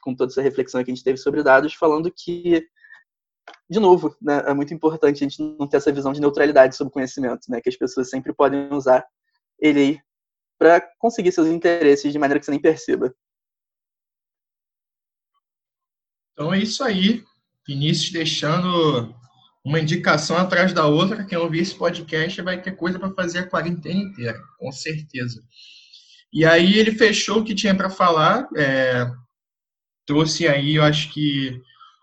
com 0.00 0.14
toda 0.14 0.30
essa 0.30 0.40
reflexão 0.40 0.82
que 0.84 0.90
a 0.90 0.94
gente 0.94 1.02
teve 1.02 1.18
sobre 1.18 1.42
dados, 1.42 1.74
falando 1.74 2.12
que, 2.12 2.64
de 3.68 3.80
novo, 3.80 4.16
né, 4.22 4.44
é 4.46 4.54
muito 4.54 4.72
importante 4.72 5.16
a 5.24 5.28
gente 5.28 5.42
não 5.42 5.66
ter 5.66 5.78
essa 5.78 5.90
visão 5.90 6.12
de 6.12 6.20
neutralidade 6.20 6.76
sobre 6.76 6.90
o 6.90 6.92
conhecimento, 6.92 7.50
né, 7.50 7.60
que 7.60 7.68
as 7.68 7.76
pessoas 7.76 8.08
sempre 8.08 8.32
podem 8.32 8.72
usar 8.72 9.04
ele 9.58 10.00
para 10.56 10.80
conseguir 10.98 11.32
seus 11.32 11.48
interesses 11.48 12.12
de 12.12 12.18
maneira 12.18 12.38
que 12.38 12.46
você 12.46 12.52
nem 12.52 12.60
perceba. 12.60 13.12
Então 16.32 16.54
é 16.54 16.58
isso 16.58 16.84
aí. 16.84 17.24
Vinícius 17.66 18.12
deixando 18.12 19.14
uma 19.64 19.80
indicação 19.80 20.36
atrás 20.36 20.72
da 20.72 20.86
outra. 20.86 21.24
Quem 21.24 21.38
ouvir 21.38 21.60
esse 21.60 21.74
podcast 21.74 22.40
vai 22.42 22.60
ter 22.60 22.72
coisa 22.72 22.98
para 22.98 23.12
fazer 23.14 23.40
a 23.40 23.48
quarentena 23.48 24.00
inteira, 24.00 24.40
com 24.58 24.70
certeza. 24.70 25.42
E 26.34 26.44
aí 26.44 26.76
ele 26.76 26.90
fechou 26.90 27.38
o 27.38 27.44
que 27.44 27.54
tinha 27.54 27.76
para 27.76 27.88
falar, 27.88 28.48
é, 28.56 29.06
trouxe 30.04 30.48
aí, 30.48 30.74
eu 30.74 30.82
acho 30.82 31.12
que 31.12 31.62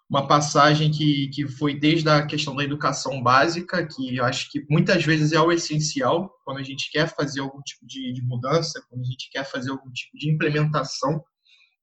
uma 0.09 0.25
passagem 0.25 0.89
que, 0.89 1.27
que 1.33 1.49
foi 1.49 1.77
desde 1.77 2.07
a 2.07 2.25
questão 2.25 2.55
da 2.55 2.63
educação 2.63 3.21
básica, 3.21 3.85
que 3.85 4.15
eu 4.15 4.23
acho 4.23 4.49
que 4.49 4.65
muitas 4.69 5.03
vezes 5.03 5.33
é 5.33 5.39
o 5.41 5.51
essencial 5.51 6.33
quando 6.45 6.59
a 6.59 6.63
gente 6.63 6.89
quer 6.91 7.13
fazer 7.13 7.41
algum 7.41 7.61
tipo 7.61 7.85
de, 7.85 8.13
de 8.13 8.21
mudança, 8.21 8.81
quando 8.89 9.01
a 9.01 9.05
gente 9.05 9.29
quer 9.29 9.43
fazer 9.43 9.71
algum 9.71 9.91
tipo 9.91 10.17
de 10.17 10.29
implementação. 10.29 11.21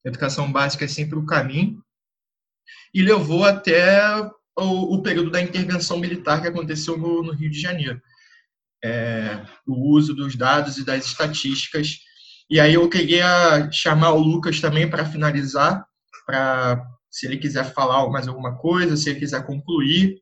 A 0.05 0.09
educação 0.09 0.51
básica 0.51 0.87
é 0.87 0.89
sempre 0.89 1.19
o 1.19 1.27
caminho. 1.27 1.83
E 2.95 3.03
levou 3.03 3.45
até 3.45 4.01
o, 4.59 4.95
o 4.95 5.03
período 5.03 5.31
da 5.31 5.43
intervenção 5.43 5.99
militar 5.99 6.41
que 6.41 6.49
aconteceu 6.49 6.97
no, 6.97 7.23
no 7.23 7.33
Rio 7.33 7.51
de 7.51 7.61
Janeiro. 7.61 8.01
É, 8.83 9.45
o 9.67 9.91
uso 9.95 10.15
dos 10.15 10.35
dados 10.35 10.79
e 10.79 10.85
das 10.85 11.05
estatísticas 11.05 12.08
e 12.51 12.59
aí 12.59 12.75
eu 12.75 12.89
queria 12.89 13.71
chamar 13.71 14.13
o 14.13 14.21
Lucas 14.21 14.61
também 14.61 14.89
para 14.89 15.05
finalizar, 15.05 15.85
para 16.25 16.83
se 17.11 17.27
ele 17.27 17.37
quiser 17.37 17.73
falar 17.73 18.09
mais 18.11 18.27
alguma 18.27 18.57
coisa, 18.57 18.97
se 18.97 19.11
ele 19.11 19.19
quiser 19.19 19.45
concluir, 19.45 20.21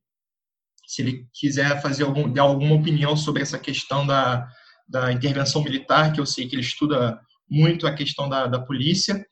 se 0.86 1.02
ele 1.02 1.26
quiser 1.32 1.80
fazer 1.80 2.04
algum, 2.04 2.32
dar 2.32 2.42
alguma 2.42 2.74
opinião 2.74 3.16
sobre 3.16 3.42
essa 3.42 3.58
questão 3.58 4.06
da, 4.06 4.48
da 4.88 5.12
intervenção 5.12 5.62
militar, 5.62 6.12
que 6.12 6.20
eu 6.20 6.26
sei 6.26 6.48
que 6.48 6.54
ele 6.54 6.62
estuda 6.62 7.20
muito 7.48 7.86
a 7.86 7.94
questão 7.94 8.28
da, 8.28 8.46
da 8.46 8.60
polícia. 8.60 9.24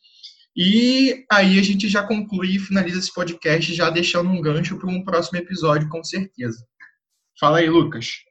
E 0.56 1.24
aí 1.30 1.58
a 1.58 1.62
gente 1.62 1.88
já 1.88 2.02
conclui 2.04 2.56
e 2.56 2.60
finaliza 2.60 2.98
esse 2.98 3.12
podcast, 3.12 3.74
já 3.74 3.90
deixando 3.90 4.30
um 4.30 4.40
gancho 4.40 4.78
para 4.78 4.90
um 4.90 5.02
próximo 5.02 5.38
episódio, 5.38 5.88
com 5.88 6.02
certeza. 6.02 6.64
Fala 7.40 7.58
aí, 7.58 7.68
Lucas. 7.68 8.22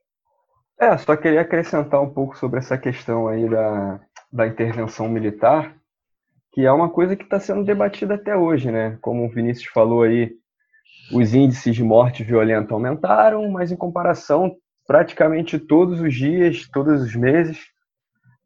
É, 0.80 0.98
só 0.98 1.16
queria 1.18 1.42
acrescentar 1.42 2.02
um 2.02 2.14
pouco 2.14 2.38
sobre 2.38 2.60
essa 2.60 2.78
questão 2.78 3.28
aí 3.28 3.50
da, 3.50 4.00
da 4.34 4.48
intervenção 4.48 5.08
militar, 5.08 5.76
que 6.52 6.62
é 6.66 6.72
uma 6.72 6.90
coisa 6.90 7.16
que 7.16 7.24
está 7.24 7.40
sendo 7.40 7.64
debatida 7.64 8.16
até 8.16 8.36
hoje, 8.36 8.72
né? 8.72 8.98
Como 9.00 9.24
o 9.24 9.30
Vinícius 9.30 9.72
falou 9.72 10.02
aí, 10.02 10.32
os 11.12 11.36
índices 11.36 11.76
de 11.76 11.84
morte 11.84 12.24
violenta 12.24 12.74
aumentaram, 12.74 13.48
mas 13.52 13.72
em 13.72 13.76
comparação, 13.76 14.56
praticamente 14.88 15.60
todos 15.60 16.02
os 16.02 16.16
dias, 16.16 16.68
todos 16.68 17.04
os 17.04 17.16
meses, 17.16 17.60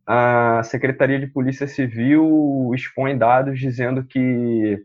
a 0.05 0.61
Secretaria 0.63 1.19
de 1.19 1.27
Polícia 1.27 1.67
Civil 1.67 2.71
expõe 2.75 3.17
dados 3.17 3.57
dizendo 3.57 4.03
que 4.03 4.83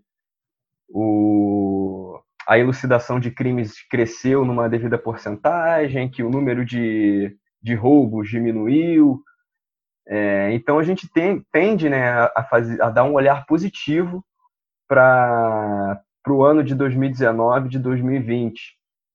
o, 0.89 2.21
a 2.47 2.59
elucidação 2.59 3.19
de 3.19 3.33
crimes 3.33 3.75
cresceu 3.89 4.45
numa 4.45 4.69
devida 4.69 4.99
porcentagem, 4.99 6.09
que 6.09 6.23
o 6.23 6.31
número 6.31 6.65
de, 6.65 7.37
de 7.61 7.75
roubos 7.75 8.29
diminuiu, 8.29 9.21
é, 10.07 10.53
então 10.53 10.79
a 10.79 10.83
gente 10.83 11.09
tem, 11.09 11.45
tende 11.53 11.89
né, 11.89 12.11
a, 12.35 12.45
fazer, 12.45 12.81
a 12.83 12.91
dar 12.91 13.05
um 13.05 13.15
olhar 13.15 13.47
positivo 13.47 14.25
para 14.89 16.03
o 16.29 16.45
ano 16.45 16.63
de 16.63 16.75
2019, 16.75 17.69
de 17.69 17.79
2020. 17.79 18.61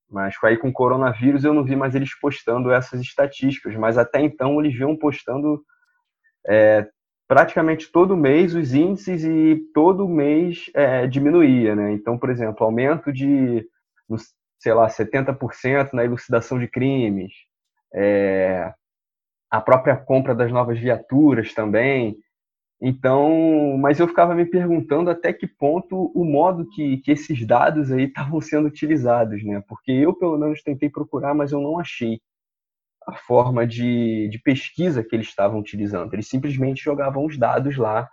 Mas 0.10 0.36
aí 0.44 0.58
com 0.58 0.70
o 0.70 0.74
coronavírus 0.74 1.44
eu 1.44 1.54
não 1.54 1.64
vi 1.64 1.76
mais 1.76 1.94
eles 1.94 2.18
postando 2.20 2.72
essas 2.72 3.02
estatísticas, 3.02 3.76
mas 3.76 3.98
até 3.98 4.22
então 4.22 4.60
eles 4.60 4.74
vinham 4.74 4.96
postando 4.96 5.62
é, 6.48 6.88
praticamente 7.28 7.92
todo 7.92 8.16
mês 8.16 8.56
os 8.56 8.74
índices 8.74 9.24
e 9.26 9.62
todo 9.74 10.08
mês 10.08 10.72
é, 10.74 11.06
diminuía, 11.06 11.76
né? 11.76 11.92
Então, 11.92 12.18
por 12.18 12.30
exemplo, 12.30 12.66
aumento 12.66 13.12
de, 13.12 13.68
sei 14.58 14.74
lá, 14.74 14.88
70% 14.88 15.92
na 15.92 16.06
elucidação 16.06 16.58
de 16.58 16.70
crimes, 16.70 17.34
é, 17.94 18.74
a 19.50 19.62
própria 19.62 19.96
compra 19.96 20.36
das 20.36 20.52
novas 20.52 20.80
viaturas 20.80 21.54
também. 21.54 22.18
Então, 22.82 23.78
mas 23.80 24.00
eu 24.00 24.08
ficava 24.08 24.36
me 24.36 24.46
perguntando 24.46 25.10
até 25.10 25.34
que 25.34 25.48
ponto 25.48 26.12
o 26.14 26.24
modo 26.24 26.70
que, 26.70 26.98
que 26.98 27.12
esses 27.12 27.46
dados 27.46 27.92
aí 27.92 28.04
estavam 28.04 28.40
sendo 28.40 28.68
utilizados, 28.68 29.44
né? 29.44 29.64
Porque 29.68 29.92
eu, 29.92 30.14
pelo 30.14 30.38
menos, 30.38 30.62
tentei 30.62 30.90
procurar, 30.90 31.34
mas 31.34 31.52
eu 31.52 31.60
não 31.60 31.80
achei 31.80 32.22
a 33.08 33.16
forma 33.16 33.66
de, 33.66 34.28
de 34.30 34.40
pesquisa 34.40 35.04
que 35.04 35.16
eles 35.16 35.28
estavam 35.28 35.60
utilizando. 35.60 36.14
Eles 36.14 36.28
simplesmente 36.28 36.84
jogavam 36.84 37.26
os 37.26 37.38
dados 37.38 37.78
lá 37.78 38.08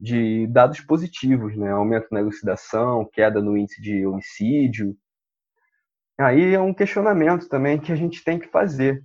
de 0.00 0.46
dados 0.48 0.80
positivos, 0.80 1.56
né? 1.56 1.70
Aumento 1.70 2.08
na 2.10 2.20
elucidação, 2.20 3.08
queda 3.12 3.40
no 3.40 3.56
índice 3.56 3.80
de 3.80 4.06
homicídio. 4.06 4.96
aí 6.18 6.54
é 6.54 6.60
um 6.60 6.74
questionamento 6.74 7.48
também 7.48 7.78
que 7.78 7.92
a 7.92 7.96
gente 7.96 8.24
tem 8.24 8.38
que 8.38 8.48
fazer 8.48 9.04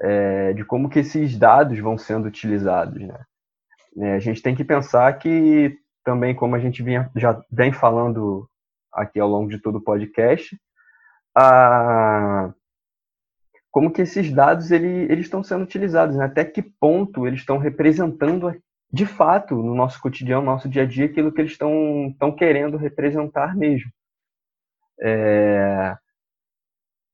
é, 0.00 0.52
de 0.52 0.64
como 0.64 0.88
que 0.88 1.00
esses 1.00 1.36
dados 1.38 1.78
vão 1.78 1.96
sendo 1.96 2.26
utilizados, 2.26 3.00
né? 3.00 3.24
É, 3.98 4.12
a 4.14 4.18
gente 4.18 4.42
tem 4.42 4.54
que 4.54 4.64
pensar 4.64 5.10
que 5.18 5.78
também, 6.04 6.34
como 6.34 6.54
a 6.54 6.58
gente 6.58 6.82
vinha, 6.82 7.10
já 7.16 7.42
vem 7.50 7.72
falando 7.72 8.48
aqui 8.92 9.18
ao 9.18 9.28
longo 9.28 9.48
de 9.48 9.58
todo 9.58 9.76
o 9.76 9.82
podcast, 9.82 10.56
a, 11.34 12.52
como 13.70 13.90
que 13.90 14.02
esses 14.02 14.32
dados 14.32 14.70
ele, 14.70 15.10
eles 15.10 15.26
estão 15.26 15.42
sendo 15.42 15.64
utilizados, 15.64 16.16
né? 16.16 16.24
até 16.24 16.44
que 16.44 16.62
ponto 16.62 17.26
eles 17.26 17.40
estão 17.40 17.58
representando 17.58 18.54
de 18.90 19.04
fato 19.04 19.56
no 19.56 19.74
nosso 19.74 20.00
cotidiano, 20.00 20.42
no 20.42 20.52
nosso 20.52 20.68
dia 20.68 20.82
a 20.82 20.86
dia, 20.86 21.06
aquilo 21.06 21.32
que 21.32 21.40
eles 21.40 21.52
estão, 21.52 22.08
estão 22.10 22.34
querendo 22.34 22.76
representar 22.76 23.56
mesmo. 23.56 23.90
É, 25.02 25.96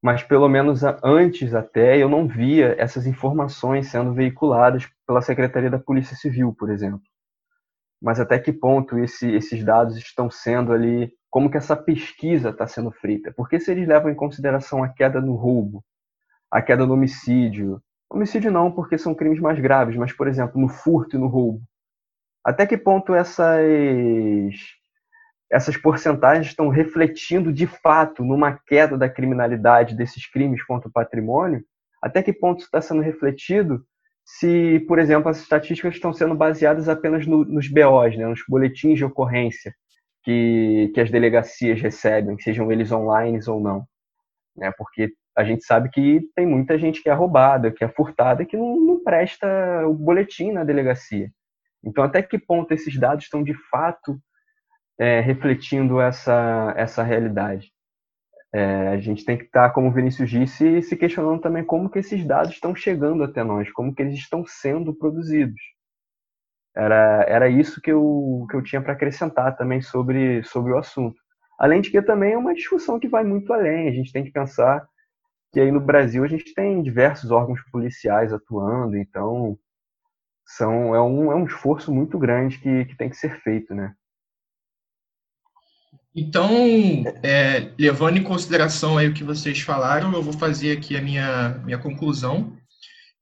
mas 0.02 0.24
pelo 0.24 0.48
menos 0.48 0.82
antes 1.04 1.54
até 1.54 1.96
eu 1.96 2.08
não 2.08 2.26
via 2.26 2.74
essas 2.76 3.06
informações 3.06 3.88
sendo 3.88 4.12
veiculadas 4.12 4.90
pela 5.06 5.22
Secretaria 5.22 5.70
da 5.70 5.78
Polícia 5.78 6.16
Civil, 6.16 6.52
por 6.52 6.70
exemplo. 6.70 7.00
Mas 8.02 8.18
até 8.18 8.36
que 8.36 8.52
ponto 8.52 8.98
esse, 8.98 9.30
esses 9.30 9.64
dados 9.64 9.96
estão 9.96 10.28
sendo 10.28 10.72
ali, 10.72 11.12
como 11.30 11.48
que 11.48 11.56
essa 11.56 11.76
pesquisa 11.76 12.50
está 12.50 12.66
sendo 12.66 12.90
feita? 12.90 13.32
Porque 13.36 13.60
se 13.60 13.70
eles 13.70 13.86
levam 13.86 14.10
em 14.10 14.16
consideração 14.16 14.82
a 14.82 14.88
queda 14.88 15.20
no 15.20 15.36
roubo, 15.36 15.84
a 16.50 16.60
queda 16.60 16.84
no 16.84 16.94
homicídio, 16.94 17.80
homicídio 18.10 18.50
não, 18.50 18.72
porque 18.72 18.98
são 18.98 19.14
crimes 19.14 19.38
mais 19.38 19.60
graves, 19.60 19.96
mas 19.96 20.12
por 20.12 20.26
exemplo 20.26 20.60
no 20.60 20.68
furto 20.68 21.16
e 21.16 21.18
no 21.18 21.28
roubo, 21.28 21.62
até 22.44 22.66
que 22.66 22.76
ponto 22.76 23.14
essas 23.14 23.62
essas 25.52 25.76
porcentagens 25.76 26.46
estão 26.46 26.70
refletindo 26.70 27.52
de 27.52 27.66
fato 27.66 28.24
numa 28.24 28.58
queda 28.66 28.96
da 28.96 29.06
criminalidade 29.06 29.94
desses 29.94 30.26
crimes 30.26 30.64
contra 30.64 30.88
o 30.88 30.92
patrimônio? 30.92 31.62
Até 32.02 32.22
que 32.22 32.32
ponto 32.32 32.64
está 32.64 32.80
sendo 32.80 33.02
refletido 33.02 33.84
se, 34.24 34.80
por 34.88 34.98
exemplo, 34.98 35.28
as 35.28 35.38
estatísticas 35.38 35.94
estão 35.94 36.10
sendo 36.10 36.34
baseadas 36.34 36.88
apenas 36.88 37.26
no, 37.26 37.44
nos 37.44 37.68
BOs, 37.68 38.16
né, 38.16 38.26
nos 38.26 38.40
boletins 38.48 38.96
de 38.96 39.04
ocorrência 39.04 39.74
que, 40.24 40.90
que 40.94 41.00
as 41.00 41.10
delegacias 41.10 41.82
recebem, 41.82 42.38
sejam 42.40 42.72
eles 42.72 42.90
online 42.90 43.38
ou 43.46 43.60
não? 43.60 43.84
Né, 44.56 44.72
porque 44.78 45.12
a 45.36 45.44
gente 45.44 45.64
sabe 45.64 45.90
que 45.90 46.22
tem 46.34 46.46
muita 46.46 46.78
gente 46.78 47.02
que 47.02 47.10
é 47.10 47.12
roubada, 47.12 47.70
que 47.70 47.84
é 47.84 47.88
furtada, 47.88 48.46
que 48.46 48.56
não, 48.56 48.80
não 48.80 49.04
presta 49.04 49.46
o 49.86 49.92
boletim 49.92 50.50
na 50.50 50.64
delegacia. 50.64 51.30
Então, 51.84 52.04
até 52.04 52.22
que 52.22 52.38
ponto 52.38 52.72
esses 52.72 52.98
dados 52.98 53.24
estão 53.24 53.42
de 53.42 53.54
fato 53.68 54.18
é, 55.02 55.18
refletindo 55.18 56.00
essa, 56.00 56.72
essa 56.76 57.02
realidade. 57.02 57.72
É, 58.54 58.88
a 58.90 58.98
gente 58.98 59.24
tem 59.24 59.36
que 59.36 59.44
estar, 59.44 59.70
como 59.70 59.88
o 59.88 59.92
Vinícius 59.92 60.30
disse, 60.30 60.80
se 60.80 60.96
questionando 60.96 61.40
também 61.40 61.64
como 61.64 61.90
que 61.90 61.98
esses 61.98 62.24
dados 62.24 62.52
estão 62.52 62.72
chegando 62.72 63.24
até 63.24 63.42
nós, 63.42 63.68
como 63.72 63.92
que 63.92 64.00
eles 64.00 64.14
estão 64.14 64.44
sendo 64.46 64.94
produzidos. 64.94 65.60
Era, 66.76 67.24
era 67.26 67.48
isso 67.48 67.80
que 67.80 67.90
eu, 67.90 68.46
que 68.48 68.56
eu 68.56 68.62
tinha 68.62 68.80
para 68.80 68.92
acrescentar 68.92 69.56
também 69.56 69.82
sobre, 69.82 70.44
sobre 70.44 70.72
o 70.72 70.78
assunto. 70.78 71.20
Além 71.58 71.80
de 71.80 71.90
que 71.90 72.00
também 72.00 72.34
é 72.34 72.38
uma 72.38 72.54
discussão 72.54 73.00
que 73.00 73.08
vai 73.08 73.24
muito 73.24 73.52
além. 73.52 73.88
A 73.88 73.92
gente 73.92 74.12
tem 74.12 74.22
que 74.22 74.30
pensar 74.30 74.86
que 75.52 75.58
aí 75.58 75.72
no 75.72 75.80
Brasil 75.80 76.22
a 76.22 76.28
gente 76.28 76.54
tem 76.54 76.80
diversos 76.80 77.32
órgãos 77.32 77.60
policiais 77.72 78.32
atuando, 78.32 78.96
então 78.96 79.58
são, 80.46 80.94
é, 80.94 81.02
um, 81.02 81.32
é 81.32 81.34
um 81.34 81.44
esforço 81.44 81.92
muito 81.92 82.16
grande 82.20 82.60
que, 82.60 82.84
que 82.84 82.96
tem 82.96 83.10
que 83.10 83.16
ser 83.16 83.40
feito, 83.40 83.74
né? 83.74 83.96
Então, 86.14 86.54
é, 87.22 87.72
levando 87.78 88.18
em 88.18 88.22
consideração 88.22 88.98
aí 88.98 89.08
o 89.08 89.14
que 89.14 89.24
vocês 89.24 89.60
falaram, 89.60 90.12
eu 90.12 90.22
vou 90.22 90.34
fazer 90.34 90.76
aqui 90.76 90.94
a 90.94 91.00
minha, 91.00 91.60
minha 91.64 91.78
conclusão. 91.78 92.54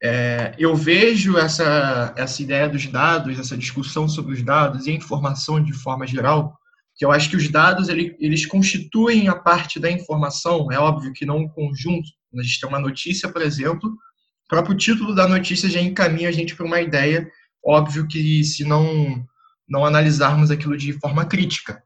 É, 0.03 0.55
eu 0.59 0.75
vejo 0.75 1.39
essa, 1.39 2.13
essa 2.17 2.43
ideia 2.43 2.69
dos 2.69 2.87
dados, 2.87 3.39
essa 3.39 3.57
discussão 3.57 4.09
sobre 4.09 4.33
os 4.33 4.43
dados 4.43 4.87
e 4.87 4.91
a 4.91 4.95
informação 4.95 5.63
de 5.63 5.73
forma 5.73 6.05
geral, 6.07 6.59
que 6.97 7.05
eu 7.05 7.13
acho 7.13 7.31
que 7.31 7.37
os 7.37 7.49
dados 7.49 7.89
ele, 7.89 8.17
eles 8.19 8.45
constituem 8.45 9.29
a 9.29 9.37
parte 9.37 9.79
da 9.79 9.91
informação, 9.91 10.71
é 10.73 10.79
óbvio 10.79 11.13
que 11.13 11.25
não 11.25 11.39
um 11.39 11.49
conjunto. 11.49 12.09
A 12.37 12.43
gente 12.43 12.61
tem 12.61 12.69
uma 12.69 12.81
notícia, 12.81 13.29
por 13.29 13.43
exemplo, 13.43 13.89
o 13.89 14.49
próprio 14.49 14.77
título 14.77 15.15
da 15.15 15.29
notícia 15.29 15.69
já 15.69 15.81
encaminha 15.81 16.29
a 16.29 16.33
gente 16.33 16.57
para 16.57 16.67
uma 16.67 16.81
ideia, 16.81 17.31
óbvio 17.65 18.09
que 18.09 18.43
se 18.43 18.65
não, 18.65 19.25
não 19.69 19.85
analisarmos 19.85 20.51
aquilo 20.51 20.77
de 20.77 20.93
forma 20.95 21.25
crítica. 21.25 21.83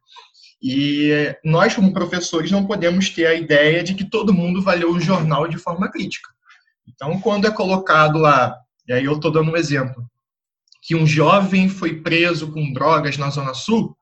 E 0.67 1.37
nós, 1.45 1.75
como 1.75 1.93
professores, 1.93 2.51
não 2.51 2.67
podemos 2.67 3.11
ter 3.11 3.27
a 3.27 3.35
ideia 3.35 3.85
de 3.85 3.93
que 3.93 4.03
todo 4.03 4.33
mundo 4.33 4.63
vai 4.63 4.79
ler 4.79 4.87
o 4.87 4.99
jornal 4.99 5.47
de 5.47 5.59
forma 5.59 5.91
crítica. 5.91 6.31
Então, 6.89 7.21
quando 7.21 7.47
é 7.47 7.51
colocado 7.51 8.19
lá, 8.19 8.57
e 8.89 8.93
aí 8.95 9.05
eu 9.05 9.13
estou 9.13 9.31
dando 9.31 9.51
um 9.51 9.57
exemplo, 9.59 10.03
que 10.81 10.95
um 10.95 11.07
jovem 11.07 11.69
foi 11.69 12.01
preso 12.01 12.51
com 12.51 12.73
drogas 12.73 13.19
na 13.19 13.29
Zona 13.29 13.53
Sul, 13.53 13.95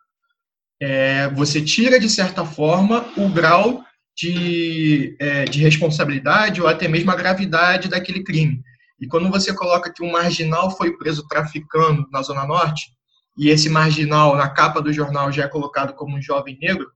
é, 0.81 1.29
você 1.31 1.61
tira, 1.61 1.99
de 1.99 2.09
certa 2.09 2.45
forma, 2.45 3.07
o 3.17 3.29
grau 3.29 3.85
de, 4.17 5.17
é, 5.19 5.45
de 5.45 5.59
responsabilidade 5.59 6.63
ou 6.63 6.69
até 6.69 6.87
mesmo 6.87 7.11
a 7.11 7.17
gravidade 7.17 7.89
daquele 7.89 8.23
crime. 8.23 8.63
E 9.01 9.09
quando 9.09 9.29
você 9.29 9.53
coloca 9.53 9.93
que 9.93 10.05
um 10.05 10.13
marginal 10.13 10.71
foi 10.77 10.97
preso 10.97 11.27
traficando 11.27 12.07
na 12.13 12.23
Zona 12.23 12.47
Norte, 12.47 12.93
e 13.37 13.49
esse 13.49 13.69
marginal 13.69 14.37
na 14.37 14.49
capa 14.49 14.81
do 14.81 14.93
jornal 14.93 15.33
já 15.33 15.45
é 15.45 15.49
colocado 15.49 15.95
como 15.95 16.17
um 16.17 16.23
jovem 16.23 16.59
negro, 16.61 16.91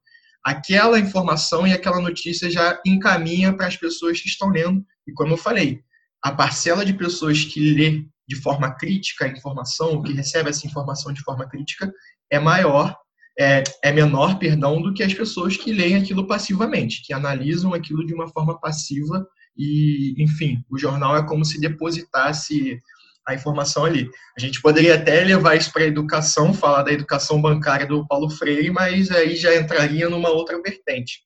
aquela 0.44 0.98
informação 0.98 1.66
e 1.66 1.72
aquela 1.72 2.00
notícia 2.00 2.50
já 2.50 2.80
encaminha 2.86 3.52
para 3.52 3.66
as 3.66 3.76
pessoas 3.76 4.20
que 4.20 4.28
estão 4.28 4.48
lendo. 4.48 4.84
E 5.06 5.12
como 5.12 5.32
eu 5.32 5.36
falei, 5.36 5.80
a 6.22 6.30
parcela 6.30 6.84
de 6.84 6.92
pessoas 6.92 7.44
que 7.44 7.74
lê 7.74 8.04
de 8.28 8.36
forma 8.36 8.70
crítica 8.72 9.24
a 9.24 9.28
informação, 9.28 10.02
que 10.02 10.12
recebe 10.12 10.50
essa 10.50 10.66
informação 10.66 11.12
de 11.12 11.22
forma 11.22 11.48
crítica, 11.48 11.92
é 12.30 12.38
maior, 12.38 12.96
é, 13.38 13.62
é 13.82 13.92
menor, 13.92 14.38
perdão, 14.38 14.80
do 14.82 14.92
que 14.92 15.02
as 15.02 15.14
pessoas 15.14 15.56
que 15.56 15.72
leem 15.72 15.96
aquilo 15.96 16.26
passivamente, 16.26 17.02
que 17.04 17.12
analisam 17.12 17.74
aquilo 17.74 18.04
de 18.04 18.14
uma 18.14 18.28
forma 18.28 18.58
passiva 18.58 19.26
e, 19.56 20.14
enfim, 20.18 20.62
o 20.68 20.78
jornal 20.78 21.16
é 21.16 21.26
como 21.26 21.44
se 21.44 21.60
depositasse 21.60 22.80
a 23.26 23.34
informação 23.34 23.84
ali. 23.84 24.08
A 24.36 24.40
gente 24.40 24.60
poderia 24.60 24.94
até 24.94 25.24
levar 25.24 25.56
isso 25.56 25.72
para 25.72 25.82
a 25.82 25.86
educação, 25.86 26.54
falar 26.54 26.84
da 26.84 26.92
educação 26.92 27.40
bancária 27.42 27.86
do 27.86 28.06
Paulo 28.06 28.30
Freire, 28.30 28.70
mas 28.70 29.10
aí 29.10 29.36
já 29.36 29.54
entraria 29.56 30.08
numa 30.08 30.30
outra 30.30 30.60
vertente. 30.62 31.20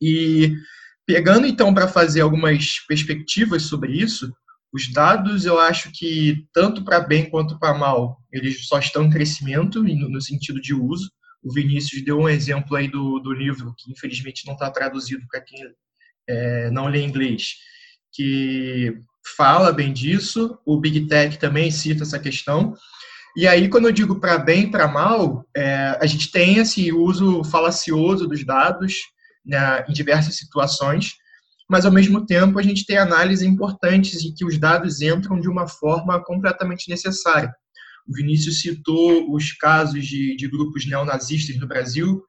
E 0.00 0.54
pegando 1.06 1.46
então 1.46 1.72
para 1.72 1.88
fazer 1.88 2.20
algumas 2.20 2.78
perspectivas 2.86 3.62
sobre 3.62 3.92
isso, 3.92 4.30
os 4.72 4.92
dados 4.92 5.46
eu 5.46 5.58
acho 5.58 5.90
que 5.92 6.46
tanto 6.52 6.84
para 6.84 7.00
bem 7.00 7.30
quanto 7.30 7.58
para 7.58 7.72
mal, 7.72 8.18
eles 8.32 8.66
só 8.66 8.78
estão 8.78 9.04
em 9.04 9.10
crescimento 9.10 9.82
no, 9.82 10.20
sentido 10.20 10.60
de 10.60 10.74
uso. 10.74 11.10
O 11.42 11.52
Vinícius 11.52 12.04
deu 12.04 12.18
um 12.18 12.28
exemplo 12.28 12.76
aí 12.76 12.88
do, 12.88 13.20
do 13.20 13.32
livro, 13.32 13.74
que 13.78 13.92
infelizmente 13.92 14.44
não 14.46 14.54
está 14.54 14.70
traduzido 14.70 15.24
para 15.30 15.40
quem 15.40 15.60
é, 16.28 16.70
não 16.70 16.88
lê 16.88 17.02
inglês, 17.02 17.54
que 18.12 18.98
fala 19.36 19.72
bem 19.72 19.92
disso, 19.92 20.58
o 20.64 20.78
Big 20.78 21.06
Tech 21.06 21.38
também 21.38 21.70
cita 21.70 22.02
essa 22.02 22.18
questão. 22.18 22.74
E 23.36 23.48
aí, 23.48 23.68
quando 23.68 23.86
eu 23.86 23.92
digo 23.92 24.20
para 24.20 24.38
bem 24.38 24.64
e 24.64 24.70
para 24.70 24.86
mal, 24.86 25.44
é, 25.56 25.98
a 26.00 26.06
gente 26.06 26.30
tem 26.30 26.58
esse 26.58 26.92
uso 26.92 27.42
falacioso 27.44 28.28
dos 28.28 28.44
dados 28.44 28.94
né, 29.44 29.84
em 29.88 29.92
diversas 29.92 30.36
situações, 30.36 31.14
mas 31.68 31.84
ao 31.84 31.92
mesmo 31.92 32.24
tempo 32.24 32.58
a 32.58 32.62
gente 32.62 32.86
tem 32.86 32.96
análises 32.96 33.44
importantes 33.44 34.22
em 34.22 34.32
que 34.32 34.44
os 34.44 34.58
dados 34.58 35.00
entram 35.00 35.40
de 35.40 35.48
uma 35.48 35.66
forma 35.66 36.22
completamente 36.22 36.88
necessária. 36.88 37.52
O 38.06 38.14
Vinícius 38.14 38.60
citou 38.60 39.34
os 39.34 39.52
casos 39.52 40.06
de, 40.06 40.36
de 40.36 40.48
grupos 40.48 40.86
neonazistas 40.86 41.56
no 41.58 41.66
Brasil, 41.66 42.22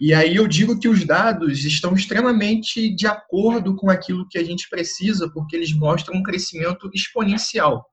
e 0.00 0.12
aí 0.12 0.36
eu 0.36 0.46
digo 0.46 0.78
que 0.78 0.88
os 0.88 1.04
dados 1.04 1.64
estão 1.64 1.94
extremamente 1.94 2.94
de 2.94 3.06
acordo 3.06 3.74
com 3.74 3.90
aquilo 3.90 4.28
que 4.28 4.38
a 4.38 4.44
gente 4.44 4.68
precisa, 4.68 5.30
porque 5.32 5.56
eles 5.56 5.72
mostram 5.72 6.16
um 6.18 6.22
crescimento 6.22 6.90
exponencial 6.94 7.84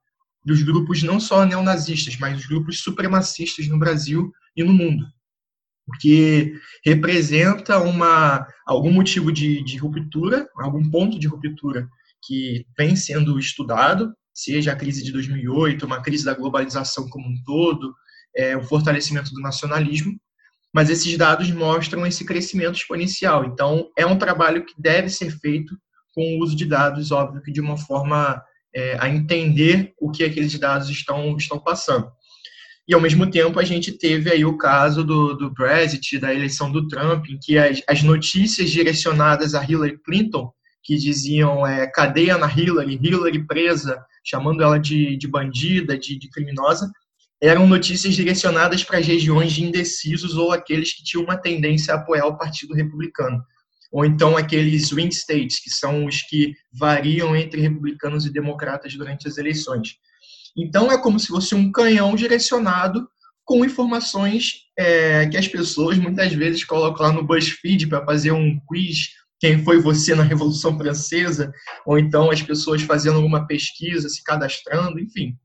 dos 0.45 0.61
grupos 0.61 1.01
não 1.03 1.19
só 1.19 1.45
neonazistas, 1.45 2.17
mas 2.17 2.35
dos 2.35 2.45
grupos 2.45 2.79
supremacistas 2.81 3.67
no 3.67 3.79
Brasil 3.79 4.31
e 4.55 4.63
no 4.63 4.73
mundo. 4.73 5.05
Porque 5.85 6.53
representa 6.85 7.79
uma, 7.79 8.45
algum 8.65 8.91
motivo 8.91 9.31
de, 9.31 9.63
de 9.63 9.77
ruptura, 9.77 10.47
algum 10.57 10.89
ponto 10.89 11.17
de 11.17 11.27
ruptura 11.27 11.87
que 12.25 12.65
vem 12.77 12.95
sendo 12.95 13.37
estudado, 13.37 14.13
seja 14.33 14.71
a 14.71 14.75
crise 14.75 15.03
de 15.03 15.11
2008, 15.11 15.85
uma 15.85 16.01
crise 16.01 16.25
da 16.25 16.33
globalização 16.33 17.07
como 17.09 17.27
um 17.27 17.43
todo, 17.45 17.93
é, 18.35 18.57
o 18.57 18.63
fortalecimento 18.63 19.31
do 19.31 19.41
nacionalismo, 19.41 20.17
mas 20.73 20.89
esses 20.89 21.15
dados 21.17 21.51
mostram 21.51 22.05
esse 22.05 22.25
crescimento 22.25 22.75
exponencial. 22.75 23.45
Então, 23.45 23.89
é 23.95 24.05
um 24.05 24.17
trabalho 24.17 24.65
que 24.65 24.73
deve 24.77 25.09
ser 25.09 25.29
feito 25.29 25.77
com 26.13 26.21
o 26.21 26.43
uso 26.43 26.55
de 26.55 26.65
dados, 26.65 27.11
óbvio 27.11 27.41
que 27.43 27.51
de 27.51 27.61
uma 27.61 27.77
forma 27.77 28.41
é, 28.75 28.97
a 28.99 29.07
entender 29.07 29.93
o 29.99 30.11
que 30.11 30.23
aqueles 30.23 30.57
dados 30.57 30.89
estão, 30.89 31.37
estão 31.37 31.59
passando. 31.59 32.11
E, 32.87 32.93
ao 32.93 32.99
mesmo 32.99 33.29
tempo, 33.29 33.59
a 33.59 33.63
gente 33.63 33.91
teve 33.93 34.29
aí 34.29 34.43
o 34.43 34.57
caso 34.57 35.03
do, 35.03 35.35
do 35.35 35.49
Brexit, 35.51 36.19
da 36.19 36.33
eleição 36.33 36.71
do 36.71 36.87
Trump, 36.87 37.27
em 37.29 37.37
que 37.39 37.57
as, 37.57 37.81
as 37.87 38.03
notícias 38.03 38.69
direcionadas 38.69 39.55
a 39.55 39.63
Hillary 39.63 39.97
Clinton, 40.03 40.51
que 40.83 40.97
diziam 40.97 41.65
é, 41.65 41.87
cadeia 41.87 42.37
na 42.37 42.51
Hillary, 42.51 42.99
Hillary 43.01 43.45
presa, 43.45 44.03
chamando 44.23 44.61
ela 44.61 44.77
de, 44.77 45.15
de 45.15 45.27
bandida, 45.27 45.97
de, 45.97 46.19
de 46.19 46.29
criminosa, 46.29 46.91
eram 47.43 47.67
notícias 47.67 48.15
direcionadas 48.15 48.85
para 48.85 48.99
as 48.99 49.05
regiões 49.05 49.51
de 49.51 49.65
indecisos 49.65 50.35
ou 50.35 50.53
aqueles 50.53 50.93
que 50.93 51.03
tinham 51.03 51.25
uma 51.25 51.35
tendência 51.35 51.93
a 51.93 51.97
apoiar 51.97 52.25
o 52.25 52.37
Partido 52.37 52.73
Republicano. 52.73 53.43
Ou 53.91 54.05
então 54.05 54.37
aqueles 54.37 54.87
swing 54.87 55.13
states, 55.13 55.59
que 55.61 55.69
são 55.69 56.05
os 56.05 56.21
que 56.21 56.53
variam 56.73 57.35
entre 57.35 57.59
republicanos 57.59 58.25
e 58.25 58.31
democratas 58.31 58.95
durante 58.95 59.27
as 59.27 59.37
eleições. 59.37 59.97
Então, 60.55 60.89
é 60.89 60.97
como 60.97 61.19
se 61.19 61.27
fosse 61.27 61.53
um 61.53 61.69
canhão 61.69 62.15
direcionado 62.15 63.05
com 63.43 63.65
informações 63.65 64.61
é, 64.79 65.27
que 65.27 65.35
as 65.35 65.47
pessoas 65.47 65.97
muitas 65.97 66.31
vezes 66.31 66.63
colocam 66.63 67.05
lá 67.05 67.11
no 67.11 67.27
BuzzFeed 67.27 67.87
para 67.87 68.05
fazer 68.05 68.31
um 68.31 68.57
quiz 68.67 69.09
quem 69.37 69.61
foi 69.61 69.81
você 69.81 70.15
na 70.15 70.23
Revolução 70.23 70.77
Francesa, 70.77 71.51
ou 71.85 71.99
então 71.99 72.31
as 72.31 72.41
pessoas 72.41 72.81
fazendo 72.83 73.17
alguma 73.17 73.45
pesquisa, 73.45 74.07
se 74.07 74.23
cadastrando, 74.23 74.97
enfim. 74.97 75.37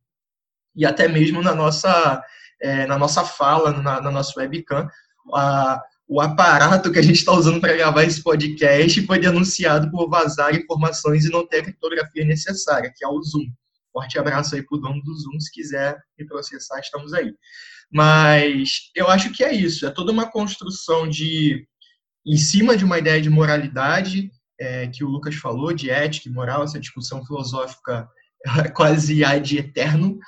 E 0.79 0.87
até 0.87 1.09
mesmo 1.09 1.43
na 1.43 1.55
nossa, 1.57 2.23
é, 2.63 2.87
na 2.87 2.97
nossa 2.97 3.25
fala, 3.25 3.73
na, 3.73 4.01
na 4.01 4.11
nossa 4.13 4.39
webcam, 4.39 4.89
a, 5.35 5.83
o 6.07 6.21
aparato 6.21 6.93
que 6.93 7.01
a 7.01 7.03
gente 7.03 7.17
está 7.17 7.33
usando 7.33 7.61
para 7.61 7.77
gravar 7.77 8.05
esse 8.05 8.23
podcast 8.23 9.05
foi 9.05 9.19
denunciado 9.19 9.91
por 9.91 10.09
vazar 10.09 10.55
informações 10.55 11.25
e 11.25 11.31
não 11.31 11.45
ter 11.45 11.59
a 11.59 11.63
criptografia 11.65 12.25
necessária, 12.25 12.93
que 12.95 13.05
é 13.05 13.09
o 13.09 13.21
Zoom. 13.21 13.51
Forte 13.93 14.21
abraço 14.21 14.55
aí 14.55 14.63
para 14.63 14.79
o 14.79 14.81
dono 14.81 15.03
do 15.03 15.15
Zoom, 15.15 15.41
se 15.41 15.51
quiser 15.51 15.99
me 16.17 16.25
processar, 16.25 16.79
estamos 16.79 17.13
aí. 17.13 17.35
Mas 17.91 18.91
eu 18.95 19.09
acho 19.09 19.33
que 19.33 19.43
é 19.43 19.53
isso, 19.53 19.85
é 19.85 19.91
toda 19.91 20.13
uma 20.13 20.31
construção 20.31 21.09
de, 21.09 21.67
em 22.25 22.37
cima 22.37 22.77
de 22.77 22.85
uma 22.85 22.99
ideia 22.99 23.21
de 23.21 23.29
moralidade, 23.29 24.31
é, 24.61 24.87
que 24.87 25.03
o 25.03 25.09
Lucas 25.09 25.35
falou, 25.35 25.73
de 25.73 25.91
ética 25.91 26.29
e 26.29 26.33
moral, 26.33 26.63
essa 26.63 26.79
discussão 26.79 27.25
filosófica 27.27 28.09
quase 28.75 29.23
de 29.43 29.59
eterno, 29.59 30.19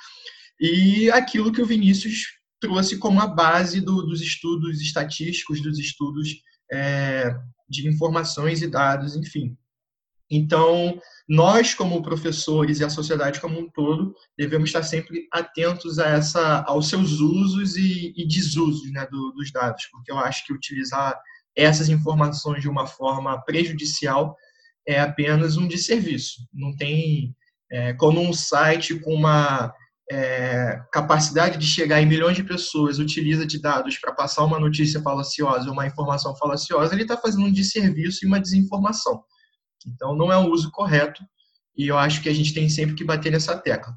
e 0.61 1.09
aquilo 1.09 1.51
que 1.51 1.61
o 1.61 1.65
Vinícius 1.65 2.39
trouxe 2.59 2.99
como 2.99 3.19
a 3.19 3.25
base 3.25 3.81
do, 3.81 4.03
dos 4.03 4.21
estudos 4.21 4.79
estatísticos, 4.79 5.59
dos 5.59 5.79
estudos 5.79 6.35
é, 6.71 7.35
de 7.67 7.87
informações 7.87 8.61
e 8.61 8.67
dados, 8.67 9.15
enfim. 9.15 9.57
Então, 10.29 11.01
nós, 11.27 11.73
como 11.73 12.03
professores 12.03 12.79
e 12.79 12.85
a 12.85 12.89
sociedade 12.89 13.41
como 13.41 13.59
um 13.59 13.69
todo, 13.69 14.13
devemos 14.37 14.69
estar 14.69 14.83
sempre 14.83 15.27
atentos 15.33 15.97
a 15.97 16.07
essa, 16.09 16.63
aos 16.67 16.87
seus 16.87 17.19
usos 17.19 17.75
e, 17.75 18.13
e 18.15 18.27
desusos 18.27 18.89
né, 18.91 19.07
do, 19.07 19.31
dos 19.31 19.51
dados, 19.51 19.87
porque 19.91 20.11
eu 20.11 20.19
acho 20.19 20.45
que 20.45 20.53
utilizar 20.53 21.19
essas 21.55 21.89
informações 21.89 22.61
de 22.61 22.69
uma 22.69 22.85
forma 22.85 23.41
prejudicial 23.43 24.37
é 24.87 24.99
apenas 25.01 25.57
um 25.57 25.67
desserviço. 25.67 26.47
Não 26.53 26.75
tem 26.75 27.35
é, 27.71 27.93
como 27.93 28.21
um 28.21 28.31
site 28.31 28.97
com 28.99 29.13
uma 29.13 29.73
é, 30.13 30.83
capacidade 30.91 31.57
de 31.57 31.65
chegar 31.65 32.01
em 32.01 32.05
milhões 32.05 32.35
de 32.35 32.43
pessoas 32.43 32.99
utiliza 32.99 33.45
de 33.45 33.61
dados 33.61 33.97
para 33.97 34.11
passar 34.11 34.43
uma 34.43 34.59
notícia 34.59 35.01
falaciosa, 35.01 35.71
uma 35.71 35.87
informação 35.87 36.35
falaciosa, 36.35 36.93
ele 36.93 37.03
está 37.03 37.15
fazendo 37.15 37.45
um 37.45 37.51
desserviço 37.51 38.25
e 38.25 38.27
uma 38.27 38.39
desinformação. 38.39 39.23
Então, 39.87 40.13
não 40.13 40.29
é 40.29 40.37
o 40.37 40.51
uso 40.51 40.69
correto 40.69 41.23
e 41.77 41.87
eu 41.87 41.97
acho 41.97 42.21
que 42.21 42.27
a 42.27 42.33
gente 42.33 42.53
tem 42.53 42.67
sempre 42.67 42.93
que 42.93 43.05
bater 43.05 43.31
nessa 43.31 43.57
tecla. 43.57 43.93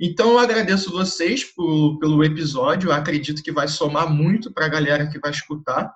Então, 0.00 0.30
eu 0.30 0.38
agradeço 0.40 0.90
vocês 0.90 1.44
por, 1.44 1.96
pelo 2.00 2.24
episódio, 2.24 2.88
eu 2.88 2.92
acredito 2.92 3.40
que 3.40 3.52
vai 3.52 3.68
somar 3.68 4.12
muito 4.12 4.52
para 4.52 4.66
a 4.66 4.68
galera 4.68 5.08
que 5.08 5.20
vai 5.20 5.30
escutar. 5.30 5.94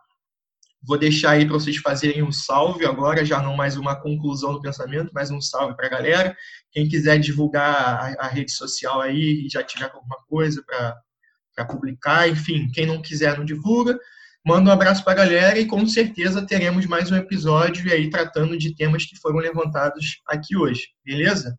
Vou 0.82 0.98
deixar 0.98 1.32
aí 1.32 1.44
para 1.44 1.54
vocês 1.54 1.76
fazerem 1.76 2.22
um 2.22 2.32
salve 2.32 2.86
agora, 2.86 3.24
já 3.24 3.42
não 3.42 3.54
mais 3.54 3.76
uma 3.76 3.94
conclusão 3.94 4.54
do 4.54 4.62
pensamento, 4.62 5.10
mas 5.12 5.30
um 5.30 5.40
salve 5.40 5.76
para 5.76 5.86
a 5.86 5.90
galera. 5.90 6.36
Quem 6.72 6.88
quiser 6.88 7.18
divulgar 7.18 8.16
a, 8.18 8.26
a, 8.26 8.28
rede 8.28 8.50
social 8.50 9.00
aí 9.00 9.46
já 9.50 9.62
tiver 9.62 9.90
alguma 9.92 10.16
coisa 10.26 10.62
para 10.66 11.64
publicar, 11.66 12.28
enfim, 12.28 12.68
quem 12.72 12.86
não 12.86 13.02
quiser 13.02 13.36
não 13.36 13.44
divulga. 13.44 13.98
Manda 14.44 14.70
um 14.70 14.72
abraço 14.72 15.04
para 15.04 15.12
a 15.12 15.26
galera 15.26 15.58
e 15.58 15.66
com 15.66 15.86
certeza 15.86 16.46
teremos 16.46 16.86
mais 16.86 17.10
um 17.10 17.16
episódio 17.16 17.92
aí 17.92 18.08
tratando 18.08 18.56
de 18.56 18.74
temas 18.74 19.04
que 19.04 19.18
foram 19.18 19.36
levantados 19.36 20.22
aqui 20.26 20.56
hoje, 20.56 20.88
beleza? 21.04 21.58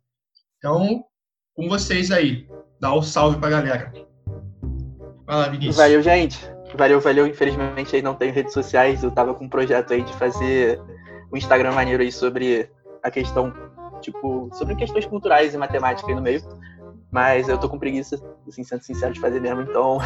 Então, 0.58 1.04
com 1.54 1.68
vocês 1.68 2.10
aí. 2.10 2.48
Dá 2.80 2.92
um 2.92 3.02
salve 3.02 3.38
para 3.38 3.48
a 3.48 3.62
galera. 3.62 3.92
Vai 5.24 5.36
lá, 5.36 5.48
Vinícius. 5.48 5.76
Valeu, 5.76 6.02
gente. 6.02 6.38
Valeu, 6.76 7.00
valeu. 7.00 7.26
Infelizmente 7.26 7.96
aí 7.96 8.02
não 8.02 8.14
tenho 8.14 8.32
redes 8.32 8.52
sociais. 8.52 9.02
Eu 9.02 9.10
tava 9.10 9.34
com 9.34 9.44
um 9.44 9.48
projeto 9.48 9.92
aí 9.92 10.02
de 10.02 10.12
fazer 10.14 10.80
um 11.32 11.36
Instagram 11.36 11.72
maneiro 11.72 12.02
aí 12.02 12.12
sobre 12.12 12.68
a 13.02 13.10
questão, 13.10 13.52
tipo, 14.00 14.48
sobre 14.52 14.74
questões 14.76 15.06
culturais 15.06 15.54
e 15.54 15.58
matemática 15.58 16.08
aí 16.08 16.14
no 16.14 16.22
meio. 16.22 16.42
Mas 17.10 17.48
eu 17.48 17.58
tô 17.58 17.68
com 17.68 17.78
preguiça, 17.78 18.18
assim, 18.48 18.64
sendo 18.64 18.82
sincero, 18.82 19.12
de 19.12 19.20
fazer 19.20 19.40
mesmo. 19.40 19.62
Então, 19.62 19.98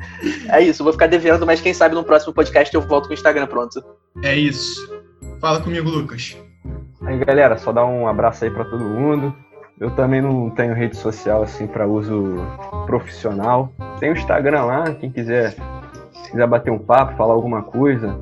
é 0.48 0.62
isso. 0.62 0.82
Vou 0.82 0.92
ficar 0.92 1.06
devendo, 1.06 1.44
mas 1.44 1.60
quem 1.60 1.74
sabe 1.74 1.94
no 1.94 2.04
próximo 2.04 2.32
podcast 2.32 2.74
eu 2.74 2.80
volto 2.80 3.04
com 3.04 3.10
o 3.10 3.14
Instagram 3.14 3.46
pronto. 3.46 3.84
É 4.22 4.34
isso. 4.34 5.02
Fala 5.40 5.60
comigo, 5.60 5.90
Lucas. 5.90 6.36
Aí, 7.02 7.18
galera, 7.18 7.58
só 7.58 7.70
dar 7.70 7.84
um 7.84 8.08
abraço 8.08 8.44
aí 8.44 8.50
para 8.50 8.64
todo 8.64 8.82
mundo. 8.82 9.34
Eu 9.78 9.90
também 9.90 10.22
não 10.22 10.48
tenho 10.50 10.72
rede 10.72 10.96
social 10.96 11.42
assim 11.42 11.66
para 11.66 11.86
uso 11.86 12.36
profissional. 12.86 13.72
Tem 13.98 14.10
o 14.10 14.16
Instagram 14.16 14.64
lá, 14.64 14.94
quem 14.94 15.10
quiser 15.10 15.54
quiser 16.34 16.48
bater 16.48 16.72
um 16.72 16.78
papo, 16.80 17.16
falar 17.16 17.32
alguma 17.32 17.62
coisa, 17.62 18.18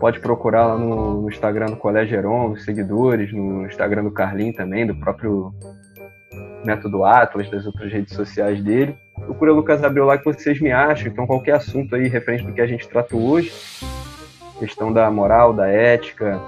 pode 0.00 0.18
procurar 0.18 0.66
lá 0.66 0.78
no, 0.78 1.20
no 1.20 1.28
Instagram 1.28 1.66
do 1.66 1.76
Colégio 1.76 2.16
Heron, 2.16 2.52
os 2.52 2.64
seguidores, 2.64 3.30
no 3.34 3.66
Instagram 3.66 4.04
do 4.04 4.10
Carlin 4.10 4.50
também, 4.50 4.86
do 4.86 4.94
próprio 4.94 5.52
Método 6.64 7.04
Atlas, 7.04 7.50
das 7.50 7.66
outras 7.66 7.92
redes 7.92 8.14
sociais 8.14 8.62
dele. 8.64 8.96
Procura 9.26 9.52
Lucas 9.52 9.84
Abreu 9.84 10.06
lá 10.06 10.16
que 10.16 10.24
vocês 10.24 10.58
me 10.58 10.72
acham. 10.72 11.08
Então, 11.08 11.26
qualquer 11.26 11.56
assunto 11.56 11.94
aí 11.94 12.08
referente 12.08 12.46
do 12.46 12.52
que 12.54 12.62
a 12.62 12.66
gente 12.66 12.88
tratou 12.88 13.20
hoje, 13.20 13.52
questão 14.58 14.90
da 14.90 15.10
moral, 15.10 15.52
da 15.52 15.68
ética, 15.68 16.40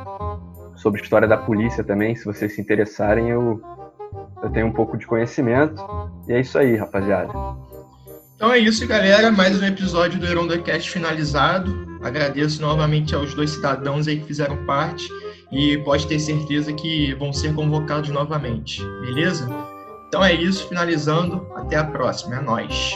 sobre 0.76 1.02
história 1.02 1.28
da 1.28 1.36
polícia 1.36 1.84
também, 1.84 2.16
se 2.16 2.24
vocês 2.24 2.54
se 2.54 2.60
interessarem, 2.60 3.28
eu, 3.28 3.60
eu 4.42 4.48
tenho 4.48 4.66
um 4.66 4.72
pouco 4.72 4.96
de 4.96 5.06
conhecimento. 5.06 5.74
E 6.26 6.32
é 6.32 6.40
isso 6.40 6.58
aí, 6.58 6.74
rapaziada. 6.74 7.32
Então 8.36 8.52
é 8.52 8.58
isso, 8.58 8.86
galera. 8.86 9.32
Mais 9.32 9.58
um 9.58 9.64
episódio 9.64 10.20
do 10.20 10.26
Herondocast 10.26 10.90
finalizado. 10.90 11.98
Agradeço 12.02 12.60
novamente 12.60 13.14
aos 13.14 13.32
dois 13.32 13.48
cidadãos 13.48 14.06
aí 14.06 14.20
que 14.20 14.26
fizeram 14.26 14.62
parte 14.66 15.08
e 15.50 15.78
pode 15.78 16.06
ter 16.06 16.18
certeza 16.18 16.70
que 16.70 17.14
vão 17.14 17.32
ser 17.32 17.54
convocados 17.54 18.10
novamente, 18.10 18.84
beleza? 19.00 19.48
Então 20.06 20.22
é 20.22 20.34
isso, 20.34 20.68
finalizando. 20.68 21.46
Até 21.56 21.76
a 21.76 21.84
próxima. 21.84 22.36
É 22.36 22.42
nóis. 22.42 22.92